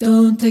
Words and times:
Welcome 0.00 0.36
to 0.36 0.46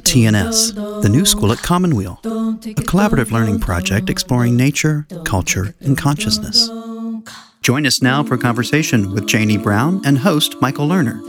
TNS, 0.00 1.02
the 1.02 1.08
new 1.08 1.24
school 1.24 1.52
at 1.52 1.58
Commonweal, 1.58 2.18
a 2.24 2.82
collaborative 2.82 3.30
learning 3.30 3.60
project 3.60 4.10
exploring 4.10 4.56
nature, 4.56 5.06
culture, 5.24 5.76
and 5.78 5.96
consciousness. 5.96 6.68
Join 7.62 7.86
us 7.86 8.02
now 8.02 8.24
for 8.24 8.34
a 8.34 8.38
conversation 8.38 9.12
with 9.12 9.28
Janie 9.28 9.56
Brown 9.56 10.02
and 10.04 10.18
host 10.18 10.60
Michael 10.60 10.88
Lerner. 10.88 11.20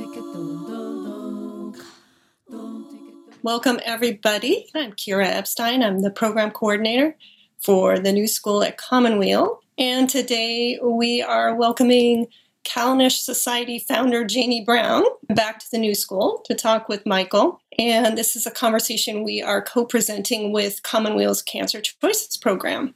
Welcome, 3.43 3.79
everybody. 3.85 4.65
I'm 4.73 4.93
Kira 4.93 5.27
Epstein. 5.27 5.83
I'm 5.83 6.01
the 6.01 6.09
program 6.09 6.49
coordinator 6.49 7.15
for 7.59 7.99
the 7.99 8.11
new 8.11 8.25
school 8.25 8.63
at 8.63 8.77
Commonweal. 8.77 9.59
And 9.77 10.09
today 10.09 10.79
we 10.81 11.21
are 11.21 11.53
welcoming 11.53 12.29
Callanish 12.63 13.23
Society 13.23 13.79
founder 13.79 14.25
Janie 14.25 14.63
Brown 14.63 15.03
back 15.29 15.59
to 15.59 15.71
the 15.71 15.77
new 15.77 15.93
school 15.95 16.41
to 16.45 16.55
talk 16.55 16.89
with 16.89 17.05
Michael. 17.05 17.61
And 17.77 18.17
this 18.17 18.35
is 18.35 18.45
a 18.45 18.51
conversation 18.51 19.23
we 19.23 19.41
are 19.41 19.61
co 19.61 19.85
presenting 19.85 20.51
with 20.51 20.83
Commonweal's 20.83 21.41
Cancer 21.41 21.81
Choices 21.81 22.37
program. 22.37 22.93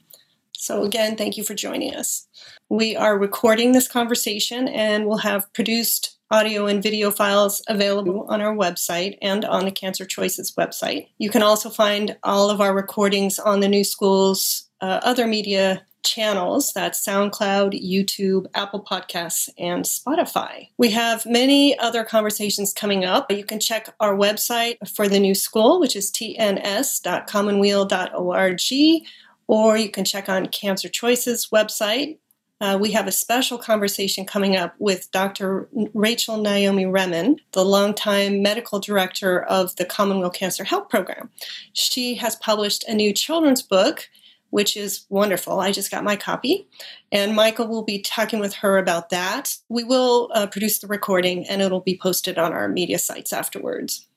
So, 0.54 0.84
again, 0.84 1.16
thank 1.16 1.38
you 1.38 1.44
for 1.44 1.54
joining 1.54 1.94
us. 1.94 2.28
We 2.70 2.96
are 2.96 3.18
recording 3.18 3.74
this 3.74 3.88
conversation 3.88 4.68
and 4.68 5.06
we'll 5.06 5.18
have 5.18 5.52
produced 5.54 6.18
audio 6.32 6.66
and 6.66 6.84
video 6.84 7.12
files 7.12 7.62
available 7.68 8.26
on 8.28 8.42
our 8.42 8.56
website 8.56 9.18
and 9.22 9.46
on 9.46 9.66
the 9.66 9.72
Cancer 9.72 10.06
Choices 10.06 10.52
website. 10.56 11.08
You 11.20 11.30
can 11.30 11.44
also 11.44 11.70
find 11.70 12.18
all 12.24 12.50
of 12.50 12.60
our 12.60 12.74
recordings 12.74 13.40
on 13.40 13.60
the 13.60 13.70
new 13.70 13.84
school's 13.84 14.68
uh, 14.82 15.00
other 15.04 15.28
media 15.28 15.86
channels 16.08 16.74
that's 16.74 17.06
SoundCloud, 17.06 17.80
YouTube, 17.84 18.48
Apple 18.54 18.84
Podcasts, 18.84 19.50
and 19.58 19.84
Spotify. 19.84 20.70
We 20.78 20.92
have 20.92 21.26
many 21.26 21.78
other 21.78 22.04
conversations 22.04 22.74
coming 22.74 23.06
up. 23.06 23.32
You 23.32 23.44
can 23.44 23.60
check 23.60 23.94
our 24.00 24.16
website 24.16 24.78
for 24.96 25.08
the 25.08 25.20
new 25.20 25.36
school, 25.36 25.80
which 25.80 25.96
is 25.96 26.12
tns.commonweal.org, 26.12 29.06
or 29.48 29.78
you 29.78 29.90
can 29.90 30.06
check 30.06 30.30
on 30.30 30.48
Cancer 30.48 30.90
Choices 30.90 31.50
website. 31.54 32.18
Uh, 32.60 32.78
we 32.80 32.92
have 32.92 33.08
a 33.08 33.12
special 33.12 33.58
conversation 33.58 34.26
coming 34.26 34.56
up 34.56 34.74
with 34.80 35.12
Dr. 35.12 35.70
Rachel 35.94 36.38
Naomi 36.38 36.86
Remen, 36.86 37.38
the 37.52 37.64
longtime 37.64 38.42
medical 38.42 38.80
director 38.80 39.44
of 39.44 39.76
the 39.76 39.86
Commonweal 39.86 40.32
Cancer 40.32 40.64
Help 40.64 40.90
Program. 40.90 41.30
She 41.74 42.16
has 42.16 42.36
published 42.38 42.84
a 42.88 42.96
new 42.96 43.14
children's 43.14 43.62
book 43.62 44.10
which 44.50 44.78
is 44.78 45.06
wonderful. 45.10 45.60
I 45.60 45.72
just 45.72 45.92
got 45.92 46.04
my 46.04 46.16
copy, 46.16 46.68
and 47.12 47.36
Michael 47.36 47.68
will 47.68 47.84
be 47.84 48.00
talking 48.00 48.40
with 48.40 48.54
her 48.56 48.78
about 48.78 49.10
that. 49.10 49.56
We 49.70 49.84
will 49.84 50.30
uh, 50.34 50.48
produce 50.48 50.80
the 50.80 50.88
recording 50.88 51.48
and 51.48 51.62
it'll 51.62 51.82
be 51.82 52.00
posted 52.02 52.38
on 52.38 52.54
our 52.54 52.68
media 52.68 53.00
sites 53.00 53.34
afterwards. 53.34 54.08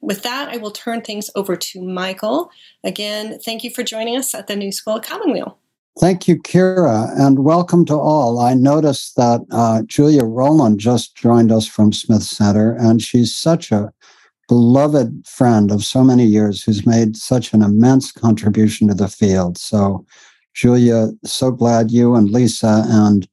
With 0.00 0.22
that, 0.22 0.48
I 0.48 0.58
will 0.58 0.70
turn 0.70 1.00
things 1.00 1.30
over 1.34 1.56
to 1.56 1.82
Michael. 1.82 2.50
Again, 2.84 3.38
thank 3.40 3.64
you 3.64 3.70
for 3.70 3.82
joining 3.82 4.16
us 4.16 4.34
at 4.34 4.46
the 4.46 4.56
New 4.56 4.70
School 4.70 4.96
of 4.96 5.02
Commonweal. 5.02 5.58
Thank 5.98 6.28
you, 6.28 6.36
Kira, 6.36 7.08
and 7.18 7.38
welcome 7.38 7.86
to 7.86 7.94
all. 7.94 8.38
I 8.38 8.52
noticed 8.52 9.16
that 9.16 9.40
uh, 9.50 9.82
Julia 9.86 10.24
Rowland 10.24 10.78
just 10.78 11.16
joined 11.16 11.50
us 11.50 11.66
from 11.66 11.90
Smith 11.90 12.22
Center, 12.22 12.72
and 12.72 13.00
she's 13.00 13.34
such 13.34 13.72
a 13.72 13.92
beloved 14.48 15.26
friend 15.26 15.70
of 15.70 15.84
so 15.84 16.04
many 16.04 16.24
years 16.24 16.62
who's 16.62 16.86
made 16.86 17.16
such 17.16 17.52
an 17.52 17.62
immense 17.62 18.12
contribution 18.12 18.88
to 18.88 18.94
the 18.94 19.08
field. 19.08 19.58
So, 19.58 20.04
Julia, 20.54 21.08
so 21.24 21.50
glad 21.50 21.90
you 21.90 22.14
and 22.14 22.30
Lisa 22.30 22.84
and 22.86 23.28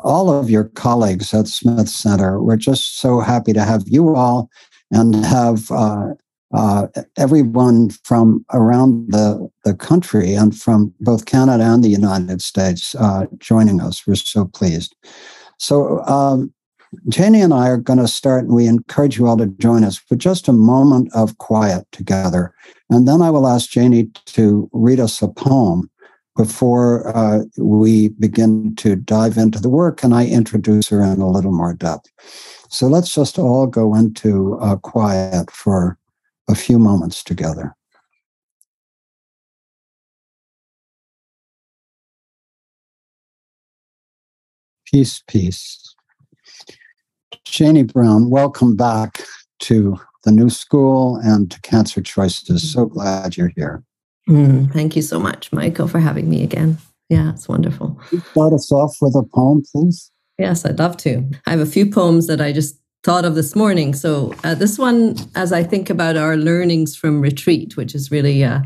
all 0.00 0.30
of 0.30 0.50
your 0.50 0.64
colleagues 0.64 1.32
at 1.32 1.48
Smith 1.48 1.88
Center, 1.88 2.42
we're 2.42 2.56
just 2.56 2.98
so 2.98 3.20
happy 3.20 3.52
to 3.52 3.64
have 3.64 3.84
you 3.86 4.14
all 4.14 4.50
and 4.90 5.14
have 5.24 5.70
uh, 5.70 6.14
uh, 6.54 6.86
everyone 7.16 7.90
from 7.90 8.44
around 8.52 9.12
the, 9.12 9.50
the 9.64 9.74
country 9.74 10.34
and 10.34 10.58
from 10.58 10.92
both 11.00 11.26
Canada 11.26 11.64
and 11.64 11.84
the 11.84 11.88
United 11.88 12.40
States 12.42 12.94
uh, 12.94 13.26
joining 13.38 13.80
us. 13.80 14.06
We're 14.06 14.14
so 14.14 14.46
pleased. 14.46 14.96
So, 15.58 16.00
um, 16.04 16.52
Janie 17.08 17.42
and 17.42 17.52
I 17.52 17.68
are 17.68 17.76
going 17.76 17.98
to 17.98 18.08
start, 18.08 18.44
and 18.44 18.54
we 18.54 18.66
encourage 18.66 19.18
you 19.18 19.26
all 19.26 19.36
to 19.36 19.46
join 19.46 19.84
us 19.84 19.96
for 19.96 20.16
just 20.16 20.48
a 20.48 20.52
moment 20.52 21.10
of 21.14 21.38
quiet 21.38 21.86
together. 21.92 22.54
And 22.90 23.06
then 23.06 23.20
I 23.20 23.30
will 23.30 23.46
ask 23.46 23.70
Janie 23.70 24.10
to 24.26 24.70
read 24.72 25.00
us 25.00 25.20
a 25.20 25.28
poem 25.28 25.90
before 26.36 27.14
uh, 27.16 27.40
we 27.58 28.08
begin 28.10 28.74
to 28.76 28.96
dive 28.96 29.36
into 29.36 29.60
the 29.60 29.68
work, 29.68 30.02
and 30.02 30.14
I 30.14 30.26
introduce 30.26 30.88
her 30.88 31.02
in 31.02 31.20
a 31.20 31.30
little 31.30 31.52
more 31.52 31.74
depth. 31.74 32.08
So 32.70 32.86
let's 32.86 33.12
just 33.12 33.38
all 33.38 33.66
go 33.66 33.94
into 33.94 34.56
uh, 34.60 34.76
quiet 34.76 35.50
for 35.50 35.98
a 36.48 36.54
few 36.54 36.78
moments 36.78 37.22
together. 37.24 37.74
Peace, 44.86 45.22
peace. 45.26 45.96
Janie 47.50 47.82
Brown, 47.82 48.30
welcome 48.30 48.76
back 48.76 49.24
to 49.60 49.98
the 50.24 50.30
new 50.30 50.50
school 50.50 51.16
and 51.16 51.50
to 51.50 51.60
Cancer 51.62 52.02
Choices. 52.02 52.72
So 52.72 52.86
glad 52.86 53.36
you're 53.36 53.52
here. 53.56 53.82
Mm, 54.28 54.70
thank 54.72 54.94
you 54.94 55.02
so 55.02 55.18
much, 55.18 55.50
Michael, 55.52 55.88
for 55.88 55.98
having 55.98 56.28
me 56.28 56.42
again. 56.42 56.78
Yeah, 57.08 57.30
it's 57.30 57.48
wonderful. 57.48 57.98
start 58.30 58.52
us 58.52 58.70
off 58.70 58.98
with 59.00 59.14
a 59.16 59.22
poem, 59.34 59.62
please? 59.72 60.12
Yes, 60.38 60.64
I'd 60.64 60.78
love 60.78 60.98
to. 60.98 61.28
I 61.46 61.50
have 61.50 61.60
a 61.60 61.66
few 61.66 61.90
poems 61.90 62.26
that 62.26 62.40
I 62.40 62.52
just 62.52 62.78
thought 63.02 63.24
of 63.24 63.34
this 63.34 63.56
morning. 63.56 63.94
So, 63.94 64.34
uh, 64.44 64.54
this 64.54 64.78
one, 64.78 65.16
as 65.34 65.52
I 65.52 65.64
think 65.64 65.88
about 65.88 66.16
our 66.16 66.36
learnings 66.36 66.94
from 66.94 67.20
retreat, 67.20 67.76
which 67.76 67.94
is 67.94 68.10
really 68.10 68.44
uh, 68.44 68.60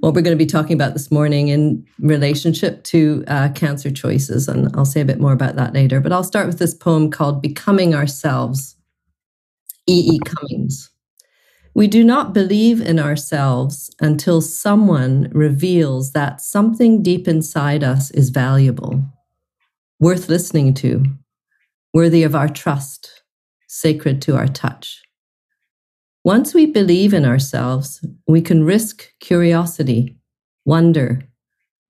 what 0.00 0.14
we're 0.14 0.22
going 0.22 0.36
to 0.36 0.44
be 0.44 0.46
talking 0.46 0.74
about 0.74 0.92
this 0.92 1.10
morning 1.10 1.48
in 1.48 1.84
relationship 1.98 2.84
to 2.84 3.24
uh, 3.26 3.48
cancer 3.50 3.90
choices. 3.90 4.46
And 4.46 4.74
I'll 4.76 4.84
say 4.84 5.00
a 5.00 5.04
bit 5.04 5.20
more 5.20 5.32
about 5.32 5.56
that 5.56 5.72
later. 5.72 6.00
But 6.00 6.12
I'll 6.12 6.24
start 6.24 6.46
with 6.46 6.58
this 6.58 6.74
poem 6.74 7.10
called 7.10 7.42
Becoming 7.42 7.94
Ourselves, 7.94 8.76
E. 9.88 10.14
E. 10.14 10.18
Cummings. 10.24 10.90
We 11.74 11.86
do 11.86 12.02
not 12.02 12.32
believe 12.32 12.80
in 12.80 12.98
ourselves 12.98 13.94
until 14.00 14.40
someone 14.40 15.30
reveals 15.32 16.12
that 16.12 16.40
something 16.40 17.02
deep 17.02 17.28
inside 17.28 17.84
us 17.84 18.10
is 18.10 18.30
valuable, 18.30 19.04
worth 20.00 20.28
listening 20.28 20.74
to, 20.74 21.04
worthy 21.94 22.22
of 22.22 22.34
our 22.34 22.48
trust, 22.48 23.22
sacred 23.68 24.20
to 24.22 24.36
our 24.36 24.48
touch. 24.48 25.02
Once 26.28 26.52
we 26.52 26.66
believe 26.66 27.14
in 27.14 27.24
ourselves, 27.24 28.04
we 28.26 28.42
can 28.42 28.62
risk 28.62 29.14
curiosity, 29.18 30.14
wonder, 30.66 31.26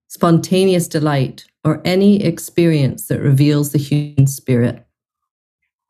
spontaneous 0.06 0.86
delight, 0.86 1.44
or 1.64 1.82
any 1.84 2.22
experience 2.22 3.08
that 3.08 3.18
reveals 3.18 3.72
the 3.72 3.78
human 3.78 4.28
spirit. 4.28 4.86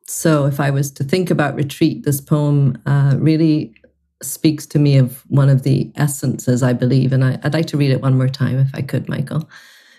So, 0.07 0.47
if 0.47 0.61
I 0.61 0.71
was 0.71 0.91
to 0.93 1.05
think 1.05 1.31
about 1.31 1.57
retreat, 1.57 2.07
this 2.07 2.23
poem 2.23 2.81
uh, 2.87 3.17
really 3.19 3.75
speaks 4.23 4.65
to 4.69 4.79
me 4.79 4.97
of 4.97 5.27
one 5.29 5.51
of 5.51 5.63
the 5.63 5.93
essences, 5.97 6.63
I 6.63 6.73
believe. 6.73 7.13
And 7.13 7.23
I, 7.23 7.39
would 7.45 7.53
like 7.53 7.67
to 7.67 7.77
read 7.77 7.91
it 7.91 8.01
one 8.01 8.17
more 8.17 8.31
time, 8.31 8.59
if 8.59 8.71
I 8.73 8.81
could, 8.81 9.11
Michael. 9.11 9.47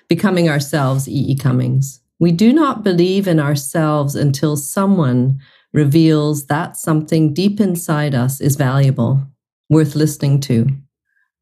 Becoming 0.08 0.50
ourselves, 0.50 1.08
E. 1.08 1.34
E. 1.34 1.36
Cummings. 1.36 2.02
We 2.18 2.32
do 2.32 2.52
not 2.52 2.84
believe 2.84 3.28
in 3.28 3.40
ourselves 3.40 4.16
until 4.16 4.58
someone 4.58 5.40
reveals 5.74 6.48
that 6.48 6.78
something 6.78 7.34
deep 7.34 7.60
inside 7.60 8.16
us 8.16 8.42
is 8.42 8.56
valuable, 8.56 9.24
worth 9.70 9.96
listening 9.96 10.40
to, 10.42 10.68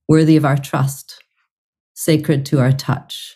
worthy 0.07 0.35
of 0.35 0.45
our 0.45 0.57
trust, 0.57 1.21
sacred 1.93 2.45
to 2.47 2.59
our 2.59 2.71
touch. 2.71 3.33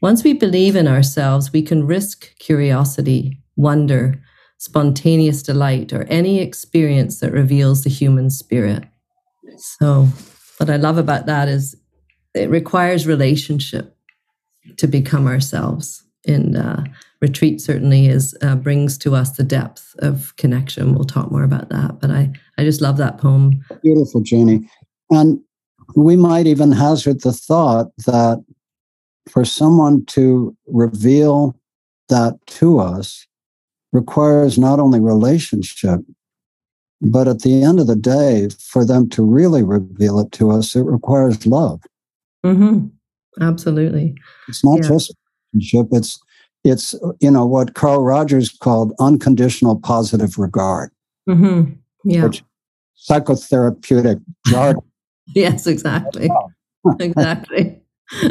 Once 0.00 0.24
we 0.24 0.32
believe 0.32 0.76
in 0.76 0.88
ourselves, 0.88 1.52
we 1.52 1.62
can 1.62 1.86
risk 1.86 2.36
curiosity, 2.38 3.42
wonder, 3.56 4.22
spontaneous 4.58 5.42
delight, 5.42 5.92
or 5.92 6.04
any 6.04 6.40
experience 6.40 7.20
that 7.20 7.32
reveals 7.32 7.82
the 7.84 7.90
human 7.90 8.30
spirit. 8.30 8.84
So, 9.58 10.08
what 10.58 10.70
I 10.70 10.76
love 10.76 10.98
about 10.98 11.26
that 11.26 11.48
is 11.48 11.76
it 12.34 12.48
requires 12.48 13.06
relationship 13.06 13.96
to 14.76 14.86
become 14.86 15.26
ourselves. 15.26 16.04
And 16.26 16.56
uh, 16.56 16.84
retreat 17.20 17.60
certainly 17.60 18.06
is 18.06 18.36
uh, 18.42 18.56
brings 18.56 18.96
to 18.98 19.14
us 19.14 19.36
the 19.36 19.42
depth 19.42 19.94
of 19.98 20.34
connection. 20.36 20.94
We'll 20.94 21.04
talk 21.04 21.30
more 21.30 21.44
about 21.44 21.68
that, 21.68 22.00
but 22.00 22.10
I 22.10 22.32
I 22.58 22.64
just 22.64 22.80
love 22.80 22.96
that 22.98 23.18
poem. 23.18 23.64
Beautiful, 23.82 24.22
Janie, 24.22 24.68
and 25.10 25.40
we 25.96 26.16
might 26.16 26.46
even 26.46 26.72
hazard 26.72 27.22
the 27.22 27.32
thought 27.32 27.88
that 28.06 28.44
for 29.28 29.44
someone 29.44 30.04
to 30.06 30.56
reveal 30.66 31.56
that 32.08 32.34
to 32.46 32.78
us 32.78 33.26
requires 33.92 34.58
not 34.58 34.80
only 34.80 35.00
relationship, 35.00 36.00
but 37.00 37.28
at 37.28 37.40
the 37.40 37.62
end 37.62 37.80
of 37.80 37.86
the 37.86 37.96
day, 37.96 38.48
for 38.58 38.84
them 38.84 39.08
to 39.10 39.24
really 39.24 39.62
reveal 39.62 40.18
it 40.20 40.32
to 40.32 40.50
us, 40.50 40.76
it 40.76 40.82
requires 40.82 41.46
love. 41.46 41.80
Mm-hmm. 42.44 42.86
Absolutely. 43.42 44.14
It's 44.48 44.64
not 44.64 44.82
yeah. 44.82 44.88
just 44.88 45.14
relationship; 45.52 45.88
it's 45.92 46.18
it's 46.64 46.94
you 47.20 47.30
know 47.30 47.46
what 47.46 47.74
Carl 47.74 48.02
Rogers 48.04 48.50
called 48.50 48.92
unconditional 48.98 49.78
positive 49.78 50.38
regard. 50.38 50.90
Mm-hmm. 51.28 51.72
Yeah. 52.04 52.24
Which 52.24 52.42
psychotherapeutic 53.08 54.22
jargon. 54.46 54.82
yes, 55.34 55.66
exactly. 55.66 56.30
exactly. 57.00 57.80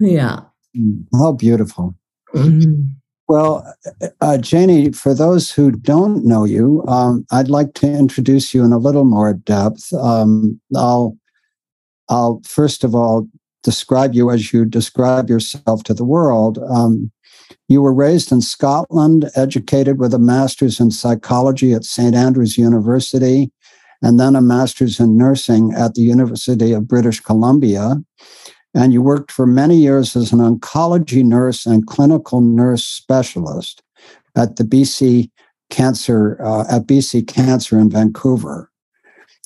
yeah. 0.00 0.40
Mm, 0.76 1.06
how 1.12 1.32
beautiful. 1.32 1.94
Mm-hmm. 2.34 2.82
Well, 3.26 3.74
uh, 4.20 4.38
Janie, 4.38 4.92
for 4.92 5.14
those 5.14 5.50
who 5.50 5.70
don't 5.70 6.26
know 6.26 6.44
you, 6.44 6.84
um, 6.86 7.24
I'd 7.32 7.48
like 7.48 7.72
to 7.74 7.86
introduce 7.86 8.52
you 8.52 8.62
in 8.64 8.72
a 8.72 8.78
little 8.78 9.04
more 9.04 9.32
depth. 9.32 9.92
Um, 9.94 10.60
I'll, 10.76 11.16
I'll 12.10 12.42
first 12.44 12.84
of 12.84 12.94
all 12.94 13.26
describe 13.62 14.14
you 14.14 14.30
as 14.30 14.52
you 14.52 14.66
describe 14.66 15.30
yourself 15.30 15.84
to 15.84 15.94
the 15.94 16.04
world. 16.04 16.58
Um, 16.68 17.10
you 17.68 17.82
were 17.82 17.94
raised 17.94 18.32
in 18.32 18.40
Scotland, 18.40 19.30
educated 19.34 19.98
with 19.98 20.14
a 20.14 20.18
master's 20.18 20.80
in 20.80 20.90
psychology 20.90 21.72
at 21.72 21.84
St. 21.84 22.14
Andrews 22.14 22.58
University, 22.58 23.50
and 24.02 24.20
then 24.20 24.36
a 24.36 24.42
master's 24.42 25.00
in 25.00 25.16
nursing 25.16 25.72
at 25.72 25.94
the 25.94 26.02
University 26.02 26.72
of 26.72 26.88
British 26.88 27.20
Columbia. 27.20 27.96
And 28.74 28.92
you 28.92 29.00
worked 29.02 29.30
for 29.30 29.46
many 29.46 29.76
years 29.76 30.16
as 30.16 30.32
an 30.32 30.40
oncology 30.40 31.24
nurse 31.24 31.64
and 31.64 31.86
clinical 31.86 32.40
nurse 32.40 32.84
specialist 32.84 33.82
at 34.36 34.56
the 34.56 34.64
BC 34.64 35.30
Cancer 35.70 36.36
uh, 36.44 36.64
at 36.70 36.86
BC 36.86 37.26
Cancer 37.26 37.78
in 37.78 37.90
Vancouver. 37.90 38.70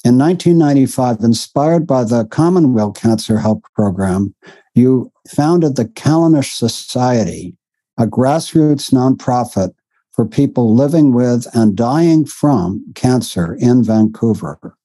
In 0.05 0.17
1995, 0.17 1.21
inspired 1.21 1.87
by 1.87 2.05
the 2.05 2.25
Commonweal 2.27 2.93
Cancer 2.93 3.39
Help 3.39 3.65
Program, 3.75 4.35
you 4.75 5.13
founded 5.29 5.77
the 5.77 5.87
Callanish 5.87 6.55
Society, 6.55 7.57
a 7.99 8.07
grassroots 8.07 8.93
nonprofit 8.93 9.75
for 10.13 10.25
people 10.25 10.75
living 10.75 11.13
with 11.13 11.47
and 11.55 11.77
dying 11.77 12.25
from 12.25 12.85
cancer 12.95 13.55
in 13.55 13.83
Vancouver. 13.83 14.77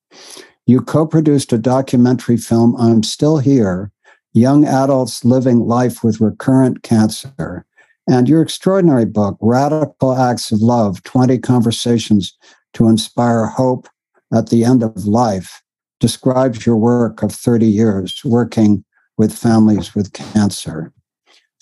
You 0.65 0.81
co 0.81 1.06
produced 1.06 1.54
a 1.54 1.57
documentary 1.57 2.38
film, 2.38 2.75
I'm 2.77 3.04
Still 3.04 3.38
Here 3.38 3.92
Young 4.33 4.65
Adults 4.65 5.24
Living 5.24 5.60
Life 5.60 6.04
with 6.04 6.19
Recurrent 6.19 6.81
Cancer, 6.81 7.65
and 8.10 8.27
your 8.27 8.42
extraordinary 8.42 9.06
book, 9.06 9.38
Radical 9.42 10.18
Acts 10.18 10.51
of 10.51 10.62
Love 10.62 11.04
20 11.04 11.38
Conversations 11.38 12.36
to 12.74 12.88
Inspire 12.88 13.45
Hope 13.45 13.88
at 14.33 14.50
the 14.50 14.65
End 14.65 14.81
of 14.81 15.06
Life, 15.06 15.62
describes 16.00 16.65
your 16.65 16.77
work 16.77 17.21
of 17.21 17.31
30 17.31 17.68
years 17.68 18.21
working 18.25 18.83
with 19.18 19.38
families 19.38 19.94
with 19.94 20.13
cancer. 20.13 20.92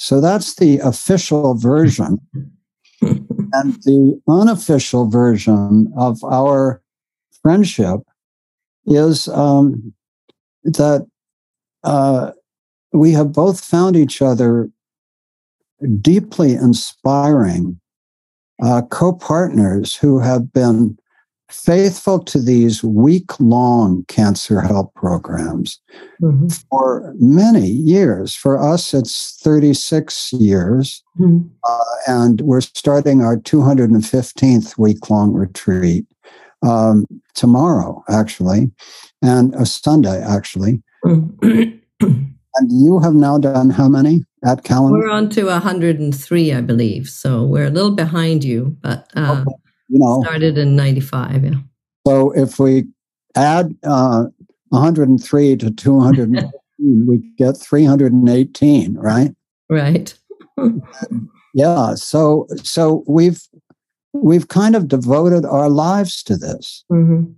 So 0.01 0.19
that's 0.19 0.55
the 0.55 0.79
official 0.79 1.53
version. 1.53 2.19
and 3.03 3.75
the 3.83 4.19
unofficial 4.27 5.07
version 5.07 5.93
of 5.95 6.23
our 6.23 6.81
friendship 7.43 7.99
is 8.87 9.27
um, 9.27 9.93
that 10.63 11.05
uh, 11.83 12.31
we 12.91 13.11
have 13.11 13.31
both 13.31 13.63
found 13.63 13.95
each 13.95 14.23
other 14.23 14.71
deeply 16.01 16.53
inspiring 16.53 17.79
uh, 18.59 18.81
co 18.89 19.13
partners 19.13 19.95
who 19.95 20.17
have 20.17 20.51
been 20.51 20.97
faithful 21.51 22.19
to 22.19 22.41
these 22.41 22.83
week 22.83 23.39
long 23.39 24.05
cancer 24.07 24.61
help 24.61 24.93
programs 24.95 25.79
mm-hmm. 26.21 26.47
for 26.69 27.13
many 27.19 27.67
years. 27.67 28.35
For 28.35 28.61
us, 28.61 28.93
it's 28.93 29.39
36 29.41 30.33
years. 30.33 31.03
Mm-hmm. 31.19 31.47
Uh, 31.67 31.95
and 32.07 32.41
we're 32.41 32.61
starting 32.61 33.21
our 33.21 33.37
215th 33.37 34.77
week 34.77 35.09
long 35.09 35.33
retreat 35.33 36.05
um, 36.63 37.05
tomorrow, 37.33 38.03
actually, 38.09 38.71
and 39.21 39.53
a 39.55 39.65
Sunday, 39.65 40.21
actually. 40.23 40.81
Mm-hmm. 41.05 41.77
and 42.01 42.71
you 42.71 42.99
have 42.99 43.13
now 43.13 43.37
done 43.37 43.69
how 43.69 43.87
many 43.87 44.23
at 44.45 44.63
Callanish? 44.63 44.91
We're 44.91 45.09
on 45.09 45.29
to 45.31 45.45
103, 45.45 46.53
I 46.53 46.61
believe. 46.61 47.09
So 47.09 47.43
we're 47.43 47.67
a 47.67 47.71
little 47.71 47.91
behind 47.95 48.43
you, 48.43 48.77
but. 48.81 49.07
Uh, 49.15 49.43
okay 49.47 49.55
you 49.91 49.99
know. 49.99 50.21
Started 50.23 50.57
in 50.57 50.75
95 50.75 51.43
yeah. 51.43 51.51
So 52.07 52.31
if 52.31 52.59
we 52.59 52.85
add 53.35 53.75
uh, 53.83 54.25
103 54.69 55.57
to 55.57 55.71
200 55.71 56.51
we 56.79 57.17
get 57.37 57.57
318 57.57 58.95
right? 58.95 59.35
Right. 59.69 60.17
Yeah 61.53 61.95
so 61.95 62.47
so 62.63 63.03
we've 63.07 63.41
we've 64.13 64.47
kind 64.47 64.73
of 64.73 64.87
devoted 64.87 65.45
our 65.45 65.69
lives 65.69 66.23
to 66.23 66.37
this. 66.37 66.85
Mm-hmm. 66.89 67.33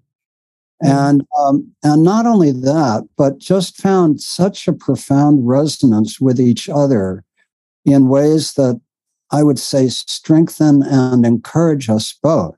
and 0.83 1.25
um, 1.39 1.73
and 1.81 2.03
not 2.03 2.27
only 2.27 2.51
that 2.51 3.07
but 3.17 3.39
just 3.39 3.75
found 3.77 4.21
such 4.21 4.67
a 4.67 4.73
profound 4.73 5.47
resonance 5.47 6.19
with 6.21 6.39
each 6.39 6.69
other 6.69 7.23
in 7.85 8.07
ways 8.07 8.53
that 8.53 8.79
I 9.33 9.41
would 9.41 9.57
say, 9.57 9.89
strengthen 9.89 10.83
and 10.83 11.25
encourage 11.25 11.89
us 11.89 12.13
both. 12.21 12.55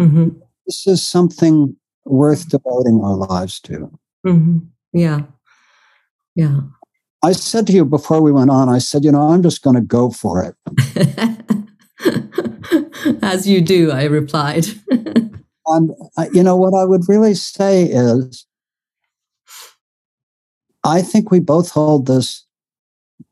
Mm-hmm. 0.00 0.30
This 0.66 0.86
is 0.86 1.06
something 1.06 1.76
worth 2.06 2.48
devoting 2.48 3.00
our 3.04 3.14
lives 3.14 3.60
to. 3.60 3.90
Mm-hmm. 4.26 4.58
Yeah. 4.94 5.22
Yeah. 6.34 6.60
I 7.22 7.32
said 7.32 7.66
to 7.66 7.74
you 7.74 7.84
before 7.84 8.22
we 8.22 8.32
went 8.32 8.48
on, 8.48 8.70
I 8.70 8.78
said, 8.78 9.04
you 9.04 9.12
know, 9.12 9.28
I'm 9.28 9.42
just 9.42 9.62
going 9.62 9.76
to 9.76 9.82
go 9.82 10.08
for 10.10 10.42
it. 10.42 10.54
As 13.22 13.46
you 13.46 13.60
do, 13.60 13.90
I 13.90 14.04
replied. 14.04 14.66
and, 14.90 15.90
uh, 16.16 16.26
you 16.32 16.42
know, 16.42 16.56
what 16.56 16.72
I 16.74 16.86
would 16.86 17.06
really 17.06 17.34
say 17.34 17.84
is, 17.84 18.46
I 20.84 21.02
think 21.02 21.30
we 21.30 21.40
both 21.40 21.70
hold 21.70 22.06
this 22.06 22.46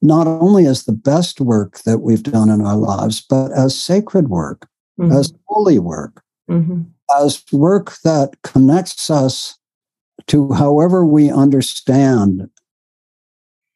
not 0.03 0.27
only 0.27 0.67
as 0.67 0.85
the 0.85 0.93
best 0.93 1.41
work 1.41 1.81
that 1.81 1.99
we've 1.99 2.23
done 2.23 2.51
in 2.51 2.61
our 2.61 2.77
lives, 2.77 3.21
but 3.21 3.53
as 3.53 3.81
sacred 3.81 4.29
work, 4.29 4.69
mm-hmm. 4.99 5.13
as 5.13 5.33
holy 5.47 5.79
work, 5.79 6.23
mm-hmm. 6.51 6.83
as 7.21 7.43
work 7.53 7.97
that 8.05 8.37
connects 8.43 9.11
us 9.11 9.59
to 10.27 10.53
however 10.53 11.05
we 11.05 11.31
understand. 11.31 12.49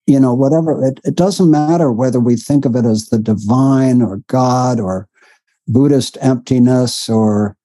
You 0.06 0.18
know, 0.18 0.34
whatever, 0.34 0.84
it, 0.84 0.98
it 1.04 1.14
doesn't 1.14 1.50
matter 1.50 1.92
whether 1.92 2.18
we 2.18 2.34
think 2.34 2.64
of 2.64 2.74
it 2.74 2.84
as 2.84 3.10
the 3.10 3.18
divine 3.18 4.02
or 4.02 4.22
God 4.26 4.80
or 4.80 5.08
Buddhist 5.68 6.18
emptiness 6.20 7.08
or 7.08 7.56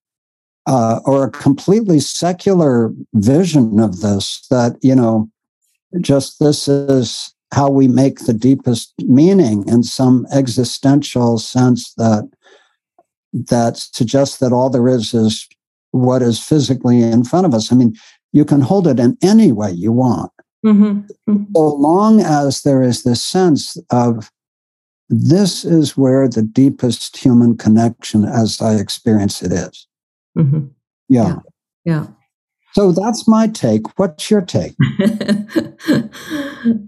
uh, 0.67 0.99
or 1.05 1.25
a 1.25 1.31
completely 1.31 1.99
secular 1.99 2.91
vision 3.13 3.79
of 3.79 4.01
this 4.01 4.45
that 4.49 4.77
you 4.81 4.95
know 4.95 5.29
just 6.01 6.39
this 6.39 6.67
is 6.67 7.34
how 7.53 7.69
we 7.69 7.87
make 7.87 8.19
the 8.19 8.33
deepest 8.33 8.93
meaning 8.99 9.67
in 9.67 9.83
some 9.83 10.25
existential 10.33 11.37
sense 11.37 11.93
that 11.95 12.29
that 13.33 13.77
suggests 13.77 14.37
that 14.37 14.53
all 14.53 14.69
there 14.69 14.87
is 14.87 15.13
is 15.13 15.47
what 15.91 16.21
is 16.21 16.39
physically 16.39 17.01
in 17.01 17.23
front 17.23 17.45
of 17.45 17.53
us. 17.53 17.71
I 17.71 17.75
mean, 17.75 17.95
you 18.31 18.45
can 18.45 18.61
hold 18.61 18.87
it 18.87 18.99
in 18.99 19.17
any 19.21 19.51
way 19.51 19.71
you 19.71 19.91
want. 19.91 20.31
Mm-hmm. 20.65 21.31
Mm-hmm. 21.31 21.43
So 21.55 21.75
long 21.75 22.21
as 22.21 22.63
there 22.63 22.81
is 22.81 23.03
this 23.03 23.21
sense 23.21 23.77
of 23.91 24.31
this 25.09 25.63
is 25.63 25.95
where 25.95 26.27
the 26.27 26.41
deepest 26.41 27.15
human 27.17 27.57
connection, 27.57 28.25
as 28.25 28.61
I 28.61 28.75
experience 28.75 29.41
it, 29.41 29.51
is. 29.51 29.87
Mm-hmm. 30.37 30.67
Yeah. 31.07 31.27
yeah. 31.27 31.39
yeah. 31.85 32.07
So 32.75 32.91
that's 32.91 33.25
my 33.25 33.47
take. 33.47 33.97
What's 33.97 34.29
your 34.29 34.41
take? 34.41 34.75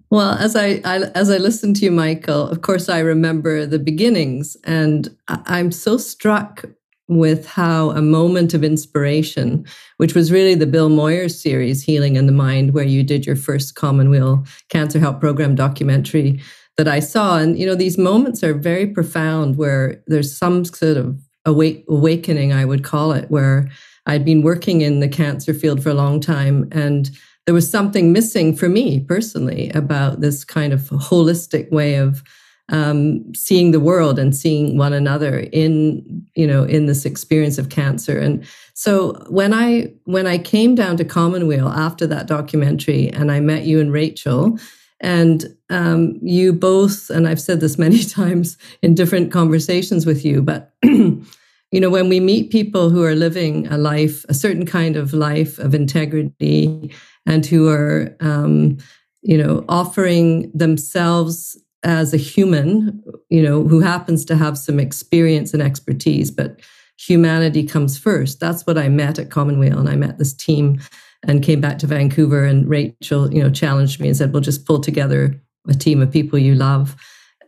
well, 0.10 0.32
as 0.32 0.53
I, 0.58 0.82
I, 0.84 0.98
as 1.15 1.29
I 1.29 1.38
listen 1.38 1.74
to 1.75 1.86
you, 1.86 1.91
Michael, 1.91 2.50
of 2.50 2.62
course 2.62 2.89
I 2.89 3.00
remember 3.00 3.65
the 3.65 3.79
beginnings, 3.79 4.58
and 4.65 5.15
I'm 5.29 5.72
so 5.72 5.98
struck 5.98 6.65
with 7.08 7.48
how 7.48 7.91
a 7.91 8.01
moment 8.01 8.53
of 8.53 8.65
inspiration, 8.65 9.65
which 9.96 10.13
was 10.13 10.29
really 10.29 10.56
the 10.56 10.67
Bill 10.67 10.89
Moyers 10.89 11.39
series, 11.41 11.84
Healing 11.84 12.17
and 12.17 12.27
the 12.27 12.34
Mind, 12.34 12.74
where 12.74 12.84
you 12.84 13.01
did 13.01 13.25
your 13.25 13.38
first 13.38 13.75
Commonweal 13.75 14.46
Cancer 14.67 15.00
Help 15.00 15.22
Program 15.22 15.56
documentary 15.56 16.41
that 16.75 16.89
I 16.89 17.00
saw. 17.00 17.38
And, 17.38 17.58
you 17.58 17.65
know, 17.65 17.75
these 17.75 17.98
moments 17.98 18.44
are 18.44 18.53
very 18.53 18.88
profound 18.88 19.56
where 19.56 20.03
there's 20.06 20.38
some 20.38 20.65
sort 20.65 20.98
of 20.98 21.17
awake, 21.46 21.86
awakening, 21.88 22.51
I 22.51 22.65
would 22.65 22.84
call 22.84 23.13
it, 23.13 23.32
where 23.32 23.70
I'd 24.07 24.25
been 24.25 24.41
working 24.41 24.81
in 24.81 24.99
the 24.99 25.07
cancer 25.07 25.53
field 25.53 25.83
for 25.83 25.89
a 25.89 25.93
long 25.93 26.19
time 26.19 26.67
and 26.71 27.11
there 27.45 27.53
was 27.53 27.69
something 27.69 28.11
missing 28.11 28.55
for 28.55 28.67
me 28.67 28.99
personally 29.01 29.69
about 29.71 30.19
this 30.19 30.43
kind 30.43 30.73
of 30.73 30.81
holistic 30.89 31.71
way 31.71 31.95
of 31.95 32.23
um, 32.69 33.33
seeing 33.33 33.71
the 33.71 33.79
world 33.79 34.19
and 34.19 34.35
seeing 34.35 34.77
one 34.77 34.91
another 34.91 35.47
in 35.53 36.27
you 36.35 36.45
know 36.45 36.63
in 36.63 36.85
this 36.87 37.05
experience 37.05 37.57
of 37.57 37.69
cancer. 37.69 38.19
And 38.19 38.45
so 38.73 39.13
when 39.29 39.53
i 39.53 39.89
when 40.03 40.27
i 40.27 40.37
came 40.37 40.75
down 40.75 40.97
to 40.97 41.05
commonweal 41.05 41.69
after 41.69 42.05
that 42.07 42.27
documentary 42.27 43.09
and 43.09 43.31
i 43.31 43.39
met 43.39 43.63
you 43.63 43.79
and 43.79 43.93
rachel 43.93 44.59
And 44.99 45.45
um, 45.69 46.17
you 46.21 46.53
both, 46.53 47.09
and 47.09 47.27
I've 47.27 47.41
said 47.41 47.59
this 47.59 47.77
many 47.85 48.03
times 48.03 48.57
in 48.81 48.95
different 48.95 49.31
conversations 49.31 50.05
with 50.05 50.25
you, 50.25 50.41
but 50.41 50.73
you 51.71 51.79
know, 51.79 51.89
when 51.89 52.07
we 52.09 52.19
meet 52.19 52.51
people 52.51 52.89
who 52.89 53.03
are 53.03 53.15
living 53.15 53.67
a 53.67 53.77
life, 53.77 54.25
a 54.29 54.33
certain 54.33 54.65
kind 54.65 54.95
of 54.95 55.13
life 55.13 55.59
of 55.59 55.75
integrity, 55.75 56.93
and 57.25 57.45
who 57.45 57.67
are, 57.67 58.15
um, 58.21 58.77
you 59.21 59.38
know, 59.38 59.65
offering 59.67 60.50
themselves 60.53 61.57
as 61.83 62.13
a 62.13 62.17
human, 62.17 63.03
you 63.29 63.41
know, 63.41 63.67
who 63.67 63.79
happens 63.79 64.25
to 64.25 64.36
have 64.36 64.57
some 64.57 64.79
experience 64.79 65.53
and 65.53 65.62
expertise, 65.62 66.31
but 66.31 66.62
humanity 66.97 67.63
comes 67.63 67.97
first. 67.97 68.39
That's 68.39 68.65
what 68.65 68.77
I 68.77 68.89
met 68.89 69.19
at 69.19 69.29
Commonweal, 69.29 69.77
and 69.77 69.89
I 69.89 69.95
met 69.95 70.17
this 70.17 70.33
team 70.33 70.79
and 71.24 71.43
came 71.43 71.62
back 71.62 71.79
to 71.79 71.88
Vancouver. 71.88 72.45
And 72.45 72.67
Rachel, 72.67 73.31
you 73.33 73.43
know, 73.43 73.50
challenged 73.50 74.00
me 74.00 74.07
and 74.07 74.17
said, 74.17 74.31
"We'll 74.31 74.41
just 74.41 74.65
pull 74.65 74.79
together 74.79 75.39
a 75.67 75.74
team 75.74 76.01
of 76.01 76.12
people 76.12 76.39
you 76.39 76.55
love." 76.55 76.95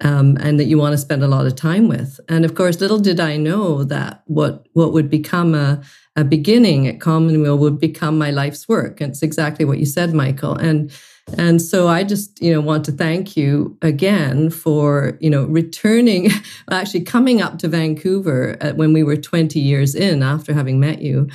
Um, 0.01 0.37
and 0.39 0.57
that 0.59 0.67
you 0.67 0.77
want 0.77 0.93
to 0.93 0.97
spend 0.97 1.23
a 1.23 1.27
lot 1.27 1.45
of 1.45 1.57
time 1.57 1.89
with. 1.89 2.21
And 2.29 2.45
of 2.45 2.55
course, 2.55 2.79
little 2.79 2.99
did 2.99 3.19
I 3.19 3.35
know 3.35 3.83
that 3.83 4.23
what 4.27 4.65
what 4.71 4.93
would 4.93 5.09
become 5.09 5.53
a, 5.53 5.81
a 6.15 6.23
beginning 6.23 6.87
at 6.87 7.01
Commonweal 7.01 7.57
would 7.57 7.81
become 7.81 8.17
my 8.17 8.31
life's 8.31 8.69
work. 8.69 9.01
And 9.01 9.11
it's 9.11 9.23
exactly 9.23 9.65
what 9.65 9.77
you 9.77 9.85
said, 9.85 10.13
Michael. 10.13 10.55
And 10.55 10.89
and 11.37 11.61
so 11.61 11.87
I 11.87 12.03
just, 12.03 12.41
you 12.41 12.51
know, 12.51 12.61
want 12.61 12.85
to 12.85 12.91
thank 12.91 13.37
you 13.37 13.77
again 13.81 14.49
for, 14.49 15.17
you 15.19 15.29
know, 15.29 15.45
returning, 15.45 16.31
actually 16.71 17.01
coming 17.01 17.41
up 17.41 17.59
to 17.59 17.67
Vancouver 17.67 18.57
when 18.75 18.93
we 18.93 19.03
were 19.03 19.17
20 19.17 19.59
years 19.59 19.95
in 19.95 20.23
after 20.23 20.53
having 20.53 20.79
met 20.79 21.01
you 21.01 21.27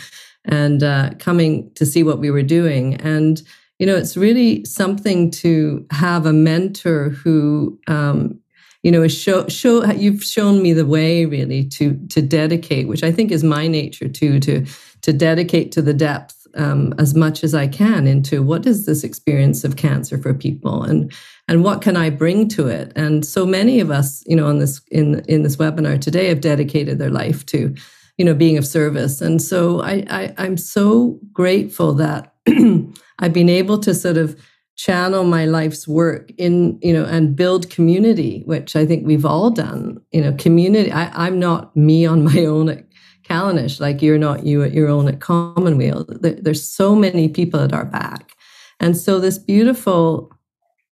and 0.44 0.82
uh, 0.82 1.10
coming 1.18 1.70
to 1.74 1.86
see 1.86 2.02
what 2.02 2.18
we 2.18 2.30
were 2.30 2.42
doing. 2.42 2.94
And, 2.94 3.42
you 3.78 3.86
know, 3.86 3.96
it's 3.96 4.16
really 4.16 4.64
something 4.64 5.30
to 5.32 5.86
have 5.90 6.26
a 6.26 6.32
mentor 6.32 7.10
who, 7.10 7.78
um, 7.86 8.40
you 8.84 8.92
know, 8.92 9.08
show 9.08 9.48
show 9.48 9.84
you've 9.92 10.22
shown 10.22 10.62
me 10.62 10.74
the 10.74 10.86
way 10.86 11.24
really 11.24 11.64
to 11.70 11.98
to 12.10 12.20
dedicate, 12.20 12.86
which 12.86 13.02
I 13.02 13.10
think 13.10 13.32
is 13.32 13.42
my 13.42 13.66
nature 13.66 14.08
too, 14.08 14.38
to 14.40 14.64
to 15.00 15.12
dedicate 15.12 15.72
to 15.72 15.82
the 15.82 15.94
depth 15.94 16.46
um, 16.54 16.94
as 16.98 17.14
much 17.14 17.42
as 17.42 17.54
I 17.54 17.66
can 17.66 18.06
into 18.06 18.42
what 18.42 18.66
is 18.66 18.84
this 18.84 19.02
experience 19.02 19.64
of 19.64 19.76
cancer 19.76 20.18
for 20.18 20.34
people 20.34 20.82
and 20.82 21.10
and 21.48 21.64
what 21.64 21.80
can 21.80 21.96
I 21.96 22.10
bring 22.10 22.46
to 22.50 22.68
it. 22.68 22.92
And 22.94 23.24
so 23.24 23.46
many 23.46 23.80
of 23.80 23.90
us, 23.90 24.22
you 24.26 24.36
know, 24.36 24.46
on 24.46 24.58
this 24.58 24.82
in 24.90 25.24
in 25.28 25.44
this 25.44 25.56
webinar 25.56 25.98
today 25.98 26.28
have 26.28 26.42
dedicated 26.42 26.98
their 26.98 27.10
life 27.10 27.46
to, 27.46 27.74
you 28.18 28.24
know, 28.24 28.34
being 28.34 28.58
of 28.58 28.66
service. 28.66 29.22
And 29.22 29.40
so 29.40 29.80
I, 29.80 30.04
I 30.10 30.34
I'm 30.36 30.58
so 30.58 31.18
grateful 31.32 31.94
that 31.94 32.34
I've 33.18 33.32
been 33.32 33.48
able 33.48 33.78
to 33.78 33.94
sort 33.94 34.18
of 34.18 34.38
channel 34.76 35.24
my 35.24 35.44
life's 35.44 35.86
work 35.86 36.30
in 36.36 36.78
you 36.82 36.92
know 36.92 37.04
and 37.04 37.36
build 37.36 37.70
community 37.70 38.42
which 38.46 38.74
i 38.74 38.84
think 38.84 39.06
we've 39.06 39.24
all 39.24 39.50
done 39.50 40.00
you 40.10 40.20
know 40.20 40.32
community 40.32 40.90
I, 40.90 41.26
i'm 41.26 41.38
not 41.38 41.76
me 41.76 42.04
on 42.04 42.24
my 42.24 42.44
own 42.44 42.68
at 42.68 42.84
Callanish, 43.24 43.80
like 43.80 44.02
you're 44.02 44.18
not 44.18 44.44
you 44.44 44.62
at 44.62 44.72
your 44.72 44.88
own 44.88 45.08
at 45.08 45.20
Commonweal. 45.20 46.04
There's 46.20 46.68
so 46.68 46.94
many 46.94 47.28
people 47.28 47.60
at 47.60 47.72
our 47.72 47.86
back. 47.86 48.32
And 48.80 48.96
so 48.96 49.18
this 49.18 49.38
beautiful 49.38 50.30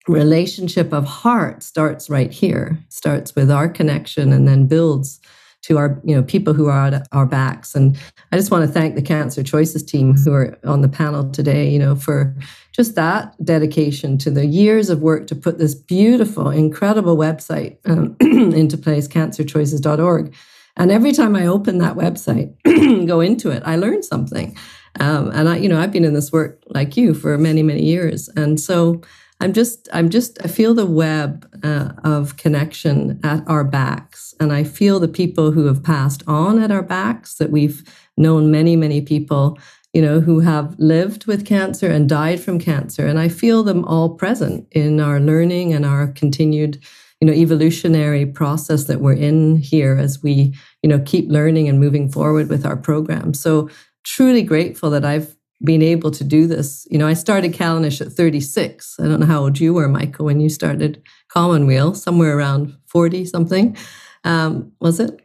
relationship 0.06 0.92
of 0.92 1.04
heart 1.06 1.62
starts 1.62 2.10
right 2.10 2.32
here, 2.32 2.78
starts 2.88 3.34
with 3.34 3.50
our 3.50 3.68
connection 3.68 4.32
and 4.32 4.46
then 4.46 4.66
builds 4.66 5.20
to 5.62 5.78
our 5.78 6.00
you 6.04 6.14
know 6.14 6.22
people 6.22 6.54
who 6.54 6.68
are 6.68 6.86
at 6.86 7.06
our 7.12 7.26
backs. 7.26 7.74
And 7.74 7.96
i 8.32 8.36
just 8.36 8.50
want 8.50 8.66
to 8.66 8.72
thank 8.72 8.94
the 8.94 9.02
cancer 9.02 9.42
choices 9.42 9.82
team 9.82 10.14
who 10.16 10.32
are 10.32 10.58
on 10.64 10.80
the 10.82 10.88
panel 10.88 11.30
today 11.30 11.68
you 11.68 11.78
know 11.78 11.94
for 11.94 12.34
just 12.72 12.94
that 12.94 13.34
dedication 13.44 14.18
to 14.18 14.30
the 14.30 14.46
years 14.46 14.90
of 14.90 15.00
work 15.00 15.26
to 15.28 15.34
put 15.34 15.58
this 15.58 15.74
beautiful 15.74 16.50
incredible 16.50 17.16
website 17.16 17.78
um, 17.86 18.16
into 18.20 18.76
place 18.76 19.08
cancerchoices.org 19.08 20.34
and 20.78 20.92
every 20.92 21.12
time 21.12 21.34
I 21.34 21.46
open 21.46 21.78
that 21.78 21.96
website, 21.96 22.54
go 23.06 23.20
into 23.20 23.50
it, 23.50 23.62
I 23.66 23.74
learn 23.74 24.02
something. 24.02 24.56
Um, 25.00 25.30
and 25.30 25.48
I, 25.48 25.56
you 25.56 25.68
know, 25.68 25.78
I've 25.80 25.92
been 25.92 26.04
in 26.04 26.14
this 26.14 26.32
work 26.32 26.62
like 26.68 26.96
you 26.96 27.14
for 27.14 27.36
many, 27.36 27.62
many 27.62 27.84
years, 27.84 28.28
and 28.36 28.58
so 28.58 29.02
I'm 29.40 29.52
just, 29.52 29.88
I'm 29.92 30.08
just, 30.08 30.38
I 30.44 30.48
feel 30.48 30.74
the 30.74 30.86
web 30.86 31.48
uh, 31.62 31.92
of 32.04 32.36
connection 32.36 33.20
at 33.22 33.46
our 33.46 33.64
backs, 33.64 34.17
and 34.40 34.52
I 34.52 34.64
feel 34.64 35.00
the 35.00 35.08
people 35.08 35.52
who 35.52 35.66
have 35.66 35.82
passed 35.82 36.22
on 36.26 36.60
at 36.62 36.70
our 36.70 36.82
backs. 36.82 37.34
That 37.34 37.50
we've 37.50 37.82
known 38.16 38.50
many, 38.50 38.76
many 38.76 39.00
people, 39.00 39.58
you 39.92 40.02
know, 40.02 40.20
who 40.20 40.40
have 40.40 40.74
lived 40.78 41.26
with 41.26 41.46
cancer 41.46 41.88
and 41.88 42.08
died 42.08 42.40
from 42.40 42.58
cancer, 42.58 43.06
and 43.06 43.18
I 43.18 43.28
feel 43.28 43.62
them 43.62 43.84
all 43.84 44.10
present 44.10 44.66
in 44.72 45.00
our 45.00 45.20
learning 45.20 45.72
and 45.72 45.84
our 45.84 46.08
continued 46.08 46.82
you 47.20 47.26
know 47.26 47.32
evolutionary 47.32 48.26
process 48.26 48.84
that 48.84 49.00
we're 49.00 49.12
in 49.12 49.56
here 49.56 49.96
as 49.96 50.22
we 50.22 50.54
you 50.82 50.88
know 50.88 51.00
keep 51.00 51.28
learning 51.28 51.68
and 51.68 51.80
moving 51.80 52.08
forward 52.08 52.48
with 52.48 52.64
our 52.64 52.76
program. 52.76 53.34
So 53.34 53.68
truly 54.04 54.42
grateful 54.42 54.90
that 54.90 55.04
i've 55.04 55.34
been 55.62 55.82
able 55.82 56.10
to 56.12 56.24
do 56.24 56.46
this. 56.46 56.86
You 56.90 56.98
know 56.98 57.06
i 57.06 57.14
started 57.14 57.52
callanish 57.52 58.00
at 58.00 58.12
36 58.12 58.96
i 59.00 59.04
don't 59.04 59.20
know 59.20 59.26
how 59.26 59.40
old 59.40 59.58
you 59.58 59.74
were 59.74 59.88
michael 59.88 60.24
when 60.26 60.40
you 60.40 60.48
started 60.48 61.02
commonweal 61.28 61.94
somewhere 61.94 62.36
around 62.36 62.76
40 62.86 63.24
something 63.26 63.76
um, 64.24 64.72
was 64.80 65.00
it 65.00 65.20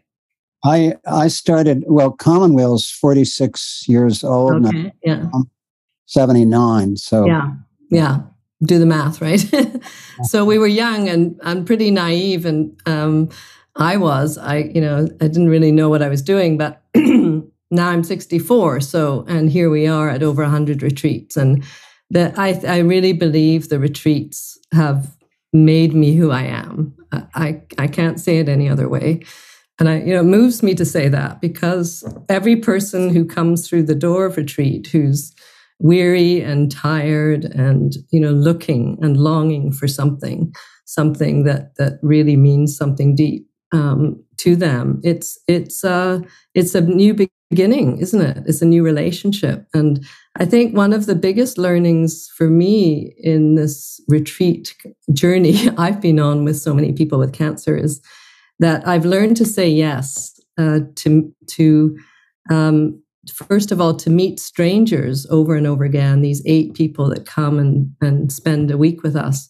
i 0.63 0.95
i 1.07 1.27
started 1.27 1.83
well 1.87 2.11
commonweal's 2.11 2.89
46 2.89 3.85
years 3.87 4.23
old 4.23 4.65
okay, 4.65 4.93
yeah 5.03 5.25
79 6.05 6.97
so 6.97 7.25
yeah 7.25 7.51
yeah 7.89 8.19
do 8.65 8.79
the 8.79 8.85
math, 8.85 9.21
right? 9.21 9.43
so 10.23 10.45
we 10.45 10.57
were 10.57 10.67
young 10.67 11.09
and, 11.09 11.39
and 11.43 11.65
pretty 11.65 11.91
naive. 11.91 12.45
And 12.45 12.79
um, 12.85 13.29
I 13.75 13.97
was, 13.97 14.37
I, 14.37 14.71
you 14.73 14.81
know, 14.81 15.07
I 15.21 15.27
didn't 15.27 15.49
really 15.49 15.71
know 15.71 15.89
what 15.89 16.01
I 16.01 16.09
was 16.09 16.21
doing, 16.21 16.57
but 16.57 16.81
now 16.95 17.89
I'm 17.89 18.03
64. 18.03 18.81
So, 18.81 19.25
and 19.27 19.49
here 19.49 19.69
we 19.69 19.87
are 19.87 20.09
at 20.09 20.23
over 20.23 20.43
100 20.43 20.81
retreats. 20.81 21.37
And 21.37 21.63
that 22.09 22.37
I, 22.37 22.59
I 22.67 22.77
really 22.79 23.13
believe 23.13 23.69
the 23.69 23.79
retreats 23.79 24.57
have 24.71 25.15
made 25.51 25.93
me 25.93 26.15
who 26.15 26.31
I 26.31 26.43
am. 26.43 26.95
I, 27.35 27.61
I 27.77 27.87
can't 27.87 28.19
say 28.19 28.37
it 28.37 28.49
any 28.49 28.69
other 28.69 28.89
way. 28.89 29.21
And 29.79 29.89
I, 29.89 29.99
you 29.99 30.13
know, 30.13 30.21
it 30.21 30.25
moves 30.25 30.61
me 30.61 30.75
to 30.75 30.85
say 30.85 31.09
that 31.09 31.41
because 31.41 32.03
every 32.29 32.55
person 32.55 33.09
who 33.09 33.25
comes 33.25 33.67
through 33.67 33.83
the 33.83 33.95
door 33.95 34.25
of 34.25 34.37
retreat 34.37 34.87
who's 34.87 35.33
weary 35.79 36.41
and 36.41 36.71
tired 36.71 37.45
and 37.45 37.93
you 38.11 38.19
know 38.19 38.31
looking 38.31 38.97
and 39.01 39.17
longing 39.17 39.71
for 39.71 39.87
something 39.87 40.53
something 40.85 41.43
that 41.43 41.75
that 41.77 41.99
really 42.01 42.37
means 42.37 42.77
something 42.77 43.15
deep 43.15 43.47
um, 43.73 44.22
to 44.37 44.55
them. 44.55 45.01
It's 45.03 45.39
it's 45.47 45.83
uh 45.83 46.19
it's 46.53 46.75
a 46.75 46.81
new 46.81 47.13
beginning 47.13 47.99
isn't 47.99 48.21
it? 48.21 48.43
It's 48.45 48.61
a 48.61 48.65
new 48.65 48.83
relationship. 48.83 49.67
And 49.73 50.05
i 50.39 50.45
think 50.45 50.75
one 50.75 50.93
of 50.93 51.05
the 51.05 51.15
biggest 51.15 51.59
learnings 51.59 52.27
for 52.35 52.49
me 52.49 53.13
in 53.19 53.53
this 53.53 54.01
retreat 54.07 54.75
journey 55.13 55.69
i've 55.77 56.01
been 56.01 56.19
on 56.19 56.43
with 56.43 56.57
so 56.57 56.73
many 56.73 56.91
people 56.91 57.19
with 57.19 57.33
cancer 57.33 57.77
is 57.77 58.01
that 58.57 58.87
i've 58.87 59.05
learned 59.05 59.37
to 59.37 59.45
say 59.45 59.69
yes 59.69 60.33
uh, 60.57 60.79
to 60.95 61.31
to 61.47 61.95
um, 62.51 63.03
first 63.31 63.71
of 63.71 63.79
all, 63.79 63.95
to 63.95 64.09
meet 64.09 64.39
strangers 64.39 65.25
over 65.29 65.55
and 65.55 65.65
over 65.65 65.83
again, 65.83 66.21
these 66.21 66.41
eight 66.45 66.73
people 66.73 67.09
that 67.09 67.25
come 67.25 67.57
and, 67.57 67.93
and 68.01 68.31
spend 68.31 68.69
a 68.69 68.77
week 68.77 69.03
with 69.03 69.15
us. 69.15 69.47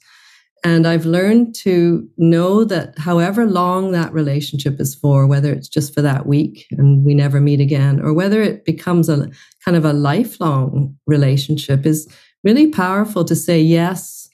And 0.65 0.87
I've 0.87 1.05
learned 1.05 1.55
to 1.55 2.07
know 2.17 2.63
that 2.63 2.97
however 2.97 3.45
long 3.45 3.91
that 3.91 4.13
relationship 4.13 4.79
is 4.79 4.95
for, 4.95 5.27
whether 5.27 5.51
it's 5.51 5.67
just 5.67 5.93
for 5.93 6.01
that 6.01 6.25
week 6.25 6.65
and 6.71 7.03
we 7.03 7.13
never 7.13 7.41
meet 7.41 7.59
again, 7.59 7.99
or 7.99 8.13
whether 8.13 8.41
it 8.41 8.63
becomes 8.63 9.09
a 9.09 9.29
kind 9.65 9.75
of 9.75 9.83
a 9.83 9.91
lifelong 9.91 10.95
relationship, 11.05 11.85
is 11.85 12.07
really 12.45 12.69
powerful 12.71 13.25
to 13.25 13.35
say 13.35 13.59
yes, 13.59 14.29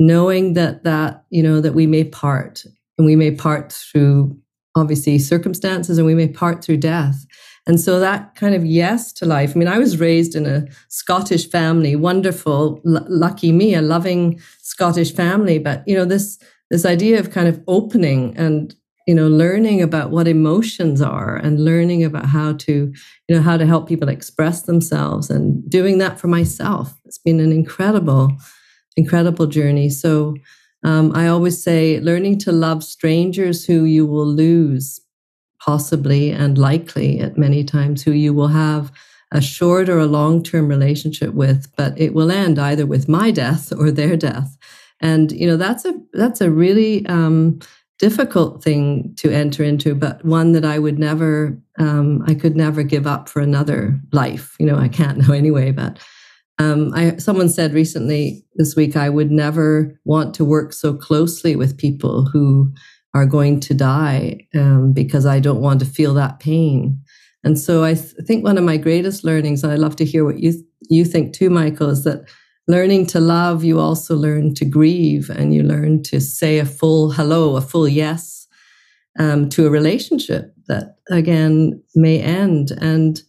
knowing 0.00 0.54
that 0.54 0.82
that, 0.82 1.24
you 1.30 1.42
know, 1.42 1.60
that 1.60 1.74
we 1.74 1.86
may 1.86 2.02
part 2.02 2.64
and 2.98 3.06
we 3.06 3.14
may 3.14 3.30
part 3.30 3.72
through 3.72 4.36
obviously 4.74 5.18
circumstances 5.18 5.96
and 5.98 6.06
we 6.06 6.14
may 6.14 6.28
part 6.28 6.62
through 6.64 6.76
death. 6.76 7.24
And 7.68 7.78
so 7.78 8.00
that 8.00 8.34
kind 8.34 8.54
of 8.54 8.64
yes 8.64 9.12
to 9.14 9.26
life. 9.26 9.52
I 9.54 9.58
mean, 9.58 9.68
I 9.68 9.78
was 9.78 10.00
raised 10.00 10.34
in 10.34 10.46
a 10.46 10.66
Scottish 10.88 11.48
family, 11.50 11.94
wonderful, 11.94 12.80
l- 12.86 13.06
lucky 13.08 13.52
me, 13.52 13.74
a 13.74 13.82
loving 13.82 14.40
Scottish 14.62 15.14
family. 15.14 15.58
But 15.58 15.84
you 15.86 15.94
know, 15.94 16.06
this 16.06 16.38
this 16.70 16.84
idea 16.84 17.20
of 17.20 17.30
kind 17.30 17.48
of 17.48 17.62
opening 17.68 18.36
and 18.36 18.74
you 19.06 19.14
know 19.14 19.28
learning 19.28 19.80
about 19.82 20.10
what 20.10 20.28
emotions 20.28 21.00
are 21.00 21.36
and 21.36 21.64
learning 21.64 22.04
about 22.04 22.26
how 22.26 22.52
to 22.52 22.92
you 23.28 23.36
know 23.36 23.40
how 23.42 23.56
to 23.56 23.66
help 23.66 23.88
people 23.88 24.08
express 24.08 24.62
themselves 24.62 25.30
and 25.30 25.68
doing 25.68 25.96
that 25.98 26.20
for 26.20 26.28
myself 26.28 26.94
it's 27.06 27.16
been 27.16 27.40
an 27.40 27.50
incredible 27.50 28.30
incredible 28.98 29.46
journey 29.46 29.88
so 29.88 30.34
um, 30.84 31.10
i 31.14 31.26
always 31.26 31.62
say 31.62 31.98
learning 32.00 32.38
to 32.38 32.52
love 32.52 32.84
strangers 32.84 33.64
who 33.64 33.84
you 33.84 34.04
will 34.06 34.26
lose 34.26 35.00
possibly 35.68 36.30
and 36.30 36.56
likely 36.56 37.20
at 37.20 37.36
many 37.36 37.62
times 37.62 38.02
who 38.02 38.12
you 38.12 38.32
will 38.32 38.48
have 38.48 38.90
a 39.32 39.42
short 39.42 39.90
or 39.90 39.98
a 39.98 40.06
long 40.06 40.42
term 40.42 40.66
relationship 40.66 41.34
with, 41.34 41.70
but 41.76 41.92
it 42.00 42.14
will 42.14 42.30
end 42.30 42.58
either 42.58 42.86
with 42.86 43.06
my 43.06 43.30
death 43.30 43.70
or 43.78 43.90
their 43.90 44.16
death. 44.16 44.56
And 45.02 45.30
you 45.30 45.46
know 45.46 45.58
that's 45.58 45.84
a 45.84 45.92
that's 46.14 46.40
a 46.40 46.50
really 46.50 47.04
um, 47.06 47.58
difficult 47.98 48.64
thing 48.64 49.14
to 49.18 49.30
enter 49.30 49.62
into, 49.62 49.94
but 49.94 50.24
one 50.24 50.52
that 50.52 50.64
I 50.64 50.78
would 50.78 50.98
never, 50.98 51.60
um, 51.78 52.24
I 52.26 52.32
could 52.34 52.56
never 52.56 52.82
give 52.82 53.06
up 53.06 53.28
for 53.28 53.40
another 53.42 54.00
life. 54.10 54.56
You 54.58 54.64
know, 54.64 54.78
I 54.78 54.88
can't 54.88 55.18
know 55.28 55.34
anyway, 55.34 55.70
but 55.70 55.98
um, 56.58 56.94
I, 56.94 57.18
someone 57.18 57.50
said 57.50 57.74
recently 57.74 58.42
this 58.54 58.74
week, 58.74 58.96
I 58.96 59.10
would 59.10 59.30
never 59.30 60.00
want 60.06 60.34
to 60.36 60.46
work 60.46 60.72
so 60.72 60.94
closely 60.94 61.56
with 61.56 61.76
people 61.76 62.24
who 62.24 62.72
are 63.14 63.26
going 63.26 63.60
to 63.60 63.74
die 63.74 64.46
um, 64.54 64.92
because 64.92 65.26
I 65.26 65.40
don't 65.40 65.60
want 65.60 65.80
to 65.80 65.86
feel 65.86 66.14
that 66.14 66.40
pain. 66.40 67.00
And 67.44 67.58
so 67.58 67.84
I 67.84 67.94
th- 67.94 68.14
think 68.26 68.44
one 68.44 68.58
of 68.58 68.64
my 68.64 68.76
greatest 68.76 69.24
learnings, 69.24 69.62
and 69.62 69.72
I'd 69.72 69.78
love 69.78 69.96
to 69.96 70.04
hear 70.04 70.24
what 70.24 70.38
you 70.38 70.52
th- 70.52 70.64
you 70.90 71.04
think 71.04 71.32
too, 71.32 71.50
Michael, 71.50 71.90
is 71.90 72.04
that 72.04 72.28
learning 72.66 73.06
to 73.06 73.20
love, 73.20 73.64
you 73.64 73.80
also 73.80 74.14
learn 74.16 74.54
to 74.54 74.64
grieve 74.64 75.30
and 75.30 75.54
you 75.54 75.62
learn 75.62 76.02
to 76.04 76.20
say 76.20 76.58
a 76.58 76.66
full 76.66 77.10
hello, 77.10 77.56
a 77.56 77.60
full 77.60 77.88
yes 77.88 78.46
um, 79.18 79.48
to 79.50 79.66
a 79.66 79.70
relationship 79.70 80.54
that 80.66 80.96
again 81.10 81.82
may 81.94 82.20
end 82.20 82.72
and 82.80 83.22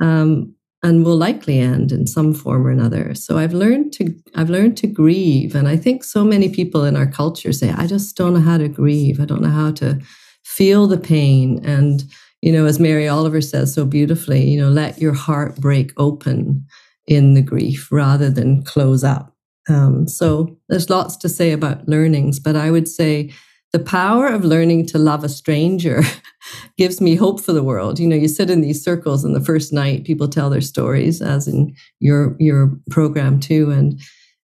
um, 0.00 0.54
and 0.82 1.04
will 1.04 1.16
likely 1.16 1.58
end 1.58 1.92
in 1.92 2.06
some 2.06 2.32
form 2.32 2.66
or 2.66 2.70
another. 2.70 3.14
So 3.14 3.38
I've 3.38 3.52
learned 3.52 3.92
to 3.94 4.14
I've 4.34 4.50
learned 4.50 4.76
to 4.78 4.86
grieve, 4.86 5.54
and 5.54 5.68
I 5.68 5.76
think 5.76 6.04
so 6.04 6.24
many 6.24 6.48
people 6.48 6.84
in 6.84 6.96
our 6.96 7.06
culture 7.06 7.52
say, 7.52 7.70
"I 7.70 7.86
just 7.86 8.16
don't 8.16 8.34
know 8.34 8.40
how 8.40 8.58
to 8.58 8.68
grieve. 8.68 9.20
I 9.20 9.24
don't 9.24 9.42
know 9.42 9.48
how 9.48 9.72
to 9.72 10.00
feel 10.44 10.86
the 10.86 10.98
pain." 10.98 11.60
And 11.64 12.04
you 12.42 12.52
know, 12.52 12.64
as 12.64 12.80
Mary 12.80 13.06
Oliver 13.06 13.42
says 13.42 13.74
so 13.74 13.84
beautifully, 13.84 14.48
you 14.48 14.58
know, 14.60 14.70
let 14.70 14.98
your 14.98 15.12
heart 15.12 15.56
break 15.56 15.92
open 15.98 16.64
in 17.06 17.34
the 17.34 17.42
grief 17.42 17.90
rather 17.92 18.30
than 18.30 18.62
close 18.62 19.04
up. 19.04 19.34
Um, 19.68 20.08
so 20.08 20.56
there's 20.68 20.88
lots 20.88 21.16
to 21.18 21.28
say 21.28 21.52
about 21.52 21.86
learnings, 21.86 22.40
but 22.40 22.56
I 22.56 22.70
would 22.70 22.88
say 22.88 23.30
the 23.72 23.78
power 23.78 24.26
of 24.26 24.44
learning 24.44 24.86
to 24.86 24.98
love 24.98 25.22
a 25.22 25.28
stranger 25.28 26.02
gives 26.76 27.00
me 27.00 27.14
hope 27.14 27.40
for 27.40 27.52
the 27.52 27.62
world. 27.62 27.98
You 27.98 28.08
know, 28.08 28.16
you 28.16 28.28
sit 28.28 28.50
in 28.50 28.60
these 28.60 28.82
circles 28.82 29.24
and 29.24 29.34
the 29.34 29.44
first 29.44 29.72
night 29.72 30.04
people 30.04 30.28
tell 30.28 30.50
their 30.50 30.60
stories, 30.60 31.22
as 31.22 31.46
in 31.46 31.74
your 32.00 32.36
your 32.38 32.72
program 32.90 33.38
too. 33.38 33.70
And 33.70 34.00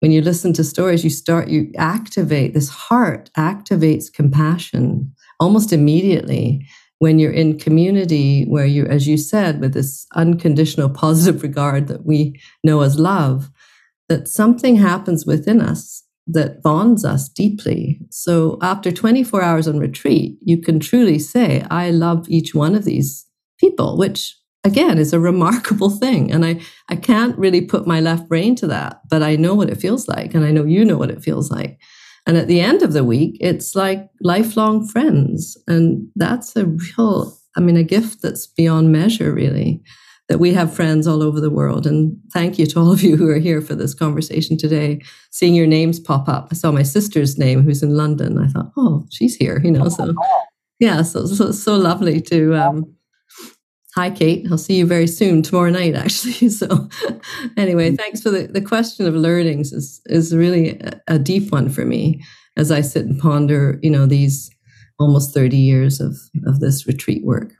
when 0.00 0.10
you 0.10 0.20
listen 0.20 0.52
to 0.54 0.64
stories, 0.64 1.04
you 1.04 1.10
start 1.10 1.48
you 1.48 1.70
activate 1.76 2.54
this 2.54 2.68
heart 2.68 3.30
activates 3.36 4.12
compassion 4.12 5.14
almost 5.40 5.72
immediately 5.72 6.66
when 6.98 7.18
you're 7.18 7.32
in 7.32 7.58
community 7.58 8.44
where 8.44 8.66
you, 8.66 8.86
as 8.86 9.06
you 9.06 9.16
said, 9.16 9.60
with 9.60 9.74
this 9.74 10.06
unconditional 10.14 10.88
positive 10.88 11.42
regard 11.42 11.88
that 11.88 12.06
we 12.06 12.40
know 12.62 12.80
as 12.80 12.98
love, 12.98 13.50
that 14.08 14.28
something 14.28 14.76
happens 14.76 15.26
within 15.26 15.60
us 15.60 16.03
that 16.26 16.62
bonds 16.62 17.04
us 17.04 17.28
deeply. 17.28 18.00
So 18.10 18.58
after 18.62 18.90
24 18.90 19.42
hours 19.42 19.68
on 19.68 19.78
retreat, 19.78 20.38
you 20.40 20.60
can 20.60 20.80
truly 20.80 21.18
say, 21.18 21.64
I 21.70 21.90
love 21.90 22.28
each 22.28 22.54
one 22.54 22.74
of 22.74 22.84
these 22.84 23.26
people, 23.58 23.98
which 23.98 24.36
again 24.64 24.98
is 24.98 25.12
a 25.12 25.20
remarkable 25.20 25.90
thing. 25.98 26.32
And 26.32 26.44
I, 26.44 26.60
I 26.88 26.96
can't 26.96 27.38
really 27.38 27.60
put 27.60 27.86
my 27.86 28.00
left 28.00 28.28
brain 28.28 28.54
to 28.56 28.66
that, 28.68 29.00
but 29.10 29.22
I 29.22 29.36
know 29.36 29.54
what 29.54 29.70
it 29.70 29.80
feels 29.80 30.08
like. 30.08 30.34
And 30.34 30.44
I 30.44 30.50
know 30.50 30.64
you 30.64 30.84
know 30.84 30.96
what 30.96 31.10
it 31.10 31.22
feels 31.22 31.50
like. 31.50 31.78
And 32.26 32.38
at 32.38 32.48
the 32.48 32.60
end 32.60 32.82
of 32.82 32.94
the 32.94 33.04
week, 33.04 33.36
it's 33.40 33.74
like 33.74 34.08
lifelong 34.22 34.86
friends. 34.86 35.58
And 35.66 36.08
that's 36.16 36.56
a 36.56 36.66
real, 36.66 37.36
I 37.56 37.60
mean, 37.60 37.76
a 37.76 37.82
gift 37.82 38.22
that's 38.22 38.46
beyond 38.46 38.92
measure, 38.92 39.32
really, 39.32 39.82
that 40.28 40.38
we 40.38 40.54
have 40.54 40.74
friends 40.74 41.06
all 41.06 41.22
over 41.22 41.40
the 41.40 41.50
world. 41.50 41.86
And 41.86 42.16
thank 42.32 42.58
you 42.58 42.66
to 42.66 42.80
all 42.80 42.92
of 42.92 43.02
you 43.02 43.16
who 43.16 43.28
are 43.28 43.38
here 43.38 43.60
for 43.60 43.74
this 43.74 43.94
conversation 43.94 44.56
today. 44.56 45.00
Seeing 45.30 45.54
your 45.54 45.66
names 45.66 46.00
pop 46.00 46.28
up. 46.28 46.48
I 46.50 46.54
saw 46.54 46.72
my 46.72 46.82
sister's 46.82 47.38
name 47.38 47.62
who's 47.62 47.82
in 47.82 47.96
London. 47.96 48.38
I 48.38 48.48
thought, 48.48 48.72
oh, 48.76 49.06
she's 49.10 49.36
here, 49.36 49.60
you 49.62 49.70
know. 49.70 49.88
So 49.88 50.14
yeah, 50.80 51.02
so 51.02 51.26
so 51.26 51.52
so 51.52 51.76
lovely 51.76 52.20
to 52.22 52.54
um 52.54 52.94
Hi, 53.94 54.10
Kate. 54.10 54.44
I'll 54.50 54.58
see 54.58 54.74
you 54.74 54.86
very 54.86 55.06
soon 55.06 55.40
tomorrow 55.40 55.70
night, 55.70 55.94
actually. 55.94 56.48
So, 56.50 56.88
anyway, 57.56 57.88
mm-hmm. 57.88 57.96
thanks 57.96 58.20
for 58.20 58.30
the, 58.30 58.48
the 58.48 58.60
question 58.60 59.06
of 59.06 59.14
learnings 59.14 59.72
is 59.72 60.00
is 60.06 60.34
really 60.34 60.80
a, 60.80 61.00
a, 61.06 61.18
deep 61.18 61.52
one 61.52 61.68
for 61.68 61.84
me 61.84 62.20
as 62.56 62.72
I 62.72 62.80
sit 62.80 63.06
and 63.06 63.20
ponder, 63.20 63.78
you 63.82 63.90
know, 63.90 64.06
these 64.06 64.50
almost 64.98 65.32
thirty 65.32 65.58
years 65.58 66.00
of 66.00 66.16
of 66.44 66.58
this 66.58 66.88
retreat 66.88 67.24
work. 67.24 67.52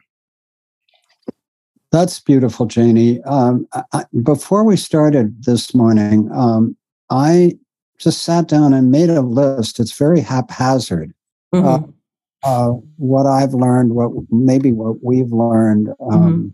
That's 1.94 2.18
beautiful, 2.18 2.66
Janie. 2.66 3.22
Um, 3.22 3.68
I, 3.92 4.04
before 4.24 4.64
we 4.64 4.76
started 4.76 5.44
this 5.44 5.76
morning, 5.76 6.28
um, 6.33 6.76
I 7.09 7.52
just 7.98 8.22
sat 8.22 8.48
down 8.48 8.72
and 8.74 8.90
made 8.90 9.11
a 9.11 9.20
list. 9.20 9.78
It's 9.78 9.96
very 9.96 10.20
haphazard. 10.20 11.14
Mm-hmm. 11.54 11.64
Uh, 11.64 11.87
uh, 12.42 12.70
what 12.96 13.26
I've 13.26 13.54
learned, 13.54 13.94
what 13.94 14.11
maybe 14.33 14.72
what 14.72 15.04
we've 15.04 15.30
learned. 15.30 15.90
Um, 16.11 16.52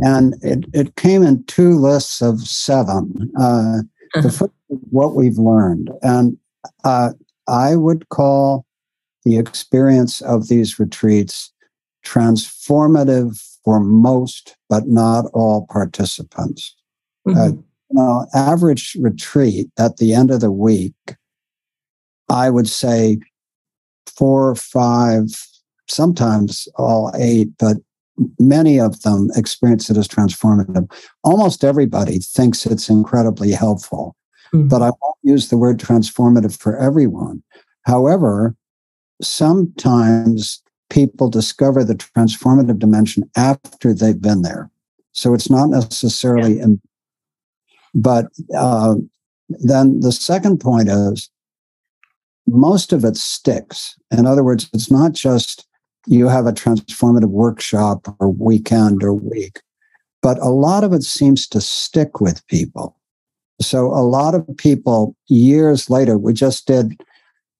mm-hmm. 0.00 0.02
And 0.02 0.34
it, 0.42 0.64
it 0.72 0.96
came 0.96 1.22
in 1.22 1.44
two 1.44 1.78
lists 1.78 2.22
of 2.22 2.40
seven. 2.40 3.30
Uh, 3.38 3.82
the 4.22 4.30
first 4.30 4.52
what 4.68 5.14
we've 5.14 5.36
learned. 5.36 5.90
And 6.00 6.38
uh, 6.84 7.10
I 7.46 7.76
would 7.76 8.08
call 8.08 8.64
the 9.26 9.36
experience 9.36 10.22
of 10.22 10.48
these 10.48 10.78
retreats 10.78 11.52
transformative 12.02 13.53
for 13.64 13.80
most, 13.80 14.56
but 14.68 14.86
not 14.86 15.26
all 15.32 15.66
participants. 15.70 16.74
Mm-hmm. 17.26 17.38
Uh, 17.38 17.46
you 17.46 17.62
know, 17.90 18.26
average 18.34 18.96
retreat 19.00 19.68
at 19.78 19.96
the 19.96 20.14
end 20.14 20.30
of 20.30 20.40
the 20.40 20.50
week, 20.50 20.94
I 22.28 22.50
would 22.50 22.68
say 22.68 23.18
four, 24.06 24.50
or 24.50 24.54
five, 24.54 25.26
sometimes 25.88 26.68
all 26.76 27.12
eight, 27.16 27.48
but 27.58 27.76
many 28.38 28.78
of 28.78 29.02
them 29.02 29.30
experience 29.36 29.90
it 29.90 29.96
as 29.96 30.08
transformative. 30.08 30.90
Almost 31.22 31.64
everybody 31.64 32.18
thinks 32.18 32.66
it's 32.66 32.88
incredibly 32.88 33.50
helpful, 33.52 34.16
mm-hmm. 34.52 34.68
but 34.68 34.82
I 34.82 34.86
won't 34.86 35.18
use 35.22 35.48
the 35.48 35.56
word 35.56 35.78
transformative 35.78 36.58
for 36.58 36.76
everyone. 36.76 37.42
However, 37.82 38.54
sometimes 39.20 40.62
people 40.90 41.28
discover 41.28 41.84
the 41.84 41.94
transformative 41.94 42.78
dimension 42.78 43.28
after 43.36 43.94
they've 43.94 44.20
been 44.20 44.42
there. 44.42 44.70
So 45.12 45.34
it's 45.34 45.50
not 45.50 45.70
necessarily, 45.70 46.56
yeah. 46.56 46.64
in, 46.64 46.80
but 47.94 48.26
uh, 48.56 48.96
then 49.48 50.00
the 50.00 50.12
second 50.12 50.58
point 50.60 50.88
is 50.88 51.30
most 52.46 52.92
of 52.92 53.04
it 53.04 53.16
sticks. 53.16 53.96
In 54.10 54.26
other 54.26 54.44
words, 54.44 54.68
it's 54.72 54.90
not 54.90 55.12
just 55.12 55.66
you 56.06 56.28
have 56.28 56.46
a 56.46 56.52
transformative 56.52 57.30
workshop 57.30 58.14
or 58.18 58.30
weekend 58.30 59.02
or 59.02 59.14
week, 59.14 59.60
but 60.20 60.38
a 60.38 60.50
lot 60.50 60.84
of 60.84 60.92
it 60.92 61.02
seems 61.02 61.46
to 61.48 61.60
stick 61.60 62.20
with 62.20 62.46
people. 62.48 62.96
So 63.60 63.86
a 63.86 64.02
lot 64.02 64.34
of 64.34 64.46
people 64.56 65.16
years 65.28 65.88
later, 65.88 66.18
we 66.18 66.32
just 66.32 66.66
did 66.66 67.00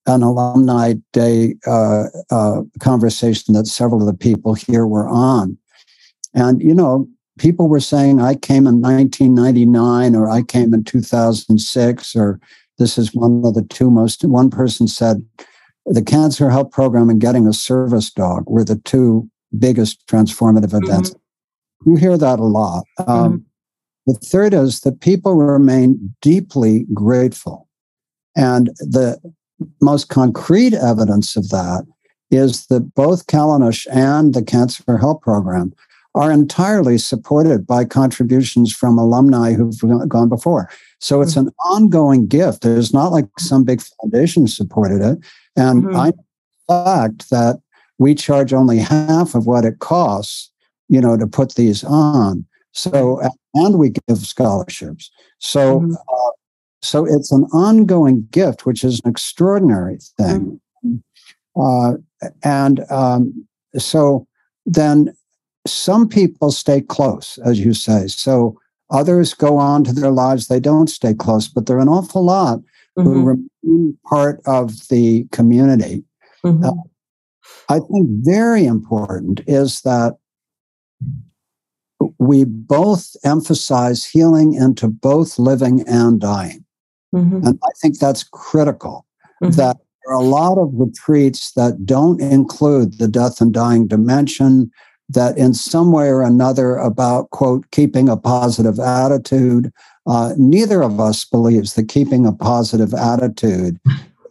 an 0.07 0.23
alumni 0.23 0.95
day 1.13 1.55
uh, 1.67 2.05
uh, 2.31 2.63
conversation 2.81 3.55
that 3.55 3.67
several 3.67 4.01
of 4.01 4.07
the 4.07 4.19
people 4.19 4.55
here 4.55 4.87
were 4.87 5.09
on. 5.09 5.57
And, 6.35 6.61
you 6.61 6.75
know, 6.75 7.09
people 7.39 7.69
were 7.69 7.81
saying, 7.81 8.21
I 8.21 8.35
came 8.35 8.67
in 8.67 8.81
1999 8.81 10.15
or 10.15 10.29
I 10.29 10.43
came 10.43 10.75
in 10.75 10.85
2006 10.85 12.17
or 12.17 12.41
this 12.79 12.99
is 12.99 13.15
one 13.15 13.43
of 13.45 13.55
the 13.55 13.63
two 13.63 13.91
most, 13.91 14.25
one 14.25 14.51
person 14.51 14.89
said, 14.89 15.25
the 15.87 16.03
cancer 16.03 16.51
help 16.51 16.73
program 16.73 17.11
and 17.11 17.21
getting 17.21 17.47
a 17.47 17.53
service 17.53 18.11
dog 18.11 18.45
were 18.47 18.65
the 18.65 18.81
two 18.85 19.29
biggest 19.59 20.07
transformative 20.07 20.71
mm-hmm. 20.71 20.85
events. 20.85 21.11
Mm-hmm. 21.11 21.91
You 21.91 21.97
hear 21.97 22.19
that 22.19 22.39
a 22.39 22.45
lot. 22.45 22.85
Um, 22.99 23.07
mm-hmm. 23.07 23.37
The 24.07 24.15
third 24.15 24.55
is 24.55 24.81
that 24.81 25.01
people 25.01 25.35
remain 25.35 26.15
deeply 26.21 26.87
grateful. 26.93 27.69
And 28.37 28.67
the 28.79 29.19
most 29.81 30.09
concrete 30.09 30.75
evidence 30.75 31.37
of 31.37 31.49
that 31.51 31.85
is 32.31 32.67
that 32.67 32.95
both 32.95 33.27
Callanish 33.27 33.87
and 33.93 34.35
the 34.35 34.43
Cancer 34.43 34.99
Help 34.99 35.23
Program 35.23 35.73
are 36.15 36.31
entirely 36.31 36.97
supported 36.97 37.67
by 37.67 37.85
contributions 37.85 38.73
from 38.73 38.99
alumni 38.99 39.53
who've 39.53 39.79
gone 40.09 40.29
before. 40.29 40.71
So 41.01 41.21
it's 41.21 41.35
mm-hmm. 41.35 41.49
an 41.49 41.55
ongoing 41.65 42.27
gift. 42.27 42.63
There's 42.63 42.95
not 42.95 43.09
like 43.09 43.27
some 43.39 43.65
big 43.65 43.83
foundation 43.83 44.47
supported 44.47 45.01
it. 45.01 45.19
And 45.57 45.85
mm-hmm. 45.85 45.97
I 45.97 46.13
fact 46.69 47.31
that 47.31 47.61
we 47.99 48.15
charge 48.15 48.53
only 48.53 48.79
half 48.79 49.35
of 49.35 49.47
what 49.47 49.65
it 49.65 49.81
costs, 49.81 50.51
you 50.89 51.01
know, 51.01 51.17
to 51.17 51.27
put 51.27 51.55
these 51.55 51.85
on. 51.85 52.47
So 52.73 53.21
and 53.55 53.79
we 53.79 53.91
give 53.91 54.19
scholarships. 54.19 55.11
So 55.39 55.81
mm-hmm. 55.81 55.95
So 56.85 57.07
it's 57.07 57.33
an 57.33 57.45
ongoing 57.53 58.27
gift, 58.31 58.67
which 58.67 58.85
is 58.85 59.01
an 59.05 59.11
extraordinary 59.11 59.99
thing. 60.19 60.61
Mm-hmm. 60.85 61.61
Uh, 61.61 61.95
and 62.43 62.81
um, 62.91 63.47
so 63.79 64.27
then 64.67 65.15
some 65.67 66.09
people 66.09 66.51
stay 66.51 66.81
close, 66.81 67.39
as 67.45 67.59
you 67.59 67.73
say. 67.73 68.07
So 68.09 68.59
others 68.91 69.35
go 69.35 69.57
on 69.57 69.85
to 69.85 69.93
their 69.93 70.11
lives. 70.11 70.49
They 70.49 70.61
don't 70.61 70.89
stay 70.89 71.15
close, 71.15 71.49
but 71.49 71.67
there 71.67 71.79
are 71.79 71.81
an 71.83 71.89
awful 71.89 72.25
lot 72.25 72.59
mm-hmm. 72.99 73.03
who 73.03 73.25
remain 73.25 73.99
part 74.05 74.41
of 74.47 74.89
the 74.89 75.27
community. 75.33 76.05
Mm-hmm. 76.45 76.65
Uh, 76.65 76.73
I 77.69 77.79
think 77.81 78.09
very 78.11 78.67
important 78.67 79.41
is 79.47 79.81
that 79.83 80.17
we 82.19 82.45
both 82.45 83.17
emphasize 83.25 84.05
healing 84.05 84.55
into 84.55 84.89
both 84.89 85.39
living 85.39 85.87
and 85.89 86.21
dying. 86.21 86.64
Mm-hmm. 87.15 87.47
And 87.47 87.59
I 87.63 87.71
think 87.81 87.99
that's 87.99 88.25
critical 88.25 89.07
mm-hmm. 89.43 89.57
that 89.57 89.77
there 90.05 90.15
are 90.15 90.21
a 90.21 90.25
lot 90.25 90.59
of 90.59 90.71
retreats 90.75 91.53
that 91.53 91.87
don't 91.87 92.21
include 92.21 92.99
the 92.99 93.09
death 93.09 93.41
and 93.41 93.53
dying 93.53 93.87
dimension, 93.87 94.71
that 95.09 95.39
in 95.39 95.55
some 95.55 95.93
way 95.93 96.09
or 96.09 96.23
another 96.23 96.77
about, 96.77 97.31
quote, 97.31 97.71
keeping 97.71 98.09
a 98.09 98.17
positive 98.17 98.79
attitude. 98.79 99.73
Uh, 100.07 100.35
neither 100.37 100.83
of 100.83 101.01
us 101.01 101.25
believes 101.25 101.75
that 101.75 101.89
keeping 101.89 102.27
a 102.27 102.33
positive 102.33 102.93
attitude 102.93 103.79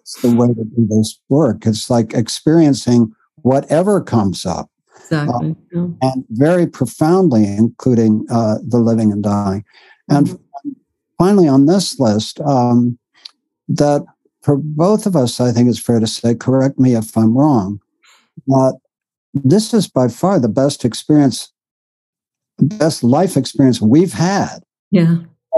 is 0.03 0.17
the 0.21 0.35
way 0.35 0.47
to 0.47 0.63
do 0.63 0.87
this 0.87 1.19
work. 1.29 1.65
It's 1.65 1.89
like 1.89 2.13
experiencing 2.13 3.11
whatever 3.37 4.01
comes 4.01 4.45
up. 4.45 4.69
Exactly. 4.97 5.55
Uh, 5.75 5.87
and 6.01 6.25
very 6.29 6.67
profoundly, 6.67 7.45
including 7.45 8.25
uh, 8.31 8.57
the 8.67 8.77
living 8.77 9.11
and 9.11 9.23
dying. 9.23 9.65
And 10.09 10.27
mm-hmm. 10.27 10.42
Finally, 11.17 11.47
on 11.47 11.65
this 11.65 11.99
list, 11.99 12.39
um, 12.41 12.97
that 13.67 14.03
for 14.41 14.57
both 14.57 15.05
of 15.05 15.15
us, 15.15 15.39
I 15.39 15.51
think 15.51 15.69
it's 15.69 15.79
fair 15.79 15.99
to 15.99 16.07
say, 16.07 16.35
correct 16.35 16.77
me 16.79 16.95
if 16.95 17.17
I'm 17.17 17.37
wrong, 17.37 17.79
but 18.47 18.75
this 19.33 19.73
is 19.73 19.87
by 19.87 20.07
far 20.09 20.39
the 20.39 20.49
best 20.49 20.85
experience, 20.85 21.51
best 22.59 23.03
life 23.03 23.37
experience 23.37 23.81
we've 23.81 24.13
had. 24.13 24.59
Yeah. 24.91 25.17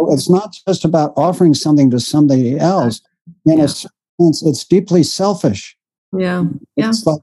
It's 0.10 0.30
not 0.30 0.56
just 0.68 0.86
about 0.86 1.14
offering 1.18 1.54
something 1.54 1.90
to 1.92 2.00
somebody 2.00 2.58
else. 2.58 3.02
In 3.46 3.58
yeah. 3.58 3.64
a 3.64 3.68
sense, 3.68 4.44
it's 4.44 4.64
deeply 4.64 5.04
selfish. 5.04 5.76
Yeah. 6.18 6.46
Yeah. 6.76 6.90
It's 6.90 7.06
like, 7.06 7.22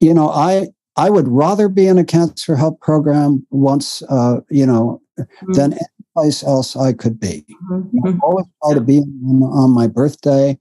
you 0.00 0.14
know, 0.14 0.28
I 0.30 0.68
I 0.96 1.10
would 1.10 1.28
rather 1.28 1.68
be 1.68 1.86
in 1.86 1.98
a 1.98 2.04
cancer 2.04 2.56
help 2.56 2.80
program 2.80 3.46
once, 3.50 4.02
uh, 4.08 4.40
you 4.50 4.66
know, 4.66 5.00
mm-hmm. 5.18 5.52
than 5.52 5.78
place 6.18 6.42
else 6.42 6.76
I 6.76 6.92
could 6.92 7.20
be. 7.20 7.44
Mm-hmm. 7.70 8.06
I 8.06 8.18
always 8.22 8.46
try 8.64 8.74
to 8.74 8.80
be 8.80 8.98
on, 8.98 9.42
on 9.42 9.70
my 9.70 9.86
birthday 9.86 10.58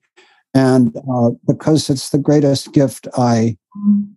and 0.54 0.96
uh, 1.12 1.32
because 1.48 1.90
it's 1.90 2.10
the 2.10 2.18
greatest 2.18 2.74
gift 2.74 3.08
I 3.18 3.58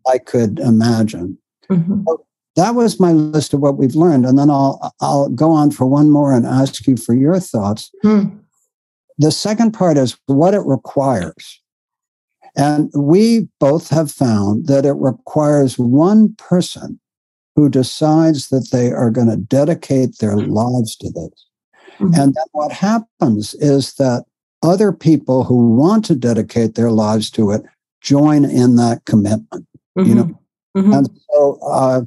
I 0.06 0.18
could 0.18 0.58
imagine. 0.58 1.38
Mm-hmm. 1.70 2.02
So 2.06 2.26
that 2.56 2.74
was 2.74 3.00
my 3.00 3.12
list 3.12 3.52
of 3.52 3.60
what 3.60 3.76
we've 3.76 3.94
learned, 3.94 4.26
and 4.26 4.38
then 4.38 4.50
I'll 4.50 4.94
I'll 5.00 5.28
go 5.28 5.50
on 5.50 5.70
for 5.70 5.86
one 5.86 6.10
more 6.10 6.32
and 6.32 6.46
ask 6.46 6.86
you 6.86 6.96
for 6.96 7.14
your 7.14 7.38
thoughts. 7.40 7.90
Mm. 8.04 8.38
The 9.18 9.30
second 9.30 9.72
part 9.72 9.98
is 9.98 10.16
what 10.26 10.54
it 10.54 10.64
requires. 10.64 11.60
And 12.56 12.90
we 12.96 13.48
both 13.60 13.90
have 13.90 14.10
found 14.10 14.66
that 14.66 14.84
it 14.84 14.94
requires 14.94 15.78
one 15.78 16.34
person 16.36 16.99
who 17.60 17.68
decides 17.68 18.48
that 18.48 18.70
they 18.72 18.90
are 18.90 19.10
going 19.10 19.28
to 19.28 19.36
dedicate 19.36 20.16
their 20.18 20.36
lives 20.36 20.96
to 20.96 21.10
this. 21.10 21.46
Mm-hmm. 21.98 22.14
And 22.14 22.34
then 22.34 22.44
what 22.52 22.72
happens 22.72 23.52
is 23.54 23.94
that 23.94 24.24
other 24.62 24.92
people 24.92 25.44
who 25.44 25.74
want 25.74 26.06
to 26.06 26.14
dedicate 26.14 26.74
their 26.74 26.90
lives 26.90 27.30
to 27.32 27.50
it 27.50 27.62
join 28.00 28.46
in 28.46 28.76
that 28.76 29.04
commitment. 29.04 29.66
Mm-hmm. 29.98 30.08
You 30.08 30.14
know, 30.14 30.40
mm-hmm. 30.74 30.92
and 30.92 31.10
so 31.30 31.58
uh, 31.62 32.00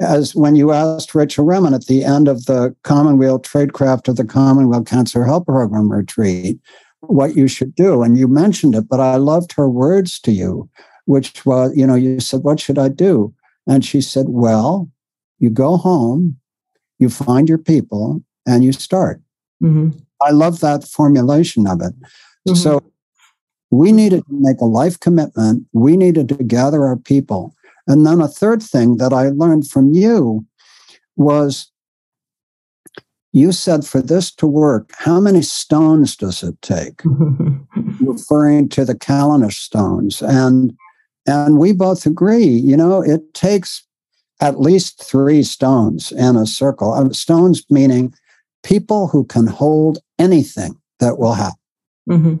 as 0.00 0.36
when 0.36 0.54
you 0.54 0.70
asked 0.70 1.12
Rachel 1.12 1.44
Remen 1.44 1.74
at 1.74 1.86
the 1.86 2.04
end 2.04 2.28
of 2.28 2.46
the 2.46 2.74
Commonweal 2.84 3.40
Tradecraft 3.40 4.06
of 4.06 4.14
the 4.16 4.24
Commonweal 4.24 4.84
Cancer 4.84 5.24
Help 5.24 5.46
Program 5.46 5.90
retreat, 5.90 6.60
what 7.00 7.34
you 7.34 7.48
should 7.48 7.74
do, 7.74 8.02
and 8.02 8.16
you 8.16 8.28
mentioned 8.28 8.76
it, 8.76 8.88
but 8.88 9.00
I 9.00 9.16
loved 9.16 9.52
her 9.54 9.68
words 9.68 10.20
to 10.20 10.30
you, 10.30 10.68
which 11.06 11.44
was, 11.44 11.76
you 11.76 11.84
know, 11.84 11.96
you 11.96 12.20
said, 12.20 12.44
"What 12.44 12.60
should 12.60 12.78
I 12.78 12.88
do?" 12.88 13.34
And 13.66 13.84
she 13.84 14.00
said, 14.00 14.26
"Well, 14.28 14.88
you 15.40 15.50
go 15.50 15.76
home, 15.76 16.36
you 16.98 17.10
find 17.10 17.48
your 17.48 17.58
people, 17.58 18.22
and 18.46 18.62
you 18.62 18.72
start." 18.72 19.20
Mm-hmm. 19.62 19.98
I 20.22 20.30
love 20.30 20.60
that 20.60 20.84
formulation 20.84 21.66
of 21.66 21.80
it. 21.80 21.94
Mm-hmm. 22.48 22.54
So 22.54 22.80
we 23.70 23.92
needed 23.92 24.24
to 24.26 24.32
make 24.32 24.60
a 24.60 24.66
life 24.66 24.98
commitment. 25.00 25.66
We 25.72 25.96
needed 25.96 26.28
to 26.30 26.36
gather 26.44 26.84
our 26.84 26.96
people. 26.96 27.54
And 27.86 28.06
then 28.06 28.20
a 28.20 28.28
third 28.28 28.62
thing 28.62 28.98
that 28.98 29.12
I 29.12 29.28
learned 29.30 29.68
from 29.68 29.92
you 29.92 30.46
was 31.16 31.70
you 33.32 33.52
said 33.52 33.84
for 33.84 34.02
this 34.02 34.32
to 34.36 34.46
work, 34.46 34.90
how 34.96 35.20
many 35.20 35.42
stones 35.42 36.16
does 36.16 36.42
it 36.42 36.60
take? 36.62 37.00
Referring 38.00 38.68
to 38.70 38.84
the 38.84 38.94
Callanish 38.94 39.58
stones. 39.58 40.20
And 40.22 40.76
and 41.26 41.58
we 41.58 41.72
both 41.72 42.06
agree, 42.06 42.46
you 42.46 42.76
know, 42.76 43.02
it 43.02 43.34
takes 43.34 43.86
at 44.40 44.60
least 44.60 45.02
three 45.02 45.42
stones 45.42 46.12
in 46.12 46.36
a 46.36 46.46
circle. 46.46 46.92
Uh, 46.92 47.10
stones 47.10 47.64
meaning 47.70 48.14
people 48.62 49.08
who 49.08 49.24
can 49.24 49.46
hold 49.46 49.98
anything 50.18 50.76
that 50.98 51.18
will 51.18 51.34
happen. 51.34 51.58
Mm-hmm. 52.08 52.36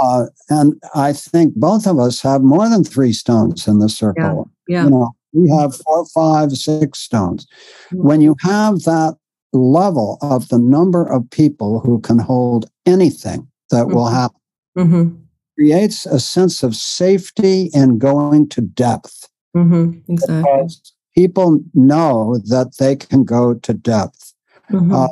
Uh, 0.00 0.26
and 0.48 0.80
I 0.94 1.12
think 1.12 1.54
both 1.54 1.86
of 1.86 1.98
us 1.98 2.20
have 2.22 2.42
more 2.42 2.68
than 2.68 2.84
three 2.84 3.12
stones 3.12 3.68
in 3.68 3.78
the 3.78 3.88
circle. 3.88 4.50
Yeah. 4.66 4.78
yeah. 4.78 4.84
You 4.84 4.90
know, 4.90 5.16
we 5.32 5.50
have 5.50 5.76
four, 5.76 6.06
five, 6.06 6.52
six 6.52 6.98
stones. 7.00 7.46
Mm-hmm. 7.86 8.06
When 8.06 8.20
you 8.20 8.36
have 8.40 8.82
that 8.82 9.16
level 9.52 10.18
of 10.20 10.48
the 10.48 10.58
number 10.58 11.04
of 11.04 11.30
people 11.30 11.80
who 11.80 12.00
can 12.00 12.18
hold 12.18 12.66
anything 12.86 13.48
that 13.70 13.86
mm-hmm. 13.86 13.94
will 13.94 14.08
happen, 14.08 14.40
mm-hmm. 14.76 15.16
creates 15.56 16.06
a 16.06 16.18
sense 16.18 16.62
of 16.62 16.74
safety 16.74 17.70
in 17.72 17.98
going 17.98 18.48
to 18.48 18.60
depth. 18.60 19.28
Mm-hmm. 19.56 20.12
Exactly. 20.12 20.36
Because 20.38 20.93
people 21.14 21.60
know 21.74 22.38
that 22.46 22.76
they 22.78 22.96
can 22.96 23.24
go 23.24 23.54
to 23.54 23.72
depth. 23.72 24.34
Mm-hmm. 24.70 24.92
Uh, 24.92 25.08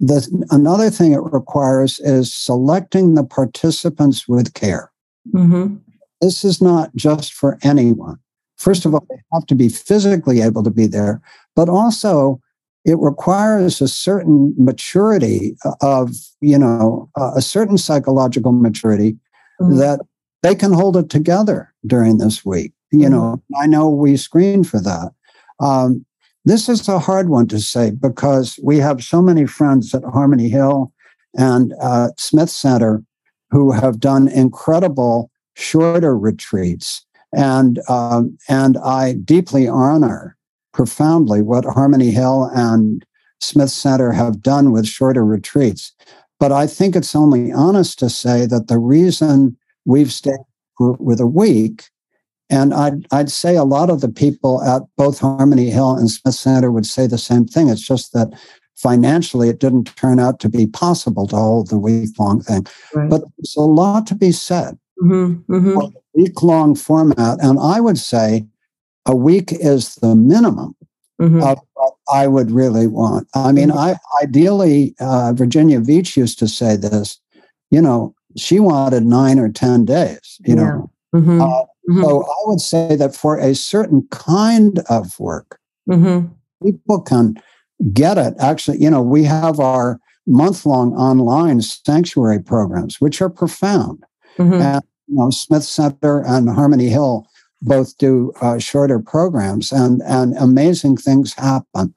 the, 0.00 0.46
another 0.50 0.90
thing 0.90 1.12
it 1.12 1.22
requires 1.22 2.00
is 2.00 2.34
selecting 2.34 3.14
the 3.14 3.24
participants 3.24 4.26
with 4.26 4.54
care. 4.54 4.90
Mm-hmm. 5.32 5.76
This 6.20 6.44
is 6.44 6.60
not 6.60 6.94
just 6.96 7.32
for 7.32 7.58
anyone. 7.62 8.18
First 8.56 8.84
of 8.84 8.94
all, 8.94 9.06
they 9.10 9.20
have 9.32 9.46
to 9.46 9.54
be 9.54 9.68
physically 9.68 10.40
able 10.40 10.62
to 10.62 10.70
be 10.70 10.86
there, 10.86 11.20
but 11.54 11.68
also 11.68 12.40
it 12.84 12.98
requires 12.98 13.80
a 13.80 13.88
certain 13.88 14.54
maturity 14.56 15.56
of, 15.80 16.10
you 16.40 16.58
know, 16.58 17.08
a 17.16 17.42
certain 17.42 17.78
psychological 17.78 18.52
maturity 18.52 19.16
mm-hmm. 19.60 19.78
that 19.78 20.00
they 20.42 20.54
can 20.54 20.72
hold 20.72 20.96
it 20.96 21.08
together 21.10 21.72
during 21.86 22.18
this 22.18 22.44
week. 22.44 22.72
You 22.92 23.00
mm-hmm. 23.00 23.10
know, 23.12 23.42
I 23.56 23.66
know 23.66 23.88
we 23.88 24.16
screen 24.16 24.64
for 24.64 24.80
that. 24.80 25.12
Um, 25.60 26.04
this 26.44 26.68
is 26.68 26.88
a 26.88 26.98
hard 26.98 27.28
one 27.28 27.46
to 27.48 27.60
say 27.60 27.90
because 27.90 28.58
we 28.62 28.78
have 28.78 29.02
so 29.02 29.22
many 29.22 29.46
friends 29.46 29.94
at 29.94 30.04
Harmony 30.04 30.48
Hill 30.48 30.92
and 31.34 31.72
uh, 31.80 32.08
Smith 32.18 32.50
Center 32.50 33.02
who 33.50 33.70
have 33.72 34.00
done 34.00 34.28
incredible 34.28 35.30
shorter 35.54 36.16
retreats. 36.18 37.04
And, 37.32 37.80
um, 37.88 38.36
and 38.48 38.76
I 38.78 39.14
deeply 39.14 39.68
honor 39.68 40.36
profoundly 40.72 41.42
what 41.42 41.64
Harmony 41.64 42.10
Hill 42.10 42.50
and 42.54 43.04
Smith 43.40 43.70
Center 43.70 44.12
have 44.12 44.42
done 44.42 44.72
with 44.72 44.86
shorter 44.86 45.24
retreats. 45.24 45.92
But 46.40 46.50
I 46.50 46.66
think 46.66 46.96
it's 46.96 47.14
only 47.14 47.52
honest 47.52 47.98
to 48.00 48.10
say 48.10 48.46
that 48.46 48.66
the 48.66 48.78
reason 48.78 49.56
we've 49.84 50.12
stayed 50.12 50.34
with 50.78 51.20
a 51.20 51.26
week 51.26 51.84
and 52.52 52.74
I'd, 52.74 53.06
I'd 53.10 53.30
say 53.30 53.56
a 53.56 53.64
lot 53.64 53.88
of 53.88 54.02
the 54.02 54.10
people 54.10 54.62
at 54.62 54.82
both 54.96 55.18
Harmony 55.18 55.70
Hill 55.70 55.96
and 55.96 56.10
Smith 56.10 56.34
Center 56.34 56.70
would 56.70 56.84
say 56.84 57.06
the 57.06 57.16
same 57.16 57.46
thing. 57.46 57.70
It's 57.70 57.80
just 57.80 58.12
that 58.12 58.38
financially 58.76 59.48
it 59.48 59.58
didn't 59.58 59.96
turn 59.96 60.20
out 60.20 60.38
to 60.40 60.50
be 60.50 60.66
possible 60.66 61.26
to 61.28 61.36
hold 61.36 61.70
the 61.70 61.78
week 61.78 62.10
long 62.18 62.42
thing. 62.42 62.66
Right. 62.94 63.08
But 63.08 63.22
there's 63.38 63.56
a 63.56 63.62
lot 63.62 64.06
to 64.08 64.14
be 64.14 64.32
said 64.32 64.78
mm-hmm, 65.02 65.52
mm-hmm. 65.52 65.96
week 66.14 66.42
long 66.42 66.74
format. 66.74 67.38
And 67.42 67.58
I 67.58 67.80
would 67.80 67.98
say 67.98 68.46
a 69.06 69.16
week 69.16 69.50
is 69.52 69.94
the 69.96 70.14
minimum 70.14 70.76
mm-hmm. 71.20 71.42
of 71.42 71.58
what 71.72 71.94
I 72.12 72.26
would 72.26 72.50
really 72.50 72.86
want. 72.86 73.28
I 73.34 73.52
mean, 73.52 73.70
mm-hmm. 73.70 73.78
I 73.78 73.96
ideally, 74.22 74.94
uh, 75.00 75.32
Virginia 75.32 75.80
Veach 75.80 76.16
used 76.18 76.38
to 76.40 76.48
say 76.48 76.76
this, 76.76 77.18
you 77.70 77.80
know, 77.80 78.14
she 78.36 78.60
wanted 78.60 79.06
nine 79.06 79.38
or 79.38 79.48
10 79.48 79.86
days, 79.86 80.38
you 80.44 80.54
yeah. 80.54 80.62
know. 80.62 80.90
Mm-hmm. 81.14 81.40
Uh, 81.40 81.64
Mm-hmm. 81.90 82.02
So 82.02 82.22
I 82.22 82.36
would 82.46 82.60
say 82.60 82.96
that 82.96 83.14
for 83.14 83.38
a 83.38 83.54
certain 83.54 84.06
kind 84.10 84.80
of 84.88 85.18
work, 85.18 85.58
mm-hmm. 85.88 86.28
people 86.64 87.00
can 87.00 87.34
get 87.92 88.18
it. 88.18 88.34
Actually, 88.38 88.78
you 88.78 88.88
know, 88.88 89.02
we 89.02 89.24
have 89.24 89.58
our 89.58 89.98
month 90.26 90.64
long 90.64 90.94
online 90.94 91.60
sanctuary 91.60 92.40
programs, 92.40 93.00
which 93.00 93.20
are 93.20 93.28
profound. 93.28 94.04
Mm-hmm. 94.38 94.54
And, 94.54 94.84
you 95.08 95.16
know, 95.16 95.30
Smith 95.30 95.64
Center 95.64 96.24
and 96.24 96.48
Harmony 96.48 96.88
Hill 96.88 97.26
both 97.60 97.96
do 97.98 98.32
uh, 98.40 98.58
shorter 98.58 98.98
programs, 98.98 99.72
and, 99.72 100.02
and 100.02 100.36
amazing 100.36 100.96
things 100.96 101.34
happen. 101.34 101.94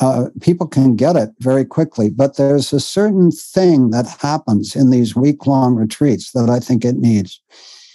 uh, 0.00 0.26
people 0.40 0.66
can 0.66 0.96
get 0.96 1.16
it 1.16 1.30
very 1.40 1.64
quickly, 1.64 2.10
but 2.10 2.36
there's 2.36 2.72
a 2.72 2.80
certain 2.80 3.30
thing 3.30 3.90
that 3.90 4.06
happens 4.20 4.74
in 4.74 4.90
these 4.90 5.14
week 5.14 5.46
long 5.46 5.74
retreats 5.74 6.32
that 6.32 6.48
I 6.48 6.58
think 6.58 6.84
it 6.84 6.96
needs. 6.96 7.40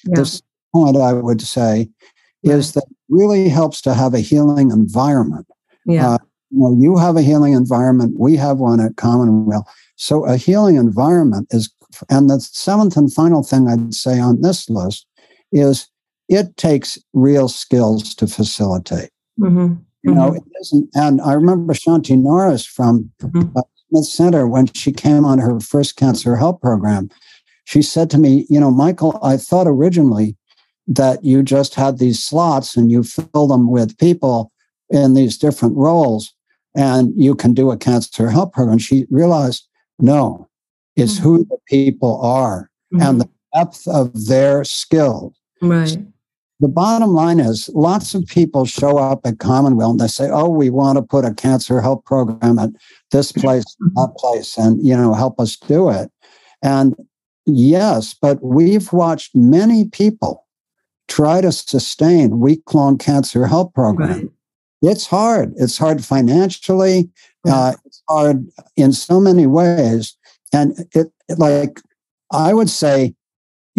Yeah. 0.06 0.16
This 0.16 0.42
point 0.74 0.98
I 0.98 1.14
would 1.14 1.42
say 1.42 1.90
is 2.44 2.74
that 2.74 2.86
really 3.10 3.50
helps 3.50 3.82
to 3.82 3.94
have 3.94 4.14
a 4.14 4.20
healing 4.20 4.72
environment. 4.72 5.48
Yeah. 5.86 6.14
Uh, 6.14 6.18
you, 6.52 6.60
know, 6.60 6.78
you 6.80 6.98
have 6.98 7.16
a 7.16 7.22
healing 7.22 7.54
environment. 7.54 8.16
We 8.20 8.36
have 8.38 8.58
one 8.58 8.80
at 8.80 8.96
Commonweal. 8.96 9.68
So 9.96 10.26
a 10.26 10.38
healing 10.38 10.78
environment 10.78 11.48
is, 11.52 11.72
and 12.10 12.30
the 12.30 12.40
seventh 12.40 12.96
and 12.96 13.12
final 13.12 13.44
thing 13.44 13.68
I'd 13.68 13.94
say 13.94 14.20
on 14.20 14.42
this 14.42 14.70
list 14.70 15.06
is 15.52 15.88
it 16.30 16.56
takes 16.58 16.98
real 17.14 17.50
skills 17.50 18.14
to 18.16 18.28
facilitate. 18.28 19.10
Mm-hmm. 19.40 19.76
You 20.04 20.14
know, 20.14 20.30
mm-hmm. 20.30 20.38
it 20.38 20.44
isn't. 20.62 20.90
And 20.94 21.20
I 21.22 21.34
remember 21.34 21.74
Shanti 21.74 22.18
Norris 22.18 22.66
from 22.66 23.12
mm-hmm. 23.22 23.58
uh, 23.58 23.62
Smith 23.90 24.06
Center 24.06 24.48
when 24.48 24.68
she 24.68 24.92
came 24.92 25.26
on 25.26 25.40
her 25.40 25.60
first 25.60 25.98
cancer 25.98 26.36
help 26.36 26.62
program. 26.62 27.10
She 27.66 27.82
said 27.82 28.10
to 28.12 28.18
me, 28.18 28.46
You 28.50 28.60
know, 28.60 28.72
Michael, 28.72 29.20
I 29.22 29.38
thought 29.38 29.68
originally 29.68 30.38
that 30.90 31.24
you 31.24 31.44
just 31.44 31.76
had 31.76 31.98
these 31.98 32.24
slots 32.24 32.76
and 32.76 32.92
you 32.92 33.04
fill 33.04 33.48
them 33.48 33.70
with 33.70 33.98
people 33.98 34.52
in 34.90 35.14
these 35.14 35.38
different 35.38 35.76
roles 35.78 36.34
and 36.76 37.14
you 37.16 37.36
can 37.36 37.54
do 37.54 37.72
a 37.72 37.78
cancer 37.78 38.30
help 38.30 38.54
program. 38.54 38.78
She 38.78 39.06
realized, 39.10 39.68
no, 40.00 40.50
it's 40.96 41.16
mm-hmm. 41.16 41.24
who 41.24 41.46
the 41.46 41.58
people 41.68 42.20
are 42.22 42.70
mm-hmm. 42.94 43.04
and 43.04 43.22
the 43.22 43.30
depth 43.56 43.88
of 43.88 44.26
their 44.28 44.64
skills. 44.64 45.34
Right 45.62 45.98
the 46.60 46.68
bottom 46.68 47.12
line 47.12 47.40
is 47.40 47.70
lots 47.74 48.14
of 48.14 48.26
people 48.28 48.66
show 48.66 48.98
up 48.98 49.22
at 49.26 49.40
Commonweal 49.40 49.92
and 49.92 50.00
they 50.00 50.08
say, 50.08 50.30
oh, 50.30 50.50
we 50.50 50.70
want 50.70 50.98
to 50.98 51.02
put 51.02 51.24
a 51.24 51.34
cancer 51.34 51.80
help 51.80 52.06
program 52.06 52.60
at 52.60 52.72
this 53.12 53.32
place, 53.32 53.64
that 53.80 54.14
place, 54.18 54.58
and, 54.58 54.86
you 54.86 54.96
know, 54.96 55.14
help 55.14 55.40
us 55.40 55.56
do 55.56 55.90
it. 55.90 56.12
And 56.62 56.96
yes, 57.46 58.14
but 58.14 58.44
we've 58.44 58.92
watched 58.92 59.36
many 59.36 59.86
people 59.86 60.46
try 61.10 61.42
to 61.42 61.52
sustain 61.52 62.40
week 62.40 62.74
long 62.74 62.98
cancer 62.98 63.48
help 63.48 63.74
program. 63.74 64.10
Right. 64.10 64.30
It's 64.82 65.06
hard. 65.08 65.54
It's 65.58 65.78
hard 65.78 66.06
financially. 66.06 67.10
Uh, 67.48 67.74
it's 67.86 68.02
hard 68.08 68.48
in 68.78 68.94
so 68.94 69.20
many 69.20 69.46
ways. 69.46 70.16
And 70.54 70.80
it, 70.94 71.12
it 71.28 71.38
like, 71.38 71.82
I 72.32 72.54
would 72.54 72.70
say 72.70 73.14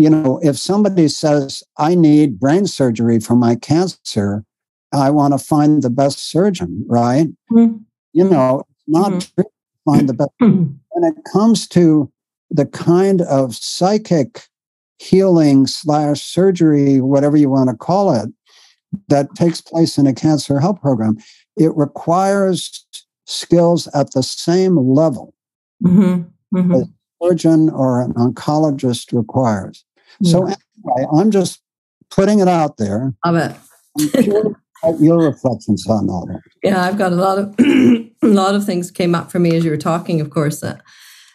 you 0.00 0.08
know, 0.08 0.40
if 0.42 0.56
somebody 0.56 1.08
says, 1.08 1.62
I 1.76 1.94
need 1.94 2.40
brain 2.40 2.66
surgery 2.66 3.20
for 3.20 3.36
my 3.36 3.54
cancer, 3.54 4.44
I 4.92 5.10
want 5.10 5.34
to 5.34 5.38
find 5.38 5.82
the 5.82 5.90
best 5.90 6.30
surgeon, 6.30 6.84
right? 6.88 7.26
Mm-hmm. 7.52 7.76
You 8.14 8.24
know, 8.24 8.62
not 8.86 9.12
mm-hmm. 9.12 9.42
find 9.84 10.08
the 10.08 10.14
best. 10.14 10.30
when 10.38 11.04
it 11.04 11.16
comes 11.30 11.68
to 11.68 12.10
the 12.50 12.64
kind 12.66 13.20
of 13.22 13.54
psychic 13.54 14.46
healing 15.00 15.66
slash 15.66 16.22
surgery, 16.22 17.00
whatever 17.00 17.36
you 17.36 17.48
want 17.48 17.70
to 17.70 17.76
call 17.76 18.14
it, 18.14 18.28
that 19.08 19.34
takes 19.34 19.60
place 19.60 19.96
in 19.96 20.06
a 20.06 20.12
cancer 20.12 20.60
help 20.60 20.80
program, 20.80 21.16
it 21.56 21.74
requires 21.74 22.86
skills 23.24 23.88
at 23.94 24.12
the 24.12 24.22
same 24.22 24.76
level 24.76 25.34
mm-hmm. 25.82 26.22
Mm-hmm. 26.56 26.72
as 26.72 26.82
a 26.82 27.24
surgeon 27.24 27.70
or 27.70 28.02
an 28.02 28.12
oncologist 28.14 29.16
requires. 29.16 29.84
So 30.22 30.42
anyway, 30.42 31.06
I'm 31.14 31.30
just 31.30 31.62
putting 32.10 32.40
it 32.40 32.48
out 32.48 32.76
there. 32.76 33.14
Love 33.24 33.56
it. 33.96 34.56
your 35.00 35.18
reflections 35.18 35.86
on 35.86 36.06
that. 36.08 36.40
Yeah, 36.62 36.82
I've 36.82 36.98
got 36.98 37.12
a 37.12 37.16
lot 37.16 37.38
of 37.38 37.54
a 37.60 38.10
lot 38.22 38.54
of 38.54 38.66
things 38.66 38.90
came 38.90 39.14
up 39.14 39.30
for 39.30 39.38
me 39.38 39.56
as 39.56 39.64
you 39.64 39.70
were 39.70 39.78
talking. 39.78 40.20
Of 40.20 40.28
course, 40.28 40.62
uh, 40.62 40.78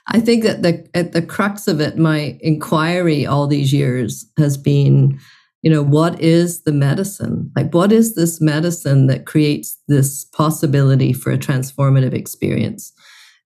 I 0.08 0.20
think 0.20 0.44
that 0.44 0.62
the 0.62 0.88
at 0.94 1.14
the 1.14 1.22
crux 1.22 1.68
of 1.68 1.82
it, 1.82 1.98
my 1.98 2.38
inquiry 2.42 3.26
all 3.26 3.48
these 3.48 3.74
years 3.74 4.26
has 4.38 4.58
been, 4.58 5.20
you 5.62 5.72
know, 5.72 5.84
what 5.84 6.20
is 6.22 6.62
the 6.62 6.72
medicine? 6.72 7.52
Like, 7.56 7.74
what 7.74 7.92
is 7.92 8.16
this 8.16 8.40
medicine 8.40 9.08
that 9.08 9.26
creates 9.26 9.78
this 9.88 10.26
possibility 10.26 11.12
for 11.12 11.32
a 11.32 11.38
transformative 11.38 12.14
experience? 12.14 12.94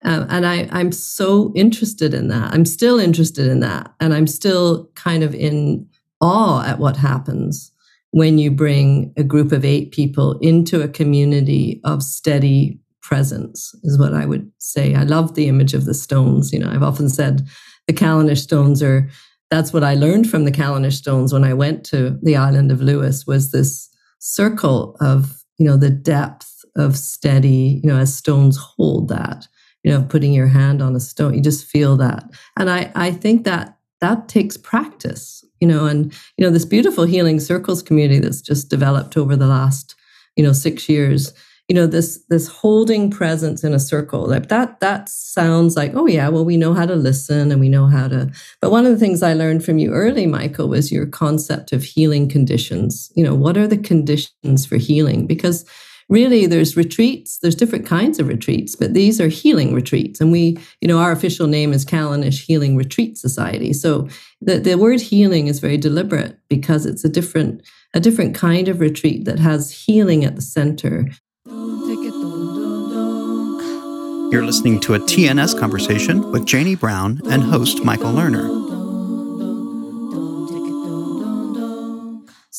Um, 0.04 0.28
and 0.30 0.46
I, 0.46 0.68
I'm 0.72 0.92
so 0.92 1.52
interested 1.56 2.14
in 2.14 2.30
that. 2.30 2.54
I'm 2.54 2.66
still 2.66 3.00
interested 3.00 3.48
in 3.48 3.60
that. 3.62 3.94
And 4.00 4.14
I'm 4.14 4.28
still 4.28 4.90
kind 4.96 5.24
of 5.24 5.36
in 5.36 5.88
awe 6.22 6.64
at 6.66 6.80
what 6.80 6.98
happens 6.98 7.72
when 8.12 8.38
you 8.38 8.50
bring 8.50 9.14
a 9.18 9.24
group 9.24 9.52
of 9.52 9.66
eight 9.66 9.92
people 9.92 10.38
into 10.40 10.82
a 10.82 10.88
community 10.88 11.80
of 11.84 12.02
steady 12.02 12.79
presence, 13.02 13.74
is 13.84 13.98
what 14.00 14.14
I 14.14 14.26
would 14.26 14.52
say. 14.60 14.96
I 14.96 15.04
love 15.04 15.36
the 15.36 15.48
image 15.48 15.74
of 15.74 15.86
the 15.86 15.94
stones. 15.94 16.52
You 16.52 16.60
know, 16.60 16.70
I've 16.70 16.84
often 16.84 17.10
said 17.10 17.48
the 17.88 17.94
Callanish 17.94 18.40
stones 18.40 18.84
are, 18.84 19.10
that's 19.50 19.74
what 19.74 19.84
I 19.84 19.96
learned 19.96 20.30
from 20.30 20.46
the 20.46 20.52
Callanish 20.52 20.98
stones 20.98 21.34
when 21.34 21.44
I 21.44 21.54
went 21.54 21.84
to 21.86 22.20
the 22.22 22.36
island 22.36 22.72
of 22.72 22.82
Lewis 22.82 23.26
was 23.26 23.52
this 23.52 23.90
circle 24.20 24.96
of, 25.00 25.44
you 25.58 25.66
know, 25.66 25.78
the 25.78 25.90
depth 25.90 26.64
of 26.76 26.98
steady, 26.98 27.82
you 27.84 27.90
know, 27.90 27.98
as 27.98 28.16
stones 28.16 28.58
hold 28.58 29.10
that 29.10 29.48
you 29.84 29.92
know 29.92 30.04
putting 30.04 30.34
your 30.34 30.48
hand 30.48 30.82
on 30.82 30.96
a 30.96 31.00
stone 31.00 31.34
you 31.34 31.42
just 31.42 31.66
feel 31.66 31.96
that 31.96 32.24
and 32.58 32.70
i 32.70 32.92
i 32.96 33.12
think 33.12 33.44
that 33.44 33.78
that 34.02 34.28
takes 34.28 34.58
practice 34.58 35.44
you 35.60 35.68
know 35.68 35.86
and 35.86 36.14
you 36.38 36.46
know 36.46 36.52
this 36.52 36.66
beautiful 36.66 37.06
healing 37.06 37.40
circles 37.40 37.82
community 37.82 38.20
that's 38.20 38.42
just 38.42 38.70
developed 38.70 39.18
over 39.18 39.36
the 39.36 39.48
last 39.48 39.96
you 40.36 40.44
know 40.44 40.54
6 40.54 40.90
years 40.90 41.34
you 41.70 41.76
know 41.76 41.88
this 41.88 42.20
this 42.30 42.48
holding 42.48 43.12
presence 43.12 43.64
in 43.64 43.74
a 43.74 43.80
circle 43.80 44.28
like 44.28 44.50
that 44.50 44.80
that 44.80 45.08
sounds 45.08 45.76
like 45.76 45.92
oh 45.94 46.08
yeah 46.08 46.28
well 46.28 46.44
we 46.44 46.58
know 46.58 46.74
how 46.74 46.86
to 46.86 46.96
listen 46.96 47.52
and 47.52 47.62
we 47.62 47.70
know 47.70 47.86
how 47.86 48.08
to 48.08 48.30
but 48.60 48.72
one 48.72 48.86
of 48.86 48.92
the 48.92 48.98
things 48.98 49.22
i 49.22 49.34
learned 49.34 49.64
from 49.64 49.78
you 49.78 49.92
early 49.92 50.26
michael 50.26 50.68
was 50.68 50.92
your 50.92 51.06
concept 51.06 51.72
of 51.72 51.84
healing 51.84 52.30
conditions. 52.30 53.12
You 53.16 53.24
know 53.24 53.36
what 53.36 53.58
are 53.58 53.68
the 53.68 53.78
conditions 53.78 54.66
for 54.66 54.78
healing? 54.78 55.28
Because 55.28 55.66
really 56.08 56.48
there's 56.48 56.76
retreats 56.76 57.38
there's 57.38 57.54
different 57.54 57.86
kinds 57.86 58.18
of 58.18 58.28
retreats 58.28 58.76
but 58.76 58.96
these 58.96 59.22
are 59.22 59.28
healing 59.28 59.74
retreats. 59.74 60.22
And 60.22 60.32
we 60.32 60.58
you 60.82 60.88
know 60.88 61.00
our 61.00 61.12
official 61.12 61.48
name 61.48 61.74
is 61.74 61.86
callanish 61.86 62.46
healing 62.46 62.76
retreat 62.78 63.18
society. 63.18 63.74
So 63.74 64.08
the, 64.42 64.60
the 64.60 64.76
word 64.76 65.02
healing 65.02 65.48
is 65.48 65.60
very 65.60 65.78
deliberate 65.78 66.40
because 66.50 66.86
it's 66.86 67.04
a 67.04 67.10
different 67.10 67.62
a 67.94 68.00
different 68.00 68.36
kind 68.36 68.68
of 68.68 68.80
retreat 68.80 69.26
that 69.26 69.40
has 69.40 69.72
healing 69.72 70.24
at 70.24 70.36
the 70.36 70.42
center 70.42 71.10
you're 74.32 74.46
listening 74.46 74.80
to 74.80 74.94
a 74.94 75.00
tns 75.00 75.58
conversation 75.60 76.32
with 76.32 76.46
janie 76.46 76.76
brown 76.76 77.20
and 77.30 77.44
host 77.44 77.84
michael 77.84 78.12
lerner 78.12 78.60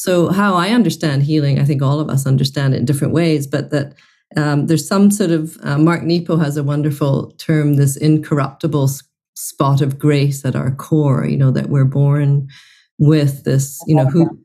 So, 0.01 0.29
how 0.29 0.55
I 0.55 0.71
understand 0.71 1.25
healing, 1.25 1.59
I 1.59 1.67
think 1.67 1.83
all 1.83 2.01
of 2.01 2.09
us 2.09 2.27
understand 2.27 2.73
it 2.73 2.79
in 2.79 2.87
different 2.87 3.13
ways, 3.13 3.47
but 3.47 3.71
that 3.71 3.93
um, 4.35 4.67
there's 4.67 4.89
some 4.89 5.11
sort 5.11 5.31
of, 5.31 5.59
uh, 5.63 5.77
Mark 5.77 6.05
Nepo 6.05 6.37
has 6.37 6.57
a 6.57 6.65
wonderful 6.65 7.33
term, 7.33 7.75
this 7.75 7.99
incorruptible 7.99 8.89
spot 9.35 9.83
of 9.83 9.99
grace 9.99 10.43
at 10.47 10.57
our 10.57 10.71
core, 10.71 11.27
you 11.27 11.37
know, 11.37 11.51
that 11.51 11.69
we're 11.69 11.85
born 11.85 12.49
with 12.99 13.45
this, 13.45 13.79
you 13.87 13.95
know, 13.95 14.07
who. 14.07 14.39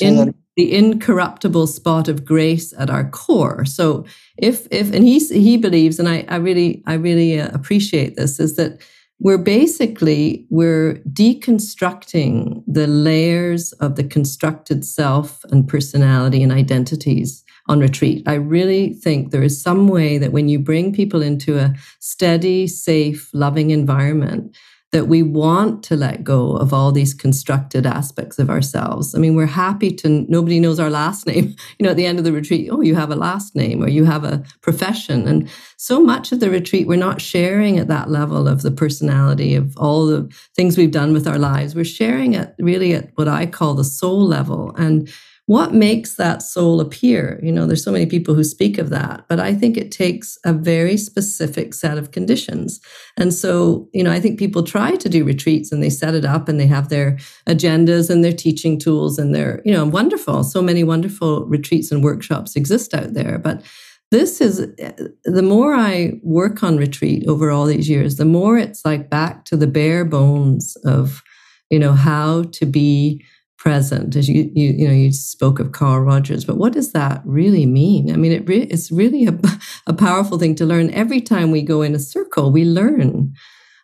In, 0.00 0.34
the 0.56 0.74
incorruptible 0.74 1.66
spot 1.66 2.08
of 2.08 2.24
grace 2.24 2.72
at 2.78 2.90
our 2.90 3.08
core. 3.10 3.64
So 3.64 4.06
if 4.38 4.66
if 4.70 4.92
and 4.92 5.04
he 5.04 5.18
he 5.18 5.56
believes, 5.56 5.98
and 5.98 6.08
I 6.08 6.24
I 6.28 6.36
really 6.36 6.82
I 6.86 6.94
really 6.94 7.40
uh, 7.40 7.50
appreciate 7.52 8.16
this, 8.16 8.40
is 8.40 8.56
that 8.56 8.80
we're 9.18 9.38
basically 9.38 10.46
we're 10.50 10.94
deconstructing 11.10 12.62
the 12.66 12.86
layers 12.86 13.72
of 13.74 13.96
the 13.96 14.04
constructed 14.04 14.84
self 14.84 15.44
and 15.50 15.66
personality 15.66 16.42
and 16.42 16.52
identities 16.52 17.42
on 17.68 17.80
retreat 17.80 18.22
i 18.28 18.34
really 18.34 18.92
think 18.94 19.30
there 19.30 19.42
is 19.42 19.60
some 19.60 19.88
way 19.88 20.18
that 20.18 20.32
when 20.32 20.48
you 20.48 20.58
bring 20.58 20.92
people 20.92 21.22
into 21.22 21.58
a 21.58 21.74
steady 21.98 22.66
safe 22.66 23.30
loving 23.32 23.70
environment 23.70 24.56
that 24.92 25.08
we 25.08 25.22
want 25.22 25.82
to 25.82 25.96
let 25.96 26.22
go 26.22 26.56
of 26.56 26.72
all 26.72 26.92
these 26.92 27.12
constructed 27.12 27.84
aspects 27.86 28.38
of 28.38 28.48
ourselves. 28.48 29.14
I 29.14 29.18
mean, 29.18 29.34
we're 29.34 29.46
happy 29.46 29.90
to, 29.96 30.24
nobody 30.28 30.60
knows 30.60 30.78
our 30.78 30.90
last 30.90 31.26
name. 31.26 31.54
You 31.78 31.84
know, 31.84 31.90
at 31.90 31.96
the 31.96 32.06
end 32.06 32.18
of 32.18 32.24
the 32.24 32.32
retreat, 32.32 32.70
oh, 32.72 32.80
you 32.80 32.94
have 32.94 33.10
a 33.10 33.16
last 33.16 33.54
name 33.54 33.82
or 33.82 33.88
you 33.88 34.04
have 34.04 34.24
a 34.24 34.42
profession. 34.62 35.28
And 35.28 35.50
so 35.76 36.00
much 36.00 36.32
of 36.32 36.40
the 36.40 36.48
retreat, 36.48 36.86
we're 36.86 36.96
not 36.96 37.20
sharing 37.20 37.78
at 37.78 37.88
that 37.88 38.08
level 38.08 38.48
of 38.48 38.62
the 38.62 38.70
personality 38.70 39.54
of 39.54 39.76
all 39.76 40.06
the 40.06 40.32
things 40.54 40.78
we've 40.78 40.90
done 40.90 41.12
with 41.12 41.26
our 41.26 41.38
lives. 41.38 41.74
We're 41.74 41.84
sharing 41.84 42.32
it 42.32 42.54
really 42.58 42.94
at 42.94 43.10
what 43.16 43.28
I 43.28 43.44
call 43.44 43.74
the 43.74 43.84
soul 43.84 44.26
level. 44.26 44.74
And 44.76 45.12
what 45.46 45.72
makes 45.72 46.16
that 46.16 46.42
soul 46.42 46.80
appear? 46.80 47.38
You 47.40 47.52
know, 47.52 47.66
there's 47.66 47.84
so 47.84 47.92
many 47.92 48.06
people 48.06 48.34
who 48.34 48.42
speak 48.42 48.78
of 48.78 48.90
that, 48.90 49.24
but 49.28 49.38
I 49.38 49.54
think 49.54 49.76
it 49.76 49.92
takes 49.92 50.36
a 50.44 50.52
very 50.52 50.96
specific 50.96 51.72
set 51.72 51.98
of 51.98 52.10
conditions. 52.10 52.80
And 53.16 53.32
so, 53.32 53.88
you 53.94 54.02
know, 54.02 54.10
I 54.10 54.18
think 54.18 54.40
people 54.40 54.64
try 54.64 54.96
to 54.96 55.08
do 55.08 55.24
retreats 55.24 55.70
and 55.70 55.80
they 55.80 55.90
set 55.90 56.14
it 56.14 56.24
up 56.24 56.48
and 56.48 56.58
they 56.58 56.66
have 56.66 56.88
their 56.88 57.16
agendas 57.48 58.10
and 58.10 58.24
their 58.24 58.32
teaching 58.32 58.76
tools 58.76 59.20
and 59.20 59.32
they're, 59.32 59.62
you 59.64 59.72
know, 59.72 59.86
wonderful. 59.86 60.42
So 60.42 60.60
many 60.60 60.82
wonderful 60.82 61.46
retreats 61.46 61.92
and 61.92 62.02
workshops 62.02 62.56
exist 62.56 62.92
out 62.92 63.14
there. 63.14 63.38
But 63.38 63.62
this 64.10 64.40
is 64.40 64.68
eh, 64.78 64.92
the 65.24 65.42
more 65.42 65.74
I 65.74 66.18
work 66.24 66.64
on 66.64 66.76
retreat 66.76 67.24
over 67.28 67.52
all 67.52 67.66
these 67.66 67.88
years, 67.88 68.16
the 68.16 68.24
more 68.24 68.58
it's 68.58 68.84
like 68.84 69.10
back 69.10 69.44
to 69.46 69.56
the 69.56 69.68
bare 69.68 70.04
bones 70.04 70.76
of, 70.84 71.22
you 71.70 71.78
know, 71.78 71.92
how 71.92 72.44
to 72.52 72.66
be 72.66 73.24
present. 73.66 74.14
As 74.14 74.28
you 74.28 74.48
you 74.54 74.74
you 74.78 74.86
know, 74.86 74.94
you 74.94 75.12
spoke 75.12 75.58
of 75.58 75.72
Carl 75.72 76.00
Rogers, 76.00 76.44
but 76.44 76.56
what 76.56 76.72
does 76.72 76.92
that 76.92 77.20
really 77.24 77.66
mean? 77.66 78.12
I 78.12 78.16
mean, 78.16 78.30
it 78.30 78.48
re- 78.48 78.70
it's 78.70 78.92
really 78.92 79.26
a, 79.26 79.36
a 79.88 79.92
powerful 79.92 80.38
thing 80.38 80.54
to 80.56 80.64
learn. 80.64 80.94
Every 80.94 81.20
time 81.20 81.50
we 81.50 81.62
go 81.62 81.82
in 81.82 81.92
a 81.92 81.98
circle, 81.98 82.52
we 82.52 82.64
learn. 82.64 83.32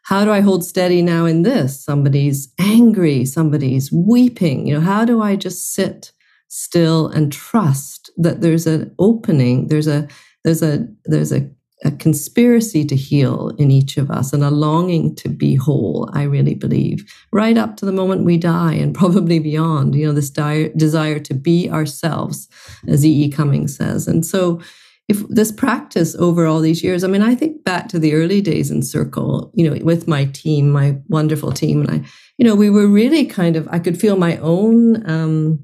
How 0.05 0.25
do 0.25 0.31
I 0.31 0.41
hold 0.41 0.65
steady 0.65 1.03
now 1.03 1.25
in 1.25 1.43
this? 1.43 1.85
Somebody's 1.85 2.53
angry, 2.61 3.25
somebody's 3.25 3.91
weeping. 3.91 4.69
You 4.69 4.75
know, 4.75 4.81
how 4.81 5.05
do 5.05 5.21
I 5.21 5.35
just 5.35 5.75
sit 5.75 6.13
still 6.47 7.09
and 7.09 7.33
trust 7.33 8.09
that 8.19 8.41
there's 8.41 8.69
an 8.69 8.95
opening 9.01 9.67
there's 9.67 9.89
a 9.89 10.07
there's 10.45 10.63
a 10.63 10.87
there's 11.07 11.33
a, 11.33 11.51
a 11.85 11.91
conspiracy 11.91 12.85
to 12.85 12.95
heal 12.95 13.51
in 13.59 13.71
each 13.71 13.97
of 13.97 14.11
us 14.11 14.33
and 14.33 14.45
a 14.45 14.51
longing 14.51 15.15
to 15.17 15.29
be 15.29 15.55
whole 15.55 16.09
i 16.13 16.23
really 16.23 16.55
believe 16.55 17.05
right 17.33 17.59
up 17.59 17.77
to 17.77 17.85
the 17.85 17.93
moment 17.93 18.25
we 18.25 18.37
die 18.37 18.75
and 18.75 18.95
probably 18.95 19.39
beyond 19.39 19.95
you 19.95 20.07
know 20.07 20.13
this 20.13 20.31
dire, 20.31 20.69
desire 20.71 21.19
to 21.19 21.35
be 21.35 21.69
ourselves 21.71 22.49
as 22.89 23.05
e 23.05 23.25
e 23.25 23.31
cummings 23.31 23.77
says. 23.77 24.09
And 24.09 24.25
so 24.25 24.61
if 25.09 25.27
this 25.29 25.53
practice 25.53 26.15
over 26.17 26.47
all 26.47 26.61
these 26.61 26.83
years 26.83 27.03
i 27.03 27.09
mean 27.09 27.23
i 27.23 27.35
think 27.35 27.65
back 27.65 27.89
to 27.89 27.99
the 27.99 28.15
early 28.15 28.41
days 28.41 28.71
in 28.71 28.83
circle 28.83 29.51
you 29.55 29.69
know 29.69 29.77
with 29.85 30.07
my 30.07 30.25
team 30.27 30.71
my 30.71 30.97
wonderful 31.09 31.53
team 31.53 31.81
and 31.81 31.91
i 31.91 32.09
you 32.39 32.47
know 32.47 32.55
we 32.55 32.71
were 32.71 32.87
really 32.87 33.27
kind 33.27 33.57
of 33.57 33.69
i 33.73 33.79
could 33.79 34.01
feel 34.01 34.17
my 34.17 34.37
own 34.39 35.09
um 35.11 35.59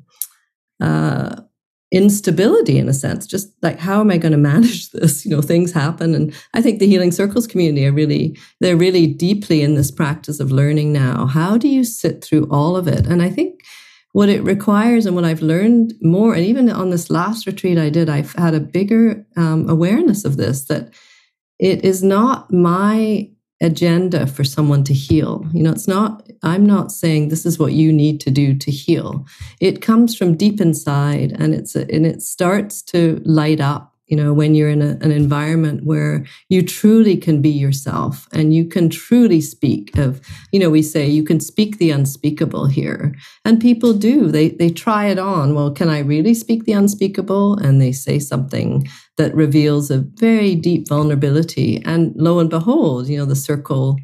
uh, 0.81 1.35
instability 1.90 2.77
in 2.77 2.87
a 2.88 2.92
sense 2.92 3.27
just 3.27 3.51
like 3.62 3.79
how 3.79 4.01
am 4.01 4.11
i 4.11 4.18
going 4.18 4.33
to 4.33 4.38
manage 4.38 4.90
this? 4.92 5.24
You 5.24 5.31
know 5.31 5.40
things 5.40 5.72
happen 5.72 6.14
and 6.14 6.35
i 6.55 6.61
think 6.61 6.79
the 6.79 6.87
healing 6.87 7.12
circles 7.12 7.46
community 7.46 7.87
are 7.87 7.92
really 7.92 8.37
they're 8.61 8.77
really 8.77 9.07
deeply 9.07 9.62
in 9.62 9.74
this 9.74 9.90
practice 9.90 10.40
of 10.40 10.53
learning 10.53 10.92
now. 10.92 11.27
How 11.27 11.57
do 11.57 11.68
you 11.68 11.85
sit 11.85 12.22
through 12.22 12.46
all 12.51 12.77
of 12.77 12.87
it? 12.88 13.07
And 13.07 13.22
i 13.22 13.31
think 13.31 13.61
what 14.12 14.29
it 14.29 14.42
requires 14.42 15.07
and 15.07 15.14
what 15.14 15.24
i've 15.24 15.42
learned 15.42 15.94
more 16.01 16.35
and 16.35 16.44
even 16.44 16.70
on 16.70 16.90
this 16.90 17.11
last 17.11 17.46
retreat 17.46 17.79
i 17.79 17.90
did 17.90 18.09
i've 18.09 18.33
had 18.33 18.55
a 18.55 18.61
bigger 18.61 19.24
um, 19.37 19.68
awareness 19.68 20.24
of 20.24 20.37
this 20.37 20.64
that 20.64 20.92
it 21.59 21.85
is 21.85 22.03
not 22.03 22.53
my 22.53 23.29
agenda 23.61 24.27
for 24.27 24.44
someone 24.44 24.85
to 24.85 24.94
heal. 24.94 25.44
You 25.53 25.62
know, 25.64 25.73
it's 25.73 25.88
not, 25.88 26.29
I'm 26.42 26.64
not 26.64 26.92
saying 26.92 27.29
this 27.29 27.44
is 27.44 27.59
what 27.59 27.73
you 27.73 27.92
need 27.92 28.21
to 28.21 28.31
do 28.31 28.57
to 28.57 28.71
heal. 28.71 29.27
It 29.61 29.83
comes 29.83 30.16
from 30.16 30.37
deep 30.37 30.61
inside 30.61 31.35
and 31.38 31.55
it's, 31.55 31.75
and 31.75 32.07
it 32.07 32.23
starts 32.23 32.83
to 32.83 33.21
light 33.25 33.61
up 33.61 33.98
you 34.09 34.16
know, 34.16 34.33
when 34.33 34.55
you're 34.55 34.71
in 34.71 34.83
a, 34.83 34.99
an 35.01 35.12
environment 35.12 35.85
where 35.85 36.25
you 36.49 36.62
truly 36.62 37.16
can 37.16 37.40
be 37.42 37.51
yourself 37.51 38.27
and 38.33 38.55
you 38.55 38.64
can 38.64 38.88
truly 38.88 39.40
speak 39.40 39.97
of, 39.99 40.21
you 40.53 40.59
know, 40.59 40.71
we 40.71 40.83
say 40.83 41.07
you 41.07 41.23
can 41.23 41.40
speak 41.40 41.79
the 41.79 41.90
unspeakable 41.90 42.66
here. 42.66 43.14
And 43.44 43.61
people 43.61 43.92
do. 43.92 44.31
They 44.31 44.51
they 44.51 44.71
try 44.71 45.07
it 45.07 45.18
on. 45.18 45.55
Well, 45.55 45.71
can 45.73 45.88
I 45.88 46.01
really 46.01 46.35
speak 46.35 46.64
the 46.64 46.73
unspeakable? 46.73 47.59
And 47.59 47.81
they 47.81 47.92
say 47.92 48.18
something 48.18 48.88
that 49.16 49.35
reveals 49.35 49.90
a 49.90 49.99
very 49.99 50.55
deep 50.55 50.88
vulnerability. 50.88 51.83
And 51.85 52.14
lo 52.16 52.38
and 52.38 52.51
behold, 52.51 53.09
you 53.09 53.18
know, 53.18 53.27
the 53.27 53.37
circle 53.37 53.97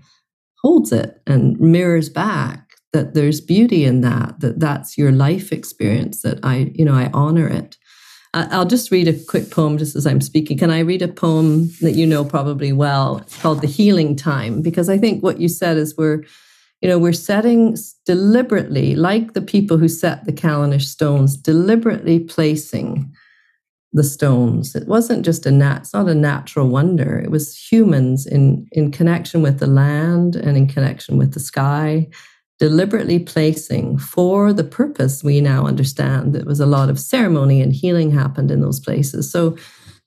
holds 0.62 0.92
it 0.92 1.20
and 1.26 1.58
mirrors 1.60 2.08
back 2.08 2.64
that 2.94 3.14
there's 3.14 3.40
beauty 3.40 3.84
in 3.84 4.00
that, 4.02 4.40
that 4.40 4.60
that's 4.60 4.96
your 4.96 5.12
life 5.12 5.52
experience, 5.52 6.22
that 6.22 6.38
I, 6.42 6.72
you 6.74 6.84
know, 6.84 6.94
I 6.94 7.10
honor 7.12 7.48
it. 7.48 7.76
I'll 8.34 8.66
just 8.66 8.90
read 8.90 9.06
a 9.06 9.12
quick 9.12 9.50
poem 9.50 9.78
just 9.78 9.94
as 9.94 10.08
I'm 10.08 10.20
speaking. 10.20 10.58
Can 10.58 10.70
I 10.70 10.80
read 10.80 11.02
a 11.02 11.08
poem 11.08 11.70
that 11.80 11.92
you 11.92 12.04
know 12.04 12.24
probably 12.24 12.72
well? 12.72 13.18
It's 13.18 13.40
called 13.40 13.60
The 13.60 13.68
Healing 13.68 14.16
Time, 14.16 14.60
because 14.60 14.88
I 14.88 14.98
think 14.98 15.22
what 15.22 15.40
you 15.40 15.48
said 15.48 15.76
is 15.76 15.96
we're, 15.96 16.24
you 16.80 16.88
know, 16.88 16.98
we're 16.98 17.12
setting 17.12 17.76
deliberately, 18.04 18.96
like 18.96 19.34
the 19.34 19.40
people 19.40 19.78
who 19.78 19.86
set 19.86 20.24
the 20.24 20.32
Callanish 20.32 20.86
stones, 20.86 21.36
deliberately 21.36 22.18
placing 22.18 23.14
the 23.92 24.02
stones. 24.02 24.74
It 24.74 24.88
wasn't 24.88 25.24
just 25.24 25.46
a 25.46 25.52
nat, 25.52 25.82
it's 25.82 25.94
not 25.94 26.08
a 26.08 26.14
natural 26.14 26.68
wonder. 26.68 27.20
It 27.20 27.30
was 27.30 27.56
humans 27.56 28.26
in, 28.26 28.66
in 28.72 28.90
connection 28.90 29.42
with 29.42 29.60
the 29.60 29.68
land 29.68 30.34
and 30.34 30.56
in 30.56 30.66
connection 30.66 31.16
with 31.16 31.34
the 31.34 31.40
sky 31.40 32.08
deliberately 32.58 33.18
placing 33.18 33.98
for 33.98 34.52
the 34.52 34.64
purpose 34.64 35.24
we 35.24 35.40
now 35.40 35.66
understand. 35.66 36.34
There 36.34 36.44
was 36.44 36.60
a 36.60 36.66
lot 36.66 36.88
of 36.88 37.00
ceremony 37.00 37.60
and 37.60 37.72
healing 37.72 38.10
happened 38.10 38.50
in 38.50 38.60
those 38.60 38.80
places. 38.80 39.30
So 39.30 39.56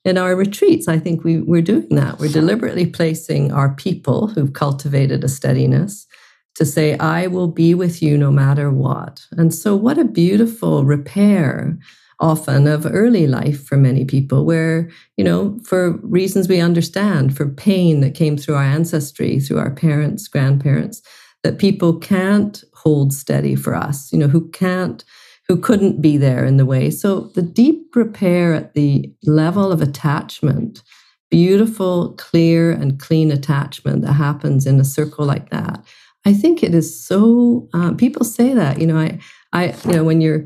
in 0.04 0.16
our 0.16 0.34
retreats, 0.34 0.88
I 0.88 0.98
think 0.98 1.24
we, 1.24 1.40
we're 1.40 1.62
doing 1.62 1.88
that. 1.90 2.18
We're 2.18 2.32
deliberately 2.32 2.86
placing 2.86 3.52
our 3.52 3.74
people 3.74 4.28
who've 4.28 4.52
cultivated 4.52 5.22
a 5.24 5.28
steadiness 5.28 6.06
to 6.54 6.64
say, 6.64 6.96
I 6.98 7.26
will 7.26 7.48
be 7.48 7.74
with 7.74 8.02
you 8.02 8.16
no 8.16 8.30
matter 8.30 8.70
what. 8.70 9.24
And 9.32 9.54
so, 9.54 9.76
what 9.76 9.98
a 9.98 10.04
beautiful 10.04 10.84
repair 10.84 11.78
often 12.20 12.66
of 12.66 12.84
early 12.84 13.28
life 13.28 13.64
for 13.64 13.76
many 13.76 14.04
people, 14.04 14.44
where, 14.44 14.90
you 15.16 15.22
know, 15.22 15.56
for 15.62 15.92
reasons 15.98 16.48
we 16.48 16.60
understand, 16.60 17.36
for 17.36 17.48
pain 17.48 18.00
that 18.00 18.14
came 18.14 18.36
through 18.36 18.56
our 18.56 18.64
ancestry, 18.64 19.38
through 19.38 19.58
our 19.58 19.70
parents, 19.70 20.26
grandparents, 20.26 21.00
that 21.42 21.58
people 21.58 21.98
can't 21.98 22.62
hold 22.74 23.12
steady 23.12 23.54
for 23.54 23.74
us, 23.74 24.12
you 24.12 24.18
know, 24.18 24.28
who 24.28 24.48
can't, 24.50 25.04
who 25.46 25.56
couldn't 25.56 26.02
be 26.02 26.16
there 26.16 26.44
in 26.44 26.56
the 26.56 26.66
way. 26.66 26.90
So 26.90 27.30
the 27.34 27.42
deep 27.42 27.94
repair 27.94 28.54
at 28.54 28.74
the 28.74 29.12
level 29.24 29.72
of 29.72 29.80
attachment, 29.80 30.82
beautiful, 31.30 32.14
clear, 32.14 32.70
and 32.72 32.98
clean 32.98 33.30
attachment 33.30 34.02
that 34.02 34.14
happens 34.14 34.66
in 34.66 34.80
a 34.80 34.84
circle 34.84 35.24
like 35.24 35.50
that. 35.50 35.84
I 36.24 36.34
think 36.34 36.62
it 36.62 36.74
is 36.74 37.02
so. 37.02 37.68
Uh, 37.72 37.94
people 37.94 38.24
say 38.24 38.52
that, 38.52 38.80
you 38.80 38.86
know, 38.86 38.98
I, 38.98 39.18
I, 39.52 39.74
you 39.86 39.92
know, 39.92 40.04
when 40.04 40.20
you're 40.20 40.44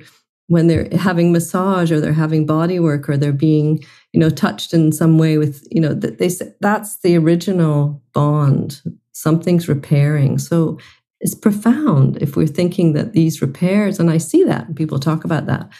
when 0.48 0.66
they're 0.66 0.88
having 0.92 1.32
massage 1.32 1.90
or 1.90 1.98
they're 1.98 2.12
having 2.12 2.44
body 2.44 2.78
work 2.78 3.08
or 3.08 3.16
they're 3.16 3.32
being 3.32 3.82
you 4.12 4.20
know 4.20 4.28
touched 4.28 4.74
in 4.74 4.92
some 4.92 5.16
way 5.16 5.38
with 5.38 5.66
you 5.70 5.80
know 5.80 5.94
that 5.94 6.18
they 6.18 6.28
say 6.28 6.52
that's 6.60 7.00
the 7.00 7.16
original 7.16 8.02
bond 8.12 8.82
something's 9.22 9.68
repairing. 9.68 10.38
So 10.38 10.78
it's 11.20 11.34
profound 11.34 12.20
if 12.20 12.36
we're 12.36 12.48
thinking 12.48 12.92
that 12.94 13.12
these 13.12 13.40
repairs, 13.40 14.00
and 14.00 14.10
I 14.10 14.18
see 14.18 14.42
that 14.44 14.66
and 14.66 14.76
people 14.76 14.98
talk 14.98 15.24
about 15.24 15.46
that. 15.46 15.70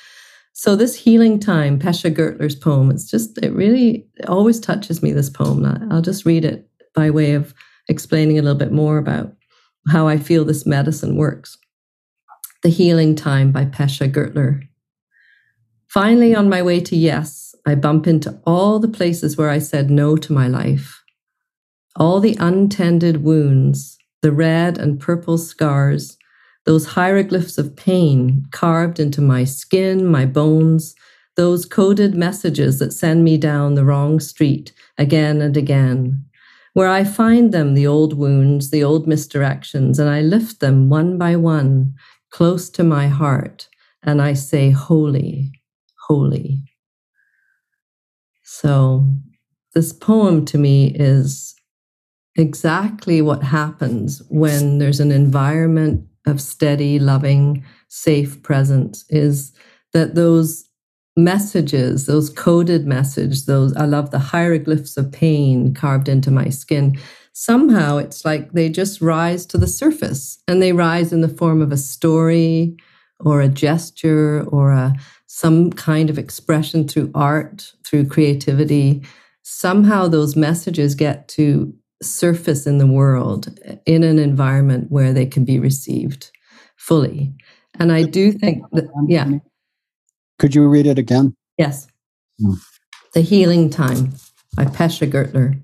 So 0.53 0.77
this 0.77 0.95
healing 0.95 1.41
time, 1.41 1.79
Pesha 1.79 2.15
Gertler's 2.15 2.55
poem, 2.55 2.91
it's 2.91 3.11
just 3.11 3.39
it 3.39 3.53
really 3.53 4.07
it 4.17 4.29
always 4.29 4.61
touches 4.61 5.03
me. 5.03 5.13
This 5.13 5.31
poem, 5.31 5.65
I'll 5.91 6.03
just 6.03 6.25
read 6.25 6.45
it 6.45 6.69
by 6.95 7.11
way 7.11 7.33
of 7.33 7.53
explaining 7.89 8.39
a 8.39 8.43
little 8.43 8.59
bit 8.59 8.71
more 8.71 8.99
about 8.99 9.35
how 9.89 10.07
I 10.07 10.19
feel 10.19 10.45
this 10.45 10.65
medicine 10.65 11.17
works. 11.17 11.59
The 12.63 12.69
Healing 12.69 13.17
Time 13.17 13.51
by 13.51 13.65
Pesha 13.65 14.09
Gertler. 14.09 14.63
Finally, 15.89 16.35
on 16.35 16.49
my 16.49 16.63
way 16.63 16.81
to 16.81 16.97
yes, 16.97 17.57
I 17.67 17.75
bump 17.75 18.07
into 18.07 18.41
all 18.47 18.79
the 18.79 18.89
places 18.89 19.37
where 19.37 19.51
I 19.51 19.59
said 19.59 19.91
no 19.91 20.17
to 20.17 20.33
my 20.33 20.47
life 20.47 21.02
all 21.97 22.21
the 22.21 22.37
untended 22.41 23.23
wounds, 23.23 23.99
the 24.23 24.33
red 24.33 24.79
and 24.79 25.01
purple 25.01 25.39
scars, 25.39 26.17
those 26.65 26.87
hieroglyphs 26.87 27.59
of 27.59 27.77
pain 27.77 28.47
carved 28.51 29.01
into 29.01 29.21
my 29.21 29.45
skin, 29.45 30.07
my 30.07 30.25
bones, 30.25 30.95
those 31.37 31.65
coded 31.65 32.15
messages 32.15 32.79
that 32.79 32.93
send 32.93 33.25
me 33.25 33.37
down 33.37 33.75
the 33.75 33.85
wrong 33.85 34.21
street 34.21 34.73
again 34.99 35.41
and 35.41 35.57
again. 35.57 36.25
Where 36.75 36.89
I 36.89 37.05
find 37.05 37.53
them, 37.53 37.75
the 37.75 37.87
old 37.87 38.15
wounds, 38.15 38.71
the 38.71 38.85
old 38.85 39.07
misdirections, 39.07 39.99
and 39.99 40.09
I 40.09 40.23
lift 40.23 40.61
them 40.61 40.89
one 40.89 41.19
by 41.19 41.37
one 41.37 41.95
close 42.31 42.71
to 42.71 42.85
my 42.85 43.09
heart, 43.09 43.69
and 44.03 44.23
I 44.23 44.33
say, 44.33 44.71
Holy, 44.71 45.53
holy. 46.07 46.65
So, 48.43 49.07
this 49.75 49.93
poem 49.93 50.45
to 50.47 50.59
me 50.59 50.95
is 50.95 51.55
exactly 52.37 53.21
what 53.21 53.43
happens 53.43 54.23
when 54.29 54.79
there's 54.79 55.01
an 55.01 55.13
environment 55.13 56.07
of 56.27 56.41
steady, 56.41 56.99
loving, 56.99 57.65
safe 57.89 58.43
presence 58.43 59.05
is 59.11 59.53
that 59.93 60.15
those 60.15 60.69
messages, 61.17 62.07
those 62.07 62.31
coded 62.31 62.87
messages, 62.87 63.45
those 63.45 63.77
I 63.77 63.85
love 63.85 64.11
the 64.11 64.19
hieroglyphs 64.19 64.97
of 64.97 65.13
pain 65.13 65.75
carved 65.75 66.09
into 66.09 66.31
my 66.31 66.49
skin. 66.49 66.99
Somehow 67.35 67.99
it's 67.99 68.25
like 68.25 68.53
they 68.53 68.69
just 68.69 69.01
rise 69.01 69.45
to 69.47 69.59
the 69.59 69.67
surface 69.67 70.39
and 70.49 70.63
they 70.63 70.73
rise 70.73 71.13
in 71.13 71.21
the 71.21 71.29
form 71.29 71.61
of 71.61 71.73
a 71.73 71.77
story 71.77 72.77
or 73.21 73.41
a 73.41 73.49
gesture 73.49 74.45
or 74.49 74.73
a 74.73 74.95
some 75.27 75.71
kind 75.73 76.11
of 76.11 76.19
expression 76.19 76.87
through 76.87 77.11
art, 77.15 77.73
through 77.87 78.07
creativity. 78.07 79.03
Somehow 79.43 80.09
those 80.09 80.37
messages 80.37 80.95
get 80.95 81.27
to 81.29 81.75
surface 82.03 82.67
in 82.67 82.79
the 82.79 82.87
world 82.87 83.49
in 83.87 84.03
an 84.03 84.19
environment 84.19 84.91
where 84.91 85.13
they 85.13 85.27
can 85.27 85.45
be 85.45 85.59
received 85.59 86.31
fully. 86.77 87.33
And 87.79 87.93
I 87.93 88.03
do 88.03 88.33
think 88.33 88.65
that, 88.73 88.89
yeah. 89.09 89.31
Could 90.39 90.55
you 90.55 90.69
read 90.69 90.87
it 90.87 90.99
again? 90.99 91.35
Yes. 91.59 91.87
Hmm. 92.41 92.55
The 93.15 93.21
Healing 93.21 93.71
Time 93.71 94.15
by 94.57 94.65
Pesha 94.65 95.11
Gertler. 95.11 95.61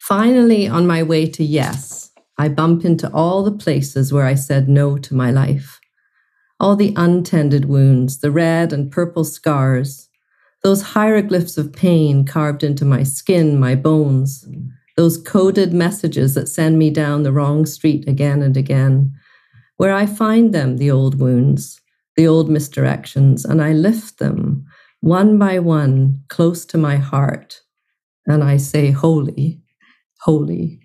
Finally, 0.00 0.68
on 0.68 0.86
my 0.86 1.02
way 1.02 1.26
to 1.26 1.44
yes, 1.44 2.12
I 2.38 2.48
bump 2.48 2.84
into 2.84 3.12
all 3.12 3.42
the 3.42 3.52
places 3.52 4.12
where 4.12 4.26
I 4.26 4.34
said 4.34 4.68
no 4.68 4.98
to 4.98 5.14
my 5.14 5.30
life. 5.30 5.80
All 6.60 6.76
the 6.76 6.94
untended 6.96 7.64
wounds, 7.66 8.18
the 8.20 8.30
red 8.30 8.72
and 8.72 8.90
purple 8.90 9.24
scars, 9.24 10.05
those 10.66 10.82
hieroglyphs 10.82 11.56
of 11.56 11.72
pain 11.72 12.24
carved 12.24 12.64
into 12.64 12.84
my 12.84 13.04
skin, 13.04 13.56
my 13.56 13.76
bones, 13.76 14.44
those 14.96 15.16
coded 15.16 15.72
messages 15.72 16.34
that 16.34 16.48
send 16.48 16.76
me 16.76 16.90
down 16.90 17.22
the 17.22 17.30
wrong 17.30 17.64
street 17.64 18.08
again 18.08 18.42
and 18.42 18.56
again, 18.56 19.14
where 19.76 19.94
I 19.94 20.06
find 20.06 20.52
them, 20.52 20.78
the 20.78 20.90
old 20.90 21.20
wounds, 21.20 21.80
the 22.16 22.26
old 22.26 22.48
misdirections, 22.48 23.44
and 23.44 23.62
I 23.62 23.74
lift 23.74 24.18
them 24.18 24.66
one 25.02 25.38
by 25.38 25.60
one 25.60 26.20
close 26.30 26.64
to 26.66 26.78
my 26.78 26.96
heart, 26.96 27.60
and 28.26 28.42
I 28.42 28.56
say, 28.56 28.90
Holy, 28.90 29.60
holy. 30.22 30.80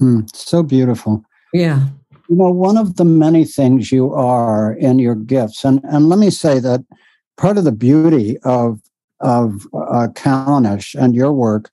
Mm, 0.00 0.30
so 0.32 0.62
beautiful. 0.62 1.24
Yeah. 1.52 1.88
You 2.28 2.36
know, 2.36 2.52
one 2.52 2.76
of 2.76 2.94
the 2.94 3.04
many 3.04 3.44
things 3.44 3.90
you 3.90 4.14
are 4.14 4.74
in 4.74 5.00
your 5.00 5.16
gifts, 5.16 5.64
and, 5.64 5.80
and 5.82 6.08
let 6.08 6.20
me 6.20 6.30
say 6.30 6.60
that 6.60 6.84
part 7.40 7.58
of 7.58 7.64
the 7.64 7.72
beauty 7.72 8.38
of 8.44 8.80
of 9.20 9.66
uh, 9.74 10.08
Callanish 10.14 10.94
and 10.94 11.14
your 11.14 11.32
work 11.32 11.70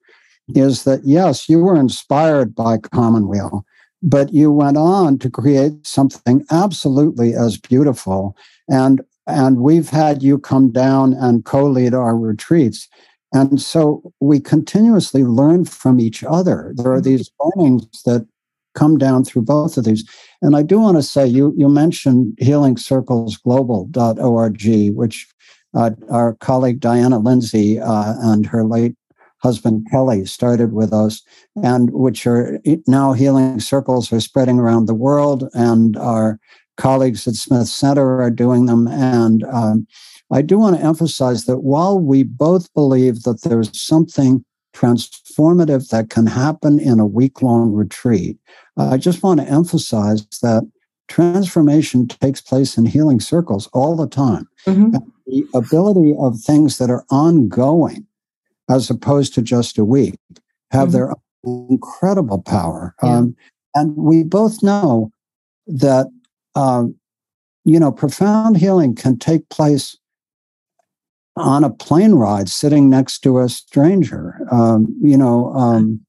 is 0.49 0.83
that 0.83 1.01
yes, 1.03 1.49
you 1.49 1.59
were 1.59 1.77
inspired 1.77 2.55
by 2.55 2.77
Commonweal, 2.77 3.65
but 4.01 4.33
you 4.33 4.51
went 4.51 4.77
on 4.77 5.19
to 5.19 5.29
create 5.29 5.85
something 5.85 6.45
absolutely 6.51 7.33
as 7.33 7.57
beautiful. 7.57 8.35
And 8.69 9.01
and 9.27 9.59
we've 9.59 9.89
had 9.89 10.23
you 10.23 10.39
come 10.39 10.71
down 10.71 11.13
and 11.13 11.43
co-lead 11.43 11.93
our 11.93 12.17
retreats. 12.17 12.87
And 13.33 13.61
so 13.61 14.13
we 14.21 14.39
continuously 14.39 15.25
learn 15.25 15.65
from 15.65 15.99
each 15.99 16.23
other. 16.23 16.71
There 16.77 16.93
are 16.93 17.01
these 17.01 17.29
learnings 17.43 18.03
that 18.05 18.25
come 18.73 18.97
down 18.97 19.25
through 19.25 19.41
both 19.41 19.75
of 19.75 19.83
these. 19.83 20.09
And 20.41 20.55
I 20.55 20.61
do 20.61 20.79
want 20.79 20.95
to 20.97 21.03
say 21.03 21.27
you 21.27 21.53
you 21.57 21.67
mentioned 21.67 22.37
healingcirclesglobal.org, 22.41 24.95
which 24.95 25.27
uh, 25.77 25.91
our 26.09 26.33
colleague 26.35 26.79
Diana 26.79 27.19
Lindsay 27.19 27.79
uh, 27.79 28.15
and 28.19 28.45
her 28.45 28.63
late 28.63 28.95
husband 29.43 29.87
Kelly 29.91 30.25
started 30.25 30.73
with 30.73 30.91
us, 30.91 31.21
and 31.63 31.91
which 31.91 32.25
are 32.25 32.59
now 32.87 33.13
healing 33.13 33.59
circles 33.59 34.11
are 34.11 34.19
spreading 34.19 34.59
around 34.59 34.87
the 34.87 34.95
world, 34.95 35.47
and 35.53 35.95
our 35.97 36.39
colleagues 36.77 37.27
at 37.27 37.35
Smith 37.35 37.67
Center 37.67 38.21
are 38.21 38.31
doing 38.31 38.65
them. 38.65 38.87
And 38.87 39.43
um, 39.43 39.87
I 40.31 40.41
do 40.41 40.57
want 40.57 40.75
to 40.77 40.83
emphasize 40.83 41.45
that 41.45 41.59
while 41.59 41.99
we 41.99 42.23
both 42.23 42.73
believe 42.73 43.23
that 43.23 43.43
there's 43.43 43.79
something 43.79 44.43
transformative 44.75 45.89
that 45.89 46.09
can 46.09 46.25
happen 46.25 46.79
in 46.79 46.99
a 46.99 47.05
week 47.05 47.41
long 47.41 47.71
retreat, 47.71 48.37
I 48.77 48.97
just 48.97 49.21
want 49.21 49.39
to 49.39 49.47
emphasize 49.47 50.25
that 50.41 50.63
transformation 51.07 52.07
takes 52.07 52.41
place 52.41 52.77
in 52.77 52.85
healing 52.85 53.19
circles 53.19 53.67
all 53.73 53.95
the 53.95 54.07
time. 54.07 54.47
Mm-hmm. 54.65 54.97
The 55.27 55.47
ability 55.53 56.15
of 56.19 56.39
things 56.39 56.77
that 56.77 56.89
are 56.89 57.05
ongoing 57.09 58.05
as 58.69 58.89
opposed 58.89 59.33
to 59.35 59.41
just 59.41 59.77
a 59.77 59.85
week 59.85 60.15
have 60.71 60.89
mm-hmm. 60.89 60.97
their 60.97 61.13
incredible 61.69 62.41
power. 62.41 62.95
Yeah. 63.01 63.17
Um, 63.17 63.35
and 63.75 63.95
we 63.95 64.23
both 64.23 64.63
know 64.63 65.11
that, 65.67 66.07
um, 66.55 66.95
you 67.63 67.79
know, 67.79 67.91
profound 67.91 68.57
healing 68.57 68.95
can 68.95 69.17
take 69.17 69.47
place 69.49 69.97
on 71.35 71.63
a 71.63 71.69
plane 71.69 72.13
ride 72.13 72.49
sitting 72.49 72.89
next 72.89 73.19
to 73.19 73.39
a 73.39 73.49
stranger. 73.49 74.39
Um, 74.51 74.95
you 75.01 75.17
know, 75.17 75.53
um, 75.53 76.05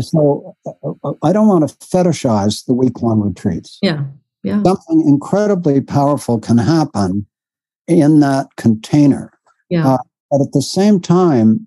so 0.00 0.56
uh, 0.66 1.12
I 1.22 1.32
don't 1.32 1.48
want 1.48 1.68
to 1.68 1.74
fetishize 1.76 2.64
the 2.66 2.74
week 2.74 3.02
long 3.02 3.20
retreats. 3.20 3.78
Yeah. 3.82 4.04
Yeah. 4.42 4.62
Something 4.62 5.06
incredibly 5.06 5.80
powerful 5.80 6.38
can 6.38 6.58
happen 6.58 7.26
in 7.86 8.20
that 8.20 8.48
container. 8.56 9.32
Yeah. 9.70 9.94
Uh, 9.94 9.98
but 10.30 10.42
at 10.42 10.52
the 10.52 10.62
same 10.62 11.00
time, 11.00 11.66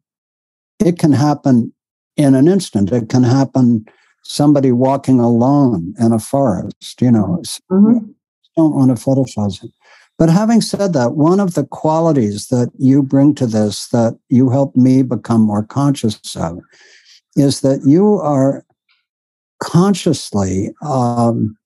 it 0.80 1.00
can 1.00 1.12
happen 1.12 1.74
in 2.18 2.36
an 2.36 2.48
instant. 2.48 2.92
It 2.92 3.10
can 3.10 3.24
happen 3.24 3.86
somebody 4.24 4.72
walking 4.72 5.20
alone 5.20 5.94
in 6.00 6.12
a 6.12 6.20
forest, 6.20 7.02
you 7.02 7.12
know. 7.12 7.42
Mm-hmm. 7.72 8.12
Don't 8.56 8.76
want 8.76 8.96
to 8.96 9.04
fetishize 9.04 9.64
it. 9.64 9.72
But 10.18 10.30
having 10.30 10.62
said 10.62 10.94
that, 10.94 11.14
one 11.14 11.40
of 11.40 11.54
the 11.54 11.66
qualities 11.66 12.48
that 12.48 12.72
you 12.78 13.04
bring 13.04 13.36
to 13.36 13.46
this 13.46 13.88
that 13.90 14.18
you 14.30 14.50
help 14.50 14.76
me 14.76 15.04
become 15.04 15.42
more 15.42 15.64
conscious 15.64 16.36
of 16.36 16.60
is 17.38 17.62
that 17.62 17.86
you 17.86 18.16
are 18.20 18.66
consciously 19.62 20.74
um, 20.82 21.58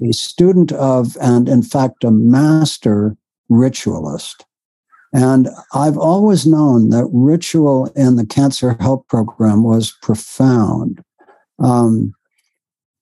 a 0.00 0.12
student 0.12 0.72
of, 0.72 1.16
and 1.20 1.48
in 1.48 1.62
fact, 1.62 2.04
a 2.04 2.10
master 2.10 3.16
ritualist. 3.48 4.44
And 5.12 5.48
I've 5.72 5.96
always 5.96 6.46
known 6.46 6.90
that 6.90 7.08
ritual 7.10 7.90
in 7.96 8.16
the 8.16 8.26
cancer 8.26 8.76
help 8.78 9.08
program 9.08 9.64
was 9.64 9.96
profound. 10.02 11.02
Um, 11.58 12.12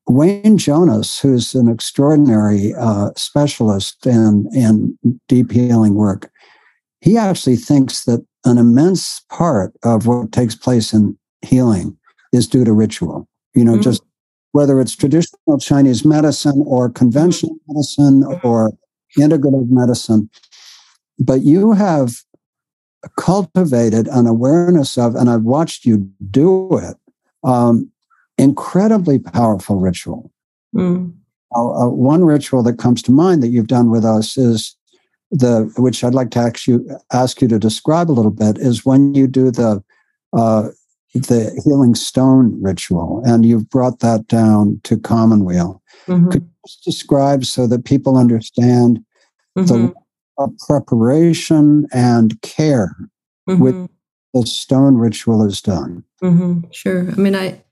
Wayne 0.09 0.57
Jonas, 0.57 1.19
who's 1.19 1.55
an 1.55 1.69
extraordinary 1.69 2.75
uh, 2.75 3.11
specialist 3.17 4.07
in, 4.07 4.49
in 4.55 4.97
deep 5.27 5.51
healing 5.51 5.95
work, 5.95 6.31
he 7.01 7.19
actually 7.19 7.57
thinks 7.57 8.05
that 8.05 8.25
an 8.47 8.59
immense 8.59 9.21
part 9.29 9.73
of 9.83 10.07
what 10.07 10.33
takes 10.33 10.55
place 10.55 10.93
in 10.93 11.19
healing 11.43 11.97
is 12.33 12.47
due 12.47 12.65
to 12.65 12.73
ritual. 12.73 13.29
You 13.55 13.65
know, 13.65 13.73
mm-hmm. 13.73 13.83
just 13.83 14.03
whether 14.53 14.81
it's 14.81 14.97
traditional 14.97 15.59
Chinese 15.59 16.05
medicine 16.05 16.63
or 16.67 16.89
conventional 16.89 17.57
medicine 17.69 18.25
or 18.43 18.73
integrative 19.19 19.69
medicine, 19.69 20.31
but 21.19 21.43
you 21.43 21.73
have 21.73 22.23
cultivated 23.17 24.09
an 24.09 24.27
awareness 24.27 24.99
of, 24.99 25.15
and 25.15 25.29
I've 25.29 25.43
watched 25.43 25.85
you 25.85 26.11
do 26.31 26.79
it, 26.79 26.97
um, 27.45 27.91
incredibly 28.39 29.19
powerful 29.19 29.79
ritual. 29.79 30.33
Mm. 30.75 31.13
Uh, 31.55 31.87
uh, 31.87 31.89
one 31.89 32.25
ritual 32.25 32.63
that 32.65 32.79
comes 32.79 33.03
to 33.03 33.13
mind 33.13 33.43
that 33.43 33.49
you've 33.49 33.69
done 33.69 33.91
with 33.91 34.05
us 34.05 34.37
is 34.37 34.77
the, 35.31 35.73
which 35.77 36.05
I'd 36.05 36.15
like 36.15 36.31
to 36.31 36.39
ask 36.39 36.67
you, 36.67 36.89
ask 37.13 37.41
you 37.41 37.49
to 37.49 37.59
describe 37.59 38.11
a 38.11 38.13
little 38.13 38.31
bit, 38.31 38.59
is 38.59 38.87
when 38.87 39.15
you 39.15 39.27
do 39.27 39.51
the 39.51 39.83
uh, 40.33 40.69
the 41.15 41.59
healing 41.65 41.95
stone 41.95 42.61
ritual, 42.61 43.23
and 43.25 43.47
you've 43.47 43.71
brought 43.71 44.01
that 44.01 44.27
down 44.27 44.81
to 44.85 44.99
Commonweal. 44.99 45.83
Mm-hmm. 46.07 46.31
Could 46.31 46.43
you 46.43 46.51
just 46.67 46.85
describe 46.85 47.45
so 47.45 47.67
that 47.67 47.85
people 47.85 48.19
understand 48.19 49.01
mm-hmm. 49.57 49.67
the 49.67 49.95
of 50.39 50.53
preparation 50.67 51.87
and 51.93 52.41
care 52.43 52.95
mm-hmm. 53.49 53.63
with 53.63 53.89
the 54.35 54.47
stone 54.47 54.97
ritual 54.97 55.47
is 55.47 55.63
done. 55.63 56.05
Mm-hmm. 56.23 56.71
Sure. 56.71 57.11
I 57.11 57.15
mean, 57.15 57.35
I 57.35 57.63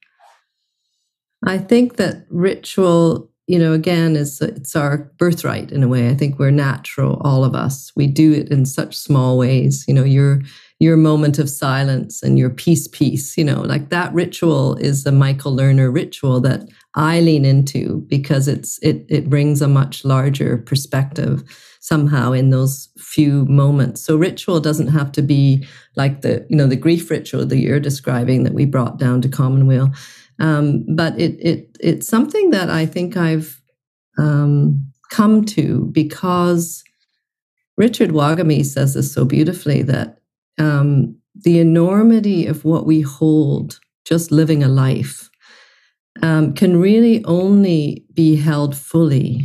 I 1.46 1.58
think 1.58 1.96
that 1.96 2.24
ritual, 2.30 3.30
you 3.46 3.58
know, 3.58 3.72
again, 3.72 4.16
is 4.16 4.40
it's 4.40 4.74
our 4.74 5.10
birthright 5.18 5.70
in 5.70 5.82
a 5.82 5.88
way. 5.88 6.08
I 6.08 6.14
think 6.14 6.38
we're 6.38 6.50
natural, 6.50 7.20
all 7.24 7.44
of 7.44 7.54
us. 7.54 7.92
We 7.94 8.06
do 8.06 8.32
it 8.32 8.48
in 8.48 8.64
such 8.64 8.96
small 8.96 9.36
ways. 9.36 9.84
You 9.86 9.94
know, 9.94 10.04
your 10.04 10.40
your 10.80 10.96
moment 10.96 11.38
of 11.38 11.48
silence 11.48 12.22
and 12.22 12.38
your 12.38 12.50
peace 12.50 12.88
peace. 12.88 13.36
you 13.36 13.44
know, 13.44 13.60
like 13.60 13.90
that 13.90 14.12
ritual 14.12 14.76
is 14.76 15.04
the 15.04 15.12
Michael 15.12 15.56
Lerner 15.56 15.92
ritual 15.92 16.40
that 16.40 16.68
I 16.94 17.20
lean 17.20 17.44
into 17.44 18.04
because 18.08 18.48
it's 18.48 18.78
it 18.78 19.04
it 19.08 19.28
brings 19.28 19.60
a 19.60 19.68
much 19.68 20.04
larger 20.04 20.58
perspective 20.58 21.44
somehow 21.84 22.32
in 22.32 22.48
those 22.48 22.88
few 22.96 23.44
moments. 23.44 24.00
So 24.00 24.16
ritual 24.16 24.58
doesn't 24.58 24.88
have 24.88 25.12
to 25.12 25.20
be 25.20 25.66
like 25.96 26.22
the, 26.22 26.46
you 26.48 26.56
know, 26.56 26.66
the 26.66 26.76
grief 26.76 27.10
ritual 27.10 27.44
that 27.44 27.58
you're 27.58 27.78
describing 27.78 28.44
that 28.44 28.54
we 28.54 28.64
brought 28.64 28.98
down 28.98 29.20
to 29.20 29.28
Commonweal. 29.28 29.90
Um, 30.38 30.84
but 30.94 31.18
it 31.18 31.38
it 31.40 31.76
it's 31.80 32.08
something 32.08 32.50
that 32.50 32.70
I 32.70 32.86
think 32.86 33.16
I've 33.16 33.60
um, 34.18 34.84
come 35.10 35.44
to 35.44 35.88
because 35.92 36.82
Richard 37.76 38.10
Wagamese 38.10 38.66
says 38.66 38.94
this 38.94 39.12
so 39.12 39.24
beautifully 39.24 39.82
that 39.82 40.18
um, 40.58 41.16
the 41.34 41.58
enormity 41.58 42.46
of 42.46 42.64
what 42.64 42.86
we 42.86 43.00
hold 43.00 43.80
just 44.04 44.30
living 44.30 44.62
a 44.62 44.68
life 44.68 45.30
um, 46.22 46.54
can 46.54 46.80
really 46.80 47.24
only 47.24 48.04
be 48.14 48.36
held 48.36 48.76
fully 48.76 49.42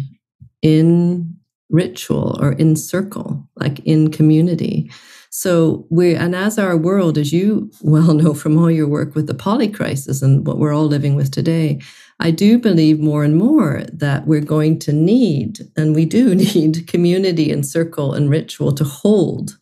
in 0.62 1.36
ritual 1.70 2.38
or 2.42 2.54
in 2.54 2.76
circle, 2.76 3.48
like 3.56 3.80
in 3.80 4.12
community. 4.12 4.92
So 5.40 5.88
we, 5.90 6.16
and 6.16 6.36
as 6.36 6.60
our 6.60 6.76
world, 6.76 7.18
as 7.18 7.32
you 7.32 7.72
well 7.82 8.14
know 8.14 8.34
from 8.34 8.58
all 8.58 8.70
your 8.70 8.90
work 8.90 9.16
with 9.16 9.28
the 9.28 9.34
poly 9.34 9.70
crisis 9.70 10.22
and 10.22 10.46
what 10.46 10.58
we're 10.58 10.74
all 10.74 10.86
living 10.86 11.16
with 11.16 11.32
today, 11.32 11.80
I 12.20 12.32
do 12.32 12.60
believe 12.60 13.00
more 13.00 13.24
and 13.24 13.38
more 13.38 13.84
that 13.94 14.28
we're 14.28 14.42
going 14.42 14.80
to 14.80 14.92
need, 14.92 15.60
and 15.78 15.96
we 15.96 16.04
do 16.04 16.36
need 16.46 16.88
community 16.88 17.54
and 17.54 17.66
circle 17.66 18.14
and 18.14 18.30
ritual 18.30 18.74
to 18.74 18.84
hold 18.84 19.58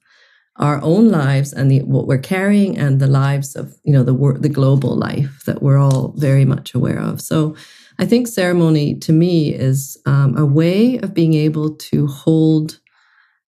our 0.55 0.82
own 0.82 1.09
lives 1.09 1.53
and 1.53 1.69
the, 1.69 1.84
what 1.84 2.07
we're 2.07 2.17
carrying 2.17 2.75
and 2.75 2.99
the 2.99 3.05
lives 3.05 3.55
of 3.55 3.75
you 3.84 3.93
know 3.93 4.01
the 4.01 4.39
the 4.39 4.49
global 4.49 4.95
life 4.95 5.43
that 5.45 5.61
we're 5.61 5.78
all 5.78 6.15
very 6.17 6.43
much 6.43 6.73
aware 6.73 6.99
of. 6.99 7.21
So 7.21 7.55
I 7.99 8.07
think 8.07 8.28
ceremony 8.28 8.95
to 8.95 9.13
me 9.13 9.53
is 9.53 9.95
um, 10.07 10.36
a 10.39 10.45
way 10.45 10.97
of 10.97 11.13
being 11.13 11.36
able 11.36 11.75
to 11.91 12.07
hold 12.07 12.80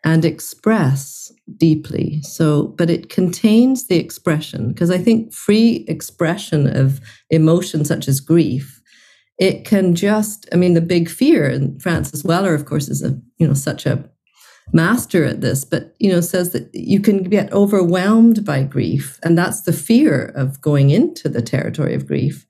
and 0.03 0.25
express 0.25 1.31
deeply. 1.55 2.21
So, 2.23 2.67
but 2.77 2.89
it 2.89 3.09
contains 3.09 3.87
the 3.87 3.97
expression 3.97 4.69
because 4.69 4.91
I 4.91 4.97
think 4.97 5.33
free 5.33 5.85
expression 5.87 6.75
of 6.75 6.99
emotion 7.29 7.85
such 7.85 8.07
as 8.07 8.19
grief, 8.19 8.81
it 9.39 9.65
can 9.65 9.95
just, 9.95 10.47
I 10.51 10.57
mean, 10.57 10.73
the 10.73 10.81
big 10.81 11.09
fear, 11.09 11.47
and 11.47 11.81
Francis 11.81 12.23
Weller, 12.23 12.53
of 12.53 12.65
course, 12.65 12.89
is 12.89 13.03
a, 13.03 13.19
you 13.37 13.47
know, 13.47 13.53
such 13.53 13.85
a 13.85 14.09
master 14.73 15.23
at 15.23 15.41
this, 15.41 15.63
but 15.63 15.95
you 15.99 16.11
know, 16.11 16.21
says 16.21 16.51
that 16.51 16.69
you 16.73 16.99
can 16.99 17.23
get 17.23 17.51
overwhelmed 17.53 18.43
by 18.45 18.63
grief, 18.63 19.19
and 19.23 19.37
that's 19.37 19.61
the 19.61 19.73
fear 19.73 20.25
of 20.35 20.61
going 20.61 20.89
into 20.89 21.29
the 21.29 21.41
territory 21.41 21.93
of 21.93 22.07
grief. 22.07 22.45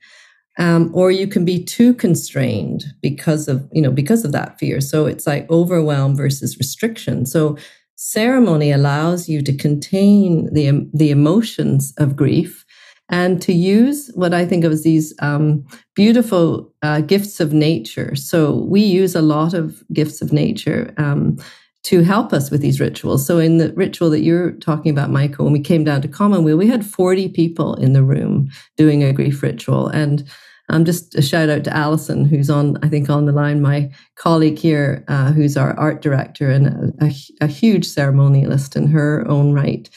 Um, 0.60 0.90
or 0.96 1.12
you 1.12 1.28
can 1.28 1.46
be 1.46 1.64
too 1.64 1.94
constrained 1.94 2.86
because 3.00 3.48
of 3.48 3.70
you 3.72 3.82
know 3.82 3.92
because 3.92 4.26
of 4.26 4.32
that 4.32 4.58
fear. 4.58 4.82
So 4.82 5.06
it's 5.06 5.28
like 5.28 5.50
overwhelm 5.52 6.16
versus 6.16 6.58
restriction. 6.58 7.26
So 7.28 7.58
ceremony 7.98 8.72
allows 8.72 9.28
you 9.28 9.42
to 9.42 9.54
contain 9.56 10.52
the 10.54 10.90
the 10.94 11.12
emotions 11.12 11.94
of 11.98 12.16
grief 12.16 12.64
and 13.10 13.42
to 13.42 13.54
use 13.54 14.12
what 14.16 14.34
I 14.34 14.46
think 14.46 14.64
of 14.64 14.72
as 14.72 14.84
these 14.84 15.14
um, 15.20 15.66
beautiful 15.96 16.72
uh, 16.82 17.02
gifts 17.02 17.40
of 17.40 17.54
nature. 17.54 18.16
So 18.16 18.66
we 18.66 18.82
use 18.82 19.16
a 19.16 19.22
lot 19.22 19.54
of 19.54 19.84
gifts 19.94 20.22
of 20.22 20.32
nature. 20.32 20.94
Um, 20.98 21.38
to 21.84 22.02
help 22.02 22.34
us 22.34 22.52
with 22.52 22.60
these 22.60 22.82
rituals. 22.82 23.26
So, 23.26 23.38
in 23.38 23.60
the 23.60 23.72
ritual 23.74 24.10
that 24.10 24.20
you're 24.20 24.52
talking 24.54 24.92
about, 24.92 25.10
Michael, 25.10 25.46
when 25.46 25.54
we 25.54 25.62
came 25.62 25.86
down 25.86 26.02
to 26.02 26.10
Commonweal, 26.10 26.58
we 26.58 26.68
had 26.68 26.86
40 26.86 27.30
people 27.30 27.76
in 27.76 27.94
the 27.94 28.04
room 28.04 28.50
doing 28.76 29.04
a 29.04 29.14
grief 29.14 29.42
ritual. 29.42 29.88
And 29.88 30.28
um, 30.70 30.84
just 30.84 31.16
a 31.16 31.22
shout 31.22 31.50
out 31.50 31.64
to 31.64 31.76
Alison, 31.76 32.26
who's 32.26 32.50
on, 32.50 32.78
I 32.84 32.90
think, 32.90 33.10
on 33.10 33.26
the 33.26 33.32
line, 33.32 33.62
my 33.62 33.90
colleague 34.16 34.60
here, 34.60 35.06
uh, 35.08 35.32
who's 35.32 35.56
our 35.56 35.78
art 35.80 36.02
director 36.02 36.50
and 36.50 36.68
a, 36.68 37.06
a, 37.06 37.12
a 37.42 37.48
huge 37.48 37.86
ceremonialist 37.88 38.76
in 38.76 38.88
her 38.88 39.26
own 39.28 39.54
right. 39.54 39.90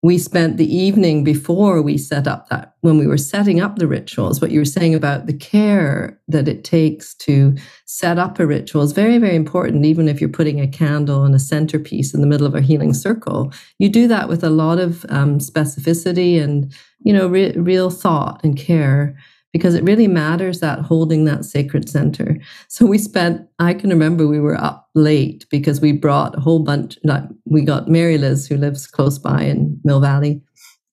We 0.00 0.16
spent 0.18 0.58
the 0.58 0.76
evening 0.76 1.24
before 1.24 1.82
we 1.82 1.98
set 1.98 2.28
up 2.28 2.48
that 2.50 2.74
when 2.82 2.98
we 2.98 3.06
were 3.08 3.18
setting 3.18 3.60
up 3.60 3.76
the 3.76 3.88
rituals 3.88 4.40
what 4.40 4.52
you 4.52 4.60
were 4.60 4.64
saying 4.64 4.94
about 4.94 5.26
the 5.26 5.32
care 5.32 6.20
that 6.28 6.46
it 6.46 6.62
takes 6.62 7.14
to 7.16 7.56
set 7.84 8.16
up 8.16 8.38
a 8.38 8.46
ritual 8.46 8.82
is 8.82 8.92
very 8.92 9.18
very 9.18 9.34
important. 9.34 9.84
Even 9.84 10.06
if 10.06 10.20
you're 10.20 10.30
putting 10.30 10.60
a 10.60 10.68
candle 10.68 11.24
and 11.24 11.34
a 11.34 11.40
centerpiece 11.40 12.14
in 12.14 12.20
the 12.20 12.28
middle 12.28 12.46
of 12.46 12.54
a 12.54 12.60
healing 12.60 12.94
circle 12.94 13.52
you 13.78 13.88
do 13.88 14.06
that 14.06 14.28
with 14.28 14.44
a 14.44 14.50
lot 14.50 14.78
of 14.78 15.04
um, 15.08 15.40
specificity 15.40 16.40
and 16.40 16.72
you 17.00 17.12
know 17.12 17.26
re- 17.26 17.56
real 17.56 17.90
thought 17.90 18.40
and 18.44 18.56
care 18.56 19.16
because 19.52 19.74
it 19.74 19.84
really 19.84 20.08
matters 20.08 20.60
that 20.60 20.80
holding 20.80 21.24
that 21.24 21.44
sacred 21.44 21.88
center. 21.88 22.38
So 22.68 22.86
we 22.86 22.98
spent, 22.98 23.46
I 23.58 23.74
can 23.74 23.90
remember 23.90 24.26
we 24.26 24.40
were 24.40 24.60
up 24.60 24.88
late 24.94 25.46
because 25.50 25.80
we 25.80 25.92
brought 25.92 26.36
a 26.36 26.40
whole 26.40 26.62
bunch, 26.62 26.98
like 27.04 27.24
we 27.44 27.62
got 27.62 27.88
Mary 27.88 28.18
Liz, 28.18 28.46
who 28.46 28.56
lives 28.56 28.86
close 28.86 29.18
by 29.18 29.42
in 29.42 29.80
Mill 29.84 30.00
Valley, 30.00 30.42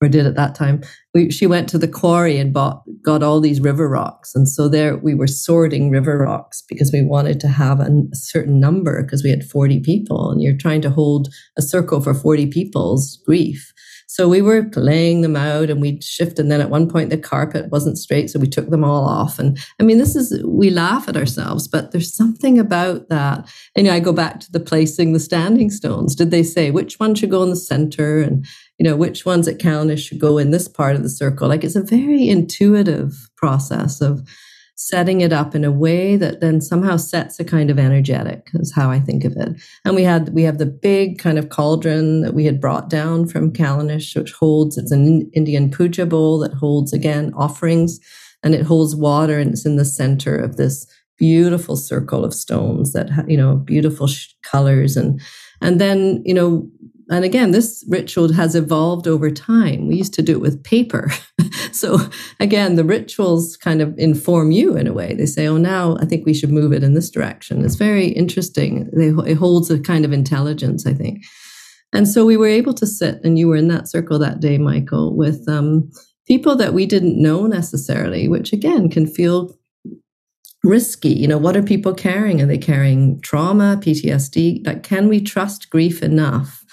or 0.01 0.09
did 0.09 0.25
at 0.25 0.35
that 0.35 0.55
time. 0.55 0.81
We, 1.13 1.31
she 1.31 1.47
went 1.47 1.69
to 1.69 1.77
the 1.77 1.87
quarry 1.87 2.37
and 2.37 2.53
bought, 2.53 2.83
got 3.01 3.23
all 3.23 3.39
these 3.39 3.61
river 3.61 3.87
rocks. 3.87 4.35
And 4.35 4.47
so 4.47 4.67
there 4.67 4.97
we 4.97 5.15
were 5.15 5.27
sorting 5.27 5.89
river 5.89 6.17
rocks 6.17 6.63
because 6.67 6.91
we 6.91 7.01
wanted 7.01 7.39
to 7.41 7.47
have 7.47 7.79
a, 7.79 7.89
a 8.11 8.15
certain 8.15 8.59
number 8.59 9.01
because 9.01 9.23
we 9.23 9.29
had 9.29 9.43
40 9.43 9.79
people 9.81 10.31
and 10.31 10.41
you're 10.41 10.57
trying 10.57 10.81
to 10.81 10.89
hold 10.89 11.29
a 11.57 11.61
circle 11.61 12.01
for 12.01 12.13
40 12.13 12.47
people's 12.47 13.21
grief. 13.25 13.73
So 14.15 14.29
we 14.29 14.41
were 14.41 14.71
laying 14.77 15.19
them 15.19 15.35
out 15.35 15.69
and 15.69 15.81
we'd 15.81 16.01
shift. 16.01 16.39
And 16.39 16.49
then 16.49 16.61
at 16.61 16.69
one 16.69 16.89
point, 16.89 17.09
the 17.09 17.17
carpet 17.17 17.69
wasn't 17.69 17.97
straight. 17.97 18.29
So 18.29 18.39
we 18.39 18.47
took 18.47 18.69
them 18.69 18.85
all 18.85 19.03
off. 19.03 19.39
And 19.39 19.59
I 19.77 19.83
mean, 19.83 19.97
this 19.97 20.15
is, 20.15 20.41
we 20.45 20.69
laugh 20.69 21.09
at 21.09 21.17
ourselves, 21.17 21.67
but 21.67 21.91
there's 21.91 22.13
something 22.13 22.57
about 22.57 23.09
that. 23.09 23.45
And 23.75 23.89
I 23.89 23.99
go 23.99 24.13
back 24.13 24.39
to 24.39 24.51
the 24.53 24.61
placing 24.61 25.11
the 25.11 25.19
standing 25.19 25.69
stones. 25.69 26.15
Did 26.15 26.31
they 26.31 26.43
say 26.43 26.71
which 26.71 26.97
one 26.97 27.13
should 27.13 27.29
go 27.29 27.43
in 27.43 27.49
the 27.49 27.57
center? 27.57 28.21
And, 28.21 28.45
you 28.77 28.85
know, 28.85 28.95
which 28.95 29.25
ones 29.25 29.49
at 29.49 29.59
Callanish 29.59 30.07
should 30.07 30.21
go 30.21 30.37
in 30.37 30.51
this 30.51 30.69
part 30.69 30.95
of 30.95 31.03
the 31.03 31.09
circle? 31.09 31.49
Like 31.49 31.65
it's 31.65 31.75
a 31.75 31.83
very 31.83 32.29
intuitive 32.29 33.29
process 33.35 33.99
of, 33.99 34.25
setting 34.75 35.21
it 35.21 35.31
up 35.31 35.55
in 35.55 35.63
a 35.63 35.71
way 35.71 36.17
that 36.17 36.41
then 36.41 36.59
somehow 36.59 36.97
sets 36.97 37.39
a 37.39 37.45
kind 37.45 37.69
of 37.69 37.79
energetic 37.79 38.49
is 38.55 38.73
how 38.75 38.91
I 38.91 38.99
think 38.99 39.23
of 39.23 39.35
it. 39.37 39.59
And 39.85 39.95
we 39.95 40.03
had 40.03 40.33
we 40.33 40.43
have 40.43 40.57
the 40.57 40.65
big 40.65 41.17
kind 41.17 41.39
of 41.39 41.49
cauldron 41.49 42.21
that 42.21 42.33
we 42.33 42.45
had 42.45 42.59
brought 42.59 42.89
down 42.89 43.27
from 43.27 43.53
Callanish, 43.53 44.15
which 44.15 44.33
holds 44.33 44.77
it's 44.77 44.91
an 44.91 45.29
Indian 45.33 45.71
puja 45.71 46.05
bowl 46.05 46.39
that 46.39 46.53
holds 46.53 46.93
again 46.93 47.33
offerings, 47.35 47.99
and 48.43 48.53
it 48.53 48.63
holds 48.63 48.95
water, 48.95 49.39
and 49.39 49.51
it's 49.51 49.65
in 49.65 49.77
the 49.77 49.85
center 49.85 50.35
of 50.35 50.57
this 50.57 50.85
beautiful 51.17 51.77
circle 51.77 52.25
of 52.25 52.33
stones 52.33 52.91
that 52.91 53.09
you 53.29 53.37
know 53.37 53.55
beautiful 53.55 54.07
sh- 54.07 54.33
colors 54.43 54.97
and 54.97 55.21
and 55.61 55.79
then 55.79 56.21
you 56.25 56.33
know 56.33 56.69
and 57.09 57.23
again, 57.23 57.51
this 57.51 57.83
ritual 57.87 58.33
has 58.33 58.55
evolved 58.55 59.07
over 59.07 59.29
time. 59.29 59.87
We 59.87 59.95
used 59.95 60.13
to 60.15 60.23
do 60.23 60.33
it 60.33 60.41
with 60.41 60.63
paper. 60.63 61.11
so 61.71 61.99
again, 62.39 62.75
the 62.75 62.83
rituals 62.83 63.55
kind 63.57 63.81
of 63.81 63.93
inform 63.97 64.51
you 64.51 64.75
in 64.75 64.87
a 64.87 64.93
way. 64.93 65.13
They 65.13 65.27
say, 65.27 65.47
oh, 65.47 65.57
now 65.57 65.97
I 65.99 66.05
think 66.05 66.25
we 66.25 66.33
should 66.33 66.51
move 66.51 66.73
it 66.73 66.83
in 66.83 66.95
this 66.95 67.11
direction. 67.11 67.63
It's 67.63 67.75
very 67.75 68.07
interesting. 68.07 68.89
it 68.93 69.35
holds 69.35 69.69
a 69.69 69.79
kind 69.79 70.03
of 70.03 70.13
intelligence, 70.13 70.87
I 70.87 70.93
think. 70.93 71.23
And 71.93 72.07
so 72.07 72.25
we 72.25 72.37
were 72.37 72.47
able 72.47 72.73
to 72.73 72.87
sit, 72.87 73.19
and 73.23 73.37
you 73.37 73.47
were 73.47 73.55
in 73.55 73.67
that 73.69 73.87
circle 73.87 74.19
that 74.19 74.39
day, 74.39 74.57
Michael, 74.57 75.15
with 75.15 75.47
um, 75.47 75.89
people 76.27 76.55
that 76.55 76.73
we 76.73 76.85
didn't 76.85 77.21
know 77.21 77.45
necessarily, 77.45 78.27
which 78.27 78.51
again 78.51 78.89
can 78.89 79.07
feel 79.07 79.55
risky. 80.63 81.09
You 81.09 81.27
know, 81.27 81.37
what 81.37 81.55
are 81.55 81.63
people 81.63 81.93
carrying? 81.93 82.41
Are 82.41 82.47
they 82.47 82.57
carrying 82.57 83.21
trauma, 83.21 83.79
PTSD? 83.81 84.65
Like, 84.65 84.83
can 84.83 85.07
we 85.07 85.21
trust 85.21 85.69
grief 85.69 86.01
enough 86.01 86.64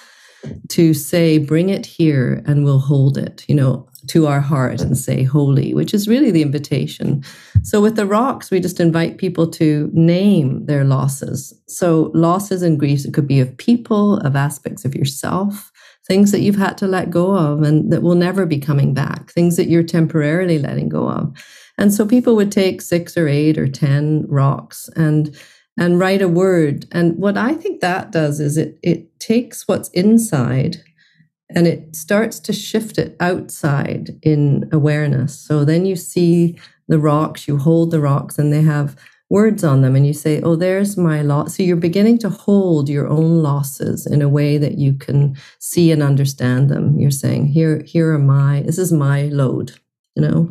to 0.68 0.95
say, 0.95 1.38
bring 1.38 1.68
it 1.68 1.86
here 1.86 2.43
and 2.47 2.64
we'll 2.64 2.78
hold 2.78 3.18
it, 3.18 3.45
you 3.49 3.55
know, 3.55 3.88
to 4.09 4.26
our 4.26 4.40
heart 4.40 4.80
and 4.80 4.99
say 4.99 5.22
holy, 5.22 5.74
which 5.74 5.95
is 5.95 6.09
really 6.09 6.30
the 6.30 6.43
invitation. 6.43 7.22
So 7.62 7.80
with 7.80 7.97
the 7.97 8.07
rocks, 8.07 8.51
we 8.51 8.59
just 8.61 8.80
invite 8.80 9.18
people 9.18 9.49
to 9.53 9.90
name 9.93 10.66
their 10.66 10.84
losses. 10.84 11.55
So 11.68 12.11
losses 12.14 12.62
and 12.62 12.78
griefs, 12.78 13.05
it 13.05 13.14
could 13.14 13.28
be 13.28 13.40
of 13.40 13.57
people, 13.57 14.16
of 14.18 14.34
aspects 14.34 14.84
of 14.84 14.95
yourself, 14.95 15.70
things 16.07 16.32
that 16.32 16.40
you've 16.40 16.57
had 16.57 16.76
to 16.78 16.88
let 16.88 17.11
go 17.11 17.36
of 17.36 17.62
and 17.62 17.93
that 17.93 18.03
will 18.03 18.16
never 18.16 18.45
be 18.45 18.59
coming 18.59 18.93
back, 18.93 19.30
things 19.30 19.57
that 19.57 19.68
you're 19.68 19.84
temporarily 19.84 20.59
letting 20.59 20.88
go 20.88 21.09
of. 21.09 21.32
And 21.78 21.93
so 21.93 22.07
people 22.07 22.34
would 22.36 22.53
take 22.53 22.82
six 22.82 23.16
or 23.16 23.28
eight 23.28 23.57
or 23.57 23.68
10 23.68 24.26
rocks 24.28 24.90
and 24.97 25.36
and 25.79 25.99
write 25.99 26.23
a 26.23 26.29
word. 26.29 26.87
And 26.93 27.16
what 27.18 27.37
I 27.37 27.55
think 27.55 27.81
that 27.81 28.11
does 28.11 28.41
is 28.41 28.57
it 28.57 28.79
it 28.83 29.18
takes 29.18 29.66
what's 29.66 29.89
inside 29.91 30.83
and 31.55 31.66
it 31.66 31.95
starts 31.95 32.41
to 32.41 32.53
shift 32.53 32.99
it 32.99 33.16
outside 33.20 34.18
in 34.23 34.68
awareness. 34.73 35.39
So 35.39 35.64
then 35.64 35.85
you 35.87 35.97
see 35.97 36.59
the 36.89 36.99
rocks, 36.99 37.47
you 37.47 37.59
hold 37.59 37.91
the 37.91 38.01
rocks 38.01 38.39
and 38.39 38.53
they 38.53 38.62
have 38.62 38.97
words 39.29 39.64
on 39.64 39.81
them 39.81 39.97
and 39.97 40.07
you 40.07 40.12
say, 40.12 40.43
"Oh, 40.43 40.57
there's 40.57 40.97
my 40.97 41.23
loss." 41.23 41.57
So 41.57 41.62
you're 41.62 41.77
beginning 41.77 42.18
to 42.18 42.29
hold 42.29 42.89
your 42.89 43.09
own 43.09 43.43
losses 43.43 44.07
in 44.07 44.20
a 44.20 44.29
way 44.29 44.59
that 44.59 44.77
you 44.79 44.93
can 44.93 45.37
see 45.59 45.91
and 45.91 46.03
understand 46.03 46.68
them. 46.68 46.99
You're 47.01 47.11
saying, 47.11 47.47
"Here 47.47 47.83
here 47.87 48.12
are 48.12 48.18
my 48.18 48.62
this 48.62 48.79
is 48.79 48.93
my 48.93 49.25
load," 49.25 49.73
you 50.14 50.23
know. 50.23 50.51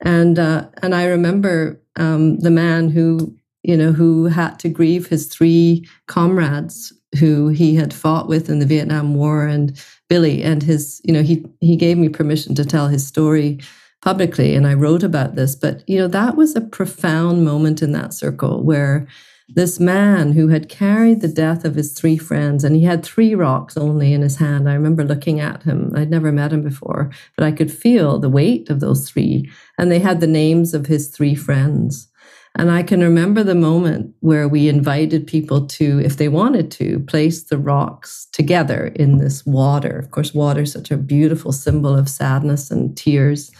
And 0.00 0.38
uh, 0.38 0.68
and 0.82 0.94
I 0.94 1.06
remember 1.06 1.80
um, 1.96 2.38
the 2.38 2.50
man 2.50 2.90
who 2.90 3.36
you 3.62 3.76
know, 3.76 3.92
who 3.92 4.26
had 4.26 4.58
to 4.60 4.68
grieve 4.68 5.06
his 5.06 5.26
three 5.26 5.88
comrades 6.06 6.92
who 7.18 7.48
he 7.48 7.74
had 7.74 7.92
fought 7.92 8.28
with 8.28 8.48
in 8.48 8.58
the 8.58 8.66
Vietnam 8.66 9.14
War 9.14 9.46
and 9.46 9.78
Billy 10.08 10.42
and 10.42 10.62
his, 10.62 11.00
you 11.04 11.12
know, 11.12 11.22
he 11.22 11.44
he 11.60 11.76
gave 11.76 11.98
me 11.98 12.08
permission 12.08 12.54
to 12.54 12.64
tell 12.64 12.88
his 12.88 13.06
story 13.06 13.60
publicly 14.00 14.54
and 14.54 14.66
I 14.66 14.74
wrote 14.74 15.02
about 15.02 15.34
this. 15.34 15.54
But, 15.54 15.88
you 15.88 15.98
know, 15.98 16.08
that 16.08 16.36
was 16.36 16.56
a 16.56 16.60
profound 16.60 17.44
moment 17.44 17.82
in 17.82 17.92
that 17.92 18.14
circle 18.14 18.62
where 18.62 19.06
this 19.54 19.78
man 19.78 20.32
who 20.32 20.48
had 20.48 20.68
carried 20.68 21.20
the 21.20 21.28
death 21.28 21.64
of 21.64 21.74
his 21.74 21.92
three 21.92 22.16
friends 22.16 22.64
and 22.64 22.74
he 22.74 22.84
had 22.84 23.04
three 23.04 23.34
rocks 23.34 23.76
only 23.76 24.12
in 24.12 24.22
his 24.22 24.36
hand. 24.36 24.68
I 24.68 24.74
remember 24.74 25.04
looking 25.04 25.40
at 25.40 25.62
him. 25.62 25.92
I'd 25.94 26.10
never 26.10 26.32
met 26.32 26.52
him 26.52 26.62
before, 26.62 27.10
but 27.36 27.44
I 27.44 27.52
could 27.52 27.72
feel 27.72 28.18
the 28.18 28.30
weight 28.30 28.70
of 28.70 28.80
those 28.80 29.10
three. 29.10 29.50
And 29.78 29.90
they 29.90 29.98
had 29.98 30.20
the 30.20 30.26
names 30.26 30.72
of 30.72 30.86
his 30.86 31.08
three 31.08 31.34
friends. 31.34 32.08
And 32.56 32.70
I 32.70 32.82
can 32.82 33.00
remember 33.00 33.42
the 33.42 33.54
moment 33.54 34.14
where 34.20 34.46
we 34.46 34.68
invited 34.68 35.26
people 35.26 35.66
to, 35.68 36.00
if 36.00 36.18
they 36.18 36.28
wanted 36.28 36.70
to, 36.72 37.00
place 37.00 37.44
the 37.44 37.56
rocks 37.56 38.28
together 38.32 38.88
in 38.88 39.18
this 39.18 39.46
water. 39.46 39.98
Of 39.98 40.10
course, 40.10 40.34
water 40.34 40.62
is 40.62 40.72
such 40.72 40.90
a 40.90 40.98
beautiful 40.98 41.52
symbol 41.52 41.96
of 41.96 42.10
sadness 42.10 42.70
and 42.70 42.96
tears. 42.96 43.50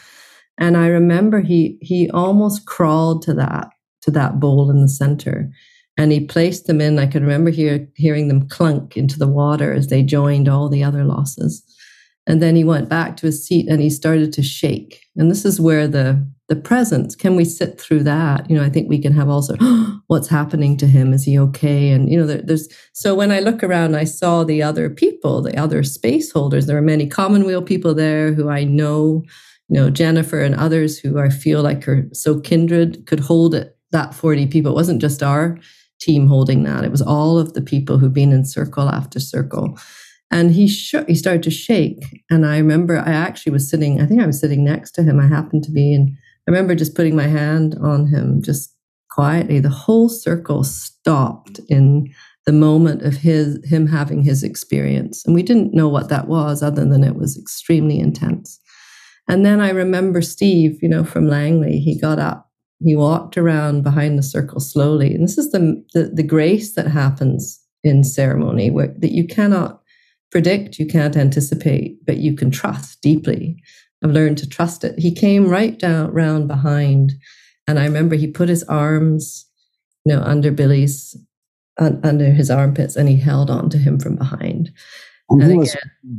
And 0.59 0.77
I 0.77 0.89
remember 0.89 1.41
he 1.41 1.79
he 1.81 2.11
almost 2.11 2.67
crawled 2.67 3.23
to 3.23 3.35
that 3.35 3.71
to 4.03 4.11
that 4.11 4.39
bowl 4.39 4.71
in 4.71 4.83
the 4.83 4.89
center. 4.89 5.51
And 5.97 6.13
he 6.13 6.27
placed 6.27 6.67
them 6.67 6.81
in. 6.81 6.99
I 6.99 7.07
can 7.07 7.23
remember 7.23 7.51
hear, 7.51 7.87
hearing 7.97 8.29
them 8.29 8.49
clunk 8.49 8.97
into 8.97 9.19
the 9.19 9.29
water 9.29 9.73
as 9.73 9.89
they 9.89 10.03
joined 10.03 10.49
all 10.49 10.69
the 10.69 10.83
other 10.83 11.05
losses. 11.05 11.63
And 12.27 12.41
then 12.41 12.57
he 12.57 12.65
went 12.65 12.89
back 12.89 13.17
to 13.17 13.27
his 13.27 13.47
seat 13.47 13.69
and 13.69 13.81
he 13.81 13.91
started 13.91 14.33
to 14.35 14.43
shake. 14.43 15.03
And 15.17 15.31
this 15.31 15.45
is 15.45 15.61
where 15.61 15.87
the 15.87 16.27
the 16.49 16.57
presence 16.57 17.15
can 17.15 17.37
we 17.37 17.45
sit 17.45 17.81
through 17.81 18.03
that? 18.03 18.49
You 18.51 18.57
know, 18.57 18.65
I 18.65 18.69
think 18.69 18.89
we 18.89 19.01
can 19.01 19.13
have 19.13 19.29
also 19.29 19.57
what's 20.09 20.29
happening 20.29 20.77
to 20.79 20.87
him. 20.87 21.13
Is 21.13 21.25
he 21.25 21.39
okay? 21.39 21.91
And 21.91 22.11
you 22.11 22.19
know, 22.19 22.27
there, 22.27 22.43
there's 22.43 22.69
so 22.93 23.15
when 23.15 23.31
I 23.31 23.41
look 23.41 23.63
around, 23.63 23.95
I 23.95 24.05
saw 24.05 24.45
the 24.45 24.63
other 24.63 24.91
people, 24.91 25.43
the 25.43 25.57
other 25.57 25.83
space 25.83 26.33
holders. 26.33 26.67
There 26.67 26.77
are 26.77 26.83
many 26.83 27.07
Commonweal 27.07 27.63
people 27.63 27.95
there 27.95 28.33
who 28.33 28.49
I 28.49 28.65
know. 28.65 29.23
You 29.69 29.81
know, 29.81 29.91
Jennifer 29.91 30.43
and 30.43 30.55
others 30.55 30.99
who 30.99 31.19
I 31.19 31.31
feel 31.31 31.63
like 31.63 31.89
are 31.89 32.07
so 32.13 32.41
kindred 32.41 33.07
could 33.07 33.21
hold 33.21 33.55
it. 33.55 33.77
That 33.93 34.15
forty 34.15 34.47
people. 34.47 34.73
It 34.73 34.77
wasn't 34.77 35.01
just 35.01 35.23
our 35.23 35.59
team 36.01 36.27
holding 36.27 36.65
that. 36.65 36.85
It 36.85 36.91
was 36.91 37.03
all 37.03 37.39
of 37.39 37.55
the 37.55 37.63
people 37.63 37.97
who've 37.97 38.13
been 38.13 38.33
in 38.33 38.45
circle 38.45 38.89
after 38.89 39.21
circle 39.21 39.79
and 40.33 40.51
he 40.51 40.67
shook 40.67 41.07
he 41.07 41.15
started 41.15 41.43
to 41.43 41.51
shake 41.51 42.25
and 42.31 42.47
i 42.47 42.57
remember 42.57 42.99
i 42.99 43.13
actually 43.13 43.53
was 43.53 43.69
sitting 43.69 44.01
i 44.01 44.07
think 44.07 44.21
i 44.21 44.27
was 44.27 44.41
sitting 44.41 44.65
next 44.65 44.93
to 44.93 45.03
him 45.03 45.21
i 45.21 45.27
happened 45.27 45.63
to 45.63 45.71
be 45.71 45.95
and 45.95 46.17
i 46.47 46.51
remember 46.51 46.75
just 46.75 46.95
putting 46.95 47.17
my 47.17 47.27
hand 47.27 47.77
on 47.81 48.07
him 48.07 48.43
just 48.43 48.73
quietly. 49.13 49.61
The 49.61 49.69
whole 49.69 50.09
circle 50.09 50.65
stopped 50.65 51.61
in 51.69 52.13
the 52.47 52.53
moment 52.53 53.03
of 53.03 53.15
his 53.15 53.59
him 53.65 53.87
having 53.87 54.23
his 54.23 54.43
experience. 54.43 55.25
And 55.25 55.35
we 55.35 55.43
didn't 55.43 55.75
know 55.75 55.89
what 55.89 56.09
that 56.09 56.29
was 56.29 56.63
other 56.63 56.85
than 56.85 57.05
it 57.05 57.15
was 57.15 57.39
extremely 57.39 58.01
intense. 58.01 58.59
And 59.29 59.47
then 59.47 59.61
i 59.61 59.71
remember 59.71 60.21
steve 60.21 60.83
you 60.83 60.89
know 60.89 61.05
from 61.05 61.29
langley 61.29 61.79
he 61.79 61.99
got 61.99 62.19
up. 62.19 62.51
He 62.81 62.97
walked 62.97 63.39
around 63.39 63.83
behind 63.83 64.19
the 64.19 64.25
circle 64.25 64.59
slowly. 64.59 65.15
And 65.15 65.25
this 65.25 65.39
is 65.39 65.53
the 65.53 65.85
the, 65.95 66.05
the 66.05 66.23
grace 66.23 66.75
that 66.75 66.89
happens 66.89 67.61
in 67.85 68.05
ceremony 68.05 68.71
where, 68.71 68.95
that 68.99 69.13
you 69.13 69.27
cannot 69.27 69.81
predict, 70.31 70.79
you 70.79 70.87
can't 70.87 71.17
anticipate, 71.17 72.05
but 72.07 72.17
you 72.17 72.35
can 72.35 72.51
trust 72.51 73.01
deeply. 73.03 73.63
I've 74.03 74.11
learned 74.11 74.39
to 74.39 74.49
trust 74.49 74.85
it. 74.85 74.99
He 74.99 75.15
came 75.15 75.49
right 75.49 75.79
down 75.79 76.13
round 76.13 76.49
behind, 76.49 77.13
and 77.67 77.79
I 77.79 77.85
remember 77.85 78.17
he 78.17 78.27
put 78.27 78.49
his 78.49 78.65
arms, 78.65 79.47
you 80.05 80.15
know, 80.15 80.23
under 80.23 80.51
Billy's, 80.51 81.17
under 81.79 82.27
his 82.27 82.51
armpits, 82.51 82.97
and 82.97 83.09
he 83.09 83.17
held 83.17 83.51
on 83.51 83.71
to 83.71 83.79
him 83.79 83.99
from 83.99 84.17
behind. 84.17 84.73
And, 85.31 85.43
and 85.43 85.63
again, 85.63 85.75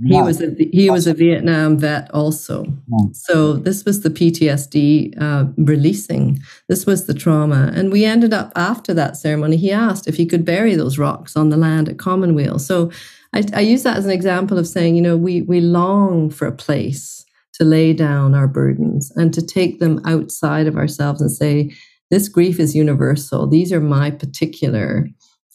he 0.08 0.22
was 0.22 0.42
a 0.42 0.56
he 0.72 0.90
was 0.90 1.08
a 1.08 1.14
Vietnam 1.14 1.78
vet 1.78 2.10
also. 2.12 2.66
So 3.14 3.54
this 3.54 3.86
was 3.86 4.02
the 4.02 4.10
PTSD 4.10 5.22
uh, 5.22 5.46
releasing. 5.58 6.40
This 6.68 6.86
was 6.86 7.06
the 7.06 7.14
trauma, 7.14 7.72
and 7.76 7.92
we 7.92 8.06
ended 8.06 8.34
up 8.34 8.52
after 8.56 8.94
that 8.96 9.18
ceremony. 9.18 9.58
He 9.58 9.72
asked 9.72 10.08
if 10.08 10.16
he 10.16 10.26
could 10.26 10.46
bury 10.46 10.76
those 10.76 10.98
rocks 10.98 11.36
on 11.36 11.50
the 11.50 11.58
land 11.58 11.90
at 11.90 12.00
Commonweal. 12.00 12.60
So 12.60 12.92
I, 13.34 13.44
I 13.54 13.60
use 13.60 13.84
that 13.84 13.98
as 13.98 14.06
an 14.06 14.12
example 14.12 14.58
of 14.58 14.68
saying, 14.68 14.96
you 14.96 15.02
know, 15.02 15.18
we 15.18 15.42
we 15.42 15.60
long 15.62 16.30
for 16.30 16.48
a 16.48 16.52
place 16.52 17.23
to 17.56 17.64
lay 17.64 17.94
down 17.94 18.34
our 18.34 18.48
burdens 18.48 19.12
and 19.16 19.34
to 19.34 19.42
take 19.42 19.80
them 19.80 20.02
outside 20.06 20.68
of 20.68 20.76
ourselves 20.76 21.22
and 21.22 21.32
say, 21.32 21.72
this 22.14 22.28
grief 22.30 22.60
is 22.60 22.76
universal. 22.76 23.48
These 23.48 23.72
are 23.74 23.80
my 23.82 24.12
particular 24.12 25.08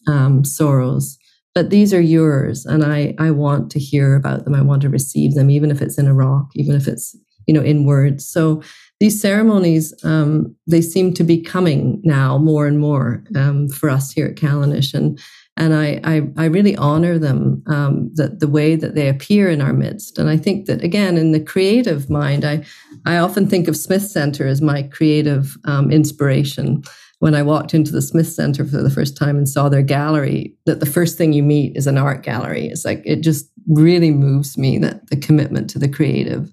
um, 0.08 0.44
sorrows, 0.44 1.16
but 1.54 1.70
these 1.70 1.94
are 1.94 2.00
yours, 2.00 2.66
and 2.66 2.84
I 2.84 3.14
I 3.18 3.30
want 3.30 3.70
to 3.72 3.78
hear 3.78 4.16
about 4.16 4.44
them. 4.44 4.54
I 4.54 4.62
want 4.62 4.82
to 4.82 4.88
receive 4.88 5.34
them, 5.34 5.50
even 5.50 5.70
if 5.70 5.80
it's 5.80 5.98
in 5.98 6.08
a 6.08 6.14
rock, 6.14 6.48
even 6.54 6.74
if 6.74 6.88
it's 6.88 7.16
you 7.46 7.54
know 7.54 7.62
in 7.62 7.84
words. 7.84 8.26
So 8.26 8.62
these 8.98 9.20
ceremonies 9.20 9.94
um, 10.02 10.54
they 10.66 10.80
seem 10.80 11.14
to 11.14 11.22
be 11.22 11.40
coming 11.40 12.00
now 12.02 12.38
more 12.38 12.66
and 12.66 12.80
more 12.80 13.22
um, 13.36 13.68
for 13.68 13.88
us 13.88 14.10
here 14.10 14.26
at 14.26 14.36
Callanish, 14.36 14.94
and 14.94 15.20
and 15.58 15.74
I, 15.74 16.00
I, 16.04 16.22
I 16.36 16.46
really 16.46 16.76
honor 16.76 17.18
them, 17.18 17.62
um, 17.66 18.10
the, 18.14 18.28
the 18.28 18.48
way 18.48 18.76
that 18.76 18.94
they 18.94 19.08
appear 19.08 19.50
in 19.50 19.60
our 19.60 19.74
midst. 19.74 20.18
And 20.18 20.30
I 20.30 20.38
think 20.38 20.66
that, 20.66 20.82
again, 20.82 21.18
in 21.18 21.32
the 21.32 21.44
creative 21.52 22.08
mind, 22.08 22.44
I, 22.44 22.64
I 23.04 23.18
often 23.18 23.46
think 23.48 23.68
of 23.68 23.76
Smith 23.76 24.06
Center 24.06 24.46
as 24.46 24.62
my 24.62 24.84
creative 24.84 25.56
um, 25.64 25.90
inspiration. 25.90 26.82
When 27.20 27.34
I 27.34 27.42
walked 27.42 27.74
into 27.74 27.90
the 27.90 28.00
Smith 28.00 28.28
Center 28.28 28.64
for 28.64 28.80
the 28.80 28.90
first 28.90 29.16
time 29.16 29.36
and 29.36 29.48
saw 29.48 29.68
their 29.68 29.82
gallery, 29.82 30.54
that 30.66 30.78
the 30.78 30.86
first 30.86 31.18
thing 31.18 31.32
you 31.32 31.42
meet 31.42 31.76
is 31.76 31.88
an 31.88 31.98
art 31.98 32.22
gallery. 32.22 32.68
It's 32.68 32.84
like, 32.84 33.02
it 33.04 33.24
just 33.24 33.50
really 33.66 34.12
moves 34.12 34.56
me 34.56 34.78
that 34.78 35.10
the 35.10 35.16
commitment 35.16 35.68
to 35.70 35.78
the 35.80 35.88
creative 35.88 36.52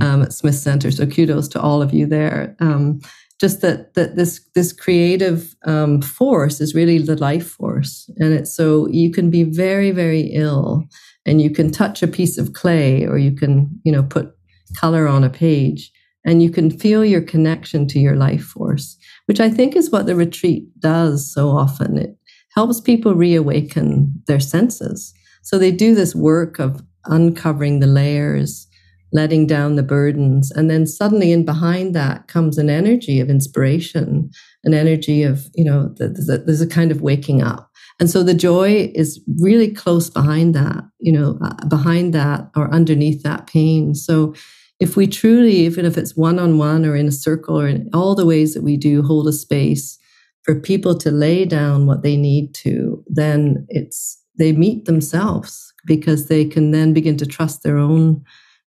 um, 0.00 0.22
at 0.22 0.32
Smith 0.32 0.54
Center. 0.54 0.90
So 0.92 1.06
kudos 1.06 1.48
to 1.48 1.60
all 1.60 1.82
of 1.82 1.92
you 1.92 2.06
there. 2.06 2.54
Um, 2.60 3.00
just 3.40 3.60
that 3.62 3.94
that 3.94 4.16
this 4.16 4.40
this 4.54 4.72
creative 4.72 5.54
um, 5.66 6.00
force 6.00 6.60
is 6.60 6.74
really 6.74 6.98
the 6.98 7.16
life 7.16 7.50
force, 7.50 8.08
and 8.18 8.32
it's 8.32 8.54
so 8.54 8.88
you 8.88 9.10
can 9.10 9.30
be 9.30 9.42
very 9.42 9.90
very 9.90 10.22
ill, 10.32 10.84
and 11.26 11.40
you 11.40 11.50
can 11.50 11.70
touch 11.70 12.02
a 12.02 12.08
piece 12.08 12.38
of 12.38 12.52
clay, 12.52 13.04
or 13.04 13.18
you 13.18 13.32
can 13.32 13.68
you 13.84 13.92
know 13.92 14.02
put 14.02 14.34
color 14.76 15.06
on 15.06 15.24
a 15.24 15.30
page, 15.30 15.90
and 16.24 16.42
you 16.42 16.50
can 16.50 16.70
feel 16.70 17.04
your 17.04 17.22
connection 17.22 17.86
to 17.88 17.98
your 17.98 18.16
life 18.16 18.44
force, 18.44 18.96
which 19.26 19.40
I 19.40 19.50
think 19.50 19.76
is 19.76 19.90
what 19.90 20.06
the 20.06 20.16
retreat 20.16 20.64
does 20.78 21.32
so 21.32 21.48
often. 21.48 21.98
It 21.98 22.16
helps 22.54 22.80
people 22.80 23.14
reawaken 23.14 24.12
their 24.26 24.40
senses. 24.40 25.12
So 25.42 25.58
they 25.58 25.72
do 25.72 25.94
this 25.94 26.14
work 26.14 26.58
of 26.58 26.82
uncovering 27.06 27.80
the 27.80 27.86
layers 27.86 28.66
letting 29.14 29.46
down 29.46 29.76
the 29.76 29.82
burdens. 29.82 30.50
And 30.50 30.68
then 30.68 30.86
suddenly 30.86 31.32
in 31.32 31.44
behind 31.44 31.94
that 31.94 32.26
comes 32.26 32.58
an 32.58 32.68
energy 32.68 33.20
of 33.20 33.30
inspiration, 33.30 34.28
an 34.64 34.74
energy 34.74 35.22
of, 35.22 35.46
you 35.54 35.64
know, 35.64 35.94
there's 35.96 36.60
a 36.60 36.66
kind 36.66 36.90
of 36.90 37.00
waking 37.00 37.40
up. 37.40 37.70
And 38.00 38.10
so 38.10 38.24
the 38.24 38.34
joy 38.34 38.90
is 38.92 39.22
really 39.40 39.72
close 39.72 40.10
behind 40.10 40.52
that, 40.56 40.82
you 40.98 41.12
know, 41.12 41.38
uh, 41.40 41.64
behind 41.68 42.12
that 42.12 42.50
or 42.56 42.68
underneath 42.74 43.22
that 43.22 43.46
pain. 43.46 43.94
So 43.94 44.34
if 44.80 44.96
we 44.96 45.06
truly, 45.06 45.54
even 45.58 45.86
if 45.86 45.96
it's 45.96 46.16
one 46.16 46.40
on 46.40 46.58
one 46.58 46.84
or 46.84 46.96
in 46.96 47.06
a 47.06 47.12
circle 47.12 47.58
or 47.58 47.68
in 47.68 47.88
all 47.94 48.16
the 48.16 48.26
ways 48.26 48.52
that 48.54 48.64
we 48.64 48.76
do 48.76 49.00
hold 49.02 49.28
a 49.28 49.32
space 49.32 49.96
for 50.42 50.60
people 50.60 50.98
to 50.98 51.12
lay 51.12 51.44
down 51.44 51.86
what 51.86 52.02
they 52.02 52.16
need 52.16 52.52
to, 52.56 53.02
then 53.06 53.64
it's, 53.68 54.20
they 54.36 54.50
meet 54.50 54.86
themselves 54.86 55.72
because 55.86 56.26
they 56.26 56.44
can 56.44 56.72
then 56.72 56.92
begin 56.92 57.16
to 57.18 57.26
trust 57.26 57.62
their 57.62 57.78
own 57.78 58.24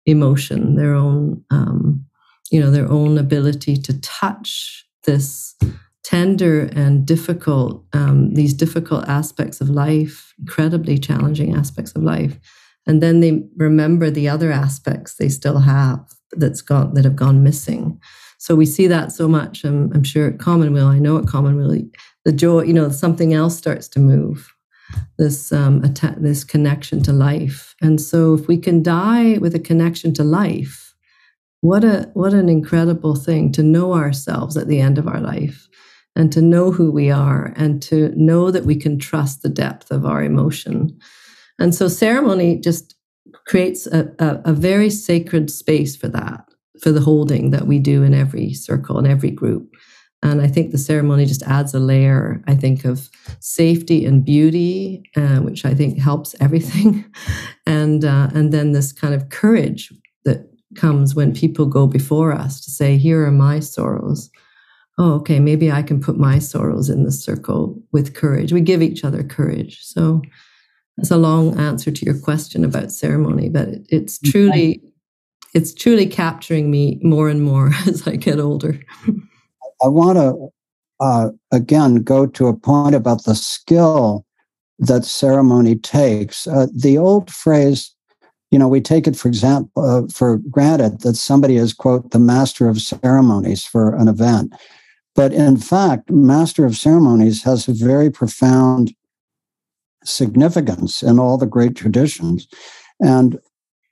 emotion, 0.06 0.76
their 0.76 0.94
own, 0.94 1.44
um, 1.50 2.04
you 2.50 2.60
know, 2.60 2.70
their 2.70 2.90
own 2.90 3.18
ability 3.18 3.76
to 3.76 4.00
touch 4.00 4.86
this 5.04 5.54
tender 6.04 6.70
and 6.72 7.04
difficult, 7.04 7.84
um, 7.92 8.34
these 8.34 8.54
difficult 8.54 9.08
aspects 9.08 9.60
of 9.60 9.68
life, 9.68 10.32
incredibly 10.38 10.98
challenging 10.98 11.54
aspects 11.54 11.92
of 11.96 12.02
life, 12.02 12.38
and 12.86 13.02
then 13.02 13.20
they 13.20 13.42
remember 13.56 14.10
the 14.10 14.28
other 14.28 14.52
aspects 14.52 15.14
they 15.14 15.28
still 15.28 15.58
have 15.58 15.98
that's 16.32 16.62
gone 16.62 16.94
that 16.94 17.04
have 17.04 17.16
gone 17.16 17.42
missing. 17.42 18.00
So 18.38 18.54
we 18.54 18.66
see 18.66 18.86
that 18.86 19.12
so 19.12 19.26
much. 19.26 19.64
I'm, 19.64 19.92
I'm 19.92 20.04
sure 20.04 20.28
at 20.28 20.38
Commonweal, 20.38 20.86
I 20.86 20.98
know 20.98 21.18
at 21.18 21.26
Commonweal, 21.26 21.88
the 22.24 22.32
joy, 22.32 22.62
you 22.62 22.72
know, 22.72 22.90
something 22.90 23.32
else 23.34 23.56
starts 23.56 23.88
to 23.88 23.98
move 23.98 24.54
this 25.18 25.52
um, 25.52 25.82
att- 25.84 26.22
this 26.22 26.44
connection 26.44 27.02
to 27.02 27.12
life. 27.12 27.74
And 27.80 28.00
so, 28.00 28.34
if 28.34 28.48
we 28.48 28.58
can 28.58 28.82
die 28.82 29.38
with 29.38 29.54
a 29.54 29.60
connection 29.60 30.12
to 30.14 30.24
life, 30.24 30.94
what 31.60 31.84
a 31.84 32.10
what 32.14 32.34
an 32.34 32.48
incredible 32.48 33.16
thing 33.16 33.52
to 33.52 33.62
know 33.62 33.94
ourselves 33.94 34.56
at 34.56 34.68
the 34.68 34.80
end 34.80 34.98
of 34.98 35.06
our 35.06 35.20
life, 35.20 35.68
and 36.14 36.32
to 36.32 36.42
know 36.42 36.70
who 36.70 36.90
we 36.90 37.10
are, 37.10 37.52
and 37.56 37.82
to 37.82 38.12
know 38.16 38.50
that 38.50 38.64
we 38.64 38.76
can 38.76 38.98
trust 38.98 39.42
the 39.42 39.48
depth 39.48 39.90
of 39.90 40.04
our 40.04 40.22
emotion. 40.22 40.98
And 41.58 41.74
so, 41.74 41.88
ceremony 41.88 42.60
just 42.60 42.94
creates 43.46 43.86
a, 43.86 44.12
a, 44.18 44.40
a 44.46 44.52
very 44.52 44.90
sacred 44.90 45.50
space 45.50 45.96
for 45.96 46.08
that, 46.08 46.44
for 46.82 46.92
the 46.92 47.00
holding 47.00 47.50
that 47.50 47.66
we 47.66 47.78
do 47.78 48.02
in 48.02 48.14
every 48.14 48.52
circle 48.52 48.98
in 48.98 49.06
every 49.06 49.30
group. 49.30 49.75
And 50.22 50.40
I 50.40 50.48
think 50.48 50.72
the 50.72 50.78
ceremony 50.78 51.26
just 51.26 51.42
adds 51.42 51.74
a 51.74 51.78
layer, 51.78 52.42
I 52.46 52.54
think, 52.54 52.84
of 52.84 53.10
safety 53.40 54.04
and 54.04 54.24
beauty, 54.24 55.02
uh, 55.14 55.38
which 55.38 55.64
I 55.64 55.74
think 55.74 55.98
helps 55.98 56.34
everything. 56.40 57.04
and 57.66 58.04
uh, 58.04 58.30
and 58.34 58.52
then 58.52 58.72
this 58.72 58.92
kind 58.92 59.14
of 59.14 59.28
courage 59.28 59.92
that 60.24 60.50
comes 60.74 61.14
when 61.14 61.34
people 61.34 61.66
go 61.66 61.86
before 61.86 62.32
us 62.32 62.60
to 62.62 62.70
say, 62.70 62.96
"Here 62.96 63.24
are 63.26 63.30
my 63.30 63.60
sorrows." 63.60 64.30
Oh, 64.98 65.12
okay, 65.16 65.40
maybe 65.40 65.70
I 65.70 65.82
can 65.82 66.00
put 66.00 66.16
my 66.16 66.38
sorrows 66.38 66.88
in 66.88 67.04
the 67.04 67.12
circle 67.12 67.78
with 67.92 68.14
courage. 68.14 68.52
We 68.52 68.62
give 68.62 68.80
each 68.80 69.04
other 69.04 69.22
courage. 69.22 69.82
So 69.82 70.22
that's 70.96 71.10
a 71.10 71.18
long 71.18 71.58
answer 71.58 71.90
to 71.90 72.04
your 72.06 72.18
question 72.18 72.64
about 72.64 72.90
ceremony, 72.90 73.50
but 73.50 73.68
it, 73.68 73.86
it's 73.90 74.18
truly, 74.18 74.80
it's 75.52 75.74
truly 75.74 76.06
capturing 76.06 76.70
me 76.70 76.98
more 77.02 77.28
and 77.28 77.42
more 77.42 77.72
as 77.86 78.06
I 78.08 78.16
get 78.16 78.40
older. 78.40 78.80
I 79.82 79.88
want 79.88 80.18
to 80.18 80.48
uh, 81.00 81.30
again 81.52 81.96
go 81.96 82.26
to 82.26 82.46
a 82.46 82.56
point 82.56 82.94
about 82.94 83.24
the 83.24 83.34
skill 83.34 84.24
that 84.78 85.04
ceremony 85.04 85.76
takes. 85.76 86.46
Uh, 86.46 86.66
the 86.74 86.98
old 86.98 87.30
phrase, 87.30 87.94
you 88.50 88.58
know, 88.58 88.68
we 88.68 88.80
take 88.80 89.06
it 89.06 89.16
for 89.16 89.28
example 89.28 89.82
uh, 89.84 90.06
for 90.12 90.38
granted 90.50 91.00
that 91.00 91.16
somebody 91.16 91.56
is 91.56 91.72
quote 91.72 92.10
the 92.10 92.18
master 92.18 92.68
of 92.68 92.80
ceremonies 92.80 93.64
for 93.64 93.94
an 93.96 94.08
event, 94.08 94.54
But 95.16 95.32
in 95.32 95.56
fact, 95.56 96.10
Master 96.10 96.66
of 96.66 96.76
Ceremonies 96.76 97.42
has 97.44 97.66
a 97.66 97.72
very 97.72 98.10
profound 98.10 98.94
significance 100.04 101.02
in 101.02 101.18
all 101.18 101.38
the 101.38 101.46
great 101.46 101.74
traditions. 101.74 102.46
And 103.00 103.38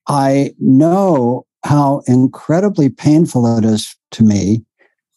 I 0.06 0.54
know 0.60 1.46
how 1.64 2.02
incredibly 2.06 2.90
painful 2.90 3.58
it 3.58 3.64
is 3.64 3.96
to 4.12 4.22
me 4.22 4.64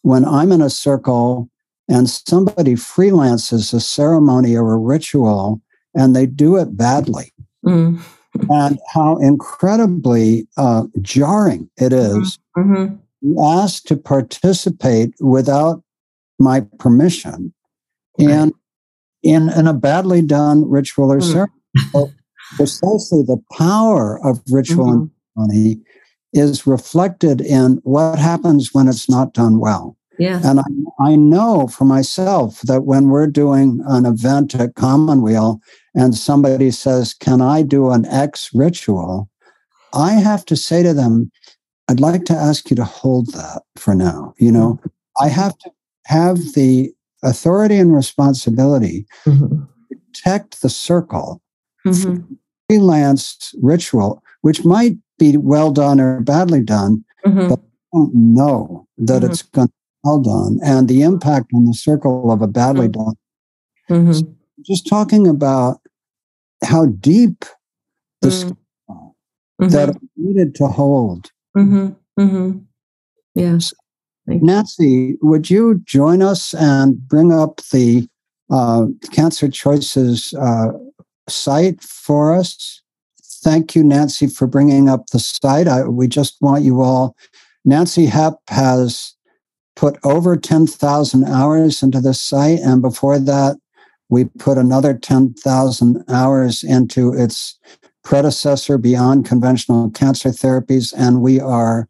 when 0.02 0.24
I'm 0.24 0.52
in 0.52 0.60
a 0.60 0.70
circle 0.70 1.48
and 1.88 2.08
somebody 2.08 2.74
freelances 2.74 3.72
a 3.72 3.80
ceremony 3.80 4.56
or 4.56 4.72
a 4.72 4.78
ritual 4.78 5.60
and 5.94 6.14
they 6.14 6.26
do 6.26 6.56
it 6.56 6.76
badly. 6.76 7.32
Mm. 7.66 8.00
and 8.50 8.78
how 8.92 9.16
incredibly 9.18 10.46
uh, 10.56 10.84
jarring 11.00 11.68
it 11.76 11.92
is. 11.92 12.38
mm-hmm. 12.56 12.74
mm-hmm. 12.74 13.38
asked 13.38 13.88
to 13.88 13.96
participate 13.96 15.12
without 15.20 15.82
my 16.38 16.64
permission 16.78 17.52
right. 18.18 18.30
and 18.30 18.52
in, 19.24 19.50
in 19.50 19.66
a 19.66 19.74
badly 19.74 20.22
done 20.22 20.68
ritual 20.70 21.12
or 21.12 21.18
mm. 21.18 21.32
ceremony. 21.32 22.14
precisely 22.56 23.22
the 23.22 23.42
power 23.56 24.24
of 24.24 24.40
ritual 24.50 24.86
mm-hmm. 24.86 25.40
and 25.40 25.50
ceremony 25.52 25.80
is 26.32 26.66
reflected 26.66 27.40
in 27.40 27.80
what 27.84 28.18
happens 28.18 28.74
when 28.74 28.88
it's 28.88 29.08
not 29.08 29.34
done 29.34 29.58
well. 29.58 29.96
Yeah. 30.18 30.40
And 30.44 30.60
I, 30.60 30.64
I 31.00 31.16
know 31.16 31.68
for 31.68 31.84
myself 31.84 32.60
that 32.62 32.82
when 32.82 33.08
we're 33.08 33.28
doing 33.28 33.80
an 33.86 34.04
event 34.04 34.54
at 34.54 34.74
Commonweal 34.74 35.60
and 35.94 36.14
somebody 36.14 36.70
says, 36.72 37.14
Can 37.14 37.40
I 37.40 37.62
do 37.62 37.90
an 37.90 38.04
X 38.06 38.50
ritual? 38.52 39.28
I 39.94 40.14
have 40.14 40.44
to 40.46 40.56
say 40.56 40.82
to 40.82 40.92
them, 40.92 41.30
I'd 41.88 42.00
like 42.00 42.24
to 42.26 42.34
ask 42.34 42.68
you 42.68 42.76
to 42.76 42.84
hold 42.84 43.32
that 43.32 43.62
for 43.76 43.94
now. 43.94 44.34
You 44.38 44.52
know. 44.52 44.80
I 45.20 45.28
have 45.28 45.56
to 45.58 45.70
have 46.06 46.54
the 46.54 46.92
authority 47.22 47.76
and 47.76 47.94
responsibility 47.94 49.06
mm-hmm. 49.24 49.62
protect 49.88 50.62
the 50.62 50.70
circle 50.70 51.42
mm-hmm. 51.86 52.34
freelance 52.68 53.54
ritual, 53.60 54.22
which 54.42 54.64
might 54.64 54.96
be 55.18 55.36
well 55.36 55.70
done 55.70 56.00
or 56.00 56.20
badly 56.20 56.62
done, 56.62 57.04
mm-hmm. 57.26 57.48
but 57.48 57.58
I 57.58 57.96
don't 57.96 58.14
know 58.14 58.86
that 58.98 59.22
mm-hmm. 59.22 59.30
it's 59.30 59.42
going 59.42 59.68
to 59.68 59.72
be 59.72 60.00
well 60.04 60.20
done. 60.20 60.58
And 60.62 60.88
the 60.88 61.02
impact 61.02 61.46
on 61.54 61.64
the 61.64 61.74
circle 61.74 62.30
of 62.30 62.42
a 62.42 62.46
badly 62.46 62.88
mm-hmm. 62.88 63.04
done. 63.04 63.14
Mm-hmm. 63.90 64.12
So 64.12 64.34
just 64.62 64.86
talking 64.86 65.26
about 65.26 65.80
how 66.64 66.86
deep 66.86 67.44
this 68.22 68.44
mm-hmm. 68.44 69.68
that 69.68 69.96
needed 70.16 70.54
to 70.56 70.66
hold. 70.66 71.30
Yes. 73.34 73.72
Nancy, 74.26 75.16
would 75.22 75.48
you 75.48 75.80
join 75.84 76.22
us 76.22 76.54
and 76.54 76.98
bring 77.08 77.32
up 77.32 77.62
the 77.72 78.06
uh, 78.50 78.86
Cancer 79.10 79.48
Choices 79.48 80.34
uh, 80.34 80.72
site 81.28 81.82
for 81.82 82.34
us? 82.34 82.82
Thank 83.42 83.74
you, 83.74 83.84
Nancy, 83.84 84.26
for 84.26 84.46
bringing 84.46 84.88
up 84.88 85.08
the 85.08 85.18
site. 85.18 85.68
I, 85.68 85.84
we 85.84 86.08
just 86.08 86.36
want 86.40 86.64
you 86.64 86.82
all. 86.82 87.16
Nancy 87.64 88.06
Hepp 88.06 88.36
has 88.48 89.14
put 89.76 89.98
over 90.04 90.36
10,000 90.36 91.24
hours 91.24 91.82
into 91.82 92.00
this 92.00 92.20
site, 92.20 92.58
and 92.60 92.82
before 92.82 93.18
that, 93.18 93.56
we 94.08 94.24
put 94.24 94.58
another 94.58 94.94
10,000 94.94 96.04
hours 96.08 96.64
into 96.64 97.12
its 97.12 97.58
predecessor, 98.02 98.78
Beyond 98.78 99.26
Conventional 99.26 99.90
Cancer 99.90 100.30
Therapies, 100.30 100.92
and 100.96 101.20
we 101.20 101.38
are 101.38 101.88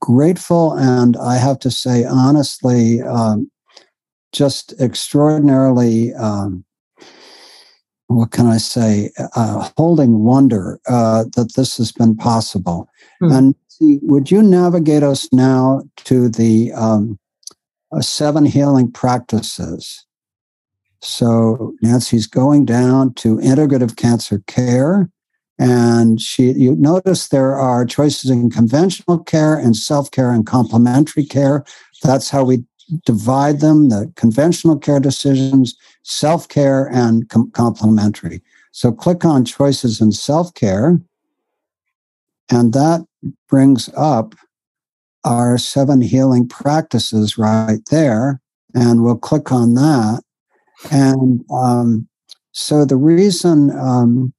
grateful 0.00 0.72
and 0.74 1.16
I 1.16 1.36
have 1.36 1.58
to 1.60 1.70
say, 1.70 2.04
honestly, 2.04 3.02
um, 3.02 3.50
just 4.32 4.72
extraordinarily, 4.80 6.14
um, 6.14 6.63
what 8.16 8.30
can 8.30 8.46
I 8.46 8.58
say, 8.58 9.10
uh, 9.36 9.70
holding 9.76 10.24
wonder 10.24 10.80
uh, 10.88 11.24
that 11.36 11.54
this 11.54 11.76
has 11.78 11.92
been 11.92 12.16
possible. 12.16 12.88
Mm. 13.22 13.36
And 13.36 13.54
see, 13.68 13.98
would 14.02 14.30
you 14.30 14.42
navigate 14.42 15.02
us 15.02 15.32
now 15.32 15.82
to 16.04 16.28
the 16.28 16.72
um, 16.72 17.18
uh, 17.92 18.00
seven 18.00 18.44
healing 18.44 18.90
practices? 18.90 20.04
So 21.00 21.74
Nancy's 21.82 22.26
going 22.26 22.64
down 22.64 23.14
to 23.14 23.36
integrative 23.38 23.96
cancer 23.96 24.42
care. 24.46 25.10
And 25.58 26.20
she, 26.20 26.52
you 26.52 26.74
notice 26.74 27.28
there 27.28 27.54
are 27.56 27.84
choices 27.84 28.30
in 28.30 28.50
conventional 28.50 29.18
care 29.18 29.56
and 29.56 29.76
self 29.76 30.10
care 30.10 30.32
and 30.32 30.46
complementary 30.46 31.24
care. 31.24 31.64
That's 32.02 32.30
how 32.30 32.44
we 32.44 32.64
divide 33.04 33.60
them 33.60 33.88
the 33.88 34.12
conventional 34.16 34.78
care 34.78 35.00
decisions, 35.00 35.76
self 36.02 36.48
care, 36.48 36.86
and 36.92 37.28
com- 37.28 37.50
complementary. 37.52 38.42
So 38.72 38.92
click 38.92 39.24
on 39.24 39.44
choices 39.44 40.00
in 40.00 40.12
self 40.12 40.52
care, 40.54 41.00
and 42.50 42.72
that 42.72 43.06
brings 43.48 43.88
up 43.96 44.34
our 45.24 45.56
seven 45.58 46.00
healing 46.00 46.48
practices 46.48 47.38
right 47.38 47.80
there. 47.90 48.40
And 48.74 49.02
we'll 49.02 49.16
click 49.16 49.52
on 49.52 49.74
that. 49.74 50.22
And 50.90 51.44
um, 51.50 52.08
so 52.52 52.84
the 52.84 52.96
reason 52.96 53.70
um, 53.70 54.34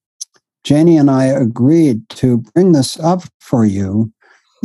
Janie 0.64 0.98
and 0.98 1.10
I 1.10 1.26
agreed 1.26 2.08
to 2.10 2.38
bring 2.38 2.74
this 2.74 3.00
up 3.00 3.24
for 3.39 3.66
you 3.66 4.12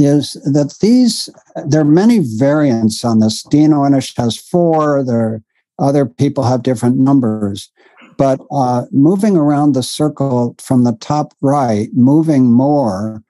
is 0.04 0.32
that 0.44 0.78
these 0.80 1.28
there 1.66 1.82
are 1.82 1.84
many 1.84 2.20
variants 2.20 3.04
on 3.04 3.20
this. 3.20 3.42
Dean 3.44 3.70
Ornish 3.70 4.16
has 4.16 4.36
four. 4.36 5.04
There 5.04 5.42
other 5.78 6.04
people 6.04 6.44
have 6.44 6.62
different 6.62 6.98
numbers, 6.98 7.70
but 8.18 8.40
uh, 8.52 8.84
moving 8.92 9.36
around 9.36 9.72
the 9.72 9.82
circle 9.82 10.54
from 10.58 10.84
the 10.84 10.96
top 11.00 11.32
right, 11.40 11.88
moving 11.94 12.50
more. 12.52 13.22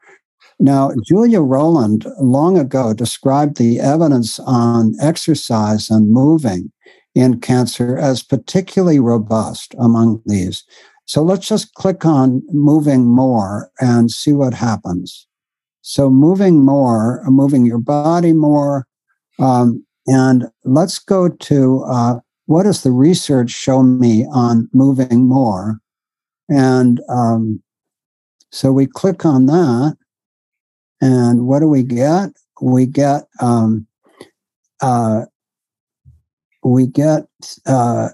Now, 0.58 0.90
Julia 1.06 1.40
Rowland 1.40 2.06
long 2.18 2.58
ago 2.58 2.92
described 2.92 3.56
the 3.56 3.80
evidence 3.80 4.38
on 4.40 4.94
exercise 5.00 5.88
and 5.88 6.10
moving 6.10 6.72
in 7.14 7.40
cancer 7.40 7.96
as 7.96 8.22
particularly 8.22 8.98
robust 8.98 9.74
among 9.78 10.22
these. 10.26 10.64
So 11.06 11.22
let's 11.22 11.48
just 11.48 11.74
click 11.74 12.04
on 12.04 12.42
moving 12.52 13.06
more 13.06 13.70
and 13.80 14.10
see 14.10 14.32
what 14.32 14.54
happens. 14.54 15.26
So 15.82 16.10
moving 16.10 16.64
more, 16.64 17.22
moving 17.26 17.64
your 17.64 17.78
body 17.78 18.32
more. 18.32 18.86
Um, 19.38 19.84
and 20.06 20.48
let's 20.64 20.98
go 20.98 21.28
to 21.28 21.84
uh, 21.84 22.20
what 22.46 22.64
does 22.64 22.82
the 22.82 22.90
research 22.90 23.50
show 23.50 23.82
me 23.82 24.26
on 24.32 24.68
moving 24.72 25.26
more? 25.26 25.78
And 26.48 27.00
um, 27.08 27.62
so 28.50 28.72
we 28.72 28.86
click 28.86 29.24
on 29.24 29.46
that. 29.46 29.96
And 31.00 31.46
what 31.46 31.60
do 31.60 31.68
we 31.68 31.82
get? 31.82 32.30
We 32.60 32.86
get 32.86 33.22
um, 33.40 33.86
uh, 34.82 35.24
we 36.62 36.86
get 36.86 37.26
uh, 37.66 38.08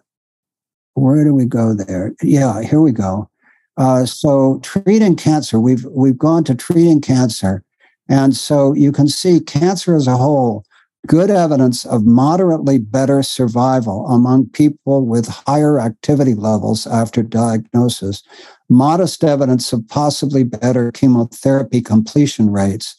where 0.94 1.24
do 1.24 1.34
we 1.34 1.46
go 1.46 1.74
there? 1.74 2.14
Yeah, 2.22 2.62
here 2.62 2.80
we 2.80 2.92
go. 2.92 3.28
Uh, 3.76 4.06
so 4.06 4.58
treating 4.62 5.16
cancer, 5.16 5.60
we've 5.60 5.84
we've 5.86 6.18
gone 6.18 6.44
to 6.44 6.54
treating 6.54 7.00
cancer, 7.00 7.62
and 8.08 8.34
so 8.34 8.72
you 8.72 8.90
can 8.92 9.08
see 9.08 9.40
cancer 9.40 9.94
as 9.94 10.06
a 10.06 10.16
whole. 10.16 10.64
Good 11.06 11.30
evidence 11.30 11.84
of 11.84 12.04
moderately 12.04 12.78
better 12.78 13.22
survival 13.22 14.06
among 14.08 14.48
people 14.48 15.06
with 15.06 15.28
higher 15.28 15.78
activity 15.78 16.34
levels 16.34 16.84
after 16.86 17.22
diagnosis. 17.22 18.24
Modest 18.68 19.22
evidence 19.22 19.72
of 19.72 19.86
possibly 19.86 20.42
better 20.42 20.90
chemotherapy 20.90 21.80
completion 21.80 22.50
rates, 22.50 22.96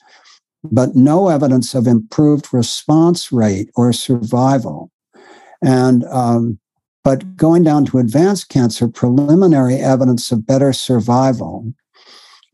but 0.63 0.95
no 0.95 1.27
evidence 1.27 1.75
of 1.75 1.85
improved 1.85 2.53
response 2.53 3.29
rate 3.31 3.69
or 3.75 3.91
survival. 3.91 4.89
And 5.61 6.05
um, 6.05 6.59
but 7.07 7.37
going 7.37 7.63
down 7.63 7.85
to 7.85 7.99
advanced 7.99 8.49
cancer, 8.49 8.85
preliminary 8.85 9.75
evidence 9.77 10.29
of 10.29 10.45
better 10.45 10.73
survival. 10.73 11.71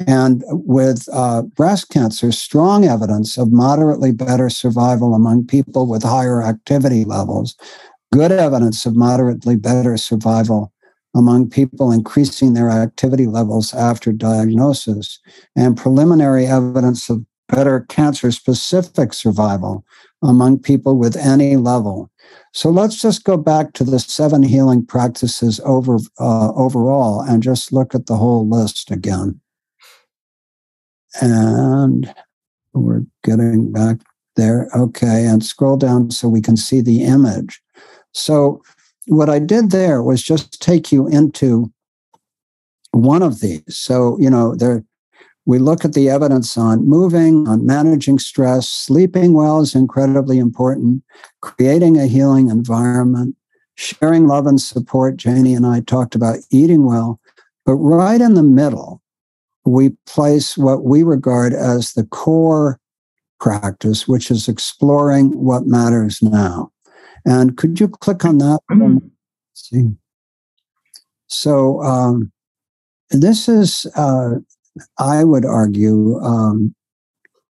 And 0.05 0.43
with 0.47 1.09
uh, 1.11 1.41
breast 1.41 1.89
cancer, 1.89 2.31
strong 2.31 2.85
evidence 2.85 3.35
of 3.35 3.51
moderately 3.51 4.11
better 4.11 4.51
survival 4.51 5.15
among 5.15 5.47
people 5.47 5.87
with 5.87 6.03
higher 6.03 6.43
activity 6.43 7.03
levels, 7.03 7.55
good 8.13 8.31
evidence 8.31 8.85
of 8.85 8.95
moderately 8.95 9.55
better 9.55 9.97
survival 9.97 10.71
among 11.15 11.49
people 11.49 11.91
increasing 11.91 12.53
their 12.53 12.69
activity 12.69 13.25
levels 13.25 13.73
after 13.73 14.11
diagnosis, 14.11 15.19
and 15.55 15.77
preliminary 15.77 16.45
evidence 16.45 17.09
of 17.09 17.25
better 17.49 17.87
cancer 17.89 18.31
specific 18.31 19.13
survival 19.13 19.83
among 20.21 20.59
people 20.59 20.95
with 20.95 21.17
any 21.17 21.55
level. 21.55 22.11
So 22.53 22.69
let's 22.69 23.01
just 23.01 23.23
go 23.23 23.37
back 23.37 23.73
to 23.73 23.83
the 23.83 23.99
seven 23.99 24.43
healing 24.43 24.85
practices 24.85 25.59
over 25.65 25.97
uh, 26.19 26.51
overall 26.53 27.21
and 27.21 27.41
just 27.41 27.73
look 27.73 27.95
at 27.95 28.05
the 28.05 28.17
whole 28.17 28.47
list 28.47 28.91
again. 28.91 29.39
And 31.21 32.13
we're 32.73 33.03
getting 33.23 33.71
back 33.71 33.97
there. 34.35 34.67
Okay. 34.75 35.25
And 35.25 35.43
scroll 35.43 35.77
down 35.77 36.11
so 36.11 36.27
we 36.27 36.41
can 36.41 36.57
see 36.57 36.81
the 36.81 37.03
image. 37.03 37.61
So, 38.13 38.61
what 39.07 39.29
I 39.29 39.39
did 39.39 39.71
there 39.71 40.01
was 40.01 40.23
just 40.23 40.61
take 40.61 40.91
you 40.91 41.07
into 41.07 41.71
one 42.91 43.21
of 43.21 43.41
these. 43.41 43.63
So, 43.67 44.17
you 44.19 44.29
know, 44.29 44.55
there 44.55 44.85
we 45.45 45.59
look 45.59 45.83
at 45.83 45.93
the 45.93 46.09
evidence 46.09 46.57
on 46.57 46.87
moving, 46.87 47.47
on 47.47 47.65
managing 47.65 48.17
stress. 48.19 48.69
Sleeping 48.69 49.33
well 49.33 49.59
is 49.59 49.75
incredibly 49.75 50.39
important. 50.39 51.03
Creating 51.41 51.97
a 51.97 52.07
healing 52.07 52.49
environment, 52.49 53.35
sharing 53.75 54.27
love 54.27 54.47
and 54.47 54.61
support. 54.61 55.17
Janie 55.17 55.53
and 55.53 55.65
I 55.65 55.81
talked 55.81 56.15
about 56.15 56.39
eating 56.49 56.85
well. 56.85 57.19
But 57.65 57.75
right 57.75 58.21
in 58.21 58.35
the 58.35 58.43
middle, 58.43 59.01
we 59.65 59.91
place 60.05 60.57
what 60.57 60.83
we 60.83 61.03
regard 61.03 61.53
as 61.53 61.93
the 61.93 62.05
core 62.05 62.79
practice, 63.39 64.07
which 64.07 64.31
is 64.31 64.47
exploring 64.47 65.37
what 65.37 65.65
matters 65.65 66.21
now. 66.21 66.71
And 67.25 67.57
could 67.57 67.79
you 67.79 67.89
click 67.89 68.25
on 68.25 68.37
that? 68.39 68.59
Mm-hmm. 68.71 69.07
See. 69.55 69.91
So 71.27 71.81
um, 71.83 72.31
this 73.11 73.47
is 73.47 73.85
uh, 73.95 74.35
I 74.97 75.23
would 75.23 75.45
argue, 75.45 76.19
um, 76.19 76.73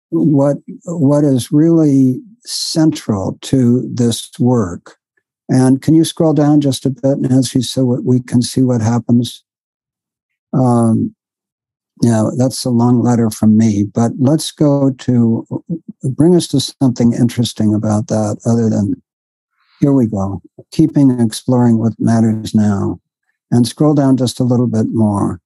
what 0.10 0.58
what 0.86 1.24
is 1.24 1.52
really 1.52 2.22
central 2.46 3.38
to 3.42 3.90
this 3.94 4.30
work. 4.40 4.98
And 5.50 5.82
can 5.82 5.96
you 5.96 6.04
scroll 6.04 6.34
down 6.34 6.62
just 6.62 6.86
a 6.86 6.90
bit, 6.90 7.20
Nancy, 7.20 7.62
so 7.62 7.84
we 7.86 8.22
can 8.22 8.42
see 8.42 8.62
what 8.62 8.82
happens? 8.82 9.44
Um, 10.54 11.16
yeah, 12.02 12.30
that's 12.38 12.64
a 12.64 12.70
long 12.70 13.02
letter 13.02 13.30
from 13.30 13.58
me, 13.58 13.84
but 13.84 14.12
let's 14.20 14.52
go 14.52 14.92
to 14.92 15.48
bring 16.04 16.36
us 16.36 16.48
to 16.50 16.60
something 16.60 17.14
interesting 17.14 17.74
about 17.74 18.08
that 18.08 18.38
other 18.46 18.70
than 18.70 19.02
here 19.80 19.94
we 19.94 20.08
go. 20.08 20.42
Keeping 20.72 21.20
exploring 21.20 21.78
what 21.78 21.94
matters 22.00 22.54
now. 22.54 23.00
And 23.50 23.66
scroll 23.66 23.94
down 23.94 24.18
just 24.18 24.42
a 24.42 24.44
little 24.44 24.68
bit 24.68 24.88
more. 24.90 25.40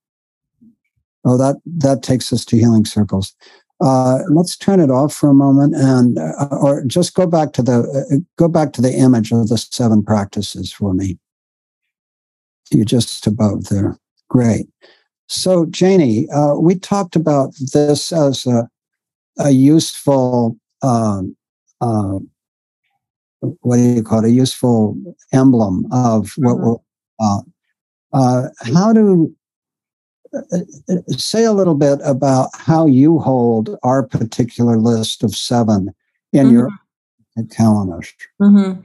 Oh, 1.24 1.38
that 1.38 1.58
that 1.66 2.04
takes 2.04 2.34
us 2.34 2.46
to 2.46 2.58
healing 2.58 2.86
circles. 2.86 3.36
Uh, 3.80 4.20
let's 4.30 4.56
turn 4.56 4.80
it 4.80 4.92
off 4.92 5.14
for 5.14 5.30
a 5.30 5.34
moment, 5.34 5.76
and 5.76 6.18
uh, 6.18 6.48
or 6.52 6.84
just 6.86 7.14
go 7.14 7.26
back 7.26 7.54
to 7.54 7.64
the 7.64 7.82
uh, 7.82 8.18
go 8.38 8.48
back 8.48 8.74
to 8.74 8.82
the 8.82 8.94
image 8.94 9.32
of 9.32 9.48
the 9.48 9.58
seven 9.58 10.04
practices 10.04 10.72
for 10.72 10.94
me. 10.94 11.18
You're 12.72 12.86
just 12.86 13.28
above 13.28 13.66
there. 13.66 13.98
Great. 14.30 14.68
So, 15.28 15.66
Janie, 15.66 16.30
uh, 16.30 16.56
we 16.56 16.76
talked 16.76 17.16
about 17.16 17.54
this 17.74 18.12
as 18.12 18.46
a, 18.46 18.70
a 19.40 19.52
useful, 19.52 20.58
um, 20.82 21.36
uh, 21.80 22.20
what 23.40 23.78
do 23.78 23.82
you 23.82 24.04
call 24.04 24.26
it? 24.26 24.28
A 24.28 24.32
useful 24.32 24.98
emblem 25.34 25.86
of 25.92 26.34
what 26.38 26.58
mm-hmm. 26.58 26.66
we're. 26.66 27.42
Uh, 28.14 28.50
how 28.74 28.92
do 28.92 29.34
say 31.10 31.44
a 31.44 31.54
little 31.54 31.76
bit 31.76 32.00
about 32.04 32.50
how 32.54 32.86
you 32.86 33.20
hold 33.20 33.78
our 33.84 34.04
particular 34.04 34.78
list 34.78 35.24
of 35.24 35.36
seven 35.36 35.94
in 36.34 36.48
mm-hmm. 36.48 36.56
your 36.56 36.70
calendar. 37.50 38.02
Mm-hmm. 38.42 38.82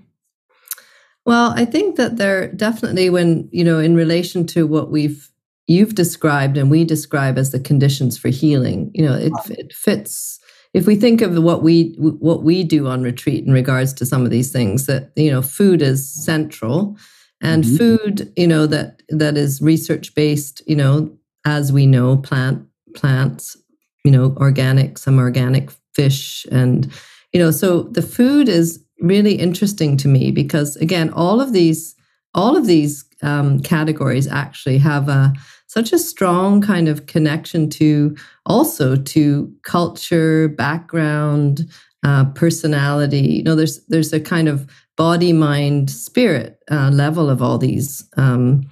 Well, 1.24 1.52
I 1.56 1.64
think 1.64 1.96
that 1.96 2.16
they're 2.16 2.52
definitely 2.52 3.10
when 3.10 3.48
you 3.52 3.64
know 3.64 3.78
in 3.78 3.96
relation 3.96 4.46
to 4.48 4.66
what 4.66 4.90
we've 4.90 5.28
you've 5.66 5.94
described 5.94 6.56
and 6.56 6.70
we 6.70 6.84
describe 6.84 7.38
as 7.38 7.50
the 7.50 7.60
conditions 7.60 8.16
for 8.16 8.28
healing. 8.28 8.90
You 8.94 9.04
know, 9.04 9.14
it, 9.14 9.32
it 9.50 9.72
fits. 9.72 10.38
If 10.72 10.86
we 10.86 10.94
think 10.94 11.22
of 11.22 11.42
what 11.42 11.62
we 11.62 11.94
what 11.98 12.42
we 12.42 12.62
do 12.62 12.86
on 12.86 13.02
retreat 13.02 13.44
in 13.44 13.52
regards 13.52 13.92
to 13.94 14.06
some 14.06 14.24
of 14.24 14.30
these 14.30 14.52
things, 14.52 14.86
that 14.86 15.10
you 15.16 15.30
know, 15.30 15.42
food 15.42 15.82
is 15.82 16.08
central, 16.24 16.96
and 17.40 17.64
mm-hmm. 17.64 17.76
food, 17.76 18.32
you 18.36 18.46
know, 18.46 18.66
that 18.66 19.02
that 19.08 19.36
is 19.36 19.60
research 19.62 20.14
based. 20.14 20.62
You 20.66 20.76
know, 20.76 21.16
as 21.46 21.72
we 21.72 21.86
know, 21.86 22.18
plant 22.18 22.66
plants, 22.94 23.56
you 24.04 24.10
know, 24.10 24.34
organic, 24.36 24.98
some 24.98 25.18
organic 25.18 25.70
fish, 25.94 26.44
and 26.52 26.92
you 27.32 27.40
know, 27.40 27.50
so 27.50 27.84
the 27.84 28.02
food 28.02 28.48
is 28.48 28.82
really 29.00 29.34
interesting 29.34 29.96
to 29.98 30.08
me 30.08 30.30
because 30.30 30.76
again, 30.76 31.10
all 31.10 31.40
of 31.40 31.52
these 31.54 31.94
all 32.34 32.56
of 32.56 32.66
these 32.66 33.04
um, 33.22 33.60
categories 33.60 34.26
actually 34.26 34.76
have 34.78 35.08
a 35.08 35.32
such 35.68 35.92
a 35.92 35.98
strong 35.98 36.60
kind 36.60 36.88
of 36.88 37.06
connection 37.06 37.68
to 37.70 38.14
also 38.44 38.96
to 38.96 39.52
culture, 39.62 40.48
background, 40.48 41.68
uh, 42.04 42.24
personality. 42.34 43.20
You 43.38 43.42
know, 43.42 43.54
there's 43.54 43.84
there's 43.86 44.12
a 44.12 44.20
kind 44.20 44.48
of 44.48 44.66
body, 44.96 45.32
mind, 45.32 45.90
spirit 45.90 46.58
uh, 46.70 46.90
level 46.90 47.28
of 47.28 47.42
all 47.42 47.58
these 47.58 48.08
um, 48.16 48.62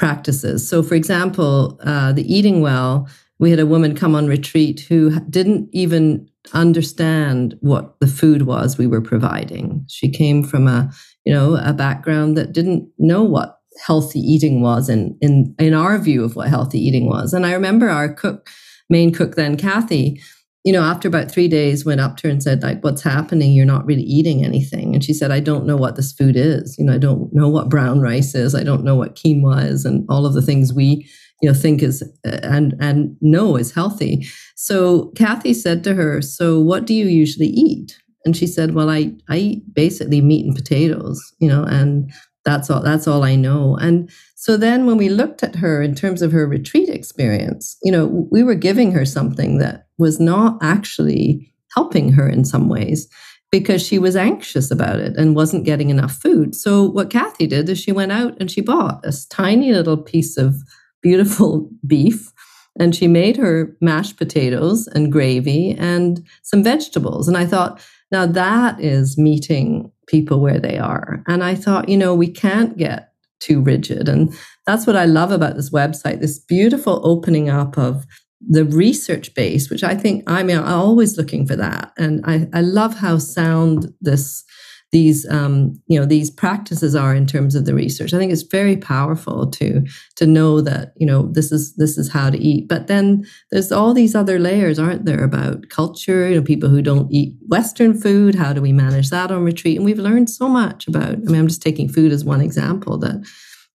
practices. 0.00 0.66
So, 0.66 0.82
for 0.82 0.94
example, 0.94 1.78
uh, 1.84 2.10
the 2.12 2.24
eating 2.34 2.62
well, 2.62 3.06
we 3.38 3.50
had 3.50 3.60
a 3.60 3.66
woman 3.66 3.94
come 3.94 4.14
on 4.14 4.28
retreat 4.28 4.80
who 4.88 5.20
didn't 5.28 5.68
even 5.72 6.26
understand 6.54 7.54
what 7.60 8.00
the 8.00 8.06
food 8.06 8.42
was 8.42 8.78
we 8.78 8.86
were 8.86 9.02
providing. 9.02 9.84
She 9.88 10.10
came 10.10 10.42
from 10.42 10.66
a, 10.66 10.90
you 11.26 11.34
know, 11.34 11.56
a 11.56 11.74
background 11.74 12.34
that 12.38 12.52
didn't 12.52 12.88
know 12.96 13.22
what 13.22 13.58
healthy 13.86 14.20
eating 14.20 14.62
was 14.62 14.88
in 14.88 15.18
in 15.20 15.54
in 15.58 15.74
our 15.74 15.98
view 15.98 16.24
of 16.24 16.34
what 16.34 16.48
healthy 16.48 16.78
eating 16.78 17.06
was. 17.06 17.34
And 17.34 17.44
I 17.44 17.52
remember 17.52 17.90
our 17.90 18.10
cook, 18.10 18.48
main 18.88 19.12
cook 19.12 19.34
then, 19.34 19.58
Kathy, 19.58 20.22
you 20.64 20.72
know, 20.72 20.82
after 20.82 21.08
about 21.08 21.30
three 21.30 21.48
days, 21.48 21.86
went 21.86 22.00
up 22.00 22.16
to 22.18 22.26
her 22.26 22.30
and 22.30 22.42
said, 22.42 22.62
like, 22.62 22.84
what's 22.84 23.02
happening? 23.02 23.52
You're 23.52 23.64
not 23.64 23.86
really 23.86 24.02
eating 24.02 24.44
anything. 24.44 24.94
And 24.94 25.02
she 25.02 25.14
said, 25.14 25.30
I 25.30 25.40
don't 25.40 25.64
know 25.64 25.76
what 25.76 25.96
this 25.96 26.12
food 26.12 26.36
is. 26.36 26.76
You 26.78 26.84
know, 26.84 26.94
I 26.94 26.98
don't 26.98 27.32
know 27.32 27.48
what 27.48 27.70
brown 27.70 28.00
rice 28.00 28.34
is. 28.34 28.54
I 28.54 28.62
don't 28.62 28.84
know 28.84 28.96
what 28.96 29.16
quinoa 29.16 29.64
is 29.64 29.86
and 29.86 30.04
all 30.10 30.26
of 30.26 30.34
the 30.34 30.42
things 30.42 30.74
we, 30.74 31.08
you 31.40 31.48
know, 31.48 31.54
think 31.54 31.82
is 31.82 32.02
uh, 32.26 32.40
and 32.42 32.74
and 32.78 33.16
know 33.22 33.56
is 33.56 33.72
healthy. 33.72 34.26
So 34.54 35.06
Kathy 35.16 35.54
said 35.54 35.82
to 35.84 35.94
her, 35.94 36.20
So 36.20 36.60
what 36.60 36.84
do 36.84 36.92
you 36.92 37.06
usually 37.06 37.48
eat? 37.48 37.98
And 38.26 38.36
she 38.36 38.46
said, 38.46 38.74
Well, 38.74 38.90
I, 38.90 39.12
I 39.30 39.36
eat 39.38 39.74
basically 39.74 40.20
meat 40.20 40.44
and 40.44 40.54
potatoes, 40.54 41.18
you 41.38 41.48
know, 41.48 41.64
and 41.64 42.12
that's 42.44 42.68
all 42.68 42.82
that's 42.82 43.06
all 43.06 43.22
I 43.22 43.34
know. 43.34 43.76
And 43.76 44.10
so 44.36 44.56
then 44.56 44.86
when 44.86 44.96
we 44.96 45.08
looked 45.08 45.42
at 45.42 45.56
her 45.56 45.82
in 45.82 45.94
terms 45.94 46.22
of 46.22 46.32
her 46.32 46.46
retreat 46.46 46.88
experience, 46.88 47.76
you 47.82 47.92
know, 47.92 48.26
we 48.30 48.42
were 48.42 48.54
giving 48.54 48.92
her 48.92 49.04
something 49.04 49.58
that 49.58 49.86
was 50.00 50.18
not 50.18 50.58
actually 50.60 51.52
helping 51.74 52.12
her 52.12 52.28
in 52.28 52.44
some 52.44 52.68
ways 52.68 53.08
because 53.52 53.84
she 53.84 53.98
was 53.98 54.16
anxious 54.16 54.70
about 54.70 55.00
it 55.00 55.16
and 55.16 55.36
wasn't 55.36 55.64
getting 55.64 55.90
enough 55.90 56.12
food. 56.12 56.54
So 56.54 56.84
what 56.84 57.10
Kathy 57.10 57.46
did 57.46 57.68
is 57.68 57.78
she 57.78 57.92
went 57.92 58.12
out 58.12 58.36
and 58.40 58.50
she 58.50 58.60
bought 58.60 59.04
a 59.04 59.12
tiny 59.28 59.72
little 59.72 59.96
piece 59.96 60.36
of 60.36 60.56
beautiful 61.02 61.68
beef 61.86 62.32
and 62.78 62.94
she 62.94 63.08
made 63.08 63.36
her 63.36 63.76
mashed 63.80 64.16
potatoes 64.16 64.86
and 64.88 65.10
gravy 65.10 65.72
and 65.78 66.24
some 66.42 66.62
vegetables. 66.62 67.26
And 67.26 67.36
I 67.36 67.44
thought, 67.44 67.80
now 68.12 68.26
that 68.26 68.80
is 68.80 69.18
meeting 69.18 69.90
people 70.06 70.40
where 70.40 70.58
they 70.58 70.78
are. 70.78 71.22
And 71.26 71.44
I 71.44 71.54
thought, 71.54 71.88
you 71.88 71.96
know, 71.96 72.14
we 72.14 72.28
can't 72.28 72.76
get 72.76 73.12
too 73.40 73.60
rigid. 73.60 74.08
And 74.08 74.32
that's 74.66 74.86
what 74.86 74.96
I 74.96 75.06
love 75.06 75.32
about 75.32 75.56
this 75.56 75.70
website 75.70 76.20
this 76.20 76.38
beautiful 76.38 77.00
opening 77.04 77.48
up 77.48 77.76
of 77.76 78.06
the 78.48 78.64
research 78.64 79.34
base, 79.34 79.68
which 79.70 79.84
I 79.84 79.94
think 79.94 80.24
I 80.26 80.42
mean, 80.42 80.58
I'm 80.58 80.64
always 80.64 81.16
looking 81.16 81.46
for 81.46 81.56
that. 81.56 81.92
And 81.98 82.24
I, 82.24 82.48
I 82.52 82.62
love 82.62 82.94
how 82.94 83.18
sound 83.18 83.92
this 84.00 84.44
these 84.92 85.28
um, 85.30 85.80
you 85.86 85.98
know 85.98 86.06
these 86.06 86.30
practices 86.30 86.94
are 86.94 87.14
in 87.14 87.26
terms 87.26 87.54
of 87.54 87.64
the 87.64 87.74
research. 87.74 88.12
I 88.12 88.18
think 88.18 88.32
it's 88.32 88.42
very 88.42 88.76
powerful 88.76 89.48
to 89.52 89.84
to 90.16 90.26
know 90.26 90.60
that 90.60 90.94
you 90.96 91.06
know 91.06 91.30
this 91.30 91.52
is 91.52 91.74
this 91.76 91.96
is 91.96 92.10
how 92.10 92.30
to 92.30 92.38
eat. 92.38 92.68
But 92.68 92.88
then 92.88 93.24
there's 93.50 93.70
all 93.70 93.94
these 93.94 94.14
other 94.14 94.38
layers, 94.38 94.78
aren't 94.78 95.04
there, 95.04 95.22
about 95.22 95.68
culture? 95.68 96.28
You 96.28 96.36
know, 96.36 96.42
people 96.42 96.68
who 96.68 96.82
don't 96.82 97.10
eat 97.12 97.34
Western 97.46 97.98
food. 97.98 98.34
How 98.34 98.52
do 98.52 98.60
we 98.60 98.72
manage 98.72 99.10
that 99.10 99.30
on 99.30 99.44
retreat? 99.44 99.76
And 99.76 99.84
we've 99.84 99.98
learned 99.98 100.28
so 100.28 100.48
much 100.48 100.88
about. 100.88 101.12
I 101.12 101.16
mean, 101.16 101.36
I'm 101.36 101.48
just 101.48 101.62
taking 101.62 101.88
food 101.88 102.10
as 102.10 102.24
one 102.24 102.40
example 102.40 102.98
that, 102.98 103.24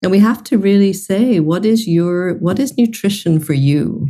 and 0.03 0.11
we 0.11 0.19
have 0.21 0.43
to 0.45 0.57
really 0.57 0.95
say 0.95 1.41
what 1.41 1.67
is 1.67 1.87
your 1.87 2.35
what 2.39 2.59
is 2.59 2.79
nutrition 2.79 3.39
for 3.39 3.53
you 3.53 4.09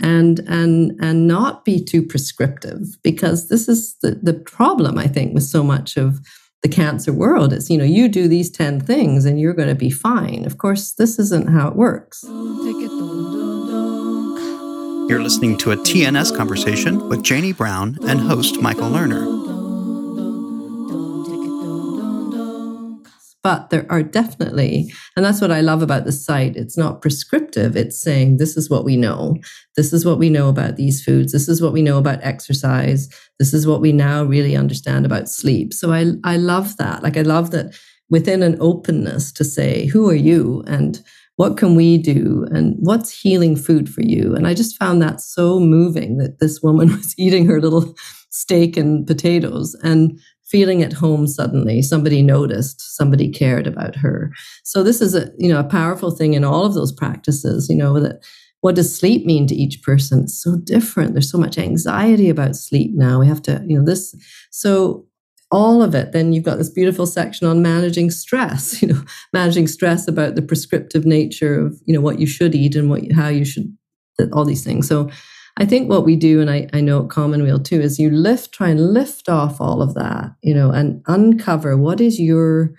and 0.00 0.40
and 0.48 0.92
and 1.00 1.26
not 1.26 1.64
be 1.64 1.82
too 1.82 2.02
prescriptive 2.02 2.96
because 3.02 3.48
this 3.48 3.68
is 3.68 3.96
the, 4.02 4.18
the 4.22 4.34
problem 4.34 4.98
i 4.98 5.06
think 5.06 5.34
with 5.34 5.42
so 5.44 5.62
much 5.62 5.96
of 5.96 6.20
the 6.62 6.68
cancer 6.68 7.12
world 7.12 7.52
is 7.52 7.68
you 7.68 7.76
know 7.76 7.84
you 7.84 8.08
do 8.08 8.28
these 8.28 8.50
10 8.50 8.80
things 8.80 9.24
and 9.24 9.40
you're 9.40 9.52
going 9.52 9.68
to 9.68 9.74
be 9.74 9.90
fine. 9.90 10.44
Of 10.46 10.58
course 10.58 10.92
this 10.92 11.18
isn't 11.18 11.50
how 11.50 11.68
it 11.68 11.76
works. 11.76 12.24
You're 15.08 15.22
listening 15.22 15.58
to 15.58 15.72
a 15.72 15.76
tns 15.76 16.34
conversation 16.34 17.08
with 17.08 17.22
janie 17.22 17.52
brown 17.52 17.98
and 18.06 18.20
host 18.20 18.62
michael 18.62 18.88
lerner 18.88 19.51
but 23.42 23.70
there 23.70 23.86
are 23.90 24.02
definitely, 24.02 24.92
and 25.16 25.24
that's 25.24 25.40
what 25.40 25.50
I 25.50 25.60
love 25.60 25.82
about 25.82 26.04
the 26.04 26.12
site. 26.12 26.56
It's 26.56 26.76
not 26.76 27.02
prescriptive. 27.02 27.76
It's 27.76 28.00
saying 28.00 28.36
this 28.36 28.56
is 28.56 28.70
what 28.70 28.84
we 28.84 28.96
know. 28.96 29.36
This 29.76 29.92
is 29.92 30.04
what 30.04 30.18
we 30.18 30.30
know 30.30 30.48
about 30.48 30.76
these 30.76 31.02
foods. 31.02 31.32
This 31.32 31.48
is 31.48 31.60
what 31.60 31.72
we 31.72 31.82
know 31.82 31.98
about 31.98 32.22
exercise. 32.22 33.08
This 33.38 33.52
is 33.52 33.66
what 33.66 33.80
we 33.80 33.92
now 33.92 34.22
really 34.22 34.56
understand 34.56 35.04
about 35.04 35.28
sleep. 35.28 35.74
So 35.74 35.92
I, 35.92 36.12
I 36.24 36.36
love 36.36 36.76
that. 36.76 37.02
Like 37.02 37.16
I 37.16 37.22
love 37.22 37.50
that 37.50 37.74
within 38.08 38.42
an 38.42 38.56
openness 38.60 39.32
to 39.32 39.44
say, 39.44 39.86
who 39.86 40.08
are 40.08 40.14
you? 40.14 40.62
And 40.66 41.02
what 41.36 41.56
can 41.56 41.74
we 41.74 41.98
do 41.98 42.46
and 42.50 42.76
what's 42.78 43.10
healing 43.10 43.56
food 43.56 43.88
for 43.88 44.02
you 44.02 44.34
and 44.34 44.46
i 44.46 44.54
just 44.54 44.78
found 44.78 45.00
that 45.00 45.20
so 45.20 45.58
moving 45.58 46.18
that 46.18 46.38
this 46.40 46.60
woman 46.62 46.88
was 46.96 47.14
eating 47.18 47.46
her 47.46 47.60
little 47.60 47.94
steak 48.30 48.76
and 48.76 49.06
potatoes 49.06 49.74
and 49.82 50.18
feeling 50.52 50.82
at 50.82 50.92
home 50.92 51.26
suddenly. 51.26 51.80
Somebody 51.80 52.22
noticed. 52.22 52.94
Somebody 52.94 53.30
cared 53.30 53.66
about 53.66 53.96
her. 53.96 54.30
So 54.64 54.82
this 54.82 55.00
is 55.00 55.14
a 55.14 55.30
you 55.38 55.48
know 55.48 55.58
a 55.58 55.64
powerful 55.64 56.10
thing 56.10 56.34
in 56.34 56.44
all 56.44 56.66
of 56.66 56.74
those 56.74 56.92
practices 56.92 57.68
you 57.70 57.76
know 57.76 57.98
that 57.98 58.22
what 58.60 58.76
does 58.76 58.94
sleep 58.94 59.26
mean 59.26 59.48
to 59.48 59.56
each 59.56 59.82
person? 59.82 60.20
It's 60.20 60.40
so 60.40 60.54
different. 60.56 61.14
There's 61.14 61.32
so 61.32 61.38
much 61.38 61.58
anxiety 61.58 62.28
about 62.28 62.54
sleep 62.54 62.92
now. 62.94 63.18
We 63.18 63.26
have 63.26 63.42
to 63.42 63.64
you 63.66 63.78
know 63.78 63.84
this 63.84 64.14
so 64.50 65.06
all 65.50 65.82
of 65.82 65.94
it. 65.94 66.12
Then 66.12 66.32
you've 66.34 66.44
got 66.44 66.58
this 66.58 66.70
beautiful 66.70 67.06
section 67.06 67.46
on 67.46 67.62
managing 67.62 68.10
stress 68.10 68.82
you 68.82 68.88
know 68.88 69.02
managing 69.32 69.66
stress 69.66 70.06
about 70.06 70.34
the 70.34 70.42
prescriptive 70.42 71.06
nature 71.06 71.58
of 71.66 71.80
you 71.86 71.94
know 71.94 72.02
what 72.02 72.20
you 72.20 72.26
should 72.26 72.54
eat 72.54 72.76
and 72.76 72.90
what 72.90 73.10
how 73.12 73.28
you 73.28 73.46
should 73.46 73.74
all 74.34 74.44
these 74.44 74.64
things. 74.64 74.86
So 74.86 75.08
i 75.56 75.64
think 75.64 75.88
what 75.88 76.04
we 76.04 76.16
do 76.16 76.40
and 76.40 76.50
i, 76.50 76.68
I 76.72 76.80
know 76.80 77.04
at 77.04 77.10
commonweal 77.10 77.60
too 77.60 77.80
is 77.80 77.98
you 77.98 78.10
lift 78.10 78.52
try 78.52 78.68
and 78.68 78.92
lift 78.92 79.28
off 79.28 79.60
all 79.60 79.82
of 79.82 79.94
that 79.94 80.32
you 80.42 80.54
know 80.54 80.70
and 80.70 81.02
uncover 81.06 81.76
what 81.76 82.00
is 82.00 82.20
your 82.20 82.72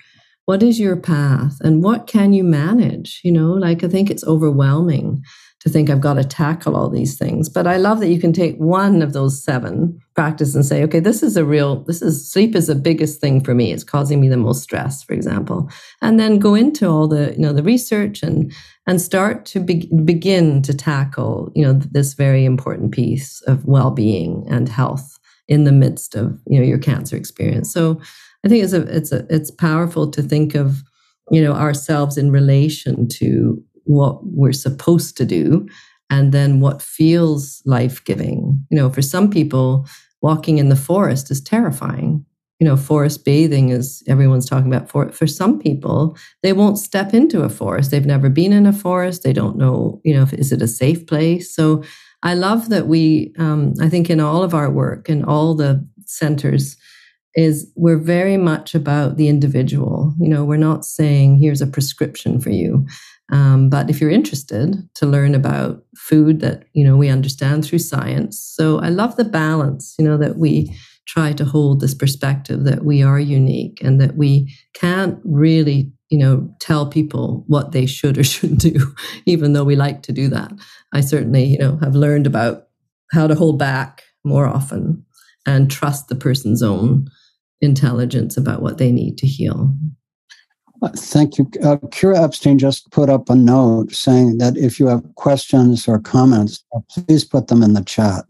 what 0.46 0.62
is 0.62 0.80
your 0.80 0.98
path 0.98 1.58
and 1.62 1.84
what 1.84 2.08
can 2.08 2.34
you 2.34 2.44
manage 2.44 3.22
you 3.24 3.32
know 3.32 3.52
like 3.52 3.84
i 3.84 3.88
think 3.88 4.10
it's 4.10 4.26
overwhelming 4.26 5.24
to 5.64 5.70
think 5.70 5.90
I've 5.90 6.02
got 6.02 6.16
to 6.16 6.26
tackle 6.26 6.76
all 6.76 6.90
these 6.90 7.18
things. 7.18 7.48
But 7.48 7.68
I 7.68 7.78
love 7.78 8.02
that 8.02 8.10
you 8.10 8.20
can 8.20 8.34
take 8.34 8.58
one 8.58 9.02
of 9.02 9.14
those 9.14 9.44
seven 9.44 9.98
practice 10.16 10.54
and 10.56 10.66
say, 10.66 10.84
okay, 10.84 11.00
this 11.00 11.24
is 11.24 11.38
a 11.38 11.46
real, 11.46 11.84
this 11.84 12.02
is 12.02 12.30
sleep 12.32 12.56
is 12.56 12.68
the 12.68 12.76
biggest 12.76 13.20
thing 13.20 13.44
for 13.44 13.54
me. 13.56 13.72
It's 13.72 13.84
causing 13.84 14.22
me 14.22 14.30
the 14.30 14.38
most 14.38 14.62
stress, 14.62 15.04
for 15.04 15.14
example. 15.14 15.70
And 16.02 16.20
then 16.20 16.40
go 16.40 16.56
into 16.56 16.88
all 16.88 17.08
the, 17.08 17.32
you 17.34 17.40
know, 17.40 17.54
the 17.54 17.64
research 17.64 18.24
and 18.24 18.54
and 18.86 19.02
start 19.02 19.46
to 19.46 19.60
be, 19.62 19.90
begin 20.04 20.62
to 20.64 20.74
tackle, 20.74 21.52
you 21.56 21.64
know, 21.64 21.74
this 21.74 22.14
very 22.16 22.44
important 22.44 22.92
piece 22.92 23.42
of 23.48 23.66
well-being 23.66 24.46
and 24.50 24.68
health 24.68 25.18
in 25.48 25.64
the 25.64 25.72
midst 25.72 26.16
of, 26.16 26.40
you 26.48 26.60
know, 26.60 26.66
your 26.66 26.80
cancer 26.80 27.16
experience. 27.16 27.72
So 27.72 28.00
I 28.46 28.50
think 28.50 28.64
it's 28.64 28.74
a 28.74 28.82
it's 28.96 29.12
a 29.12 29.26
it's 29.30 29.52
powerful 29.52 30.12
to 30.12 30.22
think 30.22 30.56
of, 30.56 30.84
you 31.32 31.42
know, 31.42 31.54
ourselves 31.54 32.18
in 32.18 32.32
relation 32.32 33.08
to 33.20 33.64
what 33.86 34.20
we're 34.24 34.54
supposed 34.54 35.18
to 35.18 35.26
do 35.26 35.68
and 36.10 36.32
then 36.32 36.60
what 36.60 36.82
feels 36.82 37.62
life 37.66 38.04
giving. 38.06 38.64
You 38.70 38.78
know, 38.78 38.90
for 38.90 39.02
some 39.02 39.30
people, 39.30 39.88
walking 40.24 40.58
in 40.58 40.70
the 40.70 40.76
forest 40.76 41.30
is 41.30 41.42
terrifying. 41.42 42.26
You 42.60 42.68
know, 42.68 42.78
forest 42.78 43.26
bathing 43.26 43.70
is 43.70 44.02
everyone's 44.08 44.50
talking 44.50 44.74
about. 44.74 44.90
For 44.90 45.12
for 45.12 45.28
some 45.28 45.60
people, 45.60 46.18
they 46.42 46.54
won't 46.54 46.78
step 46.78 47.14
into 47.14 47.44
a 47.44 47.50
forest. 47.50 47.92
They've 47.92 48.06
never 48.06 48.30
been 48.30 48.54
in 48.54 48.66
a 48.66 48.74
forest. 48.74 49.24
They 49.24 49.34
don't 49.34 49.58
know. 49.58 50.00
You 50.06 50.16
know, 50.16 50.24
if, 50.24 50.34
is 50.34 50.52
it 50.52 50.62
a 50.62 50.68
safe 50.68 51.06
place? 51.06 51.54
So, 51.54 51.84
I 52.24 52.36
love 52.36 52.70
that 52.70 52.88
we. 52.88 53.34
Um, 53.38 53.74
I 53.82 53.90
think 53.90 54.10
in 54.10 54.22
all 54.22 54.44
of 54.44 54.54
our 54.54 54.72
work 54.72 55.10
and 55.10 55.26
all 55.26 55.56
the 55.56 55.86
centers, 56.06 56.78
is 57.36 57.72
we're 57.76 57.98
very 57.98 58.38
much 58.38 58.76
about 58.76 59.18
the 59.18 59.28
individual. 59.28 60.14
You 60.20 60.30
know, 60.30 60.46
we're 60.46 60.58
not 60.58 60.86
saying 60.86 61.38
here's 61.38 61.62
a 61.62 61.68
prescription 61.68 62.40
for 62.40 62.52
you. 62.52 62.86
Um, 63.34 63.68
but 63.68 63.90
if 63.90 64.00
you're 64.00 64.12
interested 64.12 64.88
to 64.94 65.08
learn 65.08 65.34
about 65.34 65.84
food 65.98 66.40
that 66.42 66.66
you 66.74 66.86
know 66.86 66.96
we 66.96 67.10
understand 67.10 67.66
through 67.66 67.80
science, 67.80 68.40
so 68.40 68.80
I 68.80 68.90
love 68.90 69.16
the 69.16 69.26
balance. 69.26 69.96
You 69.98 70.06
know 70.06 70.18
that 70.18 70.38
we 70.38 70.72
try 71.08 71.34
to 71.34 71.44
hold 71.44 71.82
this 71.82 71.96
perspective 71.96 72.64
that 72.64 72.86
we 72.86 73.02
are 73.02 73.20
unique 73.20 73.80
and 73.84 74.00
that 74.00 74.16
we 74.16 74.56
can't 74.76 75.20
really 75.26 75.92
you 76.10 76.20
know 76.20 76.48
tell 76.60 76.86
people 76.86 77.44
what 77.48 77.72
they 77.72 77.88
should 77.88 78.20
or 78.20 78.24
shouldn't 78.34 78.60
do, 78.60 78.94
even 79.26 79.54
though 79.54 79.64
we 79.64 79.76
like 79.76 80.04
to 80.04 80.12
do 80.12 80.28
that. 80.28 80.52
I 80.94 81.02
certainly 81.02 81.46
you 81.46 81.58
know 81.58 81.78
have 81.78 81.96
learned 81.96 82.28
about 82.28 82.68
how 83.12 83.26
to 83.26 83.34
hold 83.34 83.58
back 83.58 84.04
more 84.24 84.46
often 84.46 85.04
and 85.48 85.72
trust 85.72 86.08
the 86.08 86.16
person's 86.16 86.62
own 86.62 87.08
intelligence 87.62 88.38
about 88.38 88.62
what 88.62 88.78
they 88.78 88.92
need 88.92 89.18
to 89.18 89.28
heal. 89.28 89.76
Uh, 90.84 90.90
thank 90.98 91.38
you. 91.38 91.50
Uh, 91.64 91.78
Kira 91.88 92.22
Epstein 92.22 92.60
just 92.60 92.92
put 92.92 93.10
up 93.10 93.30
a 93.30 93.36
note 93.36 93.94
saying 93.94 94.38
that 94.40 94.58
if 94.58 94.82
you 94.82 94.88
have 94.88 95.04
questions 95.16 95.88
or 95.88 95.98
comments, 95.98 96.62
uh, 96.76 96.80
please 96.90 97.24
put 97.24 97.48
them 97.48 97.64
in 97.64 97.74
the 97.74 97.84
chat. 97.86 98.26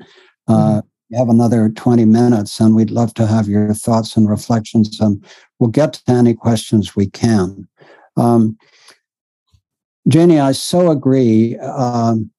Uh, 0.48 0.54
mm-hmm. 0.54 0.80
We 1.10 1.18
have 1.18 1.30
another 1.30 1.70
20 1.70 2.06
minutes, 2.06 2.60
and 2.60 2.76
we'd 2.76 2.92
love 2.92 3.16
to 3.16 3.26
have 3.26 3.48
your 3.48 3.74
thoughts 3.74 4.16
and 4.16 4.30
reflections, 4.30 5.00
and 5.00 5.24
we'll 5.58 5.72
get 5.72 5.94
to 5.94 6.12
any 6.12 6.36
questions 6.36 6.96
we 6.96 7.08
can. 7.08 7.68
Um, 8.18 8.56
Janie, 10.08 10.40
I 10.40 10.52
so 10.52 10.92
agree. 10.92 11.58
Um, 11.58 12.30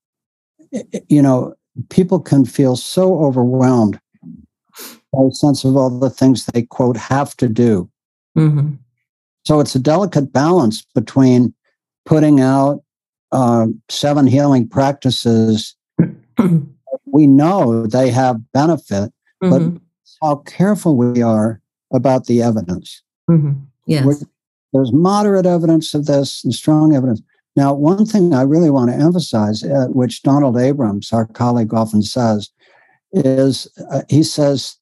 you 1.08 1.22
know, 1.22 1.54
people 1.90 2.20
can 2.20 2.44
feel 2.44 2.76
so 2.76 3.18
overwhelmed 3.24 3.98
by 5.12 5.24
a 5.28 5.30
sense 5.32 5.64
of 5.64 5.76
all 5.76 5.90
the 5.90 6.10
things 6.10 6.46
they, 6.46 6.62
quote, 6.62 6.96
have 6.96 7.36
to 7.38 7.48
do. 7.48 7.90
Mm-hmm 8.38 8.74
so 9.44 9.60
it's 9.60 9.74
a 9.74 9.78
delicate 9.78 10.32
balance 10.32 10.82
between 10.94 11.54
putting 12.04 12.40
out 12.40 12.82
uh, 13.32 13.66
seven 13.88 14.26
healing 14.26 14.68
practices. 14.68 15.76
we 17.06 17.26
know 17.26 17.86
they 17.86 18.10
have 18.10 18.52
benefit, 18.52 19.12
mm-hmm. 19.42 19.50
but 19.50 19.80
how 20.22 20.36
careful 20.36 20.96
we 20.96 21.22
are 21.22 21.60
about 21.92 22.26
the 22.26 22.42
evidence. 22.42 23.02
Mm-hmm. 23.30 23.52
Yes. 23.86 24.04
We're, 24.04 24.16
there's 24.72 24.92
moderate 24.92 25.46
evidence 25.46 25.94
of 25.94 26.06
this 26.06 26.42
and 26.44 26.54
strong 26.54 26.94
evidence. 26.94 27.22
Now, 27.56 27.72
one 27.72 28.04
thing 28.04 28.34
I 28.34 28.42
really 28.42 28.70
want 28.70 28.90
to 28.90 28.96
emphasize, 28.96 29.62
uh, 29.62 29.86
which 29.90 30.22
Donald 30.22 30.58
Abrams, 30.58 31.12
our 31.12 31.26
colleague, 31.26 31.72
often 31.72 32.02
says, 32.02 32.50
is 33.12 33.68
uh, 33.92 34.02
he 34.08 34.24
says 34.24 34.76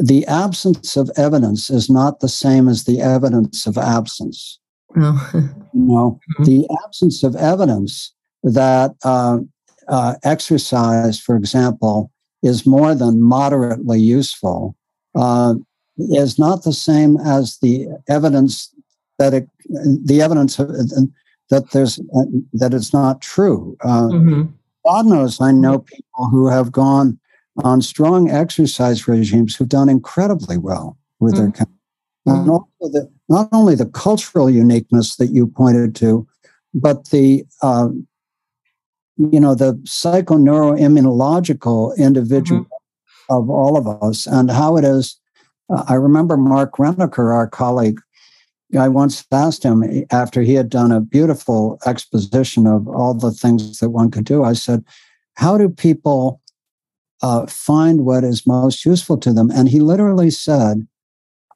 the 0.00 0.26
absence 0.26 0.96
of 0.96 1.10
evidence 1.16 1.70
is 1.70 1.90
not 1.90 2.20
the 2.20 2.28
same 2.28 2.68
as 2.68 2.84
the 2.84 3.00
evidence 3.00 3.66
of 3.66 3.76
absence. 3.76 4.58
Oh. 4.96 5.30
you 5.34 5.40
know, 5.72 6.20
mm-hmm. 6.38 6.44
the 6.44 6.68
absence 6.84 7.22
of 7.22 7.36
evidence 7.36 8.12
that 8.42 8.94
uh, 9.04 9.38
uh, 9.88 10.14
exercise, 10.24 11.20
for 11.20 11.36
example, 11.36 12.10
is 12.42 12.66
more 12.66 12.94
than 12.94 13.22
moderately 13.22 14.00
useful 14.00 14.76
uh, 15.14 15.54
is 15.98 16.38
not 16.38 16.64
the 16.64 16.72
same 16.72 17.18
as 17.18 17.58
the 17.58 17.86
evidence 18.08 18.74
that 19.18 19.34
it, 19.34 19.48
the 19.68 20.20
evidence 20.20 20.58
of, 20.58 20.68
that 21.50 21.70
there's 21.72 21.96
that 22.54 22.72
it's 22.72 22.92
not 22.92 23.20
true. 23.20 23.76
Uh, 23.84 24.08
mm-hmm. 24.08 24.42
God 24.86 25.06
knows 25.06 25.40
I 25.40 25.52
know 25.52 25.80
people 25.80 26.28
who 26.30 26.48
have 26.48 26.72
gone 26.72 27.20
on 27.62 27.82
strong 27.82 28.30
exercise 28.30 29.06
regimes 29.06 29.56
who've 29.56 29.68
done 29.68 29.88
incredibly 29.88 30.56
well 30.56 30.96
with 31.20 31.34
mm-hmm. 31.34 31.42
their 31.42 31.52
country. 31.52 31.74
And 32.24 32.48
also 32.48 32.68
the, 32.80 33.10
not 33.28 33.48
only 33.52 33.74
the 33.74 33.86
cultural 33.86 34.48
uniqueness 34.48 35.16
that 35.16 35.32
you 35.32 35.48
pointed 35.48 35.96
to, 35.96 36.24
but 36.72 37.10
the 37.10 37.44
uh, 37.62 37.88
you 39.16 39.40
know 39.40 39.54
the 39.54 39.74
psychoneuroimmunological 39.84 41.96
individual 41.96 42.62
mm-hmm. 42.62 43.34
of 43.34 43.50
all 43.50 43.76
of 43.76 43.86
us 44.02 44.26
and 44.26 44.50
how 44.50 44.76
it 44.76 44.84
is. 44.84 45.20
Uh, 45.68 45.84
I 45.88 45.94
remember 45.94 46.36
Mark 46.36 46.76
Renneker, 46.76 47.34
our 47.34 47.48
colleague. 47.48 48.00
I 48.78 48.88
once 48.88 49.24
asked 49.32 49.64
him 49.64 50.04
after 50.10 50.42
he 50.42 50.54
had 50.54 50.70
done 50.70 50.92
a 50.92 51.00
beautiful 51.00 51.78
exposition 51.84 52.66
of 52.66 52.88
all 52.88 53.12
the 53.14 53.32
things 53.32 53.80
that 53.80 53.90
one 53.90 54.10
could 54.10 54.24
do. 54.24 54.44
I 54.44 54.54
said, 54.54 54.82
"How 55.34 55.58
do 55.58 55.68
people 55.68 56.40
uh, 57.22 57.46
find 57.46 58.04
what 58.04 58.24
is 58.24 58.46
most 58.46 58.84
useful 58.84 59.16
to 59.18 59.32
them. 59.32 59.50
And 59.50 59.68
he 59.68 59.80
literally 59.80 60.30
said, 60.30 60.86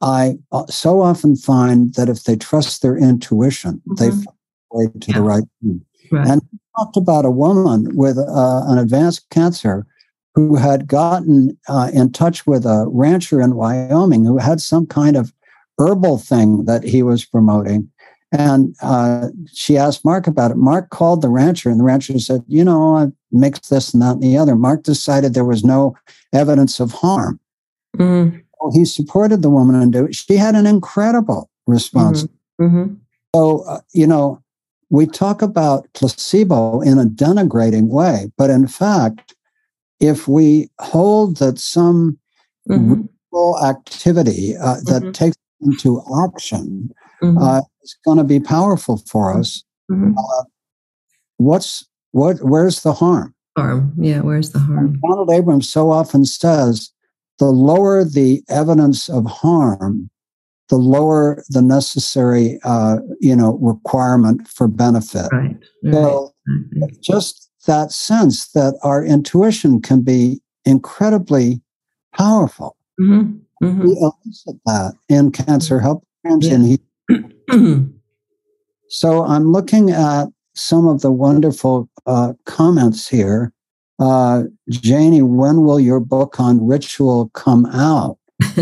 I 0.01 0.39
uh, 0.53 0.67
so 0.67 1.01
often 1.01 1.37
find 1.37 1.95
that 1.95 2.09
if 2.09 2.25
they 2.25 2.37
trust 2.37 2.83
their 2.83 2.97
intuition, 2.97 3.83
mm-hmm. 3.87 3.95
they 3.97 4.11
find 4.11 4.27
way 4.71 4.87
to 5.01 5.11
yeah. 5.11 5.17
the 5.17 5.23
right 5.23 5.45
thing. 5.63 5.85
Right. 6.11 6.29
And 6.29 6.43
he 6.51 6.59
talked 6.77 6.97
about 6.97 7.25
a 7.25 7.31
woman 7.31 7.97
with 7.97 8.19
uh, 8.19 8.63
an 8.67 8.79
advanced 8.79 9.29
cancer 9.31 9.87
who 10.35 10.57
had 10.57 10.87
gotten 10.87 11.57
uh, 11.69 11.91
in 11.93 12.13
touch 12.13 12.47
with 12.47 12.67
a 12.67 12.87
rancher 12.89 13.41
in 13.41 13.55
Wyoming 13.55 14.25
who 14.25 14.37
had 14.37 14.61
some 14.61 14.87
kind 14.87 15.17
of 15.17 15.33
herbal 15.79 16.19
thing 16.19 16.67
that 16.67 16.85
he 16.85 17.03
was 17.03 17.25
promoting. 17.25 17.91
And 18.33 18.75
uh, 18.83 19.29
she 19.53 19.77
asked 19.77 20.05
Mark 20.05 20.27
about 20.27 20.51
it. 20.51 20.57
Mark 20.57 20.91
called 20.91 21.23
the 21.23 21.29
rancher, 21.29 21.71
and 21.71 21.79
the 21.79 21.85
rancher 21.85 22.19
said, 22.19 22.43
You 22.49 22.65
know, 22.65 22.97
I 22.97 23.07
mixed 23.31 23.71
this 23.71 23.95
and 23.95 24.03
that 24.03 24.15
and 24.15 24.23
the 24.23 24.37
other. 24.37 24.57
Mark 24.57 24.83
decided 24.83 25.33
there 25.33 25.45
was 25.45 25.65
no 25.65 25.97
evidence 26.33 26.81
of 26.81 26.93
harm. 26.93 27.39
Mm. 27.97 28.43
Well, 28.61 28.73
he 28.73 28.85
supported 28.85 29.43
the 29.43 29.51
woman 29.51 29.77
and 29.77 30.15
she 30.15 30.37
had 30.37 30.55
an 30.55 30.67
incredible 30.67 31.51
response. 31.67 32.25
Mm-hmm. 32.25 32.65
Mm-hmm. 32.65 32.95
So, 33.35 33.61
uh, 33.69 33.81
you 33.93 34.07
know, 34.07 34.43
we 34.91 35.07
talk 35.07 35.43
about 35.43 35.87
placebo 35.95 36.81
in 36.81 36.99
a 36.99 37.05
denigrating 37.05 37.89
way, 37.89 38.31
but 38.39 38.51
in 38.51 38.67
fact, 38.67 39.35
if 40.01 40.29
we 40.29 40.71
hold 40.79 41.39
that 41.39 41.59
some 41.59 42.19
mm-hmm. 42.69 43.03
activity 43.65 44.57
uh, 44.57 44.77
that 44.85 45.03
mm-hmm. 45.03 45.11
takes 45.13 45.37
into 45.61 46.03
action 46.25 46.91
mm-hmm. 47.23 47.39
uh, 47.39 47.63
is 47.87 47.97
going 48.05 48.19
to 48.19 48.25
be 48.25 48.41
powerful 48.41 48.99
for 49.09 49.37
us, 49.37 49.63
mm-hmm. 49.91 50.17
uh, 50.19 50.45
what's 51.37 51.87
what? 52.13 52.39
Where's 52.41 52.83
the 52.83 52.93
harm? 52.93 53.35
Harm, 53.57 53.95
yeah. 53.99 54.21
Where's 54.21 54.51
the 54.51 54.59
harm? 54.59 54.79
And 54.79 55.01
Donald 55.01 55.31
Abrams 55.31 55.69
so 55.69 55.91
often 55.91 56.25
says, 56.25 56.93
the 57.39 57.47
lower 57.47 58.05
the 58.05 58.43
evidence 58.49 59.09
of 59.09 59.27
harm, 59.27 60.11
the 60.69 60.77
lower 60.77 61.43
the 61.49 61.63
necessary, 61.63 62.59
uh, 62.65 62.99
you 63.21 63.37
know, 63.37 63.59
requirement 63.61 64.49
for 64.49 64.69
benefit. 64.69 65.29
Right. 65.33 65.57
So 65.93 66.35
right. 66.81 67.01
just 67.01 67.51
that 67.67 67.93
sense 67.93 68.49
that 68.53 68.79
our 68.83 69.05
intuition 69.05 69.81
can 69.81 70.03
be 70.03 70.41
incredibly 70.65 71.61
powerful. 72.15 72.77
Mm-hmm. 73.01 73.39
Mm-hmm. 73.65 73.83
We 73.83 73.97
elicit 74.01 74.57
that 74.67 74.95
in 75.09 75.33
cancer 75.33 75.81
help 75.81 76.05
programs 76.23 76.49
yeah. 76.49 76.55
and 76.55 77.35
so 78.89 79.25
I'm 79.25 79.53
looking 79.53 79.91
at 79.91 80.27
some 80.55 80.87
of 80.87 81.01
the 81.03 81.13
wonderful 81.13 81.89
uh, 82.07 82.33
comments 82.45 83.09
here. 83.09 83.53
Uh, 83.99 84.45
Janie, 84.69 85.23
when 85.23 85.63
will 85.63 85.81
your 85.81 86.01
book 86.01 86.39
on 86.41 86.67
ritual 86.67 87.31
come 87.35 87.67
out? 87.67 88.19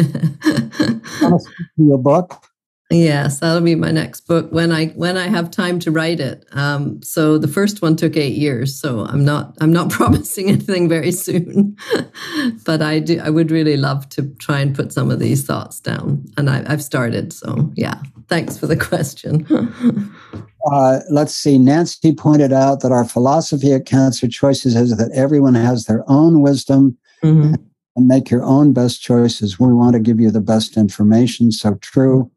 your 1.76 1.98
book? 1.98 2.46
Yes, 2.94 3.40
that'll 3.40 3.60
be 3.60 3.74
my 3.74 3.90
next 3.90 4.22
book 4.22 4.52
when 4.52 4.70
I 4.70 4.86
when 4.88 5.16
I 5.16 5.26
have 5.26 5.50
time 5.50 5.80
to 5.80 5.90
write 5.90 6.20
it. 6.20 6.44
Um, 6.52 7.02
so 7.02 7.38
the 7.38 7.48
first 7.48 7.82
one 7.82 7.96
took 7.96 8.16
eight 8.16 8.36
years, 8.36 8.78
so 8.78 9.00
I'm 9.06 9.24
not 9.24 9.56
I'm 9.60 9.72
not 9.72 9.90
promising 9.90 10.48
anything 10.48 10.88
very 10.88 11.10
soon, 11.10 11.76
but 12.64 12.82
I 12.82 13.00
do 13.00 13.20
I 13.20 13.30
would 13.30 13.50
really 13.50 13.76
love 13.76 14.08
to 14.10 14.28
try 14.38 14.60
and 14.60 14.74
put 14.74 14.92
some 14.92 15.10
of 15.10 15.18
these 15.18 15.44
thoughts 15.44 15.80
down, 15.80 16.24
and 16.36 16.48
I, 16.48 16.68
have 16.70 16.84
started. 16.84 17.32
So 17.32 17.72
yeah, 17.74 18.00
thanks 18.28 18.56
for 18.56 18.68
the 18.68 18.76
question. 18.76 19.44
uh, 20.70 21.00
let's 21.10 21.34
see. 21.34 21.58
Nancy 21.58 22.14
pointed 22.14 22.52
out 22.52 22.80
that 22.80 22.92
our 22.92 23.04
philosophy 23.04 23.72
at 23.72 23.86
Cancer 23.86 24.28
Choices 24.28 24.76
is 24.76 24.96
that 24.96 25.10
everyone 25.12 25.54
has 25.54 25.86
their 25.86 26.04
own 26.08 26.42
wisdom. 26.42 26.96
Mm-hmm. 27.22 27.54
And 27.96 28.08
make 28.08 28.28
your 28.28 28.42
own 28.42 28.72
best 28.72 29.00
choices. 29.00 29.60
We 29.60 29.72
want 29.72 29.92
to 29.92 30.00
give 30.00 30.18
you 30.18 30.32
the 30.32 30.40
best 30.40 30.76
information. 30.76 31.52
So 31.52 31.76
true. 31.76 32.28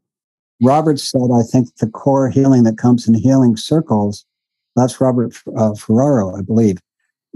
Robert 0.62 1.00
said, 1.00 1.30
I 1.34 1.44
think 1.44 1.76
the 1.78 1.88
core 1.88 2.30
healing 2.30 2.64
that 2.64 2.78
comes 2.78 3.08
in 3.08 3.14
healing 3.14 3.58
circles, 3.58 4.26
that's 4.76 5.00
Robert 5.00 5.36
uh, 5.56 5.74
Ferraro, 5.76 6.36
I 6.36 6.42
believe, 6.42 6.78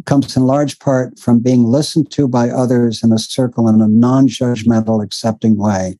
comes 0.05 0.35
in 0.35 0.43
large 0.43 0.79
part 0.79 1.19
from 1.19 1.39
being 1.39 1.65
listened 1.65 2.11
to 2.11 2.27
by 2.27 2.49
others 2.49 3.03
in 3.03 3.11
a 3.11 3.19
circle 3.19 3.67
in 3.67 3.81
a 3.81 3.87
non 3.87 4.27
judgmental, 4.27 5.03
accepting 5.03 5.57
way. 5.57 5.97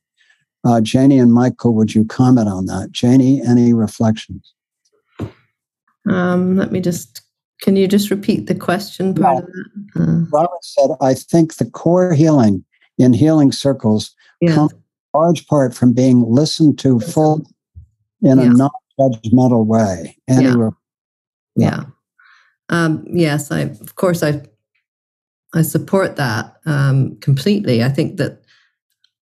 Uh, 0.63 0.81
Janie 0.81 1.19
and 1.19 1.33
Michael, 1.33 1.73
would 1.73 1.95
you 1.95 2.05
comment 2.05 2.47
on 2.47 2.65
that? 2.67 2.91
Janie, 2.91 3.41
any 3.41 3.73
reflections? 3.73 4.53
Um, 6.09 6.57
let 6.57 6.71
me 6.71 6.79
just, 6.79 7.21
can 7.61 7.75
you 7.75 7.87
just 7.87 8.09
repeat 8.09 8.47
the 8.47 8.55
question 8.55 9.13
part 9.13 9.45
that? 9.45 10.01
Uh, 10.01 10.25
Robert 10.31 10.63
said, 10.63 10.91
I 11.01 11.13
think 11.13 11.55
the 11.55 11.69
core 11.69 12.13
healing 12.13 12.63
in 12.97 13.13
healing 13.13 13.51
circles 13.51 14.15
yeah. 14.39 14.53
comes 14.53 14.73
large 15.13 15.45
part 15.47 15.73
from 15.73 15.93
being 15.93 16.23
listened 16.27 16.79
to 16.79 16.99
full 16.99 17.45
in 18.21 18.37
yeah. 18.37 18.45
a 18.45 18.49
non-judgmental 18.49 19.65
way. 19.65 20.17
Anywhere. 20.27 20.71
Yeah. 21.55 21.81
yeah. 21.81 21.83
Um, 22.69 23.05
yes, 23.07 23.51
I 23.51 23.61
of 23.61 23.95
course 23.95 24.23
I 24.23 24.41
I 25.53 25.61
support 25.61 26.15
that 26.15 26.55
um, 26.65 27.17
completely. 27.19 27.83
I 27.83 27.89
think 27.89 28.17
that 28.17 28.43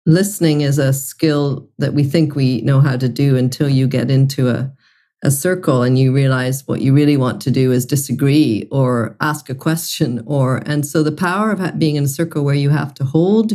listening 0.06 0.62
is 0.62 0.78
a 0.78 0.92
skill 0.92 1.70
that 1.78 1.94
we 1.94 2.04
think 2.04 2.36
we 2.36 2.62
know 2.62 2.82
how 2.82 2.98
to 2.98 3.08
do 3.08 3.38
until 3.38 3.70
you 3.70 3.88
get 3.88 4.12
into 4.12 4.50
a 4.50 4.72
a 5.24 5.32
circle 5.32 5.82
and 5.82 5.98
you 5.98 6.14
realize 6.14 6.68
what 6.68 6.82
you 6.82 6.94
really 6.94 7.18
want 7.18 7.42
to 7.42 7.50
do 7.50 7.72
is 7.72 7.86
disagree 7.86 8.68
or 8.72 9.16
ask 9.20 9.50
a 9.50 9.56
question 9.56 10.22
or 10.28 10.58
and 10.68 10.86
so 10.86 11.02
the 11.02 11.12
power 11.12 11.52
of 11.52 11.80
being 11.80 11.96
in 11.96 12.04
a 12.04 12.08
circle 12.08 12.44
where 12.44 12.56
you 12.56 12.70
have 12.70 12.94
to 12.94 13.04
hold 13.04 13.54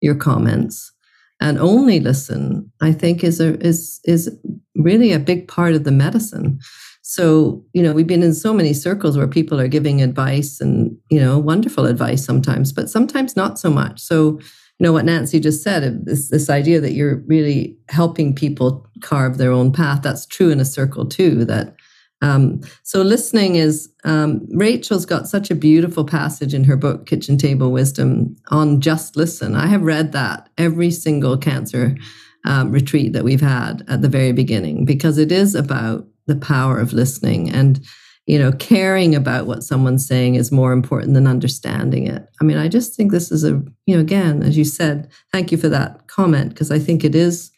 your 0.00 0.14
comments 0.14 0.92
and 1.40 1.58
only 1.58 2.00
listen, 2.00 2.70
I 2.80 2.92
think 2.92 3.22
is 3.22 3.40
a, 3.40 3.58
is 3.60 4.00
is 4.04 4.30
really 4.74 5.12
a 5.12 5.18
big 5.18 5.48
part 5.48 5.74
of 5.74 5.84
the 5.84 5.90
medicine. 5.92 6.58
So, 7.02 7.64
you 7.72 7.84
know, 7.84 7.92
we've 7.92 8.06
been 8.06 8.24
in 8.24 8.34
so 8.34 8.52
many 8.52 8.72
circles 8.72 9.16
where 9.16 9.28
people 9.28 9.60
are 9.60 9.68
giving 9.68 10.02
advice 10.02 10.60
and, 10.60 10.96
you 11.08 11.20
know, 11.20 11.38
wonderful 11.38 11.86
advice 11.86 12.24
sometimes, 12.24 12.72
but 12.72 12.90
sometimes 12.90 13.36
not 13.36 13.60
so 13.60 13.70
much. 13.70 14.00
So, 14.00 14.40
you 14.78 14.84
know, 14.84 14.92
what 14.92 15.04
Nancy 15.04 15.38
just 15.38 15.62
said, 15.62 16.04
this, 16.04 16.30
this 16.30 16.50
idea 16.50 16.80
that 16.80 16.94
you're 16.94 17.22
really 17.26 17.78
helping 17.88 18.34
people 18.34 18.86
carve 19.02 19.38
their 19.38 19.52
own 19.52 19.72
path, 19.72 20.02
that's 20.02 20.26
true 20.26 20.50
in 20.50 20.58
a 20.58 20.64
circle 20.64 21.06
too, 21.06 21.44
that 21.44 21.76
um, 22.22 22.60
so 22.82 23.02
listening 23.02 23.56
is 23.56 23.90
um, 24.04 24.46
Rachel's 24.50 25.04
got 25.04 25.28
such 25.28 25.50
a 25.50 25.54
beautiful 25.54 26.04
passage 26.04 26.54
in 26.54 26.64
her 26.64 26.76
book 26.76 27.06
Kitchen 27.06 27.36
Table 27.36 27.70
Wisdom 27.70 28.36
on 28.50 28.80
just 28.80 29.16
listen. 29.16 29.54
I 29.54 29.66
have 29.66 29.82
read 29.82 30.12
that 30.12 30.48
every 30.56 30.90
single 30.90 31.36
cancer 31.36 31.96
um, 32.44 32.70
retreat 32.70 33.12
that 33.12 33.24
we've 33.24 33.40
had 33.40 33.84
at 33.88 34.02
the 34.02 34.08
very 34.08 34.32
beginning 34.32 34.84
because 34.84 35.18
it 35.18 35.30
is 35.30 35.54
about 35.54 36.06
the 36.26 36.36
power 36.36 36.78
of 36.78 36.92
listening 36.92 37.50
and 37.50 37.84
you 38.26 38.38
know 38.38 38.50
caring 38.52 39.14
about 39.14 39.46
what 39.46 39.62
someone's 39.62 40.06
saying 40.06 40.36
is 40.36 40.50
more 40.50 40.72
important 40.72 41.12
than 41.14 41.26
understanding 41.26 42.06
it. 42.06 42.26
I 42.40 42.44
mean, 42.44 42.56
I 42.56 42.68
just 42.68 42.94
think 42.94 43.12
this 43.12 43.30
is 43.30 43.44
a 43.44 43.62
you 43.84 43.94
know 43.94 44.00
again 44.00 44.42
as 44.42 44.56
you 44.56 44.64
said, 44.64 45.10
thank 45.32 45.52
you 45.52 45.58
for 45.58 45.68
that 45.68 46.08
comment 46.08 46.50
because 46.50 46.70
I 46.70 46.78
think 46.78 47.04
it 47.04 47.14
is 47.14 47.50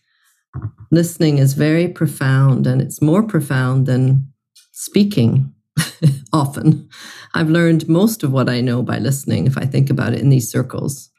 listening 0.90 1.38
is 1.38 1.52
very 1.52 1.86
profound 1.86 2.66
and 2.66 2.82
it's 2.82 3.00
more 3.00 3.22
profound 3.22 3.86
than 3.86 4.32
speaking 4.78 5.52
often. 6.32 6.88
I've 7.34 7.50
learned 7.50 7.88
most 7.88 8.22
of 8.22 8.32
what 8.32 8.48
I 8.48 8.60
know 8.60 8.80
by 8.80 8.98
listening, 8.98 9.46
if 9.46 9.58
I 9.58 9.66
think 9.66 9.90
about 9.90 10.14
it 10.14 10.20
in 10.20 10.28
these 10.28 10.50
circles. 10.50 11.10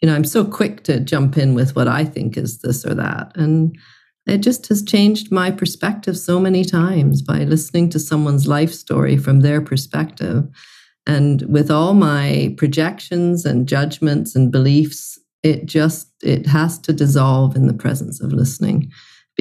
You 0.00 0.08
know, 0.08 0.14
I'm 0.14 0.24
so 0.24 0.46
quick 0.46 0.82
to 0.84 0.98
jump 0.98 1.36
in 1.36 1.54
with 1.54 1.76
what 1.76 1.88
I 1.88 2.06
think 2.06 2.38
is 2.38 2.60
this 2.60 2.86
or 2.86 2.94
that. 2.94 3.32
And 3.36 3.76
it 4.26 4.38
just 4.38 4.66
has 4.68 4.82
changed 4.82 5.30
my 5.30 5.50
perspective 5.50 6.16
so 6.16 6.40
many 6.40 6.64
times 6.64 7.20
by 7.20 7.44
listening 7.44 7.90
to 7.90 7.98
someone's 7.98 8.48
life 8.48 8.72
story 8.72 9.18
from 9.18 9.40
their 9.40 9.60
perspective. 9.60 10.48
And 11.06 11.42
with 11.42 11.70
all 11.70 11.92
my 11.92 12.54
projections 12.56 13.44
and 13.44 13.68
judgments 13.68 14.34
and 14.34 14.50
beliefs, 14.50 15.18
it 15.42 15.66
just 15.66 16.08
it 16.22 16.46
has 16.46 16.78
to 16.78 16.92
dissolve 16.94 17.56
in 17.56 17.66
the 17.66 17.74
presence 17.74 18.22
of 18.22 18.32
listening 18.32 18.90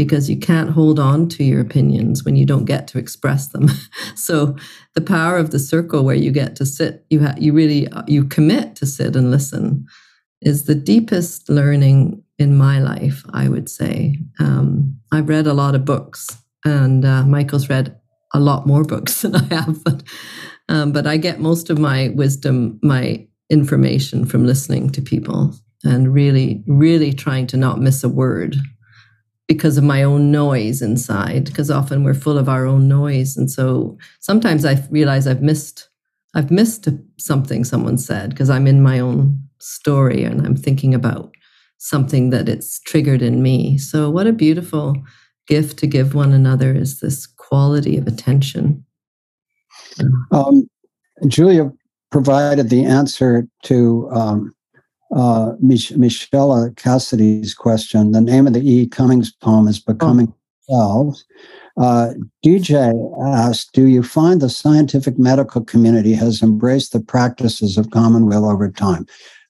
because 0.04 0.32
you 0.32 0.36
can't 0.36 0.72
hold 0.72 1.00
on 1.00 1.30
to 1.30 1.44
your 1.44 1.62
opinions 1.62 2.24
when 2.24 2.36
you 2.36 2.44
don't 2.44 2.66
get 2.66 2.88
to 2.88 2.98
express 2.98 3.50
them. 3.50 3.70
so 4.16 4.56
the 4.96 5.02
power 5.02 5.38
of 5.38 5.52
the 5.52 5.60
circle 5.60 6.04
where 6.04 6.16
you 6.16 6.32
get 6.32 6.56
to 6.56 6.66
sit, 6.66 7.06
you 7.12 7.24
ha- 7.24 7.36
you 7.38 7.54
really 7.54 7.88
you 8.08 8.26
commit 8.26 8.76
to 8.78 8.88
sit 8.88 9.16
and 9.16 9.30
listen 9.30 9.86
is 10.42 10.64
the 10.64 10.74
deepest 10.74 11.50
learning 11.50 12.24
in 12.40 12.58
my 12.58 12.80
life. 12.80 13.24
I 13.32 13.48
would 13.48 13.70
say 13.70 14.18
um, 14.40 15.00
I've 15.12 15.30
read 15.30 15.46
a 15.46 15.54
lot 15.54 15.76
of 15.76 15.86
books, 15.86 16.28
and 16.66 17.06
uh, 17.06 17.24
Michael's 17.24 17.70
read 17.70 17.96
a 18.34 18.40
lot 18.40 18.66
more 18.66 18.84
books 18.94 19.22
than 19.22 19.36
I 19.36 19.44
have, 19.54 19.84
but 19.84 20.02
um, 20.68 20.92
but 20.92 21.06
I 21.06 21.18
get 21.18 21.40
most 21.40 21.70
of 21.70 21.78
my 21.78 22.10
wisdom, 22.16 22.80
my 22.82 23.28
information 23.52 24.26
from 24.26 24.48
listening 24.48 24.90
to 24.92 25.02
people 25.02 25.54
and 25.84 26.12
really, 26.12 26.64
really 26.66 27.14
trying 27.14 27.46
to 27.48 27.58
not 27.58 27.80
miss 27.80 28.04
a 28.04 28.10
word 28.10 28.56
because 29.54 29.78
of 29.78 29.84
my 29.84 30.02
own 30.02 30.32
noise 30.32 30.82
inside 30.82 31.44
because 31.44 31.70
often 31.70 32.06
we're 32.06 32.14
full 32.14 32.38
of 32.38 32.48
our 32.48 32.66
own 32.66 32.88
noise. 32.88 33.36
And 33.36 33.52
so 33.52 33.98
sometimes 34.22 34.64
i 34.64 34.82
realize 34.90 35.28
i've 35.28 35.42
missed 35.42 35.90
i've 36.36 36.50
missed 36.50 36.88
something 37.18 37.66
someone 37.66 37.98
said 37.98 38.30
because 38.30 38.50
i'm 38.50 38.66
in 38.66 38.82
my 38.82 38.98
own 38.98 39.38
story 39.60 40.24
and 40.24 40.48
i'm 40.48 40.56
thinking 40.56 40.94
about 40.96 41.34
something 41.80 42.30
that 42.30 42.48
it's 42.48 42.80
triggered 42.80 43.22
in 43.22 43.44
me. 43.44 43.78
So 43.78 44.10
what 44.10 44.26
a 44.26 44.32
beautiful 44.32 44.96
gift 45.48 45.78
to 45.80 45.88
give 45.88 46.16
one 46.16 46.32
another 46.32 46.74
is 46.74 47.02
this 47.02 47.28
quality 47.28 47.98
of 47.98 48.08
attention. 48.08 48.86
Um, 50.32 50.70
julia 51.28 51.70
provided 52.10 52.70
the 52.70 52.86
answer 52.86 53.46
to 53.64 54.10
um, 54.14 54.54
uh, 55.16 55.54
Mich- 55.60 55.96
Michelle 55.98 56.72
Cassidy's 56.76 57.54
question. 57.54 58.12
The 58.12 58.22
name 58.22 58.48
of 58.48 58.54
the 58.54 58.68
E. 58.68 58.88
Cummings 58.88 59.32
poem 59.32 59.68
is 59.68 59.80
Becoming 59.80 60.34
oh. 60.70 61.16
Uh, 61.78 62.14
DJ 62.46 62.94
asked, 63.26 63.72
Do 63.74 63.88
you 63.88 64.04
find 64.04 64.42
the 64.42 64.50
scientific 64.50 65.18
medical 65.18 65.64
community 65.64 66.14
has 66.14 66.42
embraced 66.42 66.94
the 66.94 67.00
practices 67.00 67.78
of 67.78 67.92
Commonweal 67.92 68.50
over 68.50 68.70
time? 68.70 69.06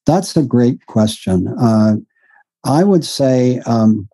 That's 0.05 0.35
a 0.37 0.43
great 0.43 0.85
question. 0.85 1.47
Uh, 1.59 1.95
I 2.63 2.83
would 2.83 3.03
say 3.03 3.59
um, 3.65 4.07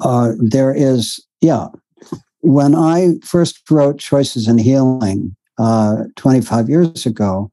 uh, 0.00 0.32
there 0.38 0.74
is, 0.74 1.24
yeah. 1.40 1.68
When 2.40 2.74
I 2.74 3.14
first 3.22 3.68
wrote 3.70 3.98
Choices 3.98 4.48
in 4.48 4.58
Healing 4.58 5.36
uh, 5.58 6.04
25 6.16 6.68
years 6.68 7.04
ago, 7.04 7.50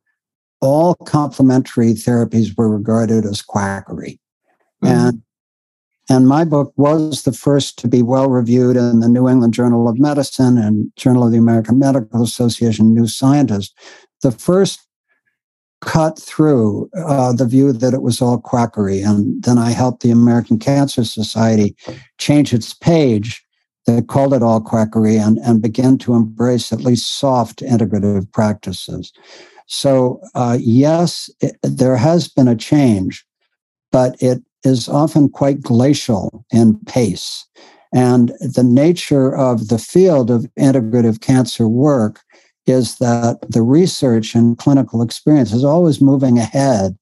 all 0.62 0.96
complementary 0.96 1.94
therapies 1.94 2.58
were 2.58 2.70
regarded 2.70 3.26
as 3.26 3.42
quackery. 3.42 4.20
Mm-hmm. 4.84 4.94
And 4.94 5.22
and 6.08 6.28
my 6.28 6.46
book 6.46 6.72
was 6.78 7.24
the 7.24 7.34
first 7.34 7.80
to 7.80 7.88
be 7.88 8.04
well 8.04 8.30
reviewed 8.30 8.78
in 8.78 9.00
the 9.00 9.10
New 9.10 9.28
England 9.28 9.56
Journal 9.56 9.90
of 9.90 10.00
Medicine 10.00 10.58
and 10.58 10.92
Journal 10.96 11.26
of 11.26 11.32
the 11.32 11.40
American 11.40 11.80
Medical 11.80 12.22
Association 12.22 12.94
New 12.94 13.08
Scientist. 13.08 13.76
The 14.22 14.32
first 14.32 14.86
cut 15.82 16.20
through 16.20 16.90
uh, 16.98 17.34
the 17.34 17.46
view 17.46 17.72
that 17.72 17.94
it 17.94 18.02
was 18.02 18.22
all 18.22 18.40
quackery. 18.40 19.02
And 19.02 19.44
then 19.44 19.58
I 19.58 19.72
helped 19.72 20.02
the 20.02 20.12
American 20.12 20.60
Cancer 20.60 21.04
Society 21.04 21.76
change 22.18 22.54
its 22.54 22.74
page 22.74 23.44
that 23.86 24.08
called 24.08 24.34
it 24.34 24.42
all 24.42 24.62
quackery 24.62 25.18
and, 25.18 25.38
and 25.40 25.62
begin 25.62 25.98
to 26.00 26.16
embrace 26.16 26.74
at 26.74 26.82
least 26.82 27.20
soft 27.20 27.60
integrative 27.60 28.32
practices. 28.32 29.14
So, 29.68 30.22
uh, 30.36 30.58
yes, 30.60 31.30
it, 31.42 31.58
there 31.64 31.98
has 31.98 32.28
been 32.28 32.48
a 32.48 32.56
change, 32.56 33.26
but 33.92 34.16
it 34.22 34.44
is 34.64 34.88
often 34.90 35.30
quite 35.30 35.62
glacial 35.62 36.46
in 36.52 36.80
pace. 36.86 37.48
And 37.94 38.30
the 38.42 38.64
nature 38.64 39.36
of 39.36 39.70
the 39.70 39.78
field 39.78 40.30
of 40.30 40.48
integrative 40.60 41.22
cancer 41.22 41.68
work 41.68 42.22
is 42.68 42.98
that 42.98 43.40
the 43.48 43.62
research 43.62 44.36
and 44.36 44.58
clinical 44.58 45.02
experience 45.02 45.54
is 45.54 45.64
always 45.64 46.02
moving 46.02 46.38
ahead 46.38 46.98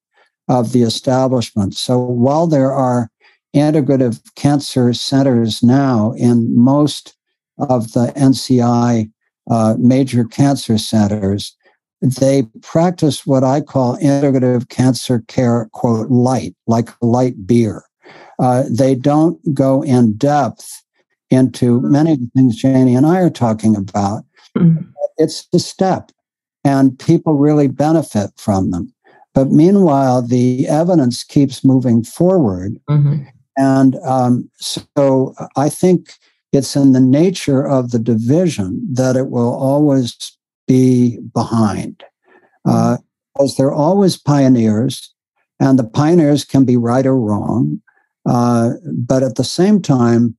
of 0.48 0.74
the 0.74 0.84
establishment. 0.84 1.74
So 1.76 1.98
while 1.98 2.48
there 2.48 2.72
are 2.72 3.10
integrative 3.56 4.22
cancer 4.36 4.94
centers 4.94 5.64
now 5.64 6.14
in 6.14 6.58
most 6.58 7.16
of 7.58 7.94
the 7.94 8.12
NCI 8.16 9.12
uh, 9.50 9.76
major 9.78 10.26
cancer 10.26 10.78
centers, 10.78 11.56
they 12.04 12.44
practice 12.62 13.26
what 13.26 13.46
I 13.46 13.62
call 13.62 13.98
integrative 13.98 14.68
cancer 14.68 15.24
care, 15.28 15.70
quote, 15.72 16.12
light, 16.12 16.54
like 16.68 16.90
light 17.02 17.48
beer. 17.48 17.84
Uh, 18.40 18.64
they 18.70 18.94
don't 18.94 19.40
go 19.54 19.82
in 19.84 20.14
depth 20.18 20.84
into 21.30 21.80
many 21.82 22.14
of 22.14 22.20
the 22.20 22.30
things 22.36 22.58
Janie 22.58 22.96
and 22.96 23.06
I 23.06 23.22
are 23.22 23.30
talking 23.30 23.76
about. 23.76 24.26
Mm-hmm. 24.58 24.84
It's 25.18 25.48
the 25.48 25.60
step, 25.60 26.12
and 26.66 27.00
people 27.00 27.36
really 27.36 27.68
benefit 27.70 28.32
from 28.36 28.72
them. 28.72 28.94
But 29.34 29.50
meanwhile, 29.50 30.22
the 30.22 30.68
evidence 30.68 31.24
keeps 31.24 31.64
moving 31.64 32.04
forward. 32.04 32.80
Mm-hmm. 32.90 33.24
And 33.56 33.96
um, 34.04 34.50
so 34.58 35.34
I 35.56 35.70
think 35.70 36.14
it's 36.52 36.76
in 36.76 36.92
the 36.92 37.00
nature 37.00 37.66
of 37.66 37.92
the 37.92 38.00
division 38.00 38.86
that 38.94 39.16
it 39.16 39.30
will 39.30 39.54
always 39.54 40.38
be 40.74 41.20
behind. 41.34 42.04
Uh, 42.66 42.98
because 43.34 43.56
they're 43.58 43.74
always 43.74 44.16
pioneers, 44.18 45.14
and 45.60 45.78
the 45.78 45.84
pioneers 45.84 46.46
can 46.46 46.66
be 46.66 46.78
right 46.78 47.06
or 47.06 47.20
wrong. 47.20 47.82
Uh, 48.26 48.72
but 49.10 49.24
at 49.24 49.36
the 49.36 49.44
same 49.44 49.82
time, 49.82 50.38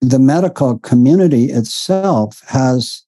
the 0.00 0.18
medical 0.18 0.78
community 0.78 1.46
itself 1.46 2.42
has 2.48 3.02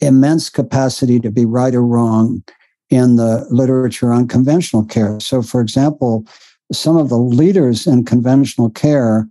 immense 0.00 0.50
capacity 0.50 1.20
to 1.20 1.30
be 1.30 1.44
right 1.44 1.74
or 1.74 1.86
wrong 1.94 2.42
in 2.90 3.16
the 3.16 3.46
literature 3.50 4.12
on 4.12 4.28
conventional 4.28 4.84
care. 4.84 5.18
So, 5.20 5.42
for 5.42 5.60
example, 5.60 6.24
some 6.72 6.96
of 6.96 7.08
the 7.08 7.18
leaders 7.18 7.86
in 7.86 8.04
conventional 8.04 8.70
care 8.70 9.28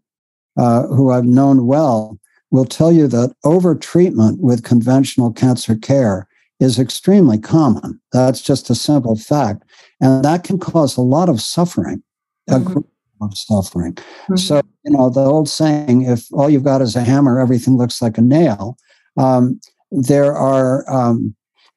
uh, 0.58 0.88
who 0.88 1.12
I've 1.12 1.26
known 1.26 1.66
well 1.66 2.20
will 2.52 2.66
tell 2.66 2.92
you 2.92 3.08
that 3.08 3.34
overtreatment 3.44 4.40
with 4.40 4.64
conventional 4.64 5.32
cancer 5.32 5.76
care 5.76 6.28
is 6.60 6.78
extremely 6.78 7.40
common. 7.40 8.00
That's 8.12 8.42
just 8.42 8.70
a 8.70 8.76
simple 8.76 9.16
fact. 9.16 9.64
And 10.00 10.24
that 10.24 10.44
can 10.44 10.60
cause 10.60 10.96
a 10.96 11.02
lot 11.02 11.30
of 11.30 11.42
suffering, 11.42 12.04
mm-hmm. 12.50 12.62
a 12.62 12.74
great 12.74 12.86
of 13.22 13.38
suffering. 13.38 13.94
Mm-hmm. 13.94 14.36
So, 14.36 14.62
you 14.84 14.92
know, 14.92 15.10
the 15.10 15.22
old 15.22 15.48
saying, 15.48 16.04
if 16.04 16.26
all 16.34 16.50
you've 16.50 16.64
got 16.64 16.82
is 16.82 16.96
a 16.96 17.04
hammer, 17.04 17.40
everything 17.40 17.78
looks 17.78 18.02
like 18.02 18.18
a 18.18 18.22
nail. 18.22 18.78
Um, 19.18 19.60
there 19.92 20.34
are 20.36 20.90
um, 20.92 21.36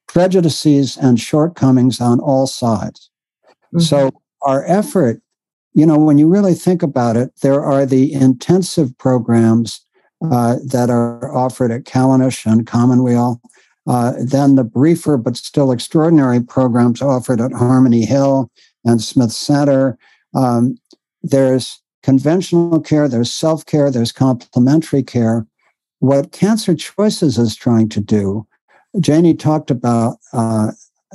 prejudices 0.09 0.97
and 0.97 1.21
shortcomings 1.21 2.01
on 2.01 2.21
all 2.21 2.47
sides. 2.47 3.11
Mm-hmm. 3.75 3.81
So, 3.81 4.11
our 4.43 4.65
effort, 4.67 5.21
you 5.75 5.87
know, 5.87 5.99
when 5.99 6.19
you 6.19 6.29
really 6.29 6.55
think 6.55 6.83
about 6.83 7.17
it, 7.17 7.31
there 7.43 7.63
are 7.63 7.87
the 7.87 8.13
intensive 8.13 8.97
programs 8.99 9.84
uh, 10.33 10.57
that 10.65 10.91
are 10.91 11.35
offered 11.35 11.71
at 11.71 11.85
Callanish 11.85 12.51
and 12.51 12.67
Commonweal. 12.67 13.41
Uh, 13.87 14.15
then 14.19 14.55
the 14.55 14.65
briefer 14.65 15.17
but 15.17 15.37
still 15.37 15.71
extraordinary 15.71 16.41
programs 16.41 17.03
offered 17.03 17.41
at 17.41 17.53
Harmony 17.53 18.05
Hill 18.05 18.51
and 18.85 19.03
Smith 19.03 19.33
Center. 19.33 19.99
Um, 20.35 20.79
there's 21.23 21.81
conventional 22.03 22.81
care, 22.81 23.09
there's 23.09 23.33
self 23.33 23.67
care, 23.67 23.91
there's 23.91 24.13
complementary 24.13 25.03
care. 25.03 25.47
What 25.99 26.33
Cancer 26.33 26.75
Choices 26.75 27.39
is 27.39 27.57
trying 27.57 27.89
to 27.91 28.01
do, 28.01 28.47
Janie 29.01 29.35
talked 29.35 29.71
about, 29.71 30.19
uh, 30.33 30.73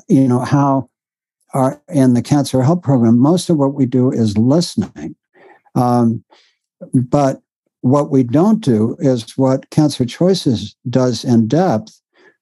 you 0.07 0.27
know, 0.27 0.40
how 0.40 0.90
our, 1.53 1.81
in 1.90 2.14
the 2.14 2.22
Cancer 2.22 2.61
Help 2.61 2.84
Program, 2.84 3.18
most 3.18 3.49
of 3.49 3.57
what 3.57 3.73
we 3.73 3.86
do 3.86 4.11
is 4.11 4.38
listening. 4.38 5.15
Um, 5.76 6.23
but 6.94 7.41
what 7.81 8.11
we 8.11 8.23
don't 8.23 8.64
do 8.64 8.95
is 8.99 9.38
what 9.38 9.69
Cancer 9.69 10.06
Choices 10.06 10.76
does 10.89 11.23
in 11.23 11.47
depth, 11.47 11.99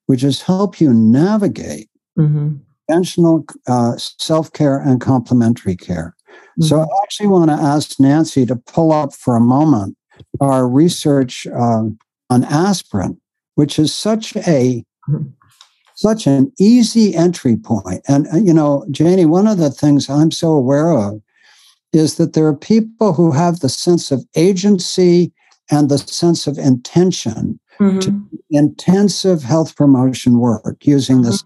which 0.07 0.23
is 0.23 0.41
help 0.41 0.81
you 0.81 0.93
navigate 0.93 1.89
mm-hmm. 2.18 2.55
conventional 2.88 3.45
uh, 3.68 3.95
self 3.97 4.51
care 4.53 4.80
and 4.80 4.99
complementary 4.99 5.76
care. 5.76 6.15
Mm-hmm. 6.30 6.64
So 6.64 6.81
I 6.81 6.88
actually 7.03 7.27
want 7.27 7.49
to 7.49 7.55
ask 7.55 7.99
Nancy 7.99 8.45
to 8.45 8.55
pull 8.55 8.91
up 8.91 9.14
for 9.14 9.35
a 9.35 9.41
moment 9.41 9.97
our 10.41 10.68
research 10.68 11.45
uh, 11.47 11.84
on 12.30 12.43
aspirin, 12.45 13.19
which 13.55 13.77
is 13.77 13.93
such 13.93 14.35
a 14.35 14.84
mm-hmm. 15.09 15.23
such 15.95 16.26
an 16.26 16.51
easy 16.59 17.15
entry 17.15 17.55
point. 17.55 18.01
And 18.07 18.27
uh, 18.34 18.38
you 18.38 18.53
know, 18.53 18.85
Janie, 18.89 19.26
one 19.26 19.47
of 19.47 19.57
the 19.59 19.69
things 19.69 20.09
I'm 20.09 20.31
so 20.31 20.51
aware 20.51 20.91
of 20.91 21.22
is 21.93 22.15
that 22.15 22.34
there 22.34 22.45
are 22.45 22.55
people 22.55 23.14
who 23.14 23.31
have 23.31 23.59
the 23.59 23.69
sense 23.69 24.11
of 24.11 24.26
agency 24.35 25.31
and 25.72 25.89
the 25.89 25.97
sense 25.97 26.47
of 26.47 26.57
intention 26.57 27.59
mm-hmm. 27.80 27.99
to 27.99 28.30
intensive 28.49 29.43
health 29.43 29.76
promotion 29.76 30.39
work 30.39 30.76
using 30.81 31.18
mm-hmm. 31.18 31.26
this 31.26 31.43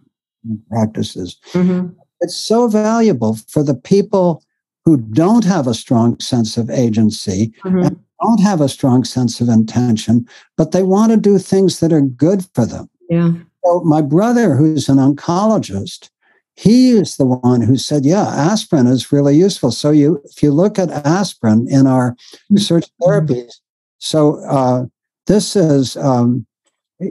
practices. 0.70 1.38
Mm-hmm. 1.54 1.90
It's 2.22 2.38
so 2.38 2.68
valuable 2.68 3.38
for 3.48 3.64
the 3.64 3.76
people 3.76 4.44
who 4.86 4.98
don't 4.98 5.46
have 5.46 5.68
a 5.68 5.74
strong 5.74 6.20
sense 6.20 6.58
of 6.58 6.70
agency 6.70 7.54
mm-hmm. 7.64 7.80
and 7.80 8.00
don't 8.22 8.42
have 8.42 8.62
a 8.62 8.70
strong 8.70 9.04
sense 9.04 9.42
of 9.42 9.50
intention, 9.50 10.28
but 10.58 10.72
they 10.72 10.84
want 10.84 11.12
to 11.12 11.18
do 11.18 11.38
things 11.38 11.80
that 11.80 11.94
are 11.94 12.02
good 12.02 12.46
for 12.54 12.66
them. 12.66 12.90
Yeah. 13.10 13.34
So 13.64 13.82
my 13.82 14.02
brother, 14.02 14.56
who's 14.56 14.90
an 14.90 14.98
oncologist, 14.98 16.10
he 16.56 16.92
is 16.92 17.18
the 17.18 17.26
one 17.26 17.62
who 17.62 17.78
said, 17.78 18.06
"Yeah, 18.06 18.28
aspirin 18.28 18.88
is 18.88 19.12
really 19.12 19.36
useful." 19.36 19.72
So 19.72 19.92
you, 19.92 20.22
if 20.26 20.44
you 20.44 20.52
look 20.52 20.78
at 20.78 20.90
aspirin 20.90 21.68
in 21.70 21.88
our 21.88 22.16
research 22.50 22.86
mm-hmm. 23.02 23.10
therapies, 23.10 23.54
so 24.00 24.44
uh, 24.46 24.86
this 25.28 25.56
is, 25.56 25.96
um, 25.98 26.46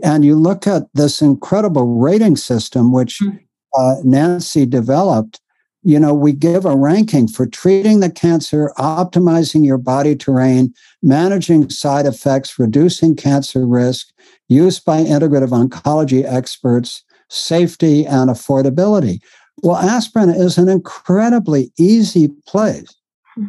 and 0.03 0.25
you 0.25 0.37
look 0.37 0.67
at 0.67 0.85
this 0.95 1.23
incredible 1.23 1.99
rating 1.99 2.37
system 2.37 2.93
which 2.93 3.19
hmm. 3.19 3.37
uh, 3.77 3.97
Nancy 4.05 4.67
developed. 4.67 5.41
You 5.83 5.99
know, 5.99 6.13
we 6.13 6.33
give 6.33 6.67
a 6.67 6.77
ranking 6.77 7.27
for 7.27 7.47
treating 7.47 8.01
the 8.01 8.11
cancer, 8.11 8.71
optimizing 8.77 9.65
your 9.65 9.79
body 9.79 10.15
terrain, 10.15 10.75
managing 11.03 11.71
side 11.71 12.05
effects, 12.05 12.59
reducing 12.59 13.17
cancer 13.17 13.67
risk, 13.67 14.13
use 14.49 14.79
by 14.79 15.03
integrative 15.03 15.49
oncology 15.49 16.23
experts, 16.23 17.03
safety, 17.31 18.05
and 18.05 18.29
affordability. 18.29 19.21
Well, 19.63 19.77
aspirin 19.77 20.31
is 20.31 20.59
an 20.59 20.69
incredibly 20.69 21.73
easy 21.79 22.29
place 22.47 22.95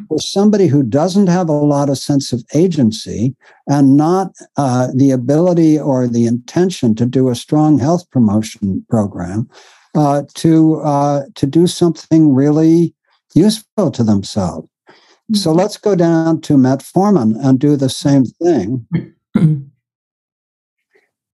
for 0.08 0.20
somebody 0.20 0.68
who 0.68 0.84
doesn't 0.84 1.28
have 1.28 1.49
a 1.49 1.53
lot 1.53 1.90
of 1.90 1.98
sense 1.98 2.32
of 2.32 2.44
agency 2.53 3.36
and 3.68 3.98
not 3.98 4.32
uh, 4.58 4.88
the 4.95 5.12
ability 5.12 5.80
or 5.80 6.08
the 6.08 6.26
intention 6.26 6.95
to 6.95 7.06
do 7.06 7.30
a 7.30 7.36
strong 7.36 7.80
health 7.80 8.10
promotion 8.12 8.86
program 8.90 9.49
uh, 9.95 10.24
to 10.36 10.76
uh, 10.82 11.24
to 11.36 11.45
do 11.45 11.68
something 11.68 12.34
really 12.34 12.94
useful 13.34 13.91
to 13.91 14.03
themselves. 14.03 14.68
Mm-hmm. 14.88 15.36
So 15.36 15.52
let's 15.52 15.78
go 15.78 15.95
down 15.95 16.41
to 16.41 16.53
metformin 16.53 17.36
and 17.44 17.60
do 17.60 17.76
the 17.76 17.90
same 17.90 18.26
thing. 18.26 18.88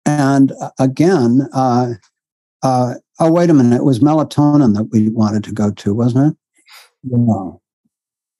and 0.06 0.52
uh, 0.62 0.70
again, 0.80 1.50
uh, 2.66 2.96
oh 3.20 3.32
wait 3.32 3.52
a 3.52 3.54
minute, 3.54 3.78
it 3.78 3.84
was 3.84 4.00
melatonin 4.00 4.74
that 4.74 4.90
we 4.92 5.10
wanted 5.10 5.44
to 5.44 5.52
go 5.52 5.72
to, 5.72 5.94
wasn't 5.94 6.34
it? 6.34 6.38
Yeah. 7.04 7.52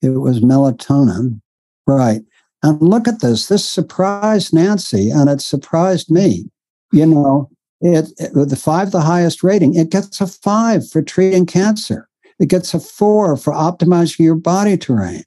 It 0.02 0.18
was 0.18 0.40
melatonin. 0.40 1.40
Right. 1.86 2.22
And 2.62 2.82
look 2.82 3.06
at 3.06 3.20
this. 3.20 3.46
This 3.46 3.64
surprised 3.64 4.52
Nancy 4.52 5.10
and 5.10 5.30
it 5.30 5.40
surprised 5.40 6.10
me. 6.10 6.50
You 6.92 7.06
know, 7.06 7.50
it, 7.80 8.08
it 8.18 8.34
with 8.34 8.50
the 8.50 8.56
five, 8.56 8.90
the 8.90 9.02
highest 9.02 9.44
rating, 9.44 9.76
it 9.76 9.90
gets 9.90 10.20
a 10.20 10.26
five 10.26 10.88
for 10.88 11.02
treating 11.02 11.46
cancer. 11.46 12.08
It 12.40 12.48
gets 12.48 12.74
a 12.74 12.80
four 12.80 13.36
for 13.36 13.52
optimizing 13.52 14.18
your 14.18 14.34
body 14.34 14.76
terrain. 14.76 15.22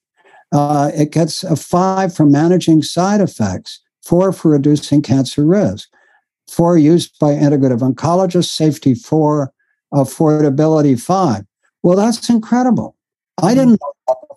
Uh, 0.51 0.91
it 0.93 1.11
gets 1.11 1.43
a 1.43 1.55
five 1.55 2.13
for 2.13 2.25
managing 2.25 2.81
side 2.81 3.21
effects, 3.21 3.79
four 4.03 4.33
for 4.33 4.51
reducing 4.51 5.01
cancer 5.01 5.45
risk, 5.45 5.87
four 6.49 6.77
used 6.77 7.17
by 7.19 7.31
integrative 7.31 7.79
oncologists, 7.79 8.49
safety 8.49 8.93
four, 8.93 9.53
affordability 9.93 10.99
five. 11.01 11.43
Well, 11.83 11.95
that's 11.95 12.29
incredible. 12.29 12.95
I 13.41 13.53
didn't 13.53 13.79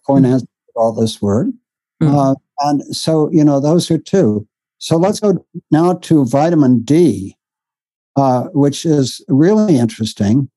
know 0.08 0.16
Nancy 0.16 0.46
all 0.74 0.92
this 0.92 1.20
word. 1.20 1.52
Mm-hmm. 2.02 2.14
Uh, 2.14 2.34
and 2.60 2.96
so, 2.96 3.30
you 3.32 3.44
know, 3.44 3.60
those 3.60 3.90
are 3.90 3.98
two. 3.98 4.46
So 4.78 4.96
let's 4.96 5.20
go 5.20 5.44
now 5.70 5.94
to 5.94 6.24
vitamin 6.24 6.82
D, 6.82 7.36
uh, 8.16 8.44
which 8.52 8.84
is 8.84 9.24
really 9.28 9.76
interesting. 9.76 10.50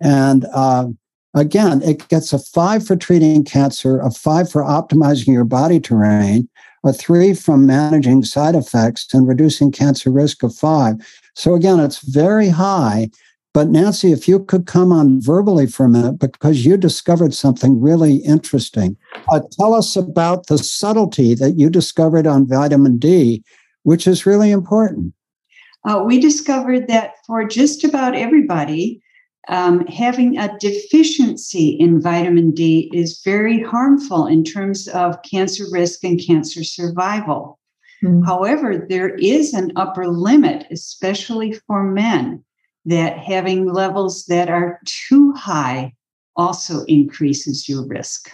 And 0.00 0.46
uh, 0.54 0.88
again, 1.34 1.82
it 1.82 2.08
gets 2.08 2.32
a 2.32 2.38
five 2.38 2.86
for 2.86 2.96
treating 2.96 3.44
cancer, 3.44 4.00
a 4.00 4.10
five 4.10 4.50
for 4.50 4.62
optimizing 4.62 5.28
your 5.28 5.44
body 5.44 5.80
terrain, 5.80 6.48
a 6.84 6.92
three 6.92 7.34
from 7.34 7.66
managing 7.66 8.24
side 8.24 8.54
effects 8.54 9.12
and 9.12 9.28
reducing 9.28 9.70
cancer 9.70 10.10
risk 10.10 10.42
of 10.42 10.54
five. 10.54 10.96
So 11.34 11.54
again, 11.54 11.80
it's 11.80 12.00
very 12.00 12.48
high. 12.48 13.10
But 13.52 13.68
Nancy, 13.68 14.12
if 14.12 14.28
you 14.28 14.44
could 14.44 14.66
come 14.66 14.92
on 14.92 15.20
verbally 15.20 15.66
for 15.66 15.84
a 15.84 15.88
minute, 15.88 16.20
because 16.20 16.64
you 16.64 16.76
discovered 16.76 17.34
something 17.34 17.80
really 17.80 18.16
interesting. 18.18 18.96
Uh, 19.30 19.40
tell 19.58 19.74
us 19.74 19.96
about 19.96 20.46
the 20.46 20.56
subtlety 20.56 21.34
that 21.34 21.58
you 21.58 21.68
discovered 21.68 22.28
on 22.28 22.46
vitamin 22.46 22.98
D, 22.98 23.42
which 23.82 24.06
is 24.06 24.24
really 24.24 24.52
important. 24.52 25.14
Uh, 25.84 26.02
we 26.06 26.20
discovered 26.20 26.86
that 26.88 27.14
for 27.26 27.44
just 27.44 27.82
about 27.82 28.14
everybody, 28.14 29.02
um, 29.50 29.84
having 29.86 30.38
a 30.38 30.56
deficiency 30.58 31.70
in 31.70 32.00
vitamin 32.00 32.52
D 32.52 32.90
is 32.94 33.20
very 33.24 33.60
harmful 33.62 34.26
in 34.26 34.44
terms 34.44 34.88
of 34.88 35.20
cancer 35.22 35.64
risk 35.70 36.04
and 36.04 36.20
cancer 36.24 36.62
survival. 36.64 37.58
Mm. 38.02 38.24
However, 38.24 38.86
there 38.88 39.10
is 39.16 39.52
an 39.52 39.72
upper 39.76 40.06
limit, 40.06 40.66
especially 40.70 41.52
for 41.66 41.82
men 41.82 42.42
that 42.86 43.18
having 43.18 43.66
levels 43.66 44.24
that 44.26 44.48
are 44.48 44.80
too 44.86 45.32
high 45.32 45.94
also 46.36 46.84
increases 46.84 47.68
your 47.68 47.86
risk. 47.86 48.30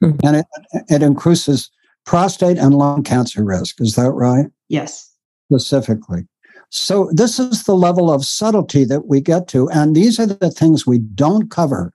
Hmm. 0.00 0.16
And 0.22 0.36
it, 0.36 0.46
it 0.88 1.02
increases 1.02 1.70
prostate 2.04 2.58
and 2.58 2.74
lung 2.74 3.02
cancer 3.02 3.44
risk. 3.44 3.80
Is 3.80 3.94
that 3.94 4.10
right? 4.10 4.46
Yes. 4.68 5.10
Specifically. 5.50 6.26
So, 6.70 7.10
this 7.12 7.38
is 7.38 7.64
the 7.64 7.74
level 7.74 8.12
of 8.12 8.24
subtlety 8.24 8.84
that 8.84 9.06
we 9.06 9.20
get 9.20 9.48
to. 9.48 9.68
And 9.70 9.94
these 9.94 10.18
are 10.20 10.26
the 10.26 10.50
things 10.50 10.86
we 10.86 10.98
don't 10.98 11.50
cover 11.50 11.92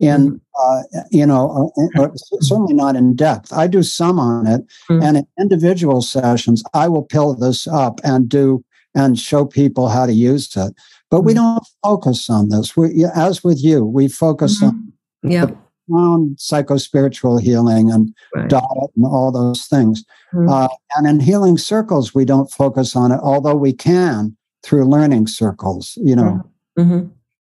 in, 0.00 0.28
hmm. 0.28 0.36
uh, 0.60 0.82
you 1.10 1.26
know, 1.26 1.72
uh, 1.96 2.02
uh, 2.02 2.08
certainly 2.40 2.74
not 2.74 2.94
in 2.94 3.16
depth. 3.16 3.52
I 3.52 3.66
do 3.66 3.82
some 3.82 4.18
on 4.18 4.46
it. 4.46 4.62
Mm-hmm. 4.90 5.02
And 5.02 5.16
in 5.18 5.26
individual 5.40 6.02
sessions, 6.02 6.62
I 6.74 6.88
will 6.88 7.02
pill 7.02 7.34
this 7.34 7.66
up 7.66 8.00
and 8.04 8.28
do 8.28 8.64
and 8.94 9.18
show 9.18 9.44
people 9.44 9.88
how 9.88 10.06
to 10.06 10.12
use 10.12 10.54
it. 10.56 10.74
But 11.10 11.22
we 11.22 11.32
mm-hmm. 11.32 11.54
don't 11.54 11.66
focus 11.82 12.28
on 12.28 12.48
this. 12.48 12.76
We, 12.76 13.04
as 13.14 13.42
with 13.42 13.62
you, 13.62 13.84
we 13.84 14.08
focus 14.08 14.58
mm-hmm. 14.58 14.66
on 14.66 14.92
yeah. 15.22 15.46
On 15.90 16.36
psychospiritual 16.38 17.40
healing 17.40 17.90
and 17.90 18.14
right. 18.34 18.48
diet 18.48 18.90
and 18.96 19.04
all 19.04 19.32
those 19.32 19.66
things. 19.66 20.04
Mm-hmm. 20.34 20.48
Uh, 20.48 20.68
and 20.96 21.06
in 21.06 21.20
healing 21.20 21.58
circles, 21.58 22.14
we 22.14 22.24
don't 22.24 22.50
focus 22.50 22.94
on 22.96 23.12
it, 23.12 23.20
although 23.22 23.54
we 23.54 23.72
can 23.72 24.36
through 24.62 24.88
learning 24.88 25.26
circles. 25.26 25.98
You 26.02 26.16
know, 26.16 26.42
mm-hmm. 26.78 26.94
mm-hmm. 26.94 27.08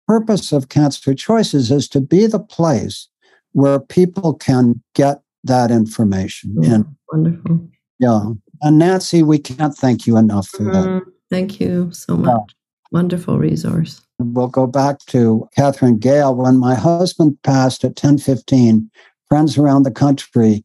purpose 0.07 0.51
of 0.51 0.69
Cancer 0.69 1.13
Choices 1.13 1.71
is 1.71 1.87
to 1.89 2.01
be 2.01 2.27
the 2.27 2.39
place 2.39 3.07
where 3.51 3.79
people 3.79 4.33
can 4.33 4.81
get 4.95 5.21
that 5.43 5.71
information. 5.71 6.55
Mm, 6.55 6.73
and 6.73 6.85
wonderful. 7.11 7.67
Yeah. 7.99 8.31
And 8.61 8.79
Nancy, 8.79 9.23
we 9.23 9.39
can't 9.39 9.75
thank 9.75 10.07
you 10.07 10.17
enough 10.17 10.47
for 10.47 10.63
that. 10.63 10.85
Mm-hmm. 10.85 11.09
Thank 11.29 11.59
you 11.59 11.91
so 11.91 12.15
much. 12.15 12.27
Yeah. 12.27 12.55
Wonderful 12.91 13.39
resource. 13.39 14.02
We'll 14.19 14.47
go 14.47 14.67
back 14.67 14.99
to 15.07 15.47
Catherine 15.55 15.97
Gale. 15.97 16.35
When 16.35 16.57
my 16.57 16.75
husband 16.75 17.37
passed 17.43 17.83
at 17.83 17.89
1015, 17.89 18.89
friends 19.27 19.57
around 19.57 19.83
the 19.83 19.91
country 19.91 20.63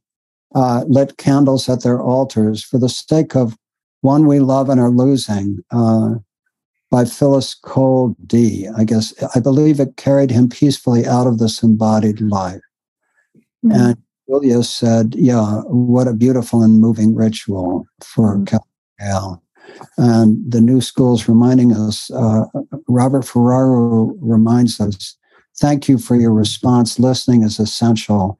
uh, 0.54 0.84
lit 0.86 1.16
candles 1.18 1.68
at 1.68 1.82
their 1.82 2.00
altars 2.00 2.62
for 2.62 2.78
the 2.78 2.88
sake 2.88 3.34
of 3.34 3.56
one 4.00 4.26
we 4.26 4.40
love 4.40 4.68
and 4.68 4.80
are 4.80 4.90
losing 4.90 5.58
uh, 5.70 6.14
by 6.90 7.04
Phyllis 7.04 7.54
Cole 7.54 8.16
D. 8.26 8.68
I 8.76 8.84
guess, 8.84 9.12
I 9.34 9.40
believe 9.40 9.80
it 9.80 9.96
carried 9.96 10.30
him 10.30 10.48
peacefully 10.48 11.06
out 11.06 11.26
of 11.26 11.38
this 11.38 11.62
embodied 11.62 12.20
life. 12.20 12.60
Mm-hmm. 13.64 13.72
And 13.72 13.96
Julia 14.28 14.62
said, 14.62 15.14
Yeah, 15.16 15.62
what 15.66 16.06
a 16.06 16.12
beautiful 16.12 16.62
and 16.62 16.80
moving 16.80 17.14
ritual 17.14 17.86
for 18.02 18.36
mm-hmm. 18.36 18.56
And 19.96 20.38
the 20.50 20.60
new 20.60 20.80
schools 20.80 21.28
reminding 21.28 21.72
us. 21.72 22.10
Uh, 22.10 22.44
Robert 22.88 23.24
Ferraro 23.24 24.14
reminds 24.20 24.80
us, 24.80 25.16
"Thank 25.58 25.88
you 25.88 25.98
for 25.98 26.16
your 26.16 26.32
response. 26.32 26.98
Listening 26.98 27.42
is 27.42 27.58
essential." 27.58 28.38